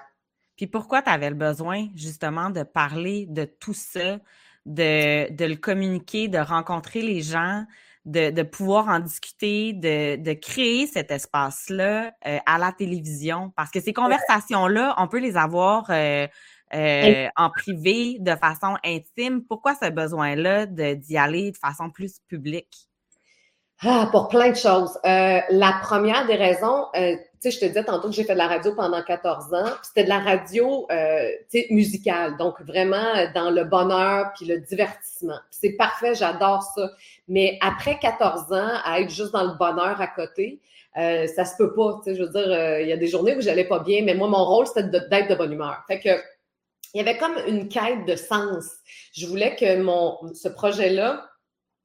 Puis 0.56 0.68
pourquoi 0.68 1.02
tu 1.02 1.10
avais 1.10 1.30
le 1.30 1.36
besoin, 1.36 1.88
justement, 1.96 2.50
de 2.50 2.64
parler 2.64 3.26
de 3.28 3.46
tout 3.46 3.74
ça, 3.74 4.20
de, 4.66 5.32
de 5.34 5.46
le 5.46 5.56
communiquer, 5.56 6.28
de 6.28 6.38
rencontrer 6.38 7.02
les 7.02 7.22
gens, 7.22 7.66
de, 8.06 8.30
de 8.30 8.44
pouvoir 8.44 8.88
en 8.88 9.00
discuter, 9.00 9.74
de, 9.74 10.16
de 10.16 10.34
créer 10.34 10.88
cet 10.88 11.12
espace-là 11.12 12.14
euh, 12.26 12.38
à 12.46 12.58
la 12.58 12.72
télévision? 12.72 13.52
Parce 13.56 13.70
que 13.70 13.82
ces 13.82 13.94
conversations-là, 13.94 14.96
on 14.98 15.08
peut 15.08 15.20
les 15.20 15.36
avoir 15.36 15.88
euh, 16.76 17.28
en 17.36 17.50
privé, 17.50 18.18
de 18.20 18.36
façon 18.36 18.76
intime. 18.84 19.44
Pourquoi 19.44 19.76
ce 19.76 19.90
besoin-là 19.90 20.66
d'y 20.66 21.18
aller 21.18 21.52
de 21.52 21.58
façon 21.58 21.90
plus 21.90 22.20
publique? 22.28 22.90
Ah, 23.84 24.08
pour 24.12 24.30
plein 24.30 24.52
de 24.52 24.56
choses. 24.56 24.98
Euh, 25.06 25.40
la 25.50 25.80
première 25.82 26.26
des 26.28 26.36
raisons, 26.36 26.86
euh, 26.96 27.16
tu 27.16 27.28
sais, 27.40 27.52
je 27.52 27.60
te 27.60 27.66
disais 27.66 27.84
tantôt 27.84 28.08
que 28.08 28.16
j'ai 28.16 28.24
fait 28.24 28.34
de 28.34 28.38
la 28.38 28.48
radio 28.48 28.74
pendant 28.74 29.04
14 29.04 29.54
ans, 29.54 29.70
c'était 29.84 30.06
de 30.06 30.10
la 30.10 30.20
radio, 30.20 30.88
euh, 30.92 31.28
tu 31.52 31.60
sais, 31.60 31.68
musicale, 31.72 32.38
donc 32.38 32.62
vraiment 32.62 33.14
dans 33.34 33.52
le 33.52 33.66
bonheur 33.66 34.32
puis 34.36 34.46
le 34.46 34.60
divertissement. 34.60 35.38
C'est 35.52 35.74
parfait, 35.74 36.16
j'adore 36.16 36.64
ça. 36.64 36.90
Mais 37.28 37.58
après 37.62 38.00
14 38.00 38.54
ans, 38.54 38.80
à 38.86 39.02
être 39.02 39.10
juste 39.10 39.34
dans 39.34 39.44
le 39.44 39.58
bonheur 39.58 40.00
à 40.00 40.08
côté, 40.08 40.62
euh, 40.98 41.28
ça 41.28 41.44
se 41.44 41.58
peut 41.58 41.74
pas. 41.74 42.00
Tu 42.02 42.12
sais, 42.12 42.16
je 42.16 42.24
veux 42.24 42.30
dire, 42.30 42.80
il 42.80 42.88
y 42.88 42.94
a 42.94 42.98
des 42.98 43.08
journées 43.08 43.36
où 43.36 43.42
j'allais 43.42 43.66
pas 43.66 43.80
bien, 43.80 44.04
mais 44.04 44.16
moi, 44.16 44.30
mon 44.30 44.46
rôle, 44.46 44.68
c'était 44.68 44.88
d'être 44.88 45.30
de 45.30 45.36
bonne 45.36 45.52
humeur. 45.52 45.84
Fait 45.86 46.00
que 46.00 46.12
il 46.96 47.00
y 47.00 47.02
avait 47.02 47.18
comme 47.18 47.38
une 47.46 47.68
quête 47.68 48.06
de 48.06 48.16
sens. 48.16 48.78
Je 49.14 49.28
voulais 49.28 49.58
que 49.58 49.82
mon, 49.82 50.18
ce 50.34 50.48
projet-là 50.48 51.30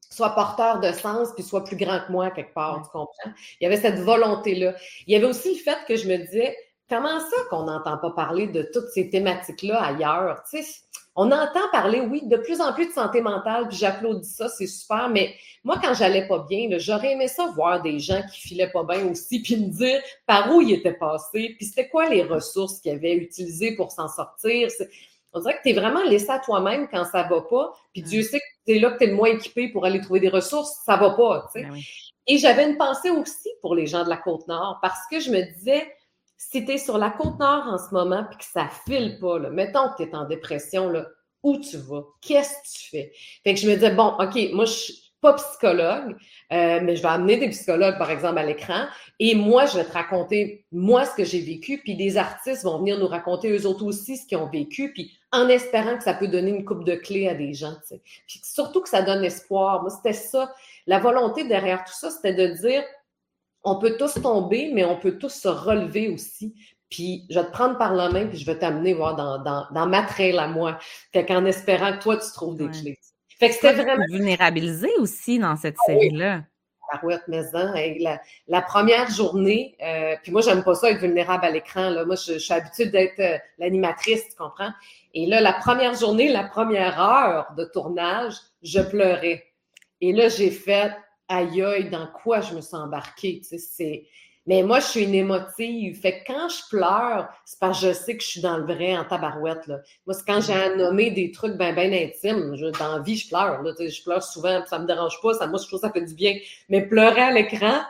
soit 0.09 0.31
porteur 0.37 0.79
de 0.79 0.93
sens 0.93 1.31
puis 1.35 1.43
soit 1.43 1.65
plus 1.65 1.77
grand 1.77 2.01
que 2.07 2.13
moi 2.13 2.31
quelque 2.31 2.55
part, 2.55 2.81
tu 2.85 2.91
comprends? 2.91 3.33
Il 3.61 3.65
y 3.65 3.67
avait 3.67 3.81
cette 3.81 3.99
volonté-là. 3.99 4.75
Il 5.09 5.13
y 5.13 5.17
avait 5.17 5.27
aussi 5.27 5.55
le 5.55 5.61
fait 5.61 5.79
que 5.89 5.97
je 5.97 6.07
me 6.07 6.17
disais, 6.17 6.57
comment 6.91 7.21
ça 7.21 7.37
qu'on 7.49 7.65
n'entend 7.65 7.97
pas 7.97 8.11
parler 8.11 8.49
de 8.49 8.63
toutes 8.63 8.89
ces 8.89 9.09
thématiques-là 9.09 9.81
ailleurs? 9.81 10.43
Tu 10.51 10.63
sais, 10.63 10.69
on 11.17 11.31
entend 11.33 11.69
parler, 11.73 12.01
oui, 12.01 12.23
de 12.25 12.37
plus 12.37 12.61
en 12.61 12.73
plus 12.73 12.87
de 12.87 12.93
santé 12.93 13.21
mentale, 13.21 13.69
puis 13.69 13.77
j'applaudis 13.77 14.29
ça, 14.29 14.49
c'est 14.49 14.67
super, 14.67 15.09
mais 15.09 15.35
moi, 15.65 15.79
quand 15.83 15.93
j'allais 15.95 16.27
pas 16.27 16.47
bien, 16.49 16.69
j'aurais 16.79 17.13
aimé 17.13 17.29
ça 17.29 17.47
voir 17.55 17.83
des 17.83 17.99
gens 17.99 18.23
qui 18.33 18.41
filaient 18.41 18.71
pas 18.71 18.85
bien 18.85 19.07
aussi, 19.07 19.43
puis 19.43 19.57
me 19.57 19.69
dire 19.69 20.01
par 20.27 20.55
où 20.55 20.61
ils 20.61 20.73
étaient 20.73 20.95
passés, 20.95 21.55
puis 21.57 21.67
c'était 21.67 21.89
quoi 21.89 22.09
les 22.09 22.23
ressources 22.23 22.81
qu'ils 22.81 22.93
avaient 22.93 23.15
utilisées 23.15 23.77
pour 23.77 23.91
s'en 23.91 24.09
sortir. 24.09 24.69
On 25.33 25.41
dirait 25.41 25.59
que 25.59 25.63
tu 25.63 25.71
es 25.71 25.73
vraiment 25.73 26.03
laissé 26.05 26.31
à 26.31 26.39
toi-même 26.39 26.89
quand 26.89 27.05
ça 27.05 27.25
va 27.25 27.41
pas, 27.43 27.73
puis 27.93 28.03
Dieu 28.03 28.23
sait 28.23 28.39
que 28.39 28.45
tu 28.67 28.77
es 28.77 28.79
là, 28.79 28.91
que 28.91 28.99
tu 28.99 29.05
es 29.05 29.07
le 29.09 29.15
moins 29.15 29.29
équipé 29.29 29.69
pour 29.69 29.85
aller 29.85 30.01
trouver 30.01 30.21
des 30.21 30.29
ressources, 30.29 30.81
ça 30.85 30.97
va 30.97 31.11
pas, 31.11 31.49
tu 31.53 31.61
sais. 31.61 31.67
Ben 31.67 31.79
Et 32.27 32.39
j'avais 32.39 32.69
une 32.69 32.77
pensée 32.77 33.11
aussi 33.11 33.51
pour 33.61 33.75
les 33.75 33.87
gens 33.87 34.05
de 34.05 34.09
la 34.09 34.17
Côte-Nord, 34.17 34.79
parce 34.81 35.01
que 35.11 35.21
je 35.21 35.31
me 35.31 35.43
disais, 35.55 35.93
si 36.43 36.65
tu 36.65 36.73
es 36.73 36.79
sur 36.79 36.97
la 36.97 37.11
Côte-Nord 37.11 37.67
en 37.67 37.77
ce 37.77 37.93
moment, 37.93 38.25
puis 38.25 38.39
que 38.39 38.45
ça 38.45 38.71
file 38.87 39.19
pas, 39.21 39.39
là, 39.39 39.51
mettons 39.51 39.91
que 39.91 40.03
tu 40.03 40.09
es 40.09 40.15
en 40.15 40.25
dépression, 40.25 40.89
là, 40.89 41.07
où 41.43 41.59
tu 41.59 41.77
vas? 41.77 42.03
Qu'est-ce 42.23 42.55
que 42.55 42.79
tu 42.79 42.91
fais? 42.91 43.13
Fait 43.45 43.55
que 43.55 43.61
je 43.61 43.69
me 43.69 43.75
disais, 43.75 43.91
bon, 43.91 44.15
OK, 44.19 44.39
moi, 44.55 44.65
je 44.65 44.73
suis 44.73 45.13
pas 45.21 45.35
psychologue, 45.35 46.17
euh, 46.51 46.81
mais 46.83 46.97
je 46.97 47.03
vais 47.03 47.09
amener 47.09 47.37
des 47.37 47.51
psychologues, 47.51 47.99
par 47.99 48.11
exemple, 48.11 48.39
à 48.39 48.47
l'écran, 48.47 48.87
et 49.19 49.35
moi, 49.35 49.67
je 49.67 49.77
vais 49.77 49.85
te 49.85 49.93
raconter, 49.93 50.65
moi, 50.73 51.05
ce 51.05 51.15
que 51.15 51.25
j'ai 51.25 51.43
vécu, 51.43 51.83
puis 51.85 51.95
des 51.95 52.17
artistes 52.17 52.65
vont 52.65 52.79
venir 52.79 52.99
nous 52.99 53.09
raconter 53.09 53.51
eux 53.51 53.67
autres 53.67 53.85
aussi 53.85 54.17
ce 54.17 54.27
qu'ils 54.27 54.39
ont 54.39 54.49
vécu, 54.49 54.95
puis 54.95 55.13
en 55.33 55.47
espérant 55.47 55.99
que 55.99 56.05
ça 56.05 56.15
peut 56.15 56.29
donner 56.29 56.53
une 56.53 56.65
coupe 56.65 56.85
de 56.85 56.95
clés 56.95 57.29
à 57.29 57.35
des 57.35 57.53
gens, 57.53 57.75
tu 57.83 57.89
sais. 57.89 58.01
Puis 58.27 58.41
surtout 58.43 58.81
que 58.81 58.89
ça 58.89 59.03
donne 59.03 59.23
espoir. 59.23 59.83
Moi, 59.83 59.91
c'était 59.91 60.15
ça. 60.15 60.55
La 60.87 61.01
volonté 61.01 61.45
derrière 61.45 61.85
tout 61.85 61.93
ça, 61.93 62.11
c'était 62.11 62.33
de 62.33 62.55
dire, 62.55 62.83
on 63.65 63.79
peut 63.79 63.97
tous 63.99 64.15
tomber, 64.15 64.71
mais 64.75 64.85
on 64.85 64.97
peut 64.97 65.19
tous 65.19 65.33
se 65.33 65.49
relever 65.49 66.09
aussi. 66.09 66.55
Puis 66.91 67.25
je 67.31 67.39
vais 67.39 67.47
te 67.47 67.53
prendre 67.53 67.79
par 67.79 67.95
la 67.95 68.11
main, 68.11 68.27
puis 68.27 68.39
je 68.39 68.47
vais 68.47 68.59
t'amener 68.59 68.95
voir 68.95 69.15
dans, 69.15 69.39
dans, 69.43 69.67
dans, 69.71 69.87
ma 69.87 70.03
trail 70.03 70.37
à 70.39 70.49
moi. 70.49 70.79
Fait 71.13 71.25
qu'en 71.25 71.45
espérant 71.45 71.97
que 71.97 72.03
toi, 72.03 72.17
tu 72.17 72.31
trouves 72.33 72.57
des 72.57 72.69
clés. 72.69 72.99
Fait 73.39 73.49
que 73.49 73.55
c'était 73.55 73.73
vraiment. 73.73 74.05
vulnérabilisé 74.11 74.89
aussi 74.99 75.39
dans 75.39 75.57
cette 75.57 75.77
ah 75.81 75.87
série-là. 75.87 76.43
Parouette 76.91 77.27
Maison. 77.29 77.73
La, 78.01 78.21
la, 78.49 78.63
première 78.63 79.09
journée, 79.09 79.77
euh, 79.83 80.17
puis 80.23 80.33
moi, 80.33 80.41
j'aime 80.41 80.65
pas 80.65 80.75
ça 80.75 80.91
être 80.91 80.99
vulnérable 80.99 81.45
à 81.45 81.51
l'écran. 81.51 81.91
Là. 81.91 82.05
Moi, 82.05 82.17
je, 82.17 82.39
suis 82.39 82.53
habituée 82.53 82.87
d'être 82.87 83.21
euh, 83.21 83.39
l'animatrice, 83.59 84.29
tu 84.29 84.37
comprends? 84.37 84.73
Et 85.15 85.27
là, 85.27 85.41
la 85.41 85.53
première 85.53 85.95
journée, 85.95 86.29
la 86.29 86.45
première 86.45 87.01
heure 87.01 87.53
de 87.57 87.65
tournage, 87.65 88.35
je 88.63 88.81
pleurais. 88.81 89.45
Et 90.01 90.13
là, 90.13 90.29
j'ai 90.29 90.51
fait 90.51 90.93
aïe 91.31 91.63
aïe, 91.63 91.89
dans 91.89 92.09
quoi 92.09 92.43
je 92.43 92.55
me 92.55 92.61
suis 92.61 92.77
embarquée? 92.77 93.41
Tu 93.41 93.49
sais, 93.49 93.59
c'est 93.59 94.07
mais 94.47 94.63
moi, 94.63 94.81
je 94.81 94.87
suis 94.87 95.05
une 95.05 95.15
émotive. 95.15 96.01
Fait 96.01 96.21
que 96.21 96.33
quand 96.33 96.49
je 96.49 96.69
pleure, 96.71 97.29
c'est 97.45 97.59
parce 97.61 97.81
que 97.81 97.89
je 97.89 97.93
sais 97.93 98.17
que 98.17 98.23
je 98.23 98.29
suis 98.29 98.41
dans 98.41 98.57
le 98.57 98.65
vrai 98.65 98.97
en 98.97 99.05
tabarouette. 99.05 99.67
Là. 99.67 99.79
Moi, 100.07 100.15
c'est 100.15 100.27
quand 100.27 100.41
j'ai 100.41 100.55
à 100.55 100.75
nommer 100.75 101.11
des 101.11 101.31
trucs 101.31 101.57
bien, 101.57 101.73
bien 101.73 101.93
intimes. 101.93 102.57
Je, 102.57 102.67
dans 102.79 102.97
la 102.97 102.99
vie, 103.01 103.17
je 103.17 103.29
pleure. 103.29 103.63
Là, 103.63 103.73
je 103.79 104.03
pleure 104.03 104.23
souvent, 104.23 104.65
ça 104.67 104.79
me 104.79 104.87
dérange 104.87 105.21
pas. 105.23 105.35
Ça, 105.35 105.47
moi, 105.47 105.61
je 105.63 105.67
trouve 105.67 105.81
que 105.81 105.87
ça 105.87 105.93
fait 105.93 106.05
du 106.05 106.15
bien. 106.15 106.37
Mais 106.69 106.87
pleurer 106.87 107.21
à 107.21 107.31
l'écran, 107.31 107.83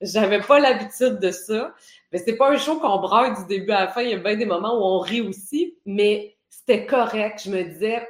j'avais 0.00 0.40
pas 0.40 0.58
l'habitude 0.58 1.18
de 1.20 1.30
ça. 1.30 1.74
Mais 2.10 2.18
c'est 2.18 2.36
pas 2.36 2.50
un 2.50 2.56
show 2.56 2.80
qu'on 2.80 2.98
braille 2.98 3.34
du 3.36 3.46
début 3.46 3.70
à 3.72 3.82
la 3.82 3.88
fin. 3.88 4.00
Il 4.00 4.10
y 4.10 4.14
a 4.14 4.18
bien 4.18 4.34
des 4.34 4.46
moments 4.46 4.76
où 4.76 4.82
on 4.82 4.98
rit 5.00 5.20
aussi. 5.20 5.76
Mais 5.84 6.36
c'était 6.48 6.86
correct. 6.86 7.42
Je 7.44 7.50
me 7.50 7.62
disais, 7.62 8.08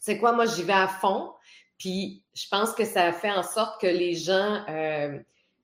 c'est 0.00 0.18
quoi, 0.18 0.32
moi, 0.32 0.46
j'y 0.46 0.62
vais 0.62 0.72
à 0.72 0.88
fond. 0.88 1.32
Puis 1.78 2.22
je 2.34 2.46
pense 2.50 2.72
que 2.72 2.84
ça 2.84 3.04
a 3.04 3.12
fait 3.12 3.30
en 3.30 3.42
sorte 3.42 3.80
que 3.80 3.86
les 3.86 4.14
gens... 4.14 4.64
Euh, 4.68 5.18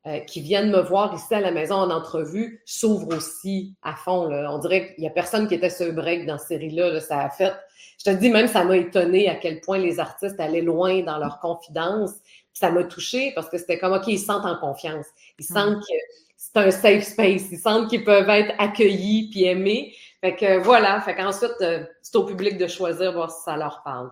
euh, 0.05 0.19
qui 0.19 0.41
viennent 0.41 0.73
me 0.73 0.81
voir 0.81 1.15
ici 1.15 1.33
à 1.33 1.41
la 1.41 1.53
maison 1.53 1.77
en 1.77 1.89
entrevue 1.89 2.61
s'ouvrent 2.67 3.17
aussi 3.17 3.77
à 3.83 3.95
fond. 3.95 4.27
Là. 4.27 4.53
On 4.53 4.59
dirait 4.59 4.89
qu'il 4.89 5.03
n'y 5.03 5.07
a 5.07 5.13
personne 5.13 5.47
qui 5.47 5.55
était 5.55 5.71
sur 5.71 5.93
break 5.93 6.27
dans 6.27 6.39
cette 6.39 6.49
série-là. 6.49 6.99
Ça 6.99 7.21
a 7.21 7.31
fait. 7.31 7.53
Je 8.05 8.11
te 8.11 8.17
dis, 8.17 8.29
même, 8.29 8.49
ça 8.49 8.65
m'a 8.65 8.79
étonné 8.79 9.29
à 9.29 9.37
quel 9.37 9.61
point 9.61 9.79
les 9.79 10.01
artistes 10.01 10.41
allaient 10.41 10.61
loin 10.61 11.03
dans 11.03 11.19
leur 11.19 11.39
confidence. 11.39 12.11
ça 12.53 12.73
m'a 12.73 12.83
touché 12.83 13.31
parce 13.37 13.49
que 13.49 13.59
c'était 13.59 13.79
comme, 13.79 13.93
OK, 13.93 14.09
ils 14.09 14.19
se 14.19 14.25
sentent 14.25 14.45
en 14.45 14.59
confiance. 14.59 15.07
Ils 15.39 15.45
sentent 15.45 15.79
que 15.79 15.95
c'est 16.37 16.57
un 16.57 16.71
safe 16.73 17.05
space. 17.05 17.53
Ils 17.53 17.61
sentent 17.61 17.89
qu'ils 17.89 18.03
peuvent 18.03 18.29
être 18.29 18.53
accueillis 18.59 19.31
puis 19.31 19.45
aimés. 19.45 19.95
Fait 20.21 20.35
que 20.35 20.59
voilà. 20.59 21.01
Fait 21.03 21.15
qu'ensuite, 21.15 21.55
euh, 21.61 21.85
c'est 22.03 22.17
au 22.17 22.25
public 22.25 22.59
de 22.59 22.67
choisir, 22.67 23.13
voir 23.13 23.31
si 23.31 23.45
ça 23.45 23.57
leur 23.57 23.85
parle. 23.85 24.11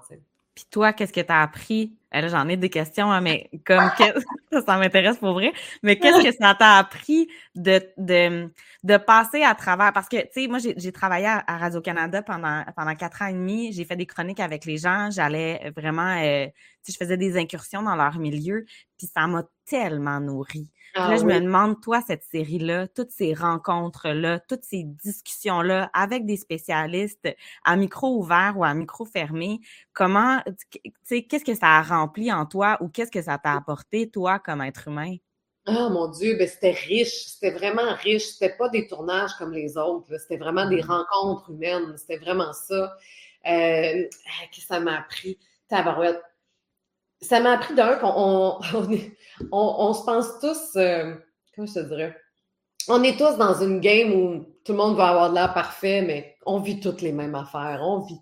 Puis 0.60 0.66
toi, 0.70 0.92
qu'est-ce 0.92 1.12
que 1.14 1.22
tu 1.22 1.32
as 1.32 1.40
appris? 1.40 1.96
Là, 2.12 2.28
j'en 2.28 2.46
ai 2.46 2.58
des 2.58 2.68
questions, 2.68 3.10
hein, 3.10 3.22
mais 3.22 3.48
comme 3.64 3.88
ça, 4.66 4.76
m'intéresse 4.76 5.16
pour 5.16 5.32
vrai. 5.32 5.54
Mais 5.82 5.98
qu'est-ce 5.98 6.22
que 6.22 6.32
ça 6.32 6.54
t'a 6.54 6.76
appris 6.76 7.28
de, 7.54 7.80
de, 7.96 8.50
de 8.84 8.96
passer 8.98 9.42
à 9.42 9.54
travers? 9.54 9.94
Parce 9.94 10.06
que, 10.06 10.18
tu 10.18 10.42
sais, 10.42 10.46
moi, 10.48 10.58
j'ai 10.58 10.92
travaillé 10.92 11.28
à, 11.28 11.56
Radio-Canada 11.56 12.20
pendant, 12.20 12.62
pendant 12.76 12.94
quatre 12.94 13.22
ans 13.22 13.28
et 13.28 13.32
demi. 13.32 13.72
J'ai 13.72 13.86
fait 13.86 13.96
des 13.96 14.04
chroniques 14.04 14.40
avec 14.40 14.66
les 14.66 14.76
gens. 14.76 15.08
J'allais 15.10 15.72
vraiment, 15.74 16.14
euh, 16.18 16.44
tu 16.84 16.92
sais, 16.92 16.92
je 16.92 16.98
faisais 16.98 17.16
des 17.16 17.38
incursions 17.38 17.82
dans 17.82 17.96
leur 17.96 18.18
milieu. 18.18 18.66
Puis 18.98 19.06
ça 19.06 19.26
m'a 19.26 19.44
tellement 19.64 20.20
nourri. 20.20 20.70
Ah 20.94 21.10
là, 21.10 21.16
je 21.16 21.24
me 21.24 21.40
demande, 21.40 21.80
toi, 21.80 22.00
cette 22.04 22.24
série-là, 22.24 22.88
toutes 22.88 23.10
ces 23.10 23.34
rencontres-là, 23.34 24.40
toutes 24.40 24.64
ces 24.64 24.82
discussions-là 24.84 25.90
avec 25.92 26.26
des 26.26 26.36
spécialistes 26.36 27.28
à 27.64 27.76
micro 27.76 28.16
ouvert 28.16 28.54
ou 28.56 28.64
à 28.64 28.74
micro 28.74 29.04
fermé, 29.04 29.60
comment, 29.92 30.42
tu 30.72 30.80
sais, 31.04 31.22
qu'est-ce 31.22 31.44
que 31.44 31.54
ça 31.54 31.78
a 31.78 31.82
rempli 31.82 32.32
en 32.32 32.46
toi 32.46 32.76
ou 32.80 32.88
qu'est-ce 32.88 33.10
que 33.10 33.22
ça 33.22 33.38
t'a 33.38 33.54
apporté, 33.54 34.10
toi, 34.10 34.38
comme 34.38 34.62
être 34.62 34.88
humain? 34.88 35.16
Ah, 35.66 35.88
mon 35.90 36.08
Dieu, 36.08 36.36
ben 36.36 36.48
c'était 36.48 36.70
riche, 36.70 37.26
c'était 37.26 37.50
vraiment 37.52 37.94
riche. 37.94 38.24
C'était 38.24 38.56
pas 38.56 38.68
des 38.70 38.86
tournages 38.86 39.34
comme 39.38 39.52
les 39.52 39.76
autres, 39.76 40.16
c'était 40.18 40.38
vraiment 40.38 40.68
des 40.68 40.82
mmh. 40.82 40.90
rencontres 40.90 41.50
humaines, 41.50 41.94
c'était 41.96 42.18
vraiment 42.18 42.52
ça. 42.52 42.96
Euh, 43.46 44.08
que 44.54 44.60
ça 44.60 44.80
m'a 44.80 44.98
appris? 44.98 45.38
Tabarouette 45.68 46.20
ça 47.20 47.40
m'a 47.40 47.52
appris 47.52 47.74
d'un 47.74 47.96
qu'on 47.96 48.58
on, 49.52 49.94
se 49.94 50.04
pense 50.04 50.40
tous, 50.40 50.76
euh, 50.76 51.14
comment 51.54 51.66
je 51.66 51.74
te 51.74 51.80
dirais, 51.80 52.16
on 52.88 53.02
est 53.02 53.18
tous 53.18 53.36
dans 53.36 53.60
une 53.60 53.80
game 53.80 54.12
où 54.12 54.46
tout 54.64 54.72
le 54.72 54.78
monde 54.78 54.96
va 54.96 55.08
avoir 55.08 55.30
de 55.30 55.34
l'air 55.34 55.52
parfait, 55.54 56.02
mais 56.02 56.36
on 56.46 56.58
vit 56.60 56.80
toutes 56.80 57.02
les 57.02 57.12
mêmes 57.12 57.34
affaires. 57.34 57.80
On 57.82 58.00
vit, 58.00 58.18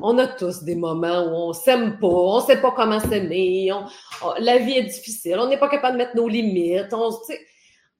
on 0.00 0.18
a 0.18 0.26
tous 0.26 0.62
des 0.62 0.74
moments 0.74 1.24
où 1.24 1.34
on 1.48 1.52
s'aime 1.52 1.98
pas, 1.98 2.06
on 2.06 2.40
sait 2.40 2.60
pas 2.60 2.72
comment 2.72 3.00
s'aimer, 3.00 3.70
la 4.38 4.58
vie 4.58 4.78
est 4.78 4.84
difficile, 4.84 5.38
on 5.38 5.48
n'est 5.48 5.58
pas 5.58 5.68
capable 5.68 5.94
de 5.94 6.04
mettre 6.04 6.16
nos 6.16 6.28
limites. 6.28 6.92
On, 6.92 7.10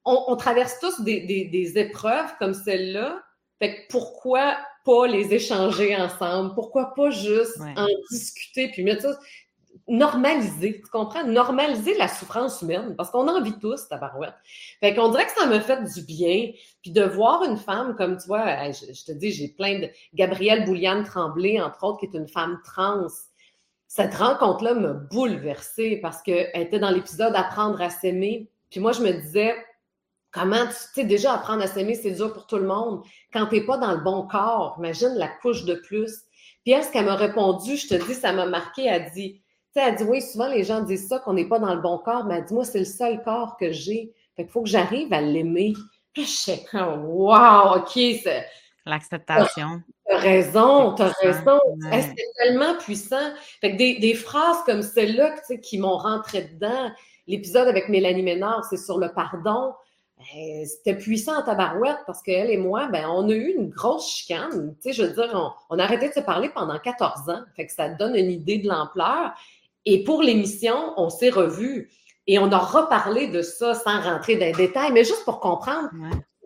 on, 0.05 0.35
traverse 0.35 0.79
tous 0.79 1.01
des, 1.01 1.73
épreuves 1.77 2.35
comme 2.39 2.53
celle-là. 2.53 3.21
Fait 3.59 3.75
que 3.75 3.81
pourquoi 3.89 4.57
pas 4.85 5.07
les 5.07 5.33
échanger 5.33 5.95
ensemble? 5.95 6.53
Pourquoi 6.55 6.93
pas 6.95 7.09
juste 7.11 7.59
en 7.77 7.87
discuter 8.11 8.69
puis 8.69 8.83
mettre 8.83 9.03
ça? 9.03 9.19
Normaliser, 9.87 10.81
tu 10.81 10.89
comprends? 10.89 11.25
Normaliser 11.25 11.97
la 11.97 12.07
souffrance 12.07 12.61
humaine, 12.61 12.95
parce 12.95 13.11
qu'on 13.11 13.27
en 13.27 13.41
vit 13.41 13.57
tous, 13.59 13.87
tabarouette. 13.87 14.35
Fait 14.79 14.93
qu'on 14.93 15.09
dirait 15.09 15.25
que 15.25 15.31
ça 15.31 15.45
me 15.45 15.59
fait 15.59 15.83
du 15.83 16.01
bien, 16.03 16.51
puis 16.81 16.91
de 16.91 17.03
voir 17.03 17.43
une 17.43 17.57
femme 17.57 17.95
comme, 17.95 18.17
tu 18.17 18.27
vois, 18.27 18.71
je, 18.71 19.05
te 19.05 19.11
dis, 19.11 19.31
j'ai 19.31 19.49
plein 19.49 19.79
de... 19.79 19.89
Gabrielle 20.13 20.65
Bouliane 20.65 21.03
Tremblay, 21.03 21.59
entre 21.61 21.83
autres, 21.83 21.99
qui 21.99 22.05
est 22.05 22.17
une 22.17 22.27
femme 22.27 22.59
trans. 22.63 23.07
Cette 23.87 24.15
rencontre-là 24.15 24.73
m'a 24.73 24.93
bouleversée 24.93 25.99
parce 26.01 26.21
qu'elle 26.21 26.49
était 26.55 26.79
dans 26.79 26.89
l'épisode 26.89 27.35
Apprendre 27.35 27.81
à 27.81 27.89
s'aimer. 27.89 28.49
Puis 28.69 28.79
moi, 28.79 28.91
je 28.91 29.01
me 29.01 29.11
disais, 29.11 29.55
comment, 30.31 30.65
tu 30.65 30.73
sais, 30.95 31.03
déjà, 31.03 31.33
apprendre 31.33 31.61
à 31.61 31.67
s'aimer, 31.67 31.95
c'est 31.95 32.11
dur 32.11 32.33
pour 32.33 32.47
tout 32.47 32.57
le 32.57 32.65
monde. 32.65 33.03
Quand 33.31 33.45
t'es 33.47 33.61
pas 33.61 33.77
dans 33.77 33.91
le 33.91 34.03
bon 34.03 34.27
corps, 34.27 34.75
imagine 34.79 35.13
la 35.15 35.27
couche 35.27 35.65
de 35.65 35.75
plus. 35.75 36.23
Puis 36.63 36.73
elle, 36.73 36.83
ce 36.83 36.91
qu'elle 36.91 37.05
m'a 37.05 37.15
répondu, 37.15 37.75
je 37.77 37.87
te 37.87 37.95
dis, 37.95 38.13
ça 38.13 38.31
m'a 38.33 38.45
marqué, 38.45 38.85
elle 38.85 39.11
dit, 39.11 39.42
sais, 39.73 39.87
elle 39.87 39.95
dit, 39.95 40.03
oui, 40.03 40.21
souvent 40.21 40.47
les 40.47 40.63
gens 40.63 40.81
disent 40.81 41.07
ça, 41.07 41.19
qu'on 41.19 41.33
n'est 41.33 41.47
pas 41.47 41.59
dans 41.59 41.73
le 41.73 41.81
bon 41.81 41.97
corps, 41.97 42.25
mais 42.25 42.35
elle 42.35 42.45
dit, 42.45 42.53
moi, 42.53 42.65
c'est 42.65 42.79
le 42.79 42.85
seul 42.85 43.21
corps 43.23 43.57
que 43.57 43.71
j'ai. 43.71 44.13
Fait 44.35 44.43
qu'il 44.43 44.51
faut 44.51 44.63
que 44.63 44.69
j'arrive 44.69 45.13
à 45.13 45.21
l'aimer. 45.21 45.73
Je 46.15 46.23
sais 46.23 46.63
wow, 46.73 47.77
OK, 47.77 47.91
c'est. 47.93 48.45
L'acceptation. 48.85 49.81
T'as 50.07 50.17
raison, 50.17 50.93
t'as 50.93 51.13
raison. 51.21 51.59
C'est 51.91 52.15
tellement 52.37 52.75
puissant. 52.77 53.31
Fait 53.61 53.71
que 53.71 53.77
des, 53.77 53.99
des 53.99 54.13
phrases 54.13 54.61
comme 54.65 54.81
celle-là, 54.81 55.35
qui 55.61 55.77
m'ont 55.77 55.97
rentré 55.97 56.43
dedans. 56.53 56.91
L'épisode 57.25 57.67
avec 57.67 57.87
Mélanie 57.87 58.23
Ménard, 58.23 58.65
c'est 58.65 58.77
sur 58.77 58.97
le 58.97 59.09
pardon. 59.13 59.73
Ben, 60.17 60.65
c'était 60.65 60.95
puissant 60.95 61.39
en 61.39 61.43
tabarouette 61.43 61.99
parce 62.05 62.21
qu'elle 62.21 62.49
et 62.49 62.57
moi, 62.57 62.87
ben, 62.87 63.07
on 63.09 63.29
a 63.29 63.33
eu 63.33 63.55
une 63.57 63.69
grosse 63.69 64.09
chicane. 64.09 64.75
Tu 64.81 64.89
sais, 64.89 64.93
je 64.93 65.03
veux 65.03 65.13
dire, 65.13 65.31
on, 65.33 65.51
on, 65.69 65.79
a 65.79 65.83
arrêté 65.83 66.09
de 66.09 66.13
se 66.13 66.19
parler 66.19 66.49
pendant 66.49 66.77
14 66.77 67.29
ans. 67.29 67.43
Fait 67.55 67.65
que 67.65 67.71
ça 67.71 67.89
donne 67.89 68.15
une 68.15 68.29
idée 68.29 68.57
de 68.57 68.67
l'ampleur. 68.67 69.33
Et 69.85 70.03
pour 70.03 70.21
l'émission, 70.21 70.93
on 70.97 71.09
s'est 71.09 71.29
revus 71.29 71.89
et 72.27 72.39
on 72.39 72.51
a 72.51 72.57
reparlé 72.57 73.27
de 73.27 73.41
ça 73.41 73.73
sans 73.73 73.99
rentrer 74.01 74.35
dans 74.35 74.45
les 74.45 74.53
détails, 74.53 74.91
mais 74.91 75.03
juste 75.03 75.25
pour 75.25 75.39
comprendre. 75.39 75.89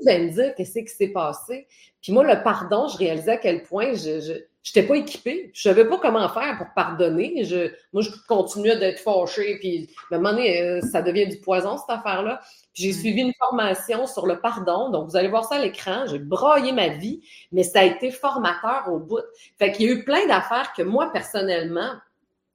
Vous 0.01 0.09
allez 0.09 0.25
me 0.27 0.31
dire 0.31 0.53
qu'est-ce 0.55 0.79
qui 0.79 0.88
s'est 0.88 1.07
passé. 1.07 1.67
Puis 2.01 2.11
moi, 2.11 2.23
le 2.23 2.43
pardon, 2.43 2.88
je 2.88 2.97
réalisais 2.97 3.31
à 3.31 3.38
quel 3.38 3.63
point 3.63 3.93
je 3.93 4.31
n'étais 4.31 4.88
pas 4.88 4.95
équipée. 4.95 5.51
Je 5.53 5.61
savais 5.63 5.85
pas 5.85 5.97
comment 5.97 6.29
faire 6.29 6.57
pour 6.57 6.67
pardonner. 6.75 7.43
Je, 7.45 7.71
moi, 7.93 8.03
je 8.03 8.09
continuais 8.27 8.77
d'être 8.77 8.99
fâchée. 8.99 9.57
Puis 9.59 9.89
à 10.11 10.15
un 10.15 10.17
moment 10.19 10.31
donné, 10.31 10.61
euh, 10.61 10.81
ça 10.81 11.01
devient 11.01 11.27
du 11.27 11.38
poison, 11.38 11.77
cette 11.77 11.89
affaire-là. 11.89 12.41
J'ai 12.73 12.93
suivi 12.93 13.21
une 13.21 13.33
formation 13.39 14.05
sur 14.05 14.27
le 14.27 14.39
pardon. 14.39 14.89
Donc, 14.89 15.09
vous 15.09 15.15
allez 15.15 15.29
voir 15.29 15.45
ça 15.45 15.55
à 15.55 15.59
l'écran. 15.59 16.05
J'ai 16.07 16.19
broyé 16.19 16.73
ma 16.73 16.89
vie, 16.89 17.21
mais 17.51 17.63
ça 17.63 17.79
a 17.79 17.83
été 17.83 18.11
formateur 18.11 18.85
au 18.91 18.99
bout. 18.99 19.23
Fait 19.57 19.71
qu'il 19.71 19.88
y 19.88 19.89
a 19.89 19.93
eu 19.93 20.03
plein 20.03 20.27
d'affaires 20.27 20.73
que 20.77 20.83
moi, 20.83 21.11
personnellement, 21.11 21.93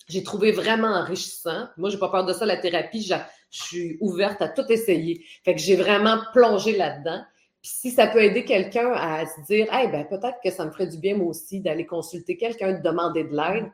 j'ai 0.08 0.22
trouvé 0.22 0.52
vraiment 0.52 0.88
enrichissant. 0.88 1.68
Moi, 1.76 1.90
j'ai 1.90 1.98
pas 1.98 2.08
peur 2.08 2.24
de 2.24 2.32
ça, 2.32 2.46
la 2.46 2.56
thérapie. 2.56 3.02
Je, 3.02 3.14
suis 3.54 3.98
ouverte 4.00 4.40
à 4.40 4.48
tout 4.48 4.64
essayer. 4.70 5.26
Fait 5.44 5.54
que 5.54 5.60
j'ai 5.60 5.76
vraiment 5.76 6.18
plongé 6.32 6.74
là-dedans. 6.74 7.22
Puis 7.60 7.70
si 7.70 7.90
ça 7.90 8.06
peut 8.06 8.22
aider 8.22 8.46
quelqu'un 8.46 8.92
à 8.94 9.26
se 9.26 9.42
dire, 9.42 9.66
eh 9.78 9.88
ben 9.88 10.06
peut-être 10.06 10.38
que 10.42 10.50
ça 10.50 10.64
me 10.64 10.70
ferait 10.70 10.86
du 10.86 10.96
bien 10.96 11.16
moi 11.16 11.26
aussi 11.26 11.60
d'aller 11.60 11.84
consulter 11.84 12.38
quelqu'un, 12.38 12.72
de 12.72 12.82
demander 12.82 13.24
de 13.24 13.36
l'aide, 13.36 13.70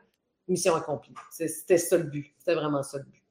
mission 0.49 0.75
accomplie. 0.75 1.13
C'était 1.31 1.77
ça 1.77 1.95
le 1.95 2.03
but. 2.03 2.33
C'était 2.37 2.55
vraiment 2.55 2.83
ça 2.83 2.97
le 2.97 3.05
but. 3.05 3.23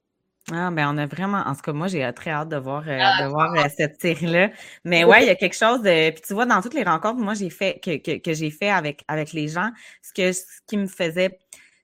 Ah, 0.51 0.71
ben 0.71 0.89
on 0.89 0.97
a 0.97 1.07
vraiment, 1.07 1.39
en 1.39 1.55
tout 1.55 1.61
cas, 1.61 1.73
moi, 1.73 1.89
j'ai 1.89 2.11
très 2.15 2.31
hâte 2.31 2.49
de 2.49 2.57
voir, 2.57 2.83
euh, 2.89 2.99
ah, 2.99 3.23
de 3.23 3.29
voir 3.29 3.53
euh, 3.55 3.69
cette 3.77 4.01
série-là. 4.01 4.51
Mais 4.85 5.05
ouais, 5.05 5.25
il 5.25 5.27
y 5.27 5.31
a 5.31 5.35
quelque 5.35 5.57
chose 5.57 5.83
de. 5.83 6.11
Puis 6.11 6.23
tu 6.27 6.33
vois, 6.33 6.47
dans 6.47 6.63
toutes 6.63 6.75
les 6.75 6.85
rencontres, 6.85 7.21
moi, 7.21 7.35
j'ai 7.35 7.51
fait, 7.51 7.79
que, 7.85 7.99
que, 7.99 8.19
que 8.19 8.33
j'ai 8.33 8.51
fait 8.51 8.71
avec, 8.71 9.05
avec 9.09 9.35
les 9.35 9.49
gens, 9.49 9.71
ce 10.03 10.15
que 10.15 10.33
ce 10.33 10.45
qui 10.67 10.79
me 10.79 10.87
faisait 10.87 11.39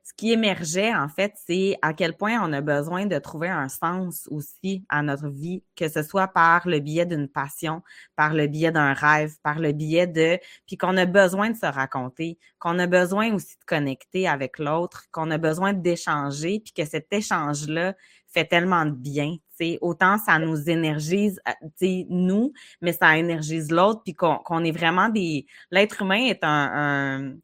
ce 0.04 0.12
qui 0.14 0.32
émergeait, 0.32 0.94
en 0.94 1.08
fait, 1.08 1.32
c'est 1.46 1.78
à 1.80 1.94
quel 1.94 2.14
point 2.14 2.38
on 2.42 2.52
a 2.52 2.60
besoin 2.60 3.06
de 3.06 3.18
trouver 3.18 3.48
un 3.48 3.70
sens 3.70 4.28
aussi 4.30 4.84
à 4.90 5.02
notre 5.02 5.28
vie, 5.28 5.62
que 5.76 5.88
ce 5.88 6.02
soit 6.02 6.28
par 6.28 6.68
le 6.68 6.78
biais 6.80 7.06
d'une 7.06 7.26
passion, 7.26 7.82
par 8.14 8.34
le 8.34 8.46
biais 8.46 8.70
d'un 8.70 8.92
rêve, 8.92 9.32
par 9.42 9.58
le 9.58 9.72
biais 9.72 10.06
de, 10.06 10.38
puis 10.66 10.76
qu'on 10.76 10.98
a 10.98 11.06
besoin 11.06 11.48
de 11.48 11.56
se 11.56 11.64
raconter, 11.64 12.38
qu'on 12.58 12.78
a 12.78 12.86
besoin 12.86 13.32
aussi 13.32 13.56
de 13.58 13.64
connecter 13.64 14.28
avec 14.28 14.58
l'autre, 14.58 15.04
qu'on 15.10 15.30
a 15.30 15.38
besoin 15.38 15.72
d'échanger, 15.72 16.60
puis 16.60 16.74
que 16.74 16.84
cet 16.84 17.10
échange-là 17.10 17.94
fait 18.28 18.44
tellement 18.44 18.84
de 18.84 18.90
bien. 18.90 19.36
sais. 19.56 19.78
Autant 19.80 20.18
ça 20.18 20.38
nous 20.38 20.68
énergise, 20.68 21.40
euh, 21.48 22.04
nous, 22.10 22.52
mais 22.82 22.92
ça 22.92 23.16
énergise 23.16 23.70
l'autre, 23.70 24.02
puis 24.04 24.14
qu'on 24.14 24.64
est 24.64 24.72
vraiment 24.72 25.08
des... 25.08 25.46
L'être 25.70 26.02
humain 26.02 26.26
est 26.26 26.40
un, 26.42 27.36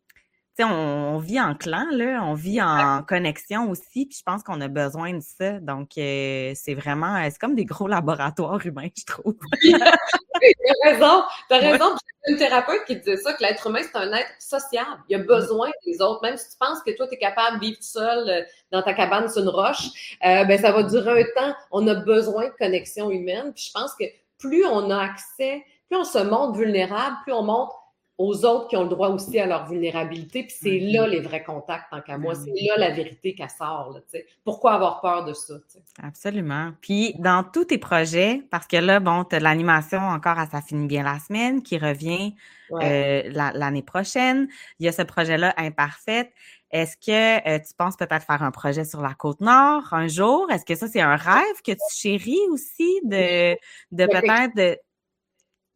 on, 0.65 1.19
vit 1.19 1.41
en 1.41 1.55
clan, 1.55 1.87
là, 1.91 2.23
on 2.25 2.35
vit 2.35 2.61
en 2.61 3.03
connexion 3.03 3.71
aussi, 3.71 4.07
puis 4.07 4.17
je 4.19 4.23
pense 4.23 4.43
qu'on 4.43 4.61
a 4.61 4.69
besoin 4.69 5.15
de 5.15 5.23
ça. 5.23 5.61
Donc, 5.61 5.91
euh, 5.99 6.53
c'est 6.55 6.75
vraiment, 6.75 7.17
euh, 7.17 7.29
c'est 7.31 7.39
comme 7.39 7.55
des 7.55 7.65
gros 7.65 7.87
laboratoires 7.89 8.65
humains, 8.65 8.89
je 8.97 9.05
trouve. 9.05 9.37
t'as 9.63 10.91
raison, 10.91 11.23
t'as 11.49 11.59
raison. 11.59 11.97
J'ai 12.27 12.33
une 12.33 12.39
thérapeute 12.39 12.85
qui 12.87 12.97
disait 12.97 13.17
ça, 13.17 13.33
que 13.33 13.43
l'être 13.43 13.67
humain, 13.67 13.81
c'est 13.83 13.97
un 13.97 14.13
être 14.13 14.33
sociable. 14.39 15.01
Il 15.09 15.17
a 15.17 15.19
besoin 15.21 15.71
des 15.87 16.01
autres. 16.03 16.21
Même 16.23 16.37
si 16.37 16.51
tu 16.51 16.57
penses 16.59 16.83
que 16.85 16.95
toi, 16.97 17.09
tu 17.09 17.15
es 17.15 17.19
capable 17.19 17.61
de 17.61 17.67
vivre 17.67 17.79
seul 17.81 18.29
euh, 18.29 18.43
dans 18.71 18.83
ta 18.83 18.93
cabane 18.93 19.29
sur 19.29 19.43
une 19.43 19.49
roche, 19.49 20.17
ben, 20.23 20.59
ça 20.59 20.73
va 20.73 20.83
durer 20.83 21.23
un 21.23 21.41
temps. 21.41 21.55
On 21.71 21.87
a 21.89 21.95
besoin 21.95 22.47
de 22.47 22.55
connexion 22.59 23.11
humaine. 23.11 23.53
Puis 23.55 23.65
je 23.69 23.73
pense 23.73 23.95
que 23.99 24.05
plus 24.39 24.65
on 24.67 24.91
a 24.91 24.99
accès, 24.99 25.65
plus 25.89 25.99
on 25.99 26.05
se 26.05 26.19
montre 26.19 26.59
vulnérable, 26.59 27.17
plus 27.25 27.33
on 27.33 27.43
montre 27.43 27.80
aux 28.21 28.45
autres 28.45 28.69
qui 28.69 28.77
ont 28.77 28.83
le 28.83 28.91
droit 28.91 29.09
aussi 29.09 29.39
à 29.39 29.47
leur 29.47 29.67
vulnérabilité. 29.67 30.43
Puis 30.43 30.55
c'est 30.61 30.79
là 30.79 31.07
les 31.07 31.21
vrais 31.21 31.43
contacts, 31.43 31.91
tant 31.91 32.03
qu'à 32.03 32.19
moi. 32.19 32.35
C'est 32.35 32.53
là 32.69 32.75
la 32.77 32.91
vérité 32.91 33.35
qu'elle 33.35 33.49
sort. 33.49 33.95
Là, 33.95 34.21
Pourquoi 34.45 34.75
avoir 34.75 35.01
peur 35.01 35.25
de 35.25 35.33
ça? 35.33 35.55
Absolument. 36.03 36.73
Puis 36.83 37.15
dans 37.19 37.43
tous 37.43 37.65
tes 37.65 37.79
projets, 37.79 38.43
parce 38.51 38.67
que 38.67 38.77
là, 38.77 39.01
bon, 39.01 39.25
tu 39.25 39.37
as 39.37 39.41
l'animation 39.41 40.01
encore 40.01 40.39
à 40.39 40.47
Ça 40.47 40.61
finit 40.61 40.87
bien 40.87 41.03
la 41.03 41.19
semaine 41.19 41.63
qui 41.63 41.79
revient 41.79 42.35
euh, 42.73 43.23
l'année 43.33 43.83
prochaine. 43.83 44.49
Il 44.79 44.85
y 44.85 44.89
a 44.91 44.93
ce 44.93 45.03
projet-là 45.03 45.55
Imparfaite. 45.57 46.31
Est-ce 46.73 46.99
que 46.99 47.49
euh, 47.49 47.59
tu 47.59 47.75
penses 47.75 47.97
peut-être 47.97 48.27
faire 48.27 48.43
un 48.43 48.51
projet 48.51 48.85
sur 48.85 49.01
la 49.01 49.15
côte 49.15 49.41
nord 49.41 49.85
un 49.93 50.09
jour? 50.09 50.51
Est-ce 50.51 50.67
que 50.67 50.75
ça, 50.75 50.89
c'est 50.89 51.01
un 51.01 51.17
rêve 51.17 51.63
que 51.65 51.73
tu 51.73 51.97
chéris 51.97 52.39
aussi 52.51 53.01
de, 53.03 53.55
de 53.93 54.07
peut-être 54.07 54.55
de 54.55 54.79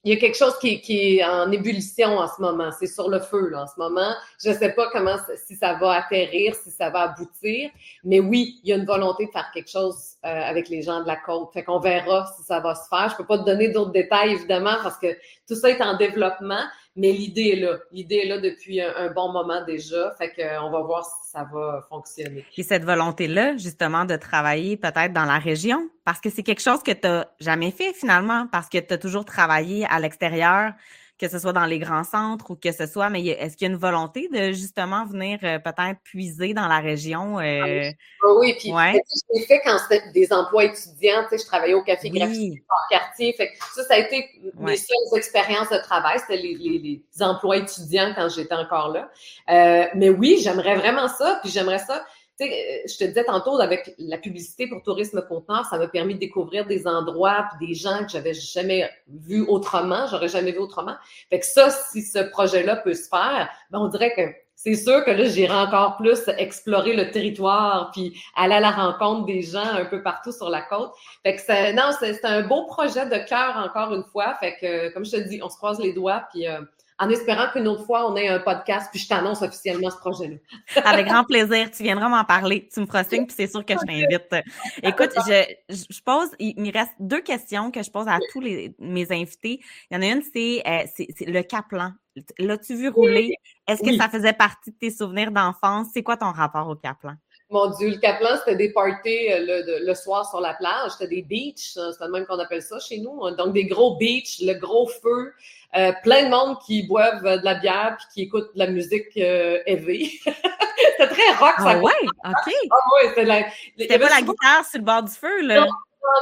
il 0.05 0.12
y 0.12 0.16
a 0.16 0.20
quelque 0.20 0.36
chose 0.36 0.59
qui, 0.59 0.82
est 0.86 1.24
en 1.24 1.51
ébullition 1.51 2.18
en 2.18 2.28
ce 2.28 2.40
moment. 2.40 2.70
C'est 2.78 2.86
sur 2.86 3.09
le 3.09 3.20
feu 3.20 3.48
là, 3.48 3.62
en 3.62 3.66
ce 3.66 3.78
moment. 3.78 4.12
Je 4.43 4.51
ne 4.51 4.55
sais 4.55 4.72
pas 4.72 4.90
comment 4.93 5.16
si 5.47 5.56
ça 5.56 5.74
va 5.74 5.93
atterrir, 5.93 6.55
si 6.55 6.70
ça 6.70 6.90
va 6.90 7.12
aboutir, 7.12 7.70
mais 8.05 8.20
oui, 8.20 8.60
il 8.62 8.68
y 8.68 8.72
a 8.74 8.76
une 8.76 8.85
volonté 8.85 9.24
de 9.26 9.31
faire 9.31 9.51
quelque 9.55 9.70
chose 9.70 9.97
euh, 10.26 10.28
avec 10.28 10.68
les 10.68 10.82
gens 10.82 11.01
de 11.01 11.06
la 11.06 11.16
côte. 11.16 11.51
Fait 11.55 11.64
qu'on 11.64 11.81
verra 11.81 12.31
si 12.36 12.43
ça 12.44 12.60
va 12.60 12.74
se 12.74 12.86
faire. 12.89 13.09
Je 13.10 13.16
peux 13.16 13.24
pas 13.24 13.39
te 13.39 13.44
donner 13.44 13.68
d'autres 13.68 13.93
détails 13.93 14.32
évidemment 14.32 14.76
parce 14.82 14.98
que 14.98 15.16
tout 15.48 15.55
ça 15.55 15.70
est 15.70 15.81
en 15.81 15.97
développement, 15.97 16.64
mais 16.96 17.12
l'idée 17.12 17.50
est 17.54 17.60
là. 17.60 17.78
L'idée 17.90 18.16
est 18.16 18.28
là 18.28 18.38
depuis 18.38 18.80
un, 18.80 19.10
bon 19.12 19.32
moment 19.32 19.64
déjà. 19.64 20.14
Fait 20.16 20.30
qu'on 20.30 20.70
va 20.70 20.80
voir 20.82 21.04
si 21.04 21.30
ça 21.30 21.46
va 21.52 21.84
fonctionner. 21.88 22.44
Et 22.56 22.62
cette 22.62 22.84
volonté-là, 22.84 23.56
justement, 23.56 24.04
de 24.04 24.16
travailler 24.16 24.76
peut-être 24.76 25.12
dans 25.12 25.24
la 25.24 25.38
région, 25.38 25.88
parce 26.04 26.20
que 26.20 26.30
c'est 26.30 26.42
quelque 26.42 26.62
chose 26.62 26.82
que 26.82 26.92
tu 26.92 27.06
n'as 27.06 27.26
jamais 27.40 27.72
fait 27.72 27.92
finalement, 27.92 28.46
parce 28.50 28.68
que 28.68 28.78
tu 28.78 28.94
as 28.94 28.98
toujours 28.98 29.24
travaillé 29.24 29.86
à 29.90 29.98
l'extérieur 29.98 30.72
que 31.19 31.28
ce 31.28 31.39
soit 31.39 31.53
dans 31.53 31.65
les 31.65 31.78
grands 31.78 32.03
centres 32.03 32.51
ou 32.51 32.57
que 32.57 32.73
ce 32.73 32.86
soit, 32.86 33.09
mais 33.09 33.24
est-ce 33.24 33.57
qu'il 33.57 33.69
y 33.69 33.70
a 33.70 33.73
une 33.73 33.78
volonté 33.81 34.28
de 34.32 34.53
justement 34.53 35.07
venir 35.07 35.39
euh, 35.45 35.59
peut-être 35.59 36.01
puiser 36.03 36.55
dans 36.55 36.66
la 36.66 36.81
région? 36.81 37.39
Euh... 37.39 37.91
oui, 38.39 38.55
puis 38.59 38.73
ouais. 38.73 39.01
je 39.15 39.39
l'ai 39.39 39.47
fait 39.47 39.61
quand 39.65 39.78
c'était 39.78 40.11
des 40.11 40.32
emplois 40.32 40.65
étudiants, 40.65 41.23
tu 41.28 41.36
sais, 41.36 41.39
je 41.39 41.47
travaillais 41.47 41.74
au 41.74 41.85
café 41.85 42.11
graphique 42.11 42.65
en 42.69 42.97
quartier, 42.97 43.32
fait 43.35 43.53
ça, 43.74 43.85
ça 43.85 43.95
a 43.95 43.99
été 43.99 44.28
mes 44.59 44.77
seules 44.77 44.97
expériences 45.16 45.70
de 45.70 45.78
travail, 45.78 46.19
c'était 46.19 46.43
les, 46.43 46.55
les, 46.55 46.78
les, 46.78 47.23
emplois 47.23 47.59
étudiants 47.59 48.12
quand 48.16 48.28
j'étais 48.28 48.55
encore 48.55 48.89
là. 48.89 49.09
Euh, 49.51 49.86
mais 49.95 50.11
oui, 50.11 50.39
j'aimerais 50.43 50.74
vraiment 50.74 51.09
ça, 51.09 51.39
puis 51.43 51.51
j'aimerais 51.51 51.78
ça 51.78 52.05
tu 52.39 52.47
sais, 52.47 52.52
euh, 52.52 52.89
je 52.89 52.97
te 52.97 53.05
disais 53.05 53.24
tantôt, 53.24 53.59
avec 53.61 53.94
la 53.98 54.19
publicité 54.19 54.66
pour 54.66 54.82
Tourisme 54.82 55.23
Conteneur, 55.28 55.65
ça 55.66 55.78
m'a 55.78 55.89
permis 55.89 56.15
de 56.15 56.20
découvrir 56.20 56.66
des 56.66 56.86
endroits 56.86 57.47
puis 57.51 57.69
des 57.69 57.74
gens 57.74 58.05
que 58.05 58.11
j'avais 58.11 58.35
jamais 58.35 58.90
vus 59.09 59.44
autrement, 59.47 60.06
j'aurais 60.11 60.28
jamais 60.28 60.52
vu 60.52 60.59
autrement. 60.59 60.97
Fait 61.31 61.40
que 61.40 61.47
ça, 61.47 61.70
si 61.70 62.02
ce 62.02 62.19
projet-là 62.19 62.77
peut 62.77 62.94
se 62.94 63.09
faire, 63.09 63.48
ben 63.70 63.78
on 63.78 63.89
dirait 63.89 64.15
que 64.15 64.44
c'est 64.56 64.77
sûr 64.77 65.05
que 65.05 65.11
là, 65.11 65.24
j'irai 65.24 65.55
encore 65.55 65.97
plus 65.97 66.28
explorer 66.39 66.94
le 66.94 67.11
territoire 67.11 67.90
puis 67.93 68.19
aller 68.35 68.55
à 68.55 68.61
la 68.61 68.70
rencontre 68.70 69.27
des 69.27 69.43
gens 69.43 69.65
un 69.65 69.85
peu 69.85 70.02
partout 70.02 70.32
sur 70.32 70.48
la 70.48 70.62
côte. 70.62 70.93
Fait 71.23 71.36
que 71.36 71.73
non, 71.73 71.90
c'est, 71.98 72.24
un 72.24 72.43
beau 72.43 72.65
projet 72.66 73.06
de 73.06 73.19
cœur 73.28 73.56
encore 73.56 73.93
une 73.94 74.05
fois. 74.05 74.35
Fait 74.40 74.56
que, 74.61 74.93
comme 74.94 75.05
je 75.05 75.11
te 75.12 75.28
dis, 75.28 75.40
on 75.43 75.51
se 75.51 75.56
croise 75.56 75.78
les 75.81 75.93
doigts 75.93 76.24
puis 76.32 76.47
euh, 76.47 76.61
en 76.98 77.10
espérant 77.10 77.50
qu'une 77.52 77.66
autre 77.66 77.84
fois, 77.84 78.10
on 78.10 78.16
ait 78.16 78.28
un 78.28 78.38
podcast, 78.38 78.88
puis 78.90 79.00
je 79.00 79.08
t'annonce 79.08 79.42
officiellement 79.42 79.90
ce 79.90 79.96
projet-là. 79.96 80.36
Avec 80.84 81.06
grand 81.06 81.24
plaisir. 81.24 81.70
Tu 81.70 81.82
viendras 81.82 82.08
m'en 82.08 82.24
parler. 82.24 82.68
Tu 82.72 82.80
me 82.80 82.86
feras 82.86 83.04
signe, 83.04 83.26
puis 83.26 83.34
c'est 83.36 83.48
sûr 83.48 83.64
que 83.64 83.74
je 83.74 83.84
t'invite. 83.84 84.46
Écoute, 84.82 85.10
je, 85.26 85.44
je 85.70 86.02
pose, 86.02 86.30
il 86.38 86.60
me 86.60 86.72
reste 86.72 86.92
deux 87.00 87.20
questions 87.20 87.70
que 87.72 87.82
je 87.82 87.90
pose 87.90 88.06
à 88.06 88.18
tous 88.32 88.40
les, 88.40 88.74
mes 88.78 89.10
invités. 89.10 89.60
Il 89.90 89.94
y 89.94 89.96
en 89.96 90.02
a 90.02 90.06
une, 90.06 90.22
c'est, 90.22 90.62
euh, 90.66 90.84
c'est, 90.94 91.26
le 91.26 91.42
Caplan. 91.42 91.92
L'as-tu 92.38 92.76
vu 92.76 92.88
rouler? 92.88 93.34
Est-ce 93.66 93.82
que 93.82 93.96
ça 93.96 94.08
faisait 94.08 94.32
partie 94.32 94.70
de 94.70 94.76
tes 94.76 94.90
souvenirs 94.90 95.32
d'enfance? 95.32 95.88
C'est 95.92 96.04
quoi 96.04 96.16
ton 96.16 96.30
rapport 96.30 96.68
au 96.68 96.76
Caplan? 96.76 97.16
Mon 97.50 97.68
Dieu, 97.70 97.90
le 97.90 97.98
Caplan, 97.98 98.36
c'était 98.38 98.56
des 98.56 98.72
parties 98.72 99.30
euh, 99.30 99.38
le, 99.40 99.86
le, 99.86 99.94
soir 99.94 100.28
sur 100.28 100.40
la 100.40 100.54
plage. 100.54 100.92
C'était 100.92 101.14
des 101.14 101.22
beaches, 101.22 101.74
c'est 101.74 102.04
le 102.04 102.10
même 102.10 102.26
qu'on 102.26 102.38
appelle 102.38 102.62
ça 102.62 102.78
chez 102.80 102.98
nous. 102.98 103.30
Donc, 103.32 103.52
des 103.52 103.66
gros 103.66 103.96
beaches, 103.96 104.40
le 104.40 104.54
gros 104.54 104.88
feu. 104.88 105.32
Euh, 105.76 105.92
plein 106.02 106.24
de 106.24 106.30
monde 106.30 106.56
qui 106.64 106.84
boivent 106.84 107.22
de 107.22 107.44
la 107.44 107.56
bière 107.56 107.96
puis 107.98 108.06
qui 108.14 108.22
écoutent 108.22 108.54
de 108.54 108.58
la 108.60 108.68
musique 108.68 109.08
euh, 109.16 109.58
c'était 109.66 111.08
très 111.08 111.32
rock, 111.38 111.54
ça. 111.58 111.70
Ah 111.70 111.78
ouais, 111.78 111.92
OK. 112.02 112.54
Ah 112.70 112.76
ouais, 112.92 113.08
c'était 113.08 113.24
la... 113.24 113.42
C'était 113.76 113.98
pas 113.98 114.08
la 114.08 114.22
guitare 114.22 114.64
sur 114.64 114.78
le 114.78 114.84
bord 114.84 115.02
du 115.02 115.12
feu, 115.12 115.42
là? 115.42 115.60
Non, 115.60 115.66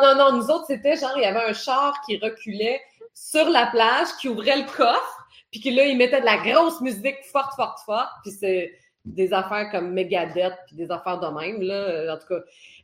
non, 0.02 0.14
non, 0.16 0.36
nous 0.38 0.50
autres, 0.50 0.64
c'était 0.68 0.96
genre, 0.96 1.12
il 1.16 1.22
y 1.22 1.26
avait 1.26 1.44
un 1.44 1.52
char 1.52 2.00
qui 2.06 2.16
reculait 2.16 2.80
sur 3.14 3.48
la 3.50 3.66
plage, 3.66 4.08
qui 4.20 4.28
ouvrait 4.28 4.56
le 4.56 4.64
coffre, 4.64 5.26
puis 5.50 5.60
que 5.60 5.68
là, 5.68 5.84
il 5.84 5.98
mettait 5.98 6.20
de 6.20 6.26
la 6.26 6.38
grosse 6.38 6.80
musique 6.80 7.18
forte, 7.30 7.54
forte, 7.54 7.80
forte, 7.84 8.08
puis 8.22 8.32
c'est 8.32 8.72
des 9.04 9.32
affaires 9.32 9.70
comme 9.70 9.92
Megadeth, 9.92 10.54
puis 10.66 10.76
des 10.76 10.90
affaires 10.90 11.18
de 11.18 11.26
même, 11.26 11.60
là, 11.62 12.14
en 12.14 12.18
tout 12.18 12.28
cas, 12.28 12.40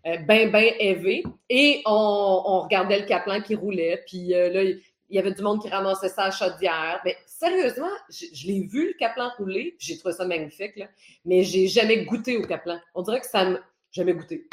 euh, 0.07 0.17
ben, 0.27 0.51
ben 0.51 0.73
élevé. 0.79 1.23
Et 1.49 1.83
on, 1.87 2.43
on, 2.45 2.61
regardait 2.61 3.01
le 3.01 3.07
Caplan 3.07 3.41
qui 3.41 3.55
roulait, 3.55 4.03
puis 4.07 4.35
euh, 4.35 4.51
là, 4.51 4.63
il 4.63 5.17
y 5.17 5.19
avait 5.19 5.33
du 5.33 5.43
monde 5.43 5.63
qui 5.63 5.69
ramassait 5.69 6.09
ça 6.09 6.25
à 6.25 6.31
chaudière. 6.31 7.01
Mais 7.05 7.17
sérieusement, 7.27 7.91
je, 8.11 8.47
l'ai 8.47 8.67
vu, 8.67 8.89
le 8.89 8.99
Caplan 8.99 9.31
rouler, 9.39 9.77
j'ai 9.79 9.97
trouvé 9.99 10.15
ça 10.15 10.27
magnifique, 10.27 10.77
là, 10.77 10.87
mais 11.25 11.43
j'ai 11.43 11.67
jamais 11.69 12.05
goûté 12.05 12.37
au 12.37 12.43
Caplan. 12.43 12.79
On 12.95 13.03
dirait 13.03 13.21
que 13.21 13.27
ça 13.27 13.45
me... 13.45 13.59
jamais 13.91 14.15
goûté. 14.15 14.49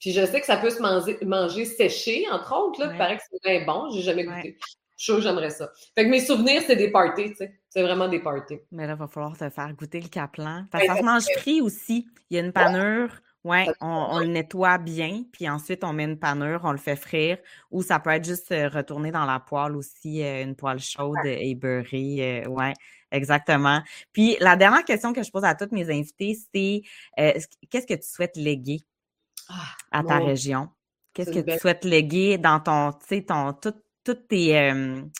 Puis 0.00 0.12
je 0.12 0.26
sais 0.26 0.40
que 0.40 0.46
ça 0.46 0.58
peut 0.58 0.70
se 0.70 0.82
manger, 0.82 1.16
manger 1.22 1.64
séché, 1.64 2.26
entre 2.30 2.54
autres, 2.54 2.80
là, 2.80 2.90
il 2.92 2.98
paraît 2.98 3.16
que 3.16 3.22
c'est 3.30 3.42
bien 3.42 3.64
bon, 3.64 3.88
j'ai 3.90 4.02
jamais 4.02 4.24
goûté. 4.24 4.58
Je 4.96 5.20
j'aimerais 5.20 5.50
ça. 5.50 5.70
Fait 5.94 6.04
que 6.04 6.10
mes 6.10 6.20
souvenirs, 6.20 6.62
c'est 6.66 6.76
des 6.76 6.90
parties, 6.90 7.30
tu 7.30 7.36
sais. 7.36 7.60
C'est 7.68 7.82
vraiment 7.82 8.08
des 8.08 8.20
parties. 8.20 8.60
Mais 8.70 8.86
là, 8.86 8.92
il 8.92 8.98
va 8.98 9.08
falloir 9.08 9.36
te 9.36 9.48
faire 9.50 9.72
goûter 9.74 10.00
le 10.00 10.08
Caplan. 10.08 10.66
Parce 10.70 10.84
que 10.84 10.90
ça 10.90 10.98
se 10.98 11.04
mange 11.04 11.24
frit 11.38 11.60
aussi. 11.60 12.06
Il 12.30 12.36
y 12.36 12.40
a 12.40 12.44
une 12.44 12.52
panure 12.52 13.10
oui, 13.44 13.66
on, 13.82 14.20
le 14.20 14.26
nettoie 14.26 14.78
bien, 14.78 15.24
puis 15.30 15.50
ensuite 15.50 15.84
on 15.84 15.92
met 15.92 16.04
une 16.04 16.18
panure, 16.18 16.62
on 16.64 16.72
le 16.72 16.78
fait 16.78 16.96
frire, 16.96 17.36
ou 17.70 17.82
ça 17.82 18.00
peut 18.00 18.08
être 18.08 18.24
juste 18.24 18.50
euh, 18.52 18.68
retourné 18.68 19.10
dans 19.10 19.26
la 19.26 19.38
poêle 19.38 19.76
aussi, 19.76 20.22
euh, 20.22 20.42
une 20.42 20.56
poêle 20.56 20.80
chaude 20.80 21.18
et 21.26 21.54
beurrée. 21.54 22.42
Euh, 22.42 22.48
ouais, 22.48 22.72
exactement. 23.10 23.82
Puis 24.14 24.38
la 24.40 24.56
dernière 24.56 24.84
question 24.84 25.12
que 25.12 25.22
je 25.22 25.30
pose 25.30 25.44
à 25.44 25.54
toutes 25.54 25.72
mes 25.72 25.90
invités, 25.90 26.38
c'est 26.54 26.82
qu'est-ce 27.68 27.86
que 27.86 27.94
tu 27.94 28.08
souhaites 28.08 28.36
léguer 28.36 28.80
ah, 29.50 29.66
à 29.92 30.02
ta 30.02 30.20
région? 30.20 30.70
Qu'est-ce 31.12 31.30
que 31.30 31.52
tu 31.52 31.58
souhaites 31.58 31.84
léguer 31.84 32.38
dans 32.38 32.60
ton, 32.60 32.92
tu 32.92 33.06
sais, 33.08 33.22
ton, 33.22 33.52
toutes 34.04 34.28
tes. 34.28 34.72
Mmh. 34.72 35.10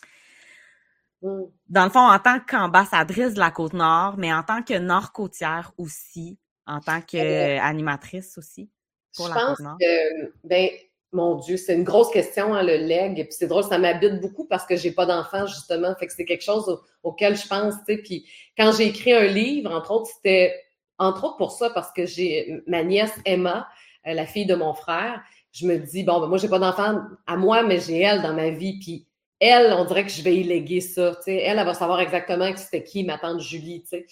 Dans 1.69 1.85
le 1.85 1.89
fond, 1.89 2.07
en 2.07 2.19
tant 2.19 2.39
qu'ambassadrice 2.39 3.33
de 3.33 3.39
la 3.39 3.49
Côte-Nord, 3.49 4.15
mais 4.17 4.31
en 4.31 4.43
tant 4.43 4.61
que 4.61 4.77
Nord-Côtière 4.77 5.71
aussi, 5.77 6.37
en 6.67 6.79
tant 6.79 7.01
qu'animatrice 7.01 8.37
aussi 8.37 8.69
pour 9.15 9.27
je 9.27 9.33
pense 9.33 9.57
que, 9.79 10.31
ben, 10.43 10.69
mon 11.11 11.35
Dieu, 11.35 11.57
c'est 11.57 11.75
une 11.75 11.83
grosse 11.83 12.11
question, 12.11 12.53
hein, 12.53 12.63
le 12.63 12.75
leg. 12.75 13.15
Puis 13.15 13.31
c'est 13.31 13.47
drôle, 13.47 13.63
ça 13.63 13.77
m'habite 13.77 14.19
beaucoup 14.19 14.45
parce 14.45 14.65
que 14.65 14.75
j'ai 14.75 14.91
pas 14.91 15.05
d'enfant, 15.05 15.47
justement. 15.47 15.95
Fait 15.95 16.07
que 16.07 16.13
c'est 16.13 16.25
quelque 16.25 16.43
chose 16.43 16.81
auquel 17.03 17.37
je 17.37 17.47
pense, 17.47 17.75
tu 17.87 17.95
sais. 17.95 17.97
Puis 18.01 18.25
quand 18.57 18.73
j'ai 18.73 18.87
écrit 18.87 19.13
un 19.13 19.25
livre, 19.25 19.71
entre 19.71 19.91
autres, 19.91 20.09
c'était 20.13 20.53
entre 20.97 21.25
autres 21.25 21.37
pour 21.37 21.51
ça, 21.51 21.69
parce 21.69 21.91
que 21.91 22.05
j'ai 22.05 22.61
ma 22.67 22.83
nièce 22.83 23.13
Emma, 23.25 23.67
euh, 24.07 24.13
la 24.13 24.25
fille 24.25 24.45
de 24.45 24.55
mon 24.55 24.73
frère, 24.73 25.21
je 25.55 25.65
me 25.65 25.77
dis, 25.77 26.03
bon, 26.03 26.19
ben, 26.19 26.27
moi, 26.27 26.37
j'ai 26.37 26.49
pas 26.49 26.59
d'enfant 26.59 27.01
à 27.25 27.37
moi, 27.37 27.63
mais 27.63 27.79
j'ai 27.79 28.01
elle 28.01 28.21
dans 28.21 28.33
ma 28.33 28.49
vie. 28.49 28.77
Puis 28.79 29.07
elle, 29.39 29.73
on 29.73 29.85
dirait 29.85 30.05
que 30.05 30.11
je 30.11 30.21
vais 30.21 30.35
y 30.35 30.43
léguer 30.43 30.81
ça. 30.81 31.17
Elle, 31.25 31.57
elle 31.59 31.65
va 31.65 31.73
savoir 31.73 32.01
exactement 32.01 32.51
qui 32.51 32.61
c'était 32.61 32.83
qui, 32.83 33.03
ma 33.05 33.17
tante 33.17 33.39
Julie, 33.39 33.81
tu 33.83 33.89
sais. 33.89 34.05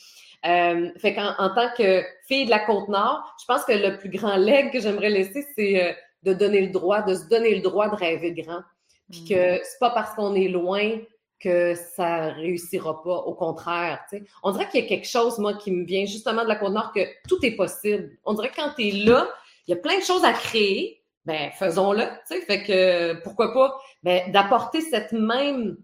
Euh, 0.45 0.89
fait 0.97 1.15
qu'en 1.15 1.33
en 1.37 1.53
tant 1.53 1.69
que 1.77 2.03
fille 2.27 2.45
de 2.45 2.49
la 2.49 2.59
Côte-Nord, 2.59 3.35
je 3.39 3.45
pense 3.45 3.63
que 3.63 3.71
le 3.71 3.97
plus 3.97 4.09
grand 4.09 4.35
leg 4.35 4.71
que 4.71 4.79
j'aimerais 4.79 5.09
laisser, 5.09 5.45
c'est 5.55 5.81
euh, 5.81 5.93
de 6.23 6.33
donner 6.33 6.61
le 6.61 6.71
droit, 6.71 7.01
de 7.01 7.15
se 7.15 7.27
donner 7.27 7.55
le 7.55 7.61
droit 7.61 7.89
de 7.89 7.95
rêver 7.95 8.33
grand. 8.33 8.61
Puis 9.09 9.25
que 9.25 9.55
mm. 9.55 9.59
c'est 9.63 9.79
pas 9.79 9.91
parce 9.91 10.15
qu'on 10.15 10.35
est 10.35 10.49
loin 10.49 10.97
que 11.39 11.75
ça 11.75 12.29
réussira 12.31 13.03
pas. 13.03 13.17
Au 13.17 13.33
contraire, 13.33 14.01
tu 14.09 14.17
sais. 14.17 14.23
On 14.43 14.51
dirait 14.51 14.67
qu'il 14.69 14.81
y 14.81 14.85
a 14.85 14.87
quelque 14.87 15.07
chose, 15.07 15.39
moi, 15.39 15.55
qui 15.55 15.71
me 15.71 15.85
vient 15.85 16.05
justement 16.05 16.43
de 16.43 16.49
la 16.49 16.55
Côte-Nord, 16.55 16.93
que 16.93 17.01
tout 17.27 17.45
est 17.45 17.55
possible. 17.55 18.11
On 18.23 18.33
dirait 18.33 18.49
que 18.49 18.55
quand 18.55 18.71
tu 18.77 18.87
es 18.87 18.91
là, 18.91 19.29
il 19.67 19.71
y 19.71 19.73
a 19.73 19.81
plein 19.81 19.97
de 19.97 20.03
choses 20.03 20.23
à 20.23 20.33
créer, 20.33 21.02
ben 21.25 21.51
faisons-le, 21.51 22.03
tu 22.27 22.35
sais. 22.35 22.41
Fait 22.41 22.63
que 22.63 23.21
pourquoi 23.23 23.53
pas, 23.53 23.77
ben, 24.03 24.31
d'apporter 24.31 24.81
cette 24.81 25.11
même 25.11 25.77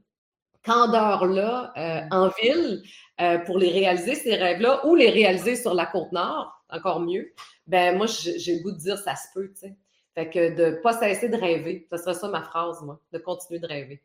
candeur-là 0.65 1.73
euh, 1.77 2.01
en 2.11 2.29
ville 2.41 2.83
euh, 3.21 3.39
pour 3.39 3.57
les 3.57 3.71
réaliser, 3.71 4.15
ces 4.15 4.35
rêves-là, 4.35 4.85
ou 4.85 4.95
les 4.95 5.09
réaliser 5.09 5.55
sur 5.55 5.73
la 5.73 5.85
côte 5.85 6.11
nord, 6.11 6.63
encore 6.69 6.99
mieux, 6.99 7.33
ben 7.67 7.97
moi, 7.97 8.07
j'ai 8.07 8.57
le 8.57 8.63
goût 8.63 8.71
de 8.71 8.77
dire 8.77 8.97
ça 8.97 9.15
se 9.15 9.27
peut, 9.33 9.49
tu 9.53 9.61
sais. 9.61 9.75
Fait 10.15 10.29
que 10.29 10.55
de 10.55 10.81
pas 10.81 10.93
cesser 10.93 11.29
de 11.29 11.37
rêver, 11.37 11.87
ce 11.91 11.97
serait 11.97 12.13
ça 12.13 12.27
ma 12.27 12.43
phrase, 12.43 12.81
moi, 12.81 12.99
de 13.13 13.19
continuer 13.19 13.59
de 13.59 13.67
rêver. 13.67 14.03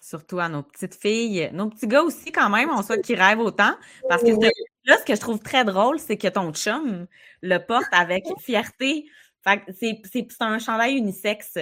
Surtout 0.00 0.38
à 0.40 0.48
nos 0.48 0.62
petites 0.62 0.94
filles, 0.94 1.50
nos 1.52 1.68
petits 1.68 1.86
gars 1.86 2.02
aussi, 2.02 2.32
quand 2.32 2.48
même, 2.48 2.70
on 2.70 2.82
souhaite 2.82 3.04
qu'ils 3.04 3.20
rêvent 3.20 3.40
autant. 3.40 3.74
Parce 4.08 4.22
que 4.22 4.30
là, 4.84 4.98
ce 4.98 5.04
que 5.04 5.14
je 5.14 5.20
trouve 5.20 5.38
très 5.40 5.64
drôle, 5.64 5.98
c'est 5.98 6.16
que 6.16 6.28
ton 6.28 6.52
chum 6.52 7.06
le 7.42 7.58
porte 7.58 7.92
avec 7.92 8.24
fierté. 8.40 9.06
Fait 9.44 9.58
que 9.58 9.72
c'est 10.12 10.26
un 10.40 10.58
chandail 10.58 10.96
unisexe 10.96 11.58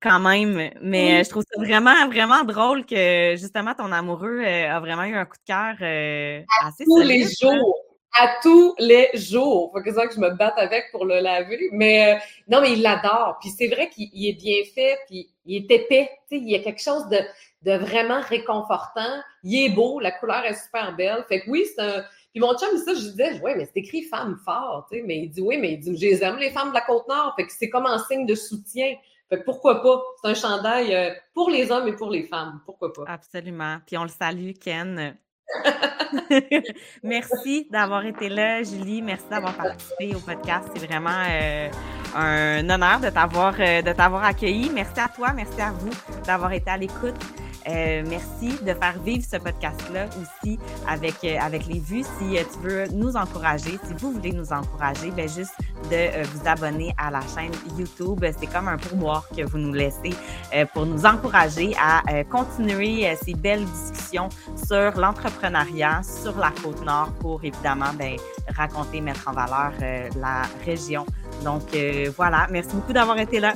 quand 0.00 0.20
même. 0.20 0.70
Mais 0.80 1.24
je 1.24 1.30
trouve 1.30 1.44
ça 1.50 1.60
vraiment, 1.60 2.06
vraiment 2.06 2.44
drôle 2.44 2.86
que 2.86 3.34
justement 3.36 3.74
ton 3.74 3.92
amoureux 3.92 4.40
euh, 4.40 4.70
a 4.70 4.80
vraiment 4.80 5.04
eu 5.04 5.14
un 5.14 5.24
coup 5.24 5.36
de 5.36 5.52
cœur 5.52 5.74
euh, 5.80 6.42
assez 6.64 6.84
tous 6.84 7.00
les 7.00 7.24
jours. 7.40 7.84
À 8.20 8.40
tous 8.42 8.74
les 8.78 9.10
jours. 9.14 9.70
Faut 9.72 9.82
que 9.82 9.92
ça 9.92 10.06
que 10.06 10.14
je 10.14 10.18
me 10.18 10.30
batte 10.30 10.54
avec 10.56 10.86
pour 10.90 11.04
le 11.04 11.20
laver. 11.20 11.68
Mais 11.72 12.14
euh, 12.14 12.18
non, 12.48 12.60
mais 12.62 12.72
il 12.72 12.82
l'adore. 12.82 13.36
Puis 13.40 13.50
c'est 13.50 13.68
vrai 13.68 13.90
qu'il 13.90 14.08
est 14.14 14.32
bien 14.32 14.62
fait, 14.74 14.98
puis 15.06 15.28
il 15.44 15.56
est 15.56 15.70
épais. 15.70 16.10
Tu 16.28 16.36
sais, 16.36 16.42
il 16.42 16.50
y 16.50 16.56
a 16.56 16.60
quelque 16.60 16.82
chose 16.82 17.06
de, 17.08 17.18
de 17.62 17.76
vraiment 17.76 18.20
réconfortant. 18.20 19.20
Il 19.44 19.66
est 19.66 19.68
beau, 19.68 20.00
la 20.00 20.10
couleur 20.10 20.44
est 20.46 20.54
super 20.54 20.96
belle. 20.96 21.24
Fait 21.28 21.42
que 21.42 21.50
oui, 21.50 21.66
c'est 21.76 21.82
un. 21.82 22.02
Puis 22.38 22.46
mon 22.46 22.56
chum, 22.56 22.76
ça, 22.78 22.94
je 22.94 23.00
disais, 23.00 23.40
ouais, 23.40 23.56
mais 23.56 23.64
c'est 23.64 23.80
écrit 23.80 24.02
femme 24.04 24.38
fort, 24.44 24.86
tu 24.88 24.98
sais. 24.98 25.04
Mais 25.04 25.18
il 25.18 25.28
dit, 25.28 25.40
oui, 25.40 25.58
mais 25.58 25.72
il 25.72 25.80
dit, 25.80 25.96
je 25.96 26.06
les 26.06 26.22
aime, 26.22 26.36
les 26.36 26.50
femmes 26.50 26.68
de 26.68 26.74
la 26.74 26.82
Côte-Nord. 26.82 27.34
Fait 27.34 27.44
que 27.44 27.52
c'est 27.52 27.68
comme 27.68 27.86
un 27.86 27.98
signe 27.98 28.26
de 28.26 28.36
soutien. 28.36 28.94
Fait 29.28 29.40
que 29.40 29.44
pourquoi 29.44 29.82
pas? 29.82 30.00
C'est 30.22 30.30
un 30.30 30.34
chandail 30.34 30.94
euh, 30.94 31.10
pour 31.34 31.50
les 31.50 31.72
hommes 31.72 31.88
et 31.88 31.96
pour 31.96 32.10
les 32.10 32.22
femmes. 32.22 32.60
Pourquoi 32.64 32.92
pas? 32.92 33.02
Absolument. 33.08 33.78
Puis 33.84 33.98
on 33.98 34.04
le 34.04 34.08
salue, 34.08 34.52
Ken. 34.52 35.16
Merci 37.02 37.66
d'avoir 37.70 38.04
été 38.04 38.28
là, 38.28 38.62
Julie. 38.62 39.02
Merci 39.02 39.26
d'avoir 39.28 39.54
participé 39.54 40.14
au 40.14 40.20
podcast. 40.20 40.68
C'est 40.76 40.86
vraiment 40.86 41.24
euh, 41.28 41.68
un 42.14 42.70
honneur 42.70 43.00
de 43.00 43.10
t'avoir 43.10 43.54
euh, 43.58 43.82
de 43.82 43.92
t'avoir 43.92 44.22
accueilli. 44.22 44.70
Merci 44.70 45.00
à 45.00 45.08
toi, 45.08 45.32
merci 45.34 45.60
à 45.60 45.72
vous 45.72 45.90
d'avoir 46.24 46.52
été 46.52 46.70
à 46.70 46.76
l'écoute. 46.76 47.16
Euh, 47.68 48.02
merci 48.08 48.58
de 48.62 48.72
faire 48.72 48.98
vivre 49.04 49.24
ce 49.30 49.36
podcast-là 49.36 50.06
aussi 50.06 50.58
avec, 50.88 51.14
euh, 51.24 51.36
avec 51.40 51.66
les 51.66 51.80
vues. 51.80 52.04
Si 52.18 52.38
euh, 52.38 52.42
tu 52.52 52.66
veux 52.66 52.86
nous 52.92 53.14
encourager, 53.16 53.78
si 53.86 53.94
vous 53.98 54.12
voulez 54.12 54.32
nous 54.32 54.52
encourager, 54.52 55.10
ben 55.10 55.28
juste 55.28 55.52
de 55.90 56.24
vous 56.24 56.48
abonner 56.48 56.94
à 56.96 57.10
la 57.10 57.20
chaîne 57.20 57.52
YouTube. 57.76 58.24
C'est 58.40 58.46
comme 58.46 58.68
un 58.68 58.78
pourboire 58.78 59.28
que 59.36 59.42
vous 59.42 59.58
nous 59.58 59.72
laissez 59.72 60.14
pour 60.72 60.86
nous 60.86 61.04
encourager 61.04 61.74
à 61.80 62.24
continuer 62.24 63.16
ces 63.22 63.34
belles 63.34 63.64
discussions 63.64 64.28
sur 64.56 64.98
l'entrepreneuriat 64.98 66.00
sur 66.02 66.36
la 66.38 66.50
côte 66.50 66.84
nord 66.84 67.12
pour 67.20 67.42
évidemment 67.44 67.92
ben, 67.96 68.16
raconter, 68.56 69.00
mettre 69.00 69.28
en 69.28 69.32
valeur 69.32 69.72
la 70.16 70.42
région. 70.64 71.06
Donc 71.44 71.62
voilà, 72.16 72.46
merci 72.50 72.74
beaucoup 72.74 72.92
d'avoir 72.92 73.18
été 73.18 73.40
là. 73.40 73.54